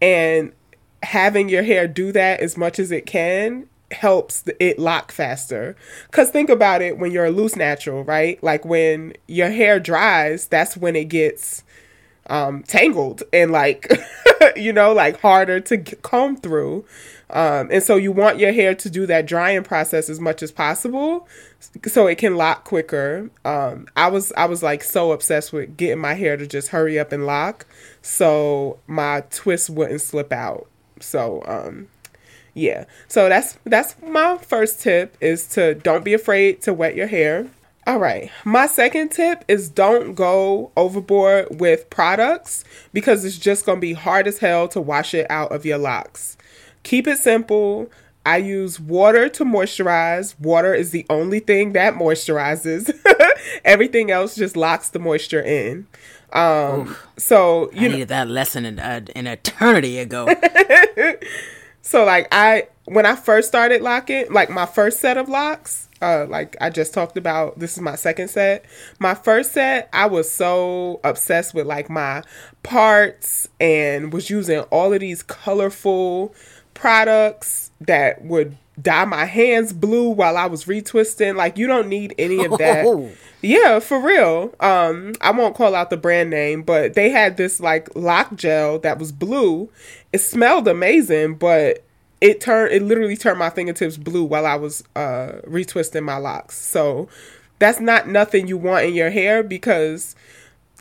And 0.00 0.52
having 1.02 1.48
your 1.48 1.62
hair 1.62 1.86
do 1.86 2.12
that 2.12 2.40
as 2.40 2.56
much 2.56 2.78
as 2.78 2.90
it 2.90 3.06
can 3.06 3.68
helps 3.90 4.44
it 4.60 4.78
lock 4.78 5.12
faster. 5.12 5.76
Cause 6.10 6.30
think 6.30 6.50
about 6.50 6.82
it 6.82 6.98
when 6.98 7.10
you're 7.10 7.24
a 7.26 7.30
loose 7.30 7.56
natural, 7.56 8.04
right? 8.04 8.42
Like 8.42 8.64
when 8.64 9.14
your 9.26 9.50
hair 9.50 9.80
dries, 9.80 10.46
that's 10.46 10.76
when 10.76 10.96
it 10.96 11.06
gets 11.06 11.64
um 12.30 12.62
tangled 12.64 13.22
and 13.32 13.50
like 13.52 13.90
you 14.56 14.70
know 14.70 14.92
like 14.92 15.18
harder 15.20 15.60
to 15.60 15.78
comb 15.78 16.36
through 16.36 16.84
um 17.30 17.68
and 17.70 17.82
so 17.82 17.96
you 17.96 18.10
want 18.10 18.38
your 18.38 18.52
hair 18.52 18.74
to 18.74 18.88
do 18.88 19.06
that 19.06 19.26
drying 19.26 19.62
process 19.62 20.08
as 20.08 20.18
much 20.20 20.42
as 20.42 20.50
possible 20.50 21.28
so 21.86 22.06
it 22.06 22.16
can 22.16 22.36
lock 22.36 22.64
quicker 22.64 23.30
um 23.44 23.86
i 23.96 24.08
was 24.08 24.32
i 24.36 24.44
was 24.44 24.62
like 24.62 24.82
so 24.82 25.12
obsessed 25.12 25.52
with 25.52 25.76
getting 25.76 25.98
my 25.98 26.14
hair 26.14 26.36
to 26.36 26.46
just 26.46 26.68
hurry 26.68 26.98
up 26.98 27.12
and 27.12 27.26
lock 27.26 27.66
so 28.02 28.78
my 28.86 29.22
twist 29.30 29.68
wouldn't 29.68 30.00
slip 30.00 30.32
out 30.32 30.66
so 31.00 31.42
um 31.46 31.88
yeah 32.54 32.84
so 33.08 33.28
that's 33.28 33.58
that's 33.64 33.94
my 34.02 34.38
first 34.38 34.80
tip 34.80 35.16
is 35.20 35.46
to 35.46 35.74
don't 35.74 36.04
be 36.04 36.14
afraid 36.14 36.62
to 36.62 36.72
wet 36.72 36.94
your 36.96 37.06
hair 37.06 37.46
All 37.86 37.98
right. 37.98 38.30
My 38.44 38.66
second 38.66 39.10
tip 39.10 39.44
is 39.48 39.70
don't 39.70 40.14
go 40.14 40.70
overboard 40.76 41.58
with 41.58 41.88
products 41.88 42.64
because 42.92 43.24
it's 43.24 43.38
just 43.38 43.64
going 43.64 43.78
to 43.78 43.80
be 43.80 43.94
hard 43.94 44.26
as 44.26 44.38
hell 44.38 44.68
to 44.68 44.80
wash 44.80 45.14
it 45.14 45.26
out 45.30 45.52
of 45.52 45.64
your 45.64 45.78
locks. 45.78 46.36
Keep 46.88 47.06
it 47.06 47.18
simple. 47.18 47.90
I 48.24 48.38
use 48.38 48.80
water 48.80 49.28
to 49.28 49.44
moisturize. 49.44 50.40
Water 50.40 50.72
is 50.72 50.90
the 50.90 51.04
only 51.10 51.38
thing 51.38 51.74
that 51.74 51.96
moisturizes. 51.96 52.90
Everything 53.66 54.10
else 54.10 54.34
just 54.34 54.56
locks 54.56 54.88
the 54.88 54.98
moisture 54.98 55.42
in. 55.42 55.86
Um, 56.32 56.96
so 57.18 57.70
you 57.72 57.80
I 57.80 57.82
know, 57.82 57.88
needed 57.90 58.08
that 58.08 58.28
lesson 58.28 58.64
in, 58.64 58.78
uh, 58.78 59.02
an 59.14 59.26
eternity 59.26 59.98
ago. 59.98 60.28
so 61.82 62.06
like 62.06 62.26
I 62.32 62.68
when 62.86 63.04
I 63.04 63.16
first 63.16 63.48
started 63.48 63.82
locking, 63.82 64.32
like 64.32 64.48
my 64.48 64.64
first 64.64 65.00
set 65.00 65.18
of 65.18 65.28
locks, 65.28 65.88
uh, 66.00 66.24
like 66.26 66.56
I 66.60 66.70
just 66.70 66.94
talked 66.94 67.18
about, 67.18 67.58
this 67.58 67.76
is 67.76 67.82
my 67.82 67.96
second 67.96 68.28
set. 68.28 68.64
My 68.98 69.14
first 69.14 69.52
set, 69.52 69.90
I 69.92 70.06
was 70.06 70.30
so 70.30 71.00
obsessed 71.04 71.54
with 71.54 71.66
like 71.66 71.90
my 71.90 72.22
parts 72.62 73.48
and 73.60 74.12
was 74.12 74.30
using 74.30 74.60
all 74.70 74.92
of 74.92 75.00
these 75.00 75.22
colorful 75.22 76.34
products 76.78 77.70
that 77.80 78.24
would 78.24 78.56
dye 78.80 79.04
my 79.04 79.24
hands 79.24 79.72
blue 79.72 80.08
while 80.08 80.36
I 80.36 80.46
was 80.46 80.64
retwisting. 80.64 81.36
Like 81.36 81.58
you 81.58 81.66
don't 81.66 81.88
need 81.88 82.14
any 82.18 82.44
of 82.44 82.56
that. 82.58 82.78
Oh. 82.88 83.10
Yeah, 83.40 83.78
for 83.78 84.00
real. 84.00 84.52
Um, 84.58 85.14
I 85.20 85.30
won't 85.30 85.54
call 85.54 85.74
out 85.74 85.90
the 85.90 85.96
brand 85.96 86.30
name, 86.30 86.62
but 86.62 86.94
they 86.94 87.10
had 87.10 87.36
this 87.36 87.60
like 87.60 87.88
lock 87.94 88.34
gel 88.34 88.78
that 88.80 88.98
was 88.98 89.12
blue. 89.12 89.68
It 90.12 90.18
smelled 90.18 90.66
amazing, 90.66 91.34
but 91.34 91.84
it 92.20 92.40
turned 92.40 92.72
it 92.72 92.82
literally 92.82 93.16
turned 93.16 93.38
my 93.38 93.50
fingertips 93.50 93.96
blue 93.96 94.24
while 94.24 94.46
I 94.46 94.56
was 94.56 94.82
uh 94.96 95.40
retwisting 95.46 96.04
my 96.04 96.16
locks. 96.16 96.56
So 96.56 97.08
that's 97.58 97.80
not 97.80 98.08
nothing 98.08 98.48
you 98.48 98.56
want 98.56 98.86
in 98.86 98.94
your 98.94 99.10
hair 99.10 99.42
because 99.42 100.16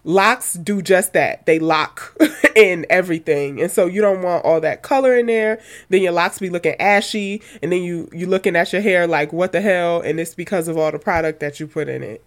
locks 0.07 0.53
do 0.53 0.81
just 0.81 1.11
that. 1.13 1.45
They 1.45 1.59
lock 1.59 2.17
in 2.55 2.85
everything. 2.89 3.61
And 3.61 3.69
so 3.69 3.85
you 3.85 4.01
don't 4.01 4.23
want 4.23 4.45
all 4.45 4.61
that 4.61 4.81
color 4.81 5.15
in 5.15 5.25
there. 5.25 5.61
Then 5.89 6.01
your 6.01 6.13
locks 6.13 6.39
be 6.39 6.49
looking 6.49 6.75
ashy 6.79 7.41
and 7.61 7.71
then 7.71 7.83
you 7.83 8.09
you 8.13 8.25
looking 8.25 8.55
at 8.55 8.71
your 8.71 8.81
hair 8.81 9.05
like 9.05 9.33
what 9.33 9.51
the 9.51 9.61
hell 9.61 9.99
and 9.99 10.19
it's 10.19 10.33
because 10.33 10.69
of 10.69 10.77
all 10.77 10.91
the 10.91 10.97
product 10.97 11.41
that 11.41 11.59
you 11.59 11.67
put 11.67 11.89
in 11.89 12.01
it. 12.03 12.23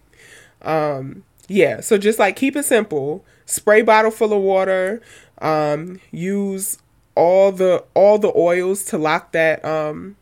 Um 0.61 1.23
yeah, 1.47 1.81
so 1.81 1.97
just 1.97 2.19
like 2.19 2.35
keep 2.35 2.55
it 2.55 2.63
simple. 2.63 3.25
Spray 3.45 3.81
bottle 3.81 4.11
full 4.11 4.31
of 4.31 4.41
water. 4.41 5.01
Um 5.39 5.99
use 6.11 6.77
all 7.15 7.51
the 7.51 7.83
all 7.95 8.19
the 8.19 8.31
oils 8.37 8.83
to 8.85 8.97
lock 8.99 9.31
that 9.31 9.65
um 9.65 10.15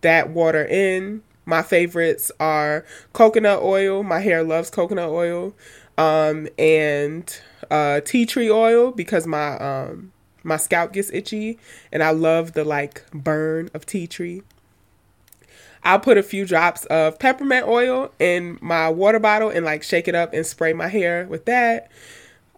that 0.00 0.30
water 0.30 0.64
in. 0.64 1.22
My 1.46 1.60
favorites 1.60 2.32
are 2.40 2.86
coconut 3.12 3.62
oil. 3.62 4.02
My 4.02 4.20
hair 4.20 4.42
loves 4.42 4.70
coconut 4.70 5.10
oil. 5.10 5.54
Um 5.96 6.48
and 6.58 7.40
uh 7.70 8.00
tea 8.00 8.26
tree 8.26 8.50
oil 8.50 8.90
because 8.90 9.26
my 9.26 9.56
um 9.58 10.12
my 10.42 10.56
scalp 10.56 10.92
gets 10.92 11.10
itchy 11.12 11.58
and 11.92 12.02
I 12.02 12.10
love 12.10 12.52
the 12.52 12.64
like 12.64 13.10
burn 13.12 13.70
of 13.74 13.86
tea 13.86 14.06
tree. 14.06 14.42
I'll 15.82 16.00
put 16.00 16.16
a 16.16 16.22
few 16.22 16.46
drops 16.46 16.86
of 16.86 17.18
peppermint 17.18 17.66
oil 17.66 18.10
in 18.18 18.58
my 18.62 18.88
water 18.88 19.18
bottle 19.18 19.50
and 19.50 19.64
like 19.64 19.82
shake 19.82 20.08
it 20.08 20.14
up 20.14 20.32
and 20.32 20.46
spray 20.46 20.72
my 20.72 20.88
hair 20.88 21.26
with 21.26 21.44
that. 21.44 21.90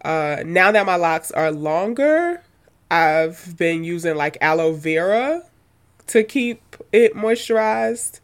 Uh, 0.04 0.42
now 0.46 0.70
that 0.70 0.86
my 0.86 0.94
locks 0.94 1.32
are 1.32 1.50
longer, 1.50 2.42
I've 2.90 3.56
been 3.56 3.82
using 3.82 4.14
like 4.14 4.38
aloe 4.40 4.72
vera 4.72 5.42
to 6.08 6.22
keep 6.22 6.76
it 6.92 7.14
moisturized, 7.14 8.20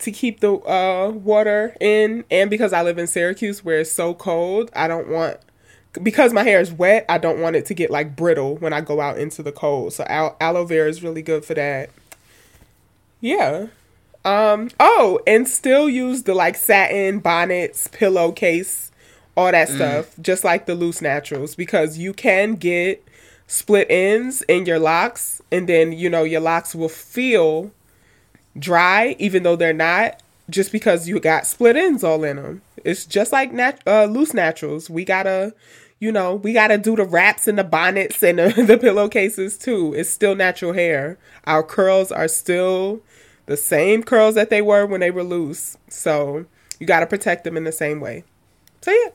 to 0.00 0.12
keep 0.12 0.40
the 0.40 0.54
uh, 0.54 1.10
water 1.10 1.76
in. 1.80 2.24
And 2.30 2.50
because 2.50 2.72
I 2.72 2.82
live 2.82 2.98
in 2.98 3.06
Syracuse 3.06 3.64
where 3.64 3.80
it's 3.80 3.92
so 3.92 4.14
cold, 4.14 4.70
I 4.74 4.88
don't 4.88 5.08
want, 5.08 5.38
because 6.02 6.32
my 6.32 6.42
hair 6.42 6.60
is 6.60 6.72
wet, 6.72 7.04
I 7.08 7.18
don't 7.18 7.40
want 7.40 7.56
it 7.56 7.66
to 7.66 7.74
get 7.74 7.90
like 7.90 8.16
brittle 8.16 8.56
when 8.56 8.72
I 8.72 8.80
go 8.80 9.00
out 9.00 9.18
into 9.18 9.42
the 9.42 9.52
cold. 9.52 9.92
So 9.92 10.04
al- 10.04 10.36
aloe 10.40 10.64
vera 10.64 10.88
is 10.88 11.02
really 11.02 11.22
good 11.22 11.44
for 11.44 11.54
that. 11.54 11.90
Yeah. 13.20 13.66
Um, 14.24 14.70
oh, 14.78 15.20
and 15.26 15.48
still 15.48 15.88
use 15.88 16.24
the 16.24 16.34
like 16.34 16.56
satin 16.56 17.20
bonnets, 17.20 17.88
pillowcase, 17.88 18.90
all 19.36 19.50
that 19.50 19.68
stuff, 19.68 20.14
just 20.20 20.44
like 20.44 20.66
the 20.66 20.74
loose 20.74 21.00
naturals, 21.00 21.54
because 21.54 21.96
you 21.96 22.12
can 22.12 22.56
get 22.56 23.02
split 23.46 23.86
ends 23.88 24.42
in 24.42 24.66
your 24.66 24.78
locks, 24.78 25.40
and 25.50 25.68
then 25.68 25.92
you 25.92 26.10
know 26.10 26.24
your 26.24 26.40
locks 26.40 26.74
will 26.74 26.90
feel 26.90 27.70
dry, 28.58 29.16
even 29.18 29.42
though 29.42 29.56
they're 29.56 29.72
not, 29.72 30.22
just 30.48 30.72
because 30.72 31.08
you 31.08 31.20
got 31.20 31.46
split 31.46 31.76
ends 31.76 32.04
all 32.04 32.24
in 32.24 32.36
them. 32.36 32.62
It's 32.84 33.06
just 33.06 33.32
like 33.32 33.52
nat- 33.52 33.82
uh, 33.86 34.04
loose 34.04 34.34
naturals. 34.34 34.90
We 34.90 35.04
gotta, 35.04 35.54
you 35.98 36.10
know, 36.12 36.34
we 36.34 36.52
gotta 36.52 36.78
do 36.78 36.96
the 36.96 37.04
wraps 37.04 37.46
and 37.46 37.58
the 37.58 37.64
bonnets 37.64 38.22
and 38.22 38.38
the, 38.38 38.64
the 38.66 38.78
pillowcases 38.78 39.56
too. 39.56 39.94
It's 39.94 40.10
still 40.10 40.34
natural 40.34 40.72
hair. 40.72 41.18
Our 41.44 41.62
curls 41.62 42.10
are 42.10 42.28
still 42.28 43.00
the 43.46 43.56
same 43.56 44.02
curls 44.02 44.34
that 44.34 44.50
they 44.50 44.62
were 44.62 44.86
when 44.86 45.00
they 45.00 45.10
were 45.10 45.24
loose. 45.24 45.76
So 45.88 46.46
you 46.78 46.86
got 46.86 47.00
to 47.00 47.06
protect 47.06 47.44
them 47.44 47.56
in 47.56 47.64
the 47.64 47.72
same 47.72 48.00
way. 48.00 48.24
So 48.80 48.90
yeah. 48.90 49.10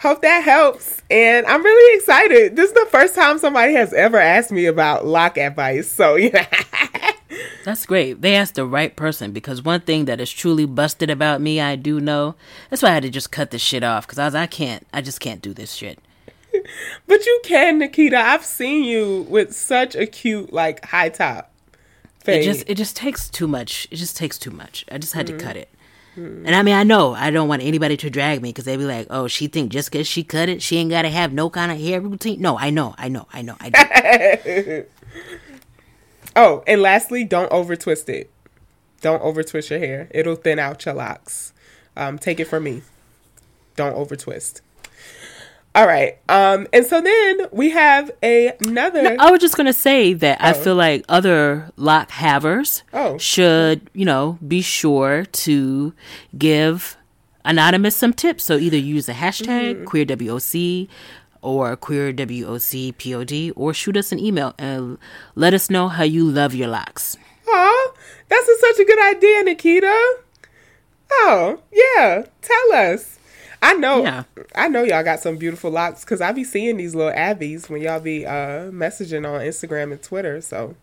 Hope 0.00 0.22
that 0.22 0.44
helps. 0.44 1.02
And 1.10 1.44
I'm 1.46 1.64
really 1.64 1.98
excited. 1.98 2.54
This 2.54 2.68
is 2.68 2.74
the 2.74 2.86
first 2.88 3.16
time 3.16 3.38
somebody 3.38 3.72
has 3.74 3.92
ever 3.92 4.16
asked 4.16 4.52
me 4.52 4.66
about 4.66 5.04
lock 5.04 5.36
advice. 5.36 5.90
So 5.90 6.14
yeah. 6.16 6.46
That's 7.64 7.86
great. 7.86 8.22
They 8.22 8.34
asked 8.34 8.54
the 8.54 8.64
right 8.64 8.94
person 8.94 9.32
because 9.32 9.62
one 9.62 9.80
thing 9.80 10.06
that 10.06 10.20
is 10.20 10.30
truly 10.30 10.64
busted 10.64 11.10
about 11.10 11.40
me, 11.40 11.60
I 11.60 11.76
do 11.76 12.00
know. 12.00 12.34
That's 12.70 12.82
why 12.82 12.90
I 12.90 12.94
had 12.94 13.02
to 13.02 13.10
just 13.10 13.30
cut 13.30 13.50
this 13.50 13.62
shit 13.62 13.82
off 13.82 14.06
because 14.06 14.18
I 14.18 14.24
was, 14.24 14.34
I 14.34 14.46
can't, 14.46 14.86
I 14.92 15.00
just 15.00 15.20
can't 15.20 15.42
do 15.42 15.52
this 15.52 15.72
shit. 15.72 15.98
but 17.06 17.26
you 17.26 17.40
can, 17.44 17.78
Nikita. 17.78 18.18
I've 18.18 18.44
seen 18.44 18.84
you 18.84 19.26
with 19.28 19.54
such 19.54 19.94
a 19.94 20.06
cute, 20.06 20.52
like, 20.52 20.84
high 20.86 21.10
top. 21.10 21.52
It 22.26 22.42
just, 22.42 22.68
it 22.68 22.74
just 22.74 22.94
takes 22.94 23.28
too 23.28 23.48
much. 23.48 23.88
It 23.90 23.96
just 23.96 24.16
takes 24.16 24.36
too 24.36 24.50
much. 24.50 24.84
I 24.92 24.98
just 24.98 25.14
had 25.14 25.26
to 25.28 25.38
cut 25.38 25.56
mm-hmm. 25.56 25.60
it. 25.60 25.68
And 26.18 26.54
I 26.54 26.62
mean, 26.62 26.74
I 26.74 26.82
know 26.82 27.14
I 27.14 27.30
don't 27.30 27.48
want 27.48 27.62
anybody 27.62 27.96
to 27.96 28.10
drag 28.10 28.42
me 28.42 28.50
because 28.50 28.64
they 28.64 28.76
be 28.76 28.84
like, 28.84 29.06
"Oh, 29.08 29.28
she 29.28 29.46
think 29.46 29.70
just 29.70 29.90
because 29.92 30.06
she 30.08 30.24
cut 30.24 30.48
it, 30.48 30.60
she 30.60 30.76
ain't 30.76 30.90
gotta 30.90 31.08
have 31.08 31.32
no 31.32 31.48
kind 31.48 31.70
of 31.70 31.78
hair 31.78 32.00
routine." 32.00 32.40
No, 32.40 32.58
I 32.58 32.70
know, 32.70 32.94
I 32.98 33.08
know, 33.08 33.28
I 33.32 33.42
know, 33.42 33.56
I 33.60 33.70
do. 34.44 34.84
Oh, 36.38 36.62
and 36.68 36.80
lastly, 36.80 37.24
don't 37.24 37.50
over 37.52 37.74
twist 37.76 38.08
it. 38.08 38.30
Don't 39.00 39.20
over 39.22 39.42
twist 39.42 39.70
your 39.70 39.78
hair. 39.80 40.08
It'll 40.12 40.36
thin 40.36 40.58
out 40.58 40.84
your 40.86 40.94
locks. 40.94 41.52
Um, 41.96 42.16
take 42.18 42.38
it 42.40 42.44
from 42.46 42.62
me. 42.64 42.82
Don't 43.76 43.94
over 43.94 44.14
twist. 44.16 44.60
All 45.74 45.86
right. 45.86 46.18
Um, 46.28 46.66
and 46.72 46.86
so 46.86 47.00
then 47.00 47.46
we 47.52 47.70
have 47.70 48.10
a, 48.22 48.52
another. 48.66 49.16
I 49.18 49.30
was 49.30 49.40
just 49.40 49.56
gonna 49.56 49.72
say 49.72 50.12
that 50.14 50.40
I 50.40 50.50
Oh. 50.50 50.54
feel 50.54 50.74
like 50.74 51.04
other 51.08 51.70
lock 51.76 52.10
havers 52.10 52.82
Oh. 52.92 53.18
should, 53.18 53.88
you 53.92 54.04
know, 54.04 54.38
be 54.46 54.60
sure 54.62 55.24
to 55.24 55.92
give 56.36 56.96
anonymous 57.44 57.94
some 57.96 58.12
tips. 58.12 58.44
So 58.44 58.56
either 58.56 58.76
use 58.76 59.06
the 59.06 59.12
hashtag 59.12 59.84
queer 59.84 60.04
WOC 60.04 60.88
or 61.42 61.76
queer 61.76 62.12
WOC 62.12 62.92
POD 62.98 63.52
or 63.56 63.72
shoot 63.74 63.96
us 63.96 64.12
an 64.12 64.18
email 64.18 64.54
and 64.58 64.98
let 65.34 65.54
us 65.54 65.70
know 65.70 65.88
how 65.88 66.04
you 66.04 66.28
love 66.28 66.54
your 66.54 66.68
locks. 66.68 67.16
Aw, 67.48 67.92
that's 68.28 68.48
a, 68.48 68.58
such 68.58 68.78
a 68.80 68.84
good 68.84 69.16
idea, 69.16 69.42
Nikita. 69.44 70.16
Oh, 71.10 71.60
yeah. 71.72 72.24
Tell 72.42 72.72
us. 72.72 73.18
I 73.60 73.74
know. 73.74 74.02
Yeah. 74.02 74.24
I 74.54 74.68
know 74.68 74.82
y'all 74.84 75.02
got 75.02 75.20
some 75.20 75.36
beautiful 75.36 75.70
locks 75.70 76.04
because 76.04 76.20
I 76.20 76.32
be 76.32 76.44
seeing 76.44 76.76
these 76.76 76.94
little 76.94 77.12
abbies 77.12 77.68
when 77.68 77.82
y'all 77.82 78.00
be 78.00 78.24
uh, 78.24 78.70
messaging 78.70 79.26
on 79.28 79.40
Instagram 79.40 79.92
and 79.92 80.02
Twitter. 80.02 80.40
So, 80.40 80.76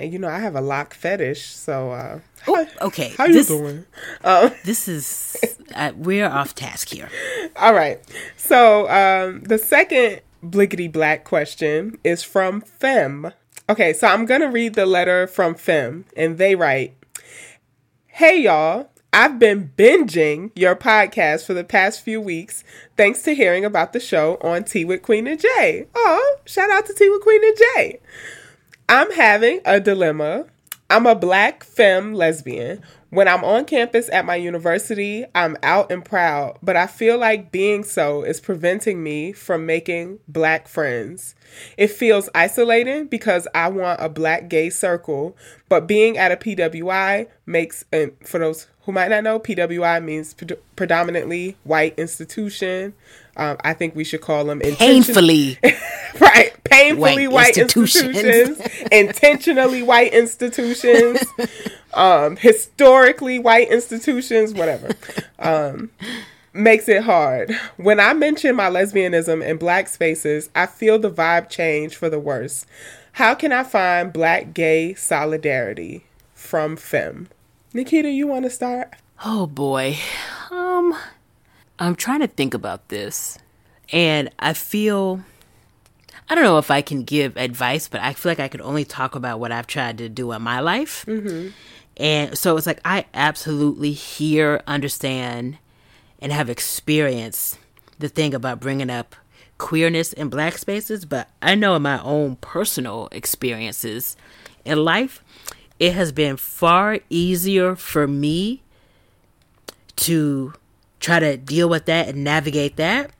and 0.00 0.12
you 0.12 0.18
know, 0.18 0.28
I 0.28 0.38
have 0.38 0.56
a 0.56 0.60
lock 0.60 0.94
fetish. 0.94 1.46
So, 1.46 1.92
uh, 1.92 2.20
how, 2.40 2.66
Okay, 2.82 3.12
how 3.16 3.26
you 3.26 3.34
this, 3.34 3.48
doing? 3.48 3.84
Uh, 4.24 4.50
this 4.64 4.88
is 4.88 5.36
uh, 5.74 5.92
we're 5.96 6.28
off 6.28 6.54
task 6.54 6.88
here. 6.88 7.08
All 7.56 7.74
right. 7.74 8.00
So 8.36 8.88
um, 8.88 9.42
the 9.42 9.58
second 9.58 10.20
blickety 10.42 10.90
black 10.90 11.24
question 11.24 11.98
is 12.02 12.22
from 12.22 12.60
Fem. 12.60 13.32
Okay, 13.68 13.92
so 13.92 14.08
I'm 14.08 14.26
gonna 14.26 14.50
read 14.50 14.74
the 14.74 14.86
letter 14.86 15.26
from 15.26 15.54
Fem, 15.54 16.04
and 16.16 16.38
they 16.38 16.54
write, 16.54 16.94
"Hey 18.06 18.42
y'all." 18.42 18.88
I've 19.12 19.40
been 19.40 19.72
binging 19.76 20.52
your 20.54 20.76
podcast 20.76 21.44
for 21.44 21.52
the 21.52 21.64
past 21.64 22.00
few 22.00 22.20
weeks 22.20 22.62
thanks 22.96 23.22
to 23.22 23.34
hearing 23.34 23.64
about 23.64 23.92
the 23.92 23.98
show 23.98 24.38
on 24.40 24.62
Tea 24.62 24.84
with 24.84 25.02
Queen 25.02 25.26
and 25.26 25.40
Jay. 25.40 25.88
Oh, 25.96 26.36
shout 26.44 26.70
out 26.70 26.86
to 26.86 26.94
Tea 26.94 27.08
with 27.10 27.20
Queen 27.22 27.42
and 27.42 27.56
Jay. 27.56 28.00
I'm 28.90 29.12
having 29.12 29.60
a 29.64 29.78
dilemma. 29.78 30.46
I'm 30.90 31.06
a 31.06 31.14
black 31.14 31.62
femme 31.62 32.12
lesbian 32.12 32.82
When 33.10 33.28
I'm 33.28 33.44
on 33.44 33.64
campus 33.64 34.10
at 34.12 34.24
my 34.24 34.34
university, 34.34 35.24
I'm 35.32 35.56
out 35.62 35.92
and 35.92 36.04
proud, 36.04 36.58
but 36.60 36.74
I 36.74 36.88
feel 36.88 37.16
like 37.16 37.52
being 37.52 37.84
so 37.84 38.24
is 38.24 38.40
preventing 38.40 39.00
me 39.00 39.32
from 39.32 39.64
making 39.64 40.18
black 40.26 40.66
friends. 40.66 41.36
It 41.76 41.92
feels 41.92 42.28
isolating 42.34 43.06
because 43.06 43.46
I 43.54 43.68
want 43.68 44.00
a 44.00 44.08
black 44.08 44.48
gay 44.48 44.70
circle, 44.70 45.36
but 45.68 45.86
being 45.86 46.18
at 46.18 46.32
a 46.32 46.36
PWI 46.36 47.28
makes, 47.46 47.84
and 47.92 48.10
for 48.24 48.40
those 48.40 48.66
who 48.82 48.90
might 48.90 49.10
not 49.10 49.22
know, 49.22 49.38
PWI 49.38 50.02
means 50.02 50.34
pre- 50.34 50.56
predominantly 50.74 51.56
white 51.62 51.96
institution. 51.96 52.94
Um, 53.36 53.56
I 53.62 53.74
think 53.74 53.94
we 53.94 54.02
should 54.02 54.20
call 54.20 54.44
them 54.46 54.60
Painfully. 54.60 55.58
right. 56.34 56.52
Painfully 56.64 57.26
White 57.28 57.32
white, 57.32 57.58
institutions. 57.58 58.16
institutions, 58.16 58.86
intentionally 58.92 59.82
white 59.82 60.12
institutions. 60.12 61.22
Um 61.94 62.36
historically 62.36 63.38
white 63.38 63.68
institutions 63.70 64.54
whatever. 64.54 64.90
Um 65.38 65.90
makes 66.52 66.88
it 66.88 67.02
hard. 67.04 67.52
When 67.76 67.98
i 68.00 68.12
mention 68.12 68.54
my 68.56 68.68
lesbianism 68.70 69.44
in 69.44 69.56
black 69.56 69.88
spaces 69.88 70.50
i 70.54 70.66
feel 70.66 70.98
the 70.98 71.10
vibe 71.10 71.48
change 71.48 71.96
for 71.96 72.08
the 72.10 72.18
worse. 72.20 72.66
How 73.12 73.34
can 73.34 73.52
i 73.52 73.62
find 73.64 74.12
black 74.12 74.54
gay 74.54 74.94
solidarity 74.94 76.04
from 76.34 76.76
fem? 76.76 77.28
Nikita 77.74 78.10
you 78.10 78.26
want 78.26 78.44
to 78.44 78.50
start? 78.50 78.94
Oh 79.24 79.46
boy. 79.46 79.96
Um 80.50 80.94
I'm 81.78 81.94
trying 81.96 82.20
to 82.20 82.26
think 82.28 82.52
about 82.54 82.88
this. 82.88 83.38
And 83.92 84.30
I 84.38 84.52
feel 84.52 85.22
I 86.30 86.36
don't 86.36 86.44
know 86.44 86.58
if 86.58 86.70
I 86.70 86.80
can 86.80 87.02
give 87.02 87.36
advice, 87.36 87.88
but 87.88 88.00
I 88.00 88.12
feel 88.12 88.30
like 88.30 88.38
I 88.38 88.46
can 88.46 88.62
only 88.62 88.84
talk 88.84 89.16
about 89.16 89.40
what 89.40 89.50
I've 89.50 89.66
tried 89.66 89.98
to 89.98 90.08
do 90.08 90.30
in 90.30 90.42
my 90.42 90.60
life. 90.60 91.04
Mm-hmm. 91.06 91.48
And 91.96 92.38
so 92.38 92.56
it's 92.56 92.68
like 92.68 92.80
I 92.84 93.06
absolutely 93.12 93.90
hear, 93.92 94.62
understand, 94.66 95.58
and 96.20 96.30
have 96.32 96.48
experienced 96.48 97.58
the 97.98 98.08
thing 98.08 98.32
about 98.32 98.60
bringing 98.60 98.90
up 98.90 99.16
queerness 99.58 100.12
in 100.12 100.28
black 100.28 100.56
spaces, 100.56 101.04
but 101.04 101.28
I 101.42 101.54
know 101.56 101.74
in 101.74 101.82
my 101.82 102.00
own 102.02 102.36
personal 102.36 103.08
experiences 103.12 104.16
in 104.64 104.84
life, 104.84 105.22
it 105.78 105.94
has 105.94 106.12
been 106.12 106.36
far 106.36 107.00
easier 107.10 107.74
for 107.74 108.06
me 108.06 108.62
to 109.96 110.54
try 111.00 111.18
to 111.18 111.36
deal 111.36 111.68
with 111.68 111.86
that 111.86 112.08
and 112.08 112.24
navigate 112.24 112.76
that. 112.76 113.10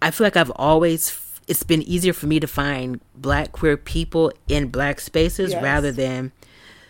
I 0.00 0.10
feel 0.10 0.26
like 0.26 0.36
I've 0.36 0.50
always 0.50 1.25
it's 1.46 1.62
been 1.62 1.82
easier 1.82 2.12
for 2.12 2.26
me 2.26 2.40
to 2.40 2.46
find 2.46 3.00
black 3.14 3.52
queer 3.52 3.76
people 3.76 4.32
in 4.48 4.68
black 4.68 5.00
spaces 5.00 5.52
Yes. 5.52 5.62
rather 5.62 5.92
than 5.92 6.32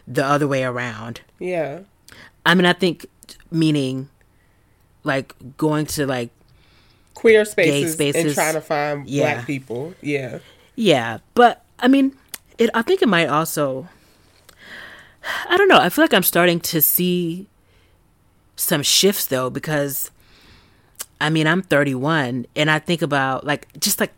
the 0.07 0.25
other 0.25 0.47
way 0.49 0.63
around. 0.65 1.21
yeah 1.39 1.81
I 2.45 2.55
mean, 2.55 2.65
I 2.67 2.73
think 2.73 3.07
meaning 3.51 4.09
like 5.05 5.35
going 5.57 5.87
to 5.87 6.07
like 6.07 6.31
queer 7.15 7.45
spaces, 7.45 7.83
and 7.85 7.93
spaces. 7.93 8.35
trying 8.35 8.55
to 8.55 8.61
find 8.61 9.09
Yeah. 9.09 9.35
black 9.35 9.47
people 9.47 9.95
yeah 10.01 10.39
yeah, 10.75 11.19
but 11.35 11.65
I 11.79 11.89
mean, 11.89 12.15
it 12.59 12.69
I 12.75 12.83
think 12.83 13.03
it 13.03 13.09
might 13.09 13.29
also 13.29 13.89
I 15.49 15.57
don't 15.57 15.69
know. 15.69 15.79
I 15.79 15.89
feel 15.89 16.05
like 16.05 16.15
I'm 16.15 16.23
starting 16.23 16.61
to 16.61 16.81
see 16.81 17.49
some 18.57 18.83
shifts 18.83 19.27
though 19.27 19.51
because 19.51 20.11
I 21.21 21.31
mean, 21.31 21.47
I'm 21.47 21.63
31 21.63 22.47
and 22.55 22.71
I 22.71 22.79
think 22.79 23.03
about 23.03 23.45
like 23.45 23.67
just 23.81 23.99
like 24.01 24.13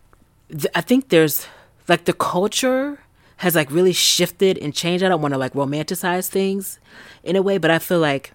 th- 0.51 0.67
I 0.75 0.81
think 0.81 1.09
there's 1.09 1.47
like 1.89 2.05
the 2.05 2.13
culture 2.13 3.01
has 3.39 3.55
like 3.55 3.71
really 3.71 3.93
shifted 3.93 4.59
and 4.59 4.75
changed. 4.75 5.05
I 5.05 5.09
don't 5.09 5.23
want 5.23 5.35
to 5.35 5.39
like 5.39 5.53
romanticize 5.55 6.29
things 6.29 6.79
in 7.23 7.37
a 7.37 7.43
way, 7.43 7.59
but 7.59 7.71
I 7.71 7.79
feel 7.79 8.01
like 8.01 8.33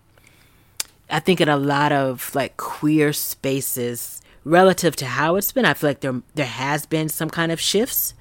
I 1.09 1.19
think 1.19 1.41
in 1.41 1.49
a 1.49 1.57
lot 1.57 1.91
of 1.91 2.33
like 2.33 2.57
queer 2.57 3.13
spaces 3.13 4.21
relative 4.45 4.95
to 4.97 5.05
how 5.05 5.35
it's 5.35 5.51
been, 5.51 5.65
I 5.65 5.73
feel 5.73 5.89
like 5.89 5.99
there 6.01 6.21
there 6.35 6.45
has 6.45 6.85
been 6.85 7.09
some 7.09 7.29
kind 7.29 7.51
of 7.51 7.59
shifts. 7.59 8.13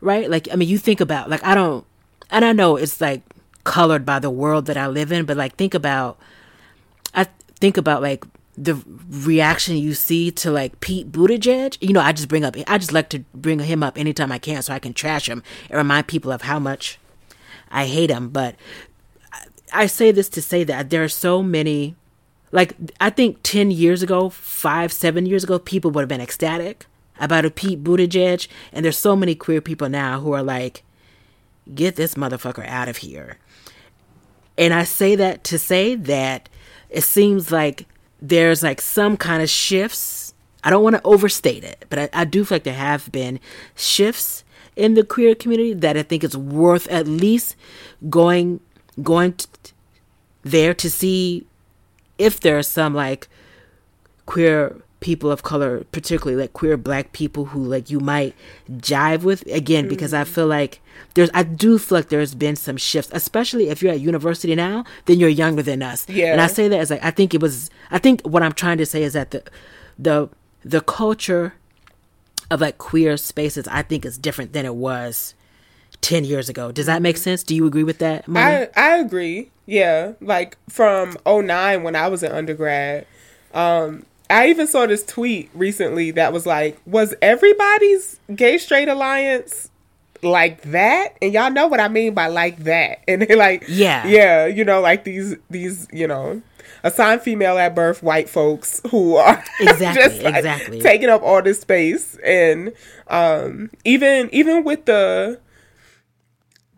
Right? 0.00 0.28
Like 0.28 0.48
I 0.52 0.56
mean, 0.56 0.68
you 0.68 0.78
think 0.78 1.00
about 1.00 1.30
like 1.30 1.42
I 1.42 1.54
don't 1.54 1.86
and 2.30 2.44
I 2.44 2.52
know 2.52 2.76
it's 2.76 3.00
like 3.00 3.22
colored 3.64 4.04
by 4.04 4.18
the 4.18 4.30
world 4.30 4.66
that 4.66 4.76
I 4.76 4.86
live 4.86 5.10
in, 5.10 5.24
but 5.24 5.36
like 5.36 5.56
think 5.56 5.72
about 5.72 6.18
I 7.14 7.26
think 7.58 7.76
about 7.76 8.02
like 8.02 8.24
the 8.56 8.80
reaction 9.08 9.76
you 9.76 9.94
see 9.94 10.30
to 10.30 10.50
like 10.50 10.80
Pete 10.80 11.10
Buttigieg. 11.10 11.76
You 11.80 11.92
know, 11.92 12.00
I 12.00 12.12
just 12.12 12.28
bring 12.28 12.44
up, 12.44 12.56
I 12.66 12.78
just 12.78 12.92
like 12.92 13.08
to 13.10 13.20
bring 13.34 13.58
him 13.58 13.82
up 13.82 13.98
anytime 13.98 14.30
I 14.30 14.38
can 14.38 14.62
so 14.62 14.72
I 14.72 14.78
can 14.78 14.94
trash 14.94 15.28
him 15.28 15.42
and 15.68 15.76
remind 15.76 16.06
people 16.06 16.30
of 16.30 16.42
how 16.42 16.58
much 16.58 16.98
I 17.70 17.86
hate 17.86 18.10
him. 18.10 18.28
But 18.28 18.54
I- 19.72 19.86
say 19.86 20.12
this 20.12 20.28
to 20.30 20.42
say 20.42 20.62
that 20.64 20.90
there 20.90 21.02
are 21.02 21.08
so 21.08 21.42
many, 21.42 21.96
like, 22.52 22.74
I 23.00 23.10
think 23.10 23.38
10 23.42 23.72
years 23.72 24.02
ago, 24.02 24.28
five, 24.28 24.92
seven 24.92 25.26
years 25.26 25.42
ago, 25.42 25.58
people 25.58 25.90
would 25.90 26.02
have 26.02 26.08
been 26.08 26.20
ecstatic 26.20 26.86
about 27.18 27.44
a 27.44 27.50
Pete 27.50 27.82
Buttigieg. 27.82 28.46
And 28.72 28.84
there's 28.84 28.98
so 28.98 29.16
many 29.16 29.34
queer 29.34 29.60
people 29.60 29.88
now 29.88 30.20
who 30.20 30.32
are 30.32 30.42
like, 30.42 30.84
get 31.74 31.96
this 31.96 32.14
motherfucker 32.14 32.66
out 32.68 32.88
of 32.88 32.98
here. 32.98 33.38
And 34.56 34.72
I 34.72 34.84
say 34.84 35.16
that 35.16 35.42
to 35.44 35.58
say 35.58 35.96
that 35.96 36.48
it 36.88 37.02
seems 37.02 37.50
like 37.50 37.86
there's 38.28 38.62
like 38.62 38.80
some 38.80 39.16
kind 39.16 39.42
of 39.42 39.50
shifts. 39.50 40.34
I 40.62 40.70
don't 40.70 40.82
want 40.82 40.96
to 40.96 41.02
overstate 41.04 41.62
it, 41.62 41.84
but 41.90 41.98
I, 41.98 42.08
I 42.12 42.24
do 42.24 42.44
feel 42.44 42.56
like 42.56 42.64
there 42.64 42.72
have 42.72 43.12
been 43.12 43.38
shifts 43.76 44.44
in 44.76 44.94
the 44.94 45.04
queer 45.04 45.34
community 45.34 45.74
that 45.74 45.96
I 45.96 46.02
think 46.02 46.24
it's 46.24 46.34
worth 46.34 46.88
at 46.88 47.06
least 47.06 47.54
going 48.08 48.60
going 49.02 49.34
there 50.42 50.72
to 50.72 50.90
see 50.90 51.46
if 52.16 52.40
there 52.40 52.56
are 52.56 52.62
some 52.62 52.94
like 52.94 53.28
queer 54.24 54.80
people 55.04 55.30
of 55.30 55.42
color, 55.42 55.84
particularly 55.92 56.40
like 56.40 56.54
queer 56.54 56.78
black 56.78 57.12
people 57.12 57.44
who 57.44 57.62
like 57.62 57.90
you 57.90 58.00
might 58.00 58.34
jive 58.70 59.22
with 59.22 59.46
again 59.48 59.86
because 59.86 60.14
I 60.14 60.24
feel 60.24 60.46
like 60.46 60.80
there's 61.12 61.28
I 61.34 61.42
do 61.42 61.78
feel 61.78 61.98
like 61.98 62.08
there's 62.08 62.34
been 62.34 62.56
some 62.56 62.78
shifts, 62.78 63.10
especially 63.12 63.68
if 63.68 63.82
you're 63.82 63.92
at 63.92 64.00
university 64.00 64.54
now, 64.54 64.82
then 65.04 65.20
you're 65.20 65.28
younger 65.28 65.62
than 65.62 65.82
us. 65.82 66.08
Yeah. 66.08 66.32
And 66.32 66.40
I 66.40 66.46
say 66.46 66.68
that 66.68 66.80
as 66.80 66.88
like 66.88 67.04
I 67.04 67.10
think 67.10 67.34
it 67.34 67.42
was 67.42 67.68
I 67.90 67.98
think 67.98 68.22
what 68.22 68.42
I'm 68.42 68.54
trying 68.54 68.78
to 68.78 68.86
say 68.86 69.02
is 69.02 69.12
that 69.12 69.30
the 69.30 69.44
the 69.98 70.30
the 70.64 70.80
culture 70.80 71.52
of 72.50 72.62
like 72.62 72.78
queer 72.78 73.18
spaces 73.18 73.68
I 73.68 73.82
think 73.82 74.06
is 74.06 74.16
different 74.16 74.54
than 74.54 74.64
it 74.64 74.74
was 74.74 75.34
10 76.00 76.24
years 76.24 76.48
ago. 76.48 76.72
Does 76.72 76.86
that 76.86 77.02
make 77.02 77.18
sense? 77.18 77.42
Do 77.42 77.54
you 77.54 77.66
agree 77.66 77.84
with 77.84 77.98
that? 77.98 78.26
Mona? 78.26 78.68
I 78.74 78.94
I 78.94 78.96
agree. 78.96 79.50
Yeah, 79.66 80.12
like 80.22 80.56
from 80.70 81.18
09 81.26 81.82
when 81.82 81.94
I 81.94 82.08
was 82.08 82.22
an 82.22 82.32
undergrad. 82.32 83.06
Um 83.52 84.06
I 84.30 84.48
even 84.48 84.66
saw 84.66 84.86
this 84.86 85.04
tweet 85.04 85.50
recently 85.54 86.10
that 86.12 86.32
was 86.32 86.46
like, 86.46 86.78
was 86.86 87.14
everybody's 87.22 88.18
gay 88.34 88.58
straight 88.58 88.88
alliance 88.88 89.70
like 90.22 90.62
that? 90.62 91.16
And 91.20 91.32
y'all 91.32 91.50
know 91.50 91.66
what 91.66 91.80
I 91.80 91.88
mean 91.88 92.14
by 92.14 92.28
like 92.28 92.58
that. 92.64 93.00
And 93.08 93.22
they 93.22 93.34
like 93.34 93.64
Yeah. 93.68 94.06
Yeah, 94.06 94.46
you 94.46 94.64
know, 94.64 94.80
like 94.80 95.04
these 95.04 95.36
these, 95.50 95.86
you 95.92 96.06
know, 96.06 96.42
assigned 96.82 97.22
female 97.22 97.58
at 97.58 97.74
birth 97.74 98.02
white 98.02 98.28
folks 98.28 98.80
who 98.90 99.16
are 99.16 99.42
Exactly, 99.60 100.22
like, 100.24 100.34
exactly. 100.36 100.80
taking 100.80 101.08
up 101.10 101.22
all 101.22 101.42
this 101.42 101.60
space 101.60 102.16
and 102.24 102.72
um 103.08 103.70
even 103.84 104.28
even 104.32 104.64
with 104.64 104.86
the 104.86 105.38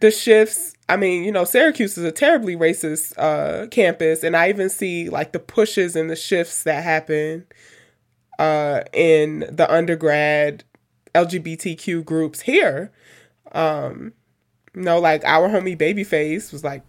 the 0.00 0.10
shifts 0.10 0.74
i 0.88 0.96
mean 0.96 1.24
you 1.24 1.32
know 1.32 1.44
syracuse 1.44 1.96
is 1.98 2.04
a 2.04 2.12
terribly 2.12 2.56
racist 2.56 3.12
uh 3.18 3.66
campus 3.68 4.22
and 4.22 4.36
i 4.36 4.48
even 4.48 4.68
see 4.68 5.08
like 5.08 5.32
the 5.32 5.38
pushes 5.38 5.96
and 5.96 6.08
the 6.10 6.16
shifts 6.16 6.62
that 6.64 6.82
happen 6.84 7.46
uh 8.38 8.82
in 8.92 9.40
the 9.50 9.66
undergrad 9.72 10.64
lgbtq 11.14 12.04
groups 12.04 12.42
here. 12.42 12.92
Um 13.52 14.12
you 14.74 14.82
know 14.82 14.98
like 15.00 15.24
our 15.24 15.48
homie 15.48 15.76
babyface 15.76 16.52
was 16.52 16.62
like 16.62 16.82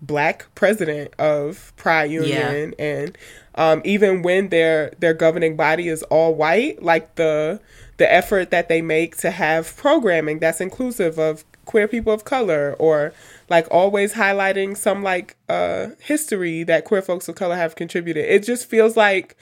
black 0.00 0.46
president 0.54 1.12
of 1.18 1.72
pride 1.76 2.10
union 2.10 2.72
and 2.78 3.18
um 3.56 3.82
even 3.84 4.22
when 4.22 4.48
their 4.48 4.90
their 5.00 5.12
governing 5.12 5.56
body 5.56 5.88
is 5.88 6.02
all 6.04 6.34
white 6.34 6.80
like 6.82 7.16
the 7.16 7.60
the 7.96 8.10
effort 8.10 8.50
that 8.50 8.68
they 8.68 8.80
make 8.80 9.16
to 9.16 9.30
have 9.30 9.76
programming 9.76 10.38
that's 10.38 10.60
inclusive 10.60 11.18
of 11.18 11.44
queer 11.68 11.86
people 11.86 12.12
of 12.14 12.24
color 12.24 12.74
or 12.78 13.12
like 13.50 13.68
always 13.70 14.14
highlighting 14.14 14.74
some 14.74 15.02
like 15.02 15.36
uh 15.50 15.88
history 16.00 16.64
that 16.64 16.84
queer 16.86 17.02
folks 17.02 17.28
of 17.28 17.34
color 17.36 17.56
have 17.56 17.76
contributed. 17.76 18.24
It 18.24 18.42
just 18.42 18.66
feels 18.66 18.96
like 18.96 19.36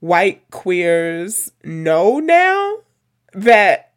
white 0.00 0.50
queers 0.50 1.52
know 1.62 2.18
now 2.20 2.78
that 3.34 3.92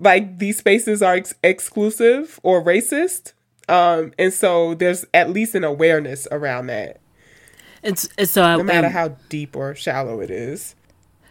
like 0.00 0.40
these 0.40 0.58
spaces 0.58 1.00
are 1.00 1.14
ex- 1.14 1.34
exclusive 1.44 2.40
or 2.42 2.60
racist. 2.60 3.32
Um 3.68 4.12
and 4.18 4.32
so 4.32 4.74
there's 4.74 5.04
at 5.14 5.30
least 5.30 5.54
an 5.54 5.62
awareness 5.62 6.26
around 6.32 6.66
that. 6.66 7.00
It's, 7.84 8.08
it's 8.18 8.32
so 8.32 8.42
I, 8.42 8.56
no 8.56 8.64
matter 8.64 8.88
um, 8.88 8.92
how 8.92 9.08
deep 9.28 9.54
or 9.54 9.76
shallow 9.76 10.18
it 10.18 10.30
is. 10.32 10.74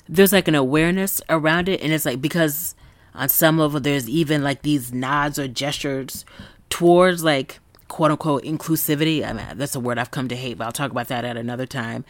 there's 0.07 0.31
like 0.31 0.47
an 0.47 0.55
awareness 0.55 1.19
around 1.27 1.67
it 1.67 1.81
and 1.81 1.91
it's 1.91 2.05
like 2.05 2.21
because 2.21 2.75
on 3.15 3.29
some 3.29 3.57
level 3.57 3.79
there's 3.79 4.09
even 4.09 4.43
like 4.43 4.61
these 4.61 4.93
nods 4.93 5.39
or 5.39 5.47
gestures 5.47 6.25
towards 6.69 7.23
like 7.23 7.59
quote 7.87 8.11
unquote 8.11 8.43
inclusivity. 8.43 9.25
I 9.25 9.33
mean, 9.33 9.45
that's 9.57 9.75
a 9.75 9.79
word 9.79 9.97
I've 9.97 10.11
come 10.11 10.27
to 10.29 10.35
hate, 10.35 10.57
but 10.57 10.65
I'll 10.65 10.71
talk 10.71 10.91
about 10.91 11.07
that 11.07 11.23
at 11.25 11.37
another 11.37 11.65
time. 11.65 12.03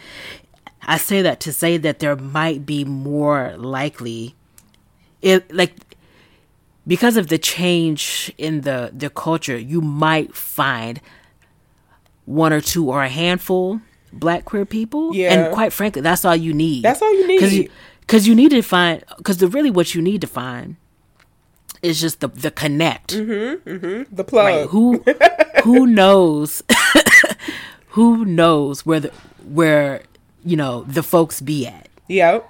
I 0.87 0.97
say 0.97 1.21
that 1.21 1.39
to 1.41 1.53
say 1.53 1.77
that 1.77 1.99
there 1.99 2.15
might 2.15 2.65
be 2.65 2.85
more 2.85 3.55
likely, 3.57 4.35
it 5.21 5.51
like 5.53 5.73
because 6.87 7.17
of 7.17 7.27
the 7.27 7.37
change 7.37 8.31
in 8.37 8.61
the 8.61 8.91
the 8.93 9.09
culture, 9.09 9.57
you 9.57 9.81
might 9.81 10.35
find 10.35 11.01
one 12.25 12.53
or 12.53 12.61
two 12.61 12.89
or 12.89 13.03
a 13.03 13.09
handful 13.09 13.81
black 14.13 14.45
queer 14.45 14.65
people. 14.65 15.13
Yeah. 15.15 15.33
and 15.33 15.53
quite 15.53 15.73
frankly, 15.73 16.01
that's 16.01 16.23
all 16.23 16.35
you 16.35 16.53
need. 16.53 16.83
That's 16.83 17.01
all 17.01 17.13
you 17.13 17.27
Because 17.27 17.51
need. 17.51 17.63
you, 17.65 17.69
'cause 18.07 18.27
you 18.27 18.35
need 18.35 18.51
to 18.51 18.61
find 18.61 19.03
because 19.17 19.37
the 19.37 19.47
really 19.47 19.71
what 19.71 19.93
you 19.95 20.01
need 20.01 20.21
to 20.21 20.27
find 20.27 20.75
is 21.85 22.01
just 22.01 22.19
the 22.19 22.27
the 22.27 22.51
connect. 22.51 23.09
the 23.09 24.25
plug. 24.27 24.45
Right. 24.45 24.67
Who 24.69 25.03
who 25.63 25.87
knows 26.01 26.63
who 27.89 28.25
knows 28.25 28.85
where 28.85 28.99
the 28.99 29.11
where 29.45 30.01
you 30.43 30.57
know 30.57 30.83
the 30.83 31.03
folks 31.03 31.41
be 31.41 31.67
at. 31.67 31.89
Yep. 32.07 32.49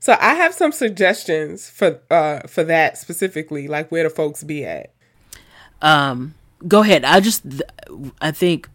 So 0.00 0.16
I 0.20 0.34
have 0.34 0.54
some 0.54 0.72
suggestions 0.72 1.68
for 1.68 2.00
uh 2.10 2.40
for 2.46 2.62
that 2.64 2.98
specifically, 2.98 3.66
like 3.66 3.90
where 3.90 4.04
the 4.04 4.10
folks 4.10 4.44
be 4.44 4.64
at. 4.64 4.92
Um 5.82 6.34
go 6.66 6.82
ahead. 6.82 7.04
I 7.04 7.20
just 7.20 7.42
I 8.20 8.30
think 8.30 8.68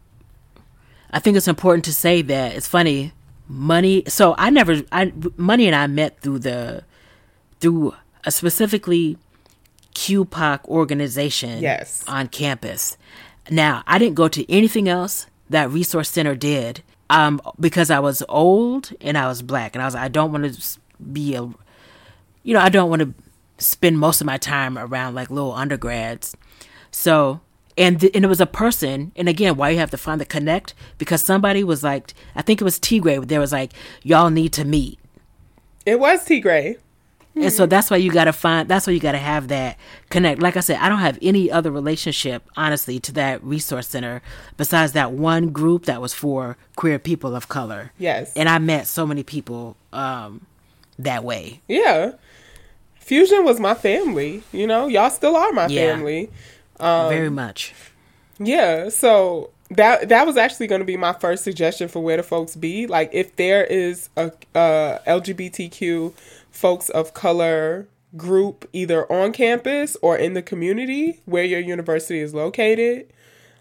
I 1.11 1.19
think 1.19 1.37
it's 1.37 1.47
important 1.47 1.85
to 1.85 1.93
say 1.93 2.21
that 2.23 2.55
it's 2.55 2.67
funny 2.67 3.13
money 3.47 4.03
so 4.07 4.33
I 4.37 4.49
never 4.49 4.81
I 4.91 5.13
money 5.37 5.67
and 5.67 5.75
I 5.75 5.85
met 5.87 6.19
through 6.21 6.39
the 6.39 6.83
through 7.59 7.93
a 8.25 8.31
specifically 8.31 9.17
QPOC 9.93 10.65
organization 10.65 11.61
Yes. 11.61 12.03
on 12.07 12.27
campus. 12.27 12.97
Now, 13.49 13.83
I 13.85 13.97
didn't 13.99 14.15
go 14.15 14.27
to 14.27 14.49
anything 14.51 14.87
else 14.87 15.27
that 15.49 15.69
resource 15.69 16.09
center 16.09 16.35
did 16.35 16.81
um, 17.09 17.41
because 17.59 17.91
I 17.91 17.99
was 17.99 18.23
old 18.29 18.91
and 19.01 19.17
I 19.17 19.27
was 19.27 19.41
black, 19.41 19.75
and 19.75 19.81
I 19.81 19.85
was 19.85 19.95
I 19.95 20.07
don't 20.07 20.31
want 20.31 20.51
to 20.51 20.79
be 21.11 21.35
a, 21.35 21.41
you 22.43 22.53
know, 22.53 22.59
I 22.59 22.69
don't 22.69 22.89
want 22.89 23.01
to 23.01 23.13
spend 23.63 23.99
most 23.99 24.19
of 24.21 24.25
my 24.25 24.37
time 24.37 24.77
around 24.77 25.13
like 25.13 25.29
little 25.29 25.51
undergrads. 25.53 26.35
So, 26.89 27.41
and 27.77 27.99
th- 27.99 28.15
and 28.15 28.23
it 28.25 28.27
was 28.27 28.41
a 28.41 28.45
person, 28.47 29.11
and 29.15 29.27
again, 29.29 29.57
why 29.57 29.69
you 29.71 29.77
have 29.79 29.91
to 29.91 29.97
find 29.97 30.19
the 30.21 30.25
connect 30.25 30.73
because 30.97 31.21
somebody 31.21 31.63
was 31.63 31.83
like, 31.83 32.13
I 32.35 32.41
think 32.41 32.61
it 32.61 32.63
was 32.63 32.79
T 32.79 32.99
Gray. 32.99 33.17
There 33.19 33.39
was 33.39 33.51
like, 33.51 33.73
y'all 34.01 34.29
need 34.29 34.53
to 34.53 34.63
meet. 34.65 34.97
It 35.85 35.99
was 35.99 36.23
T 36.23 36.39
Gray. 36.39 36.77
And 37.35 37.51
so 37.51 37.65
that's 37.65 37.89
why 37.89 37.97
you 37.97 38.11
got 38.11 38.25
to 38.25 38.33
find, 38.33 38.69
that's 38.69 38.85
why 38.85 38.93
you 38.93 38.99
got 38.99 39.13
to 39.13 39.17
have 39.17 39.47
that 39.47 39.77
connect. 40.09 40.41
Like 40.41 40.55
I 40.55 40.59
said, 40.59 40.77
I 40.77 40.87
don't 40.87 40.99
have 40.99 41.17
any 41.21 41.49
other 41.49 41.71
relationship, 41.71 42.43
honestly, 42.55 42.99
to 42.99 43.11
that 43.13 43.43
resource 43.43 43.87
center 43.87 44.21
besides 44.55 44.91
that 44.91 45.13
one 45.13 45.49
group 45.49 45.85
that 45.85 45.99
was 45.99 46.13
for 46.13 46.57
queer 46.75 46.99
people 46.99 47.35
of 47.35 47.47
color. 47.49 47.91
Yes. 47.97 48.31
And 48.35 48.47
I 48.47 48.59
met 48.59 48.85
so 48.85 49.07
many 49.07 49.23
people 49.23 49.75
um, 49.91 50.45
that 50.99 51.23
way. 51.23 51.61
Yeah. 51.67 52.11
Fusion 52.95 53.43
was 53.43 53.59
my 53.59 53.73
family, 53.73 54.43
you 54.51 54.67
know. 54.67 54.87
Y'all 54.87 55.09
still 55.09 55.35
are 55.35 55.51
my 55.51 55.67
Yeah. 55.67 55.93
family. 55.95 56.29
very 56.79 57.29
much. 57.31 57.73
Yeah, 58.39 58.89
so 58.89 59.49
that 59.69 60.09
that 60.09 60.25
was 60.27 60.37
actually 60.37 60.67
going 60.67 60.79
to 60.81 60.85
be 60.85 60.97
my 60.97 61.13
first 61.13 61.43
suggestion 61.43 61.87
for 61.87 61.99
where 62.01 62.17
the 62.17 62.23
folks 62.23 62.55
be. 62.55 62.87
Like, 62.87 63.09
if 63.13 63.35
there 63.35 63.63
is 63.63 64.09
a, 64.17 64.31
a 64.55 64.99
LGBTQ 65.07 66.13
folks 66.63 66.87
of 66.91 67.13
color 67.13 67.89
group 68.15 68.69
either 68.71 69.11
on 69.11 69.33
campus 69.33 69.97
or 70.01 70.15
in 70.15 70.33
the 70.33 70.41
community 70.41 71.19
where 71.25 71.43
your 71.43 71.59
university 71.59 72.21
is 72.21 72.33
located, 72.33 73.11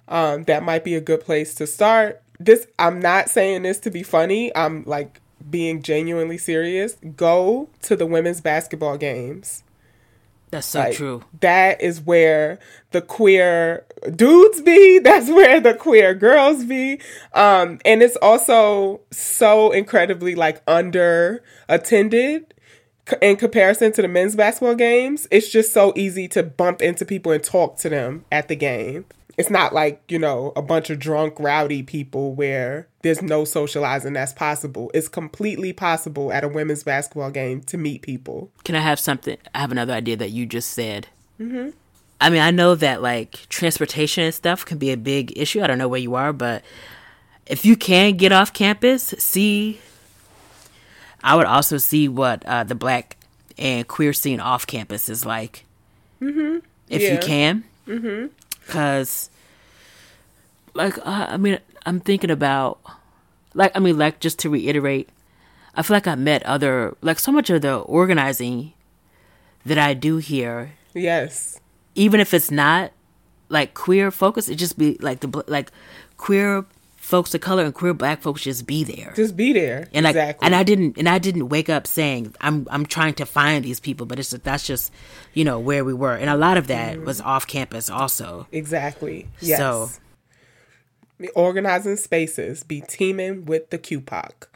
um, 0.06 0.44
that 0.44 0.62
might 0.62 0.84
be 0.84 0.94
a 0.94 1.00
good 1.00 1.20
place 1.20 1.52
to 1.56 1.66
start. 1.66 2.22
This 2.38 2.68
I'm 2.78 3.00
not 3.00 3.28
saying 3.28 3.62
this 3.64 3.80
to 3.80 3.90
be 3.90 4.04
funny. 4.04 4.54
I'm 4.54 4.84
like 4.84 5.20
being 5.50 5.82
genuinely 5.82 6.38
serious. 6.38 6.96
Go 7.16 7.70
to 7.82 7.96
the 7.96 8.06
women's 8.06 8.40
basketball 8.40 8.96
games. 8.98 9.64
That's 10.52 10.68
so 10.68 10.78
Like, 10.78 10.96
true. 10.96 11.24
That 11.40 11.82
is 11.82 12.00
where 12.00 12.60
the 12.92 13.02
queer 13.02 13.84
dudes 14.14 14.60
be. 14.60 14.98
That's 15.02 15.28
where 15.28 15.60
the 15.60 15.74
queer 15.74 16.14
girls 16.14 16.64
be. 16.66 17.00
Um, 17.32 17.80
and 17.84 18.00
it's 18.00 18.16
also 18.22 19.00
so 19.10 19.72
incredibly 19.72 20.36
like 20.36 20.62
under 20.68 21.42
attended 21.68 22.52
in 23.20 23.36
comparison 23.36 23.92
to 23.92 24.02
the 24.02 24.08
men's 24.08 24.36
basketball 24.36 24.74
games. 24.74 25.26
It's 25.30 25.50
just 25.50 25.72
so 25.72 25.92
easy 25.96 26.28
to 26.28 26.42
bump 26.42 26.82
into 26.82 27.04
people 27.04 27.32
and 27.32 27.42
talk 27.42 27.78
to 27.78 27.88
them 27.88 28.24
at 28.30 28.48
the 28.48 28.56
game. 28.56 29.06
It's 29.38 29.50
not 29.50 29.72
like, 29.72 30.02
you 30.08 30.18
know, 30.18 30.52
a 30.54 30.62
bunch 30.62 30.90
of 30.90 30.98
drunk, 30.98 31.34
rowdy 31.38 31.82
people 31.82 32.34
where 32.34 32.88
there's 33.02 33.22
no 33.22 33.44
socializing 33.44 34.12
that's 34.12 34.34
possible. 34.34 34.90
It's 34.92 35.08
completely 35.08 35.72
possible 35.72 36.32
at 36.32 36.44
a 36.44 36.48
women's 36.48 36.82
basketball 36.82 37.30
game 37.30 37.62
to 37.62 37.78
meet 37.78 38.02
people. 38.02 38.50
Can 38.64 38.74
I 38.76 38.80
have 38.80 39.00
something? 39.00 39.38
I 39.54 39.60
have 39.60 39.72
another 39.72 39.94
idea 39.94 40.16
that 40.16 40.30
you 40.30 40.44
just 40.44 40.70
said. 40.70 41.08
Mm-hmm. 41.40 41.70
I 42.20 42.30
mean, 42.30 42.42
I 42.42 42.50
know 42.50 42.74
that 42.74 43.02
like 43.02 43.48
transportation 43.48 44.24
and 44.24 44.34
stuff 44.34 44.64
can 44.64 44.78
be 44.78 44.92
a 44.92 44.96
big 44.96 45.36
issue. 45.36 45.62
I 45.62 45.66
don't 45.66 45.78
know 45.78 45.88
where 45.88 45.98
you 45.98 46.14
are, 46.14 46.32
but 46.32 46.62
if 47.46 47.64
you 47.64 47.74
can 47.74 48.16
get 48.16 48.32
off 48.32 48.52
campus, 48.52 49.14
see. 49.18 49.80
I 51.22 51.36
would 51.36 51.46
also 51.46 51.78
see 51.78 52.08
what 52.08 52.44
uh, 52.46 52.64
the 52.64 52.74
black 52.74 53.16
and 53.58 53.86
queer 53.86 54.12
scene 54.12 54.40
off 54.40 54.66
campus 54.66 55.08
is 55.08 55.24
like. 55.24 55.64
Mm-hmm. 56.20 56.58
If 56.88 57.02
Yeah. 57.02 57.12
you 57.12 57.18
can, 57.18 57.64
because, 58.66 59.30
like, 60.74 60.98
uh, 60.98 61.26
I 61.30 61.36
mean, 61.36 61.58
I'm 61.86 62.00
thinking 62.00 62.30
about, 62.30 62.78
like, 63.54 63.72
I 63.74 63.78
mean, 63.80 63.98
like, 63.98 64.20
just 64.20 64.38
to 64.40 64.50
reiterate, 64.50 65.08
I 65.74 65.82
feel 65.82 65.96
like 65.96 66.06
I 66.06 66.14
met 66.16 66.42
other 66.44 66.96
like 67.00 67.18
so 67.18 67.32
much 67.32 67.48
of 67.50 67.62
the 67.62 67.76
organizing 67.76 68.74
that 69.64 69.78
I 69.78 69.94
do 69.94 70.18
here, 70.18 70.72
Yes. 70.94 71.58
even 71.94 72.20
if 72.20 72.34
it's 72.34 72.50
not 72.50 72.92
like 73.48 73.72
queer 73.74 74.10
focus, 74.10 74.48
it 74.48 74.56
just 74.56 74.76
be 74.76 74.98
like 75.00 75.20
the 75.20 75.44
like 75.46 75.70
queer 76.18 76.66
folks 77.12 77.34
of 77.34 77.42
color 77.42 77.62
and 77.62 77.74
queer 77.74 77.92
black 77.92 78.22
folks 78.22 78.40
just 78.40 78.66
be 78.66 78.84
there. 78.84 79.12
Just 79.14 79.36
be 79.36 79.52
there. 79.52 79.86
And 79.92 80.06
exactly. 80.06 80.46
and 80.46 80.54
I 80.54 80.62
didn't, 80.62 80.96
and 80.96 81.06
I 81.06 81.18
didn't 81.18 81.50
wake 81.50 81.68
up 81.68 81.86
saying 81.86 82.34
I'm, 82.40 82.66
I'm 82.70 82.86
trying 82.86 83.12
to 83.14 83.26
find 83.26 83.62
these 83.62 83.80
people, 83.80 84.06
but 84.06 84.18
it's 84.18 84.30
that's 84.30 84.66
just, 84.66 84.90
you 85.34 85.44
know, 85.44 85.58
where 85.58 85.84
we 85.84 85.92
were, 85.92 86.14
and 86.14 86.30
a 86.30 86.36
lot 86.38 86.56
of 86.56 86.68
that 86.68 87.02
was 87.02 87.20
off 87.20 87.46
campus 87.46 87.90
also. 87.90 88.46
exactly. 88.50 89.28
Yes. 89.40 89.58
So- 89.58 89.90
organizing 91.34 91.96
spaces, 91.96 92.62
be 92.62 92.80
teaming 92.80 93.44
with 93.44 93.68
the 93.68 93.78
QPOC. 93.78 94.46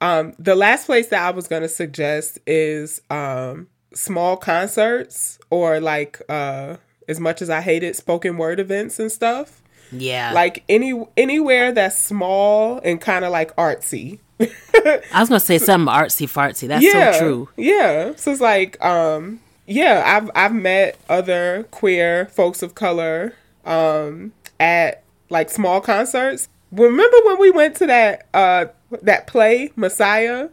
Um, 0.00 0.34
the 0.38 0.54
last 0.54 0.86
place 0.86 1.08
that 1.08 1.20
I 1.20 1.32
was 1.32 1.48
going 1.48 1.62
to 1.62 1.68
suggest 1.68 2.38
is 2.46 3.02
um, 3.10 3.66
small 3.92 4.36
concerts 4.36 5.40
or 5.50 5.80
like, 5.80 6.22
uh, 6.28 6.76
as 7.08 7.18
much 7.18 7.42
as 7.42 7.50
I 7.50 7.60
hated 7.60 7.96
spoken 7.96 8.38
word 8.38 8.60
events 8.60 9.00
and 9.00 9.10
stuff, 9.10 9.60
Yeah, 10.00 10.32
like 10.32 10.64
any 10.68 11.04
anywhere 11.16 11.72
that's 11.72 11.96
small 11.96 12.80
and 12.84 13.00
kind 13.00 13.24
of 13.24 13.32
like 13.32 13.54
artsy. 13.56 14.18
I 14.40 15.20
was 15.20 15.28
gonna 15.28 15.40
say 15.40 15.58
something 15.58 15.92
artsy 15.92 16.26
fartsy. 16.28 16.68
That's 16.68 16.84
yeah, 16.84 17.12
so 17.12 17.18
true. 17.18 17.48
Yeah. 17.56 18.12
So 18.16 18.32
it's 18.32 18.40
like, 18.40 18.82
um, 18.84 19.40
yeah, 19.66 20.02
I've 20.04 20.30
I've 20.34 20.54
met 20.54 20.98
other 21.08 21.66
queer 21.70 22.26
folks 22.26 22.62
of 22.62 22.74
color 22.74 23.34
um 23.64 24.32
at 24.60 25.02
like 25.30 25.50
small 25.50 25.80
concerts. 25.80 26.48
Remember 26.72 27.16
when 27.24 27.38
we 27.38 27.50
went 27.50 27.76
to 27.76 27.86
that 27.86 28.26
uh 28.34 28.66
that 29.02 29.26
play, 29.26 29.70
Messiah? 29.76 30.48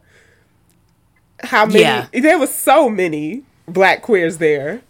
How 1.43 1.65
many 1.65 1.81
Yeah. 1.81 2.07
there 2.13 2.37
was 2.37 2.53
so 2.53 2.89
many 2.89 3.43
black 3.67 4.01
queers 4.01 4.37
there. 4.37 4.81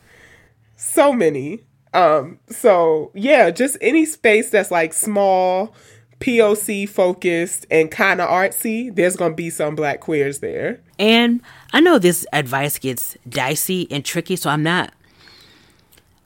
So 0.76 1.14
many. 1.14 1.62
Um, 1.94 2.40
so 2.50 3.12
yeah, 3.14 3.50
just 3.50 3.78
any 3.82 4.06
space 4.06 4.50
that's 4.50 4.72
like 4.72 4.94
small, 4.94 5.74
POC 6.20 6.88
focused 6.88 7.66
and 7.70 7.92
kind 7.92 8.22
of 8.22 8.30
artsy, 8.30 8.96
there's 8.96 9.16
gonna 9.16 9.34
be 9.34 9.50
some 9.50 9.76
black 9.76 10.00
queers 10.00 10.40
there. 10.40 10.80
And 11.00 11.42
I 11.74 11.80
know 11.80 12.00
this 12.00 12.26
advice 12.32 12.78
gets 12.78 13.18
dicey 13.28 13.88
and 13.92 14.06
tricky, 14.06 14.36
so 14.36 14.50
I'm 14.50 14.64
not. 14.64 14.94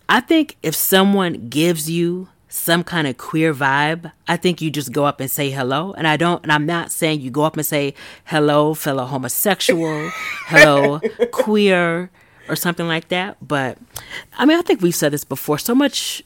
I 0.08 0.20
think 0.20 0.58
if 0.62 0.76
someone 0.76 1.50
gives 1.50 1.90
you 1.90 2.28
some 2.48 2.84
kind 2.84 3.08
of 3.08 3.18
queer 3.18 3.54
vibe, 3.54 4.12
I 4.28 4.38
think 4.38 4.62
you 4.62 4.70
just 4.70 4.92
go 4.92 5.06
up 5.06 5.20
and 5.20 5.30
say 5.30 5.50
hello. 5.50 5.94
And 5.94 6.08
I 6.08 6.16
don't, 6.16 6.42
and 6.44 6.52
I'm 6.52 6.66
not 6.66 6.92
saying 6.92 7.22
you 7.22 7.32
go 7.32 7.44
up 7.44 7.58
and 7.58 7.66
say 7.66 7.94
hello, 8.26 8.74
fellow 8.74 9.06
homosexual, 9.06 10.10
hello, 10.46 11.00
queer, 11.32 12.10
or 12.49 12.55
something 12.55 12.88
like 12.88 13.07
that. 13.09 13.38
But 13.45 13.77
I 14.38 14.45
mean, 14.45 14.57
I 14.57 14.61
think 14.61 14.81
we've 14.81 14.95
said 14.95 15.11
this 15.13 15.23
before. 15.23 15.57
So 15.57 15.73
much, 15.76 16.23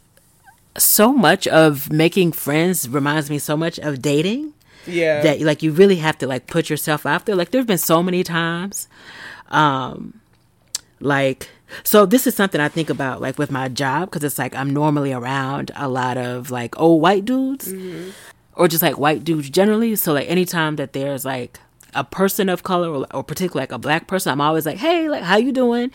so 0.78 1.14
much 1.14 1.48
of 1.48 1.92
making 1.92 2.32
friends 2.34 2.88
reminds 2.90 3.30
me 3.30 3.40
so 3.40 3.56
much 3.58 3.80
of 3.80 4.02
dating 4.02 4.54
Yeah. 4.86 5.22
that 5.22 5.42
like 5.42 5.62
you 5.64 5.72
really 5.72 5.98
have 5.98 6.18
to 6.20 6.28
like 6.28 6.48
put 6.48 6.70
yourself 6.70 7.06
out 7.06 7.26
there. 7.26 7.36
Like 7.36 7.52
there've 7.52 7.68
been 7.68 7.78
so 7.78 8.02
many 8.04 8.24
times 8.24 8.88
um 9.50 10.20
like 11.00 11.50
so 11.84 12.06
this 12.06 12.26
is 12.28 12.36
something 12.36 12.60
I 12.62 12.68
think 12.70 12.90
about 12.90 13.22
like 13.22 13.38
with 13.38 13.52
my 13.52 13.68
job 13.68 14.10
because 14.10 14.24
it's 14.24 14.38
like 14.40 14.56
I'm 14.56 14.70
normally 14.72 15.14
around 15.14 15.72
a 15.76 15.88
lot 15.88 16.18
of 16.18 16.50
like 16.52 16.80
old 16.80 17.02
white 17.02 17.26
dudes 17.26 17.74
or 18.56 18.68
just 18.68 18.82
like 18.84 18.98
white 18.98 19.24
dudes 19.24 19.50
generally. 19.50 19.96
So 19.96 20.14
like 20.14 20.30
anytime 20.30 20.76
that 20.78 20.94
there's 20.94 21.26
like 21.26 21.60
a 21.94 22.04
person 22.04 22.50
of 22.50 22.64
color 22.64 22.90
or, 22.90 23.06
or 23.14 23.24
particularly 23.24 23.64
like 23.64 23.72
a 23.72 23.78
black 23.80 24.08
person, 24.08 24.32
I'm 24.32 24.42
always 24.42 24.66
like, 24.66 24.78
hey, 24.78 25.10
like 25.10 25.24
how 25.24 25.38
you 25.38 25.52
doing? 25.52 25.92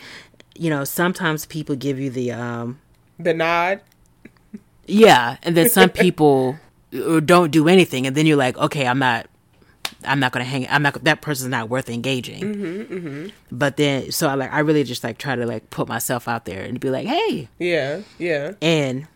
You 0.57 0.69
know, 0.69 0.83
sometimes 0.83 1.45
people 1.45 1.75
give 1.75 1.99
you 1.99 2.09
the 2.09 2.31
um 2.31 2.79
The 3.19 3.33
nod. 3.33 3.81
yeah, 4.87 5.37
and 5.43 5.55
then 5.57 5.69
some 5.69 5.89
people 6.05 6.57
uh, 6.93 7.19
don't 7.19 7.51
do 7.51 7.67
anything, 7.67 8.05
and 8.07 8.15
then 8.15 8.25
you're 8.25 8.37
like, 8.37 8.57
okay, 8.57 8.87
I'm 8.87 8.99
not, 8.99 9.27
I'm 10.05 10.19
not 10.19 10.31
gonna 10.31 10.45
hang. 10.45 10.67
I'm 10.69 10.81
not. 10.83 11.03
That 11.03 11.21
person's 11.21 11.49
not 11.49 11.69
worth 11.69 11.89
engaging. 11.89 13.31
But 13.51 13.77
then, 13.77 14.11
so 14.11 14.27
I 14.29 14.35
like, 14.35 14.53
I 14.53 14.59
really 14.59 14.83
just 14.83 15.03
like 15.03 15.17
try 15.17 15.35
to 15.35 15.45
like 15.45 15.69
put 15.69 15.87
myself 15.87 16.27
out 16.27 16.45
there 16.45 16.63
and 16.63 16.79
be 16.79 16.89
like, 16.89 17.07
hey, 17.07 17.47
Yeah, 17.59 18.01
yeah. 18.19 18.53
and 18.61 19.07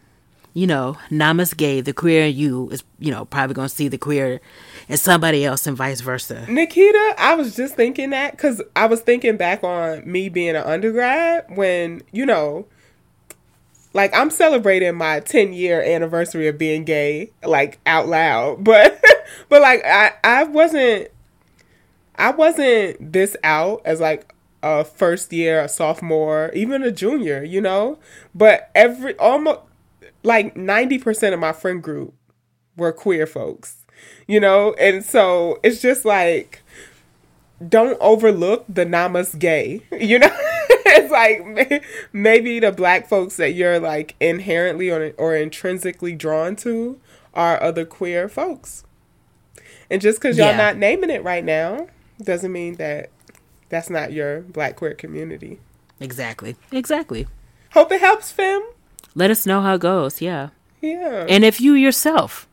you 0.54 0.68
know, 0.68 0.98
Namas 1.10 1.56
gay, 1.56 1.82
the 1.82 1.94
queer 1.94 2.26
you 2.26 2.70
is, 2.70 2.84
you 3.00 3.12
know, 3.12 3.26
probably 3.26 3.54
gonna 3.54 3.70
see 3.70 3.88
the 3.88 3.98
queer 3.98 4.42
in 4.88 4.98
somebody 4.98 5.46
else, 5.46 5.68
and 5.68 5.78
vice 5.78 6.02
versa. 6.02 6.46
Nikita, 6.50 7.16
I 7.18 7.36
was 7.36 7.56
just 7.56 7.76
thinking 7.76 8.10
that 8.12 8.32
because 8.32 8.62
I 8.76 8.88
was 8.88 9.02
thinking 9.02 9.38
back 9.38 9.64
on 9.64 10.10
me 10.10 10.30
being 10.30 10.56
an 10.56 10.64
undergrad 10.64 11.46
when, 11.56 12.02
you 12.12 12.26
know, 12.26 12.66
like 13.94 14.16
I'm 14.16 14.30
celebrating 14.30 14.96
my 14.96 15.20
10 15.20 15.54
year 15.54 15.82
anniversary 15.82 16.48
of 16.48 16.58
being 16.58 16.84
gay, 16.84 17.32
like 17.44 17.80
out 17.86 18.08
loud. 18.08 18.64
But, 18.64 19.04
but 19.48 19.62
like 19.62 19.84
I, 19.86 20.14
I 20.24 20.44
wasn't, 20.44 21.10
I 22.16 22.32
wasn't 22.32 23.14
this 23.14 23.36
out 23.44 23.82
as 23.86 24.00
like 24.00 24.34
a 24.64 24.84
first 24.84 25.32
year, 25.32 25.62
a 25.62 25.70
sophomore, 25.70 26.52
even 26.54 26.84
a 26.84 26.92
junior, 26.92 27.44
you 27.44 27.62
know? 27.62 28.00
But 28.34 28.70
every, 28.76 29.16
almost 29.18 29.62
like 30.24 30.56
90% 30.56 31.34
of 31.34 31.40
my 31.40 31.52
friend 31.54 31.82
group 31.82 32.14
were 32.76 32.92
queer 32.92 33.26
folks, 33.28 33.86
you 34.28 34.40
know? 34.40 34.74
And 34.80 35.04
so 35.04 35.60
it's 35.64 35.82
just 35.82 36.06
like, 36.06 36.62
don't 37.68 37.98
overlook 38.00 38.66
the 38.70 38.86
namas 38.86 39.38
gay, 39.38 39.82
you 40.00 40.20
know? 40.20 40.30
it's 40.92 41.12
like 41.12 41.84
maybe 42.14 42.60
the 42.60 42.72
black 42.72 43.08
folks 43.08 43.36
that 43.38 43.52
you're 43.52 43.80
like 43.80 44.16
inherently 44.20 44.90
or, 44.90 45.14
or 45.18 45.36
intrinsically 45.36 46.16
drawn 46.16 46.56
to 46.58 47.00
are 47.34 47.62
other 47.62 47.86
queer 47.86 48.28
folks. 48.30 48.84
And 49.90 50.02
just 50.02 50.20
because 50.22 50.38
y'all 50.38 50.48
Yeah. 50.52 50.58
not 50.58 50.78
naming 50.78 51.10
it 51.10 51.24
right 51.24 51.44
now 51.44 51.88
doesn't 52.22 52.52
mean 52.52 52.76
that 52.76 53.10
that's 53.70 53.90
not 53.90 54.12
your 54.14 54.42
black 54.42 54.76
queer 54.76 54.94
community. 54.94 55.60
Exactly, 56.00 56.56
exactly. 56.72 57.28
Hope 57.74 57.92
it 57.92 58.00
helps, 58.02 58.32
Fem. 58.32 58.64
Let 59.16 59.32
us 59.32 59.46
know 59.46 59.62
how 59.62 59.76
it 59.76 59.82
goes. 59.82 60.22
Yeah. 60.22 60.50
Yeah. 60.82 61.26
And 61.28 61.44
if 61.44 61.60
you 61.60 61.74
yourself 61.74 62.48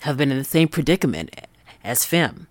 have 0.00 0.16
been 0.16 0.30
in 0.30 0.38
the 0.38 0.44
same 0.44 0.68
predicament 0.68 1.34
as 1.82 2.04
Fem, 2.04 2.46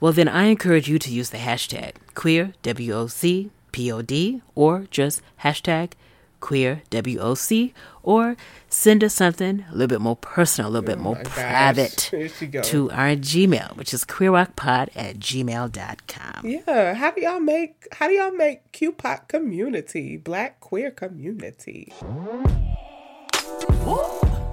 well, 0.00 0.12
then 0.12 0.28
I 0.28 0.44
encourage 0.44 0.88
you 0.88 0.98
to 0.98 1.10
use 1.12 1.30
the 1.30 1.38
hashtag 1.38 1.92
queer, 2.14 2.54
W 2.62 2.92
O 2.92 3.06
C 3.06 3.50
P 3.70 3.90
O 3.92 4.02
D, 4.02 4.42
or 4.54 4.86
just 4.90 5.22
hashtag 5.44 5.92
queer, 6.40 6.82
W 6.90 7.18
O 7.20 7.34
C, 7.34 7.72
or 8.02 8.36
send 8.68 9.04
us 9.04 9.14
something 9.14 9.64
a 9.68 9.72
little 9.72 9.86
bit 9.86 10.00
more 10.00 10.16
personal, 10.16 10.68
a 10.68 10.72
little 10.72 10.86
bit 10.86 10.98
oh 10.98 11.02
more 11.02 11.18
Oh 11.20 11.22
gosh. 11.22 11.34
private 11.34 12.00
Here 12.10 12.28
she 12.28 12.46
go. 12.46 12.62
to 12.62 12.90
our 12.90 13.10
Gmail, 13.14 13.76
which 13.76 13.94
is 13.94 14.04
queerwocpod 14.04 14.88
at 14.96 15.18
gmail.com. 15.20 16.46
Yeah, 16.46 16.94
how 16.94 17.10
do 17.12 17.20
y'all 17.20 17.38
make 17.40 17.86
how 17.92 18.08
do 18.08 18.14
y'all 18.14 18.32
make 18.32 18.72
QPOC 18.72 19.28
community, 19.28 20.16
black 20.16 20.58
queer 20.60 20.90
community? 20.90 21.92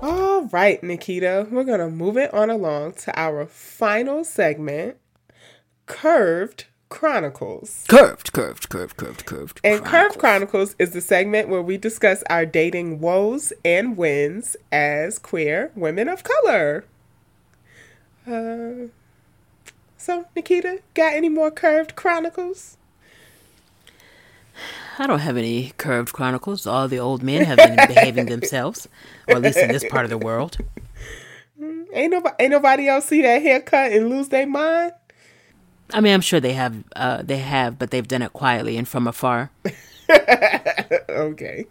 All 0.02 0.48
right, 0.52 0.82
Nikita, 0.82 1.48
we're 1.52 1.64
gonna 1.64 1.90
move 1.90 2.18
it 2.18 2.34
on 2.34 2.50
along 2.50 2.94
to 2.94 3.20
our 3.20 3.46
final 3.46 4.24
segment, 4.24 4.98
Curved 5.86 6.66
Chronicles. 6.90 7.86
Curved, 7.88 8.34
curved, 8.34 8.70
curved, 8.70 8.98
curved, 8.98 9.26
curved. 9.26 9.62
And 9.64 9.82
Chronicles. 9.82 9.92
Curved 9.92 10.20
Chronicles 10.20 10.76
is 10.80 10.92
the 10.92 11.02
segment 11.02 11.50
where 11.50 11.62
we 11.62 11.78
discuss 11.78 12.24
our 12.30 12.46
dating 12.46 13.00
woes 13.00 13.54
and 13.64 13.96
wins 13.96 14.56
as 14.72 15.20
queer 15.20 15.72
women 15.76 16.10
of 16.10 16.24
color. 16.24 16.86
Uh, 18.26 18.88
so, 19.98 20.26
Nikita, 20.36 20.80
got 20.96 21.14
any 21.14 21.30
more 21.30 21.52
Curved 21.52 21.96
Chronicles? 21.96 22.78
I 24.98 25.08
don't 25.08 25.20
have 25.20 25.38
any 25.38 25.74
curved 25.78 26.14
chronicles. 26.14 26.68
All 26.68 26.88
the 26.88 27.00
old 27.00 27.24
men 27.24 27.46
have 27.46 27.58
been 27.58 27.76
behaving 27.88 28.26
themselves, 28.30 28.88
or 29.28 29.36
at 29.36 29.42
least 29.42 29.58
in 29.58 29.72
this 29.72 29.86
part 29.90 30.04
of 30.04 30.10
the 30.10 30.18
world. 30.18 30.58
Ain't 31.92 32.12
nobody, 32.12 32.36
ain't 32.40 32.52
nobody 32.52 32.88
else 32.88 33.06
see 33.06 33.22
that 33.24 33.42
haircut 33.42 33.92
and 33.92 34.10
lose 34.10 34.30
their 34.30 34.46
mind? 34.46 34.94
I 35.92 36.02
mean, 36.02 36.14
I'm 36.14 36.22
sure 36.22 36.40
they 36.40 36.54
have, 36.54 36.84
uh, 36.96 37.24
they 37.24 37.40
have, 37.40 37.80
but 37.80 37.90
they've 37.90 38.08
done 38.08 38.22
it 38.22 38.32
quietly 38.32 38.78
and 38.78 38.88
from 38.88 39.08
afar. 39.08 39.50
Okay. 41.10 41.66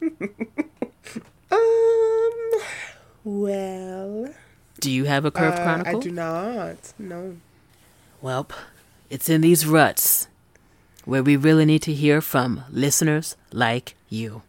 um. 1.50 2.30
Well, 3.24 4.32
Do 4.80 4.90
you 4.90 5.04
have 5.06 5.24
a 5.24 5.30
curved 5.30 5.58
uh, 5.58 5.62
chronicle? 5.62 5.98
I 5.98 6.02
do 6.02 6.10
not. 6.10 6.92
No. 6.98 7.36
Well, 8.22 8.48
it's 9.10 9.28
in 9.28 9.40
these 9.40 9.66
ruts 9.66 10.27
where 11.08 11.22
we 11.22 11.36
really 11.36 11.64
need 11.64 11.80
to 11.80 11.92
hear 11.94 12.20
from 12.20 12.62
listeners 12.70 13.34
like 13.50 13.94
you. 14.10 14.42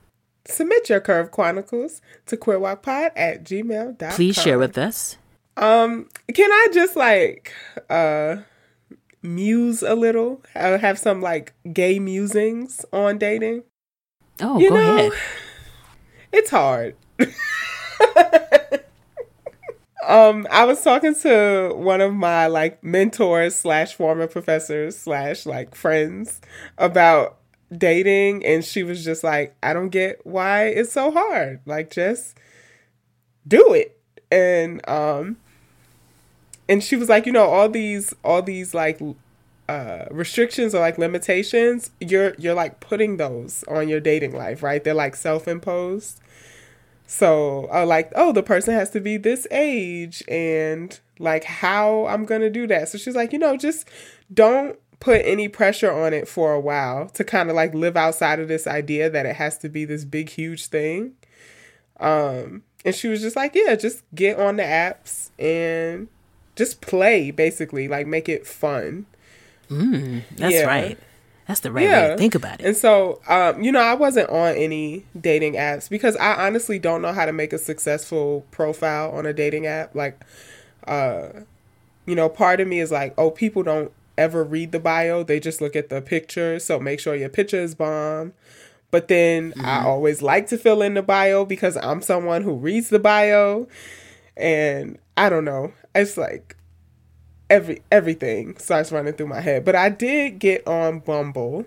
Submit 0.45 0.89
your 0.89 0.99
Curve 0.99 1.31
chronicles 1.31 2.01
to 2.25 2.35
queerwocpod 2.35 3.11
at 3.15 3.45
gmail.com. 3.45 4.11
Please 4.11 4.35
share 4.35 4.59
with 4.59 4.77
us. 4.77 5.15
Um, 5.55 6.09
can 6.33 6.51
I 6.51 6.67
just 6.73 6.95
like 6.97 7.53
uh 7.89 8.37
muse 9.21 9.83
a 9.83 9.95
little? 9.95 10.41
Uh, 10.53 10.77
have 10.77 10.99
some 10.99 11.21
like 11.21 11.53
gay 11.71 11.97
musings 11.97 12.85
on 12.91 13.17
dating? 13.17 13.63
Oh, 14.41 14.59
You 14.59 14.69
go 14.69 14.75
know, 14.75 14.95
ahead. 14.97 15.11
It's 16.33 16.49
hard. 16.49 16.95
um, 20.07 20.47
I 20.49 20.65
was 20.65 20.81
talking 20.83 21.13
to 21.15 21.73
one 21.75 22.01
of 22.01 22.13
my 22.13 22.47
like 22.47 22.83
mentors 22.83 23.55
slash 23.55 23.93
former 23.95 24.27
professors 24.27 24.97
slash 24.97 25.45
like 25.45 25.75
friends 25.75 26.39
about 26.77 27.37
dating, 27.75 28.45
and 28.45 28.63
she 28.63 28.83
was 28.83 29.03
just 29.03 29.23
like, 29.23 29.55
"I 29.61 29.73
don't 29.73 29.89
get 29.89 30.25
why 30.25 30.67
it's 30.67 30.91
so 30.91 31.11
hard. 31.11 31.59
Like, 31.65 31.89
just 31.91 32.37
do 33.47 33.73
it." 33.73 33.97
And 34.31 34.87
um, 34.87 35.37
and 36.67 36.83
she 36.83 36.95
was 36.95 37.09
like, 37.09 37.25
you 37.25 37.31
know, 37.31 37.45
all 37.45 37.69
these 37.69 38.13
all 38.23 38.41
these 38.41 38.73
like 38.73 38.99
uh, 39.67 40.05
restrictions 40.11 40.75
or 40.75 40.79
like 40.79 40.97
limitations, 40.97 41.91
you're 41.99 42.35
you're 42.37 42.53
like 42.53 42.79
putting 42.79 43.17
those 43.17 43.63
on 43.67 43.87
your 43.89 43.99
dating 43.99 44.35
life, 44.35 44.61
right? 44.63 44.83
They're 44.83 44.93
like 44.93 45.15
self-imposed. 45.15 46.19
So, 47.11 47.67
uh, 47.73 47.87
like, 47.87 48.11
oh, 48.15 48.31
the 48.31 48.43
person 48.43 48.75
has 48.75 48.91
to 48.91 48.99
be 48.99 49.17
this 49.17 49.47
age, 49.49 50.23
and 50.27 50.97
like 51.17 51.43
how 51.43 52.05
I'm 52.05 52.23
gonna 52.23 52.51
do 52.51 52.67
that. 52.67 52.87
So 52.87 52.99
she's 52.99 53.15
like, 53.15 53.33
you 53.33 53.39
know, 53.39 53.57
just 53.57 53.87
don't 54.31 54.77
put 54.99 55.21
any 55.25 55.47
pressure 55.47 55.91
on 55.91 56.13
it 56.13 56.27
for 56.27 56.53
a 56.53 56.59
while 56.59 57.09
to 57.09 57.23
kind 57.23 57.49
of 57.49 57.55
like 57.55 57.73
live 57.73 57.97
outside 57.97 58.39
of 58.39 58.47
this 58.47 58.67
idea 58.67 59.09
that 59.09 59.25
it 59.25 59.37
has 59.37 59.57
to 59.57 59.69
be 59.69 59.85
this 59.85 60.05
big, 60.05 60.29
huge 60.29 60.67
thing. 60.67 61.13
Um, 61.99 62.61
and 62.85 62.93
she 62.93 63.07
was 63.07 63.21
just 63.21 63.35
like, 63.35 63.55
yeah, 63.55 63.75
just 63.75 64.03
get 64.13 64.39
on 64.39 64.57
the 64.57 64.63
apps 64.63 65.31
and 65.39 66.09
just 66.55 66.79
play, 66.79 67.31
basically, 67.31 67.87
like 67.87 68.05
make 68.05 68.29
it 68.29 68.45
fun. 68.45 69.07
That's 69.69 70.53
Yeah. 70.53 70.65
right. 70.65 70.99
That's 71.49 71.61
the 71.61 71.71
right 71.71 71.89
way 71.89 72.09
to 72.09 72.15
think 72.15 72.35
about 72.35 72.59
it. 72.59 72.67
And 72.67 72.77
so, 72.77 73.21
um, 73.27 73.63
you 73.63 73.71
know, 73.71 73.79
I 73.79 73.95
wasn't 73.95 74.29
on 74.29 74.53
any 74.53 75.03
dating 75.19 75.55
apps 75.55 75.89
because 75.89 76.15
I 76.17 76.45
honestly 76.45 76.77
don't 76.77 77.01
know 77.01 77.11
how 77.11 77.25
to 77.25 77.33
make 77.33 77.53
a 77.53 77.57
successful 77.57 78.45
profile 78.51 79.09
on 79.09 79.25
a 79.25 79.33
dating 79.33 79.65
app. 79.65 79.95
Like, 79.95 80.23
uh, 80.87 81.29
you 82.05 82.13
know, 82.13 82.29
part 82.29 82.59
of 82.59 82.67
me 82.67 82.79
is 82.79 82.91
like, 82.91 83.15
oh, 83.17 83.31
people 83.31 83.63
don't 83.63 83.91
ever 84.15 84.43
read 84.43 84.71
the 84.71 84.79
bio; 84.79 85.23
they 85.23 85.39
just 85.39 85.59
look 85.59 85.75
at 85.75 85.89
the 85.89 86.03
picture. 86.03 86.59
So 86.59 86.79
make 86.79 86.99
sure 86.99 87.15
your 87.15 87.29
picture 87.29 87.59
is 87.59 87.73
bomb. 87.73 88.33
But 88.91 89.07
then 89.07 89.55
I 89.59 89.85
always 89.85 90.21
like 90.21 90.45
to 90.49 90.57
fill 90.57 90.83
in 90.83 90.93
the 90.93 91.01
bio 91.01 91.45
because 91.45 91.77
I'm 91.77 92.03
someone 92.03 92.43
who 92.43 92.53
reads 92.53 92.89
the 92.89 92.99
bio, 92.99 93.67
and 94.37 94.99
I 95.17 95.29
don't 95.29 95.45
know. 95.45 95.73
It's 95.95 96.15
like 96.15 96.55
every 97.49 97.81
everything 97.91 98.57
starts 98.57 98.91
running 98.91 99.13
through 99.13 99.27
my 99.27 99.41
head. 99.41 99.65
But 99.65 99.75
I 99.75 99.89
did 99.89 100.39
get 100.39 100.65
on 100.67 100.99
Bumble 100.99 101.65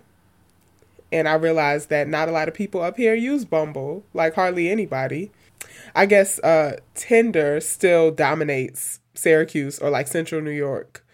and 1.10 1.28
I 1.28 1.34
realized 1.34 1.90
that 1.90 2.08
not 2.08 2.28
a 2.28 2.32
lot 2.32 2.48
of 2.48 2.54
people 2.54 2.80
up 2.80 2.96
here 2.96 3.14
use 3.14 3.44
Bumble, 3.44 4.04
like 4.14 4.34
hardly 4.34 4.70
anybody. 4.70 5.30
I 5.94 6.06
guess 6.06 6.38
uh 6.40 6.76
Tinder 6.94 7.60
still 7.60 8.10
dominates 8.10 9.00
Syracuse 9.14 9.78
or 9.78 9.90
like 9.90 10.08
Central 10.08 10.40
New 10.40 10.50
York. 10.50 11.04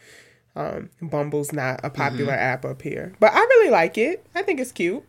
Um 0.54 0.90
Bumble's 1.00 1.52
not 1.52 1.80
a 1.82 1.90
popular 1.90 2.34
app 2.34 2.64
up 2.64 2.82
here. 2.82 3.14
But 3.18 3.32
I 3.32 3.38
really 3.38 3.70
like 3.70 3.98
it. 3.98 4.24
I 4.34 4.42
think 4.42 4.60
it's 4.60 4.72
cute. 4.72 5.04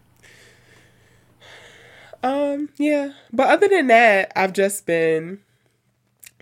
Um, 2.22 2.70
yeah. 2.78 3.14
But 3.32 3.50
other 3.50 3.68
than 3.68 3.88
that, 3.88 4.32
I've 4.36 4.54
just 4.54 4.86
been, 4.86 5.40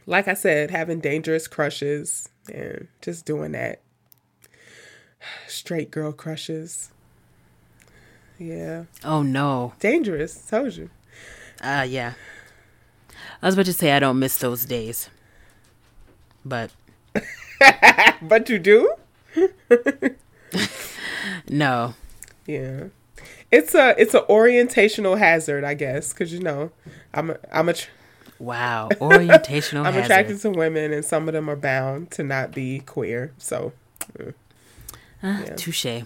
like 0.05 0.27
I 0.27 0.33
said, 0.33 0.71
having 0.71 0.99
dangerous 0.99 1.47
crushes 1.47 2.29
and 2.49 2.87
just 3.01 3.25
doing 3.25 3.51
that. 3.53 3.81
Straight 5.47 5.91
girl 5.91 6.11
crushes. 6.11 6.91
Yeah. 8.37 8.85
Oh 9.03 9.23
no. 9.23 9.73
Dangerous, 9.79 10.35
told 10.47 10.75
you. 10.75 10.89
Uh 11.61 11.85
yeah. 11.87 12.13
I 13.41 13.45
was 13.45 13.55
about 13.55 13.65
to 13.65 13.73
say 13.73 13.91
I 13.91 13.99
don't 13.99 14.19
miss 14.19 14.37
those 14.37 14.65
days. 14.65 15.09
But 16.45 16.71
But 18.21 18.49
you 18.49 18.59
do? 18.59 18.93
no. 21.49 21.93
Yeah. 22.45 22.85
It's 23.51 23.73
a 23.75 23.95
it's 23.99 24.13
a 24.13 24.21
orientational 24.21 25.17
hazard, 25.17 25.63
I 25.63 25.73
guess, 25.73 26.13
because 26.13 26.33
you 26.33 26.39
know, 26.39 26.71
I'm 27.13 27.31
a, 27.31 27.37
I'm 27.51 27.69
a 27.69 27.73
tr- 27.73 27.89
Wow. 28.39 28.89
Orientational 29.01 29.79
I'm 29.85 29.93
hazard. 29.93 30.03
attracted 30.05 30.39
to 30.41 30.49
women, 30.51 30.93
and 30.93 31.03
some 31.03 31.27
of 31.27 31.33
them 31.33 31.49
are 31.49 31.55
bound 31.55 32.11
to 32.11 32.23
not 32.23 32.51
be 32.51 32.79
queer. 32.79 33.33
So, 33.37 33.73
Uh, 35.23 35.41
Touche. 35.55 36.03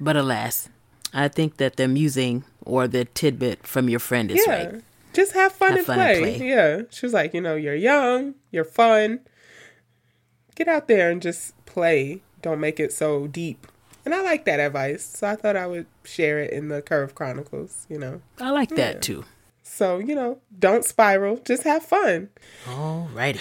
But 0.00 0.16
alas, 0.16 0.68
I 1.14 1.28
think 1.28 1.58
that 1.58 1.76
the 1.76 1.86
musing 1.86 2.44
or 2.64 2.88
the 2.88 3.04
tidbit 3.04 3.66
from 3.66 3.88
your 3.88 4.00
friend 4.00 4.30
is 4.30 4.42
yeah, 4.46 4.52
right. 4.66 4.82
just 5.12 5.32
have 5.32 5.52
fun, 5.52 5.70
Have 5.70 5.78
and, 5.78 5.86
fun 5.86 5.98
and 6.00 6.18
play. 6.18 6.36
play. 6.38 6.48
Yeah, 6.48 6.82
she 6.90 7.06
was 7.06 7.12
like, 7.12 7.32
you 7.34 7.40
know, 7.40 7.54
you're 7.54 7.74
young, 7.76 8.34
you're 8.50 8.64
fun. 8.64 9.20
Get 10.56 10.66
out 10.68 10.88
there 10.88 11.10
and 11.10 11.22
just 11.22 11.54
play. 11.64 12.22
Don't 12.42 12.60
make 12.60 12.80
it 12.80 12.92
so 12.92 13.26
deep. 13.28 13.66
And 14.04 14.12
I 14.14 14.22
like 14.22 14.44
that 14.46 14.58
advice, 14.58 15.04
so 15.04 15.28
I 15.28 15.36
thought 15.36 15.56
I 15.56 15.66
would 15.68 15.86
share 16.02 16.40
it 16.40 16.50
in 16.50 16.68
the 16.68 16.82
Curve 16.82 17.14
Chronicles. 17.14 17.86
You 17.88 17.98
know, 18.00 18.20
I 18.40 18.50
like 18.50 18.70
that 18.70 19.00
too. 19.00 19.24
So 19.74 19.98
you 19.98 20.14
know, 20.14 20.38
don't 20.58 20.84
spiral. 20.84 21.38
Just 21.38 21.62
have 21.62 21.82
fun. 21.82 22.28
All 22.68 23.08
righty. 23.12 23.40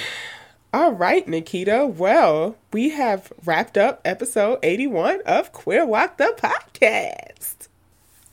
All 0.73 0.93
right, 0.93 1.27
Nikita. 1.27 1.85
Well, 1.85 2.55
we 2.71 2.91
have 2.91 3.33
wrapped 3.43 3.77
up 3.77 3.99
episode 4.05 4.59
81 4.63 5.21
of 5.25 5.51
Queer 5.51 5.85
WOC 5.85 6.15
the 6.15 6.33
podcast. 6.37 7.67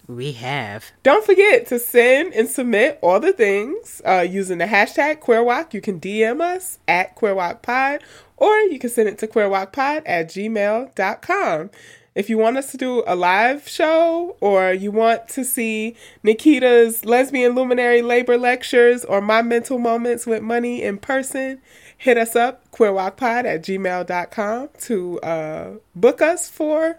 We 0.08 0.32
have. 0.32 0.92
Don't 1.02 1.26
forget 1.26 1.66
to 1.66 1.78
send 1.78 2.32
and 2.32 2.48
submit 2.48 2.98
all 3.02 3.20
the 3.20 3.32
things 3.32 4.00
uh, 4.06 4.26
using 4.28 4.56
the 4.56 4.64
hashtag 4.64 5.20
QueerWOC. 5.20 5.74
You 5.74 5.82
can 5.82 6.00
DM 6.00 6.40
us 6.40 6.78
at 6.88 7.14
QueerWOCPod 7.14 8.00
or 8.38 8.58
you 8.60 8.78
can 8.78 8.88
send 8.88 9.10
it 9.10 9.18
to 9.18 9.26
QueerWOCPod 9.26 10.02
at 10.06 10.28
gmail.com. 10.28 11.70
If 12.18 12.28
you 12.28 12.36
want 12.36 12.56
us 12.56 12.72
to 12.72 12.76
do 12.76 13.04
a 13.06 13.14
live 13.14 13.68
show 13.68 14.36
or 14.40 14.72
you 14.72 14.90
want 14.90 15.28
to 15.28 15.44
see 15.44 15.94
Nikita's 16.24 17.04
lesbian 17.04 17.54
luminary 17.54 18.02
labor 18.02 18.36
lectures 18.36 19.04
or 19.04 19.20
my 19.20 19.40
mental 19.40 19.78
moments 19.78 20.26
with 20.26 20.42
money 20.42 20.82
in 20.82 20.98
person, 20.98 21.60
hit 21.96 22.18
us 22.18 22.34
up, 22.34 22.68
queerwocpod 22.72 23.44
at 23.44 23.62
gmail.com 23.62 24.68
to 24.80 25.20
uh, 25.20 25.70
book 25.94 26.20
us 26.20 26.50
for 26.50 26.98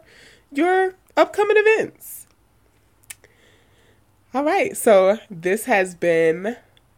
your 0.54 0.96
upcoming 1.18 1.58
events. 1.60 2.26
All 4.34 4.46
right, 4.46 4.78
so 4.78 5.18
this 5.30 5.66
has 5.66 5.96
been 5.96 6.56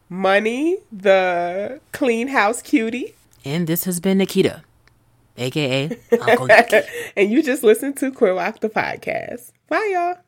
Money, 0.09 0.77
the 0.91 1.81
clean 1.91 2.27
house 2.27 2.61
cutie, 2.61 3.15
And 3.43 3.65
this 3.65 3.85
has 3.85 3.99
been 3.99 4.19
Nikita, 4.19 4.61
aka 5.41 5.97
Uncle 6.21 6.47
and 7.17 7.31
you 7.31 7.43
just 7.43 7.63
listened 7.63 7.97
to 7.97 8.11
Queer 8.11 8.33
WOC 8.33 8.59
the 8.59 8.69
podcast. 8.69 9.51
Bye, 9.67 9.89
y'all. 9.91 10.21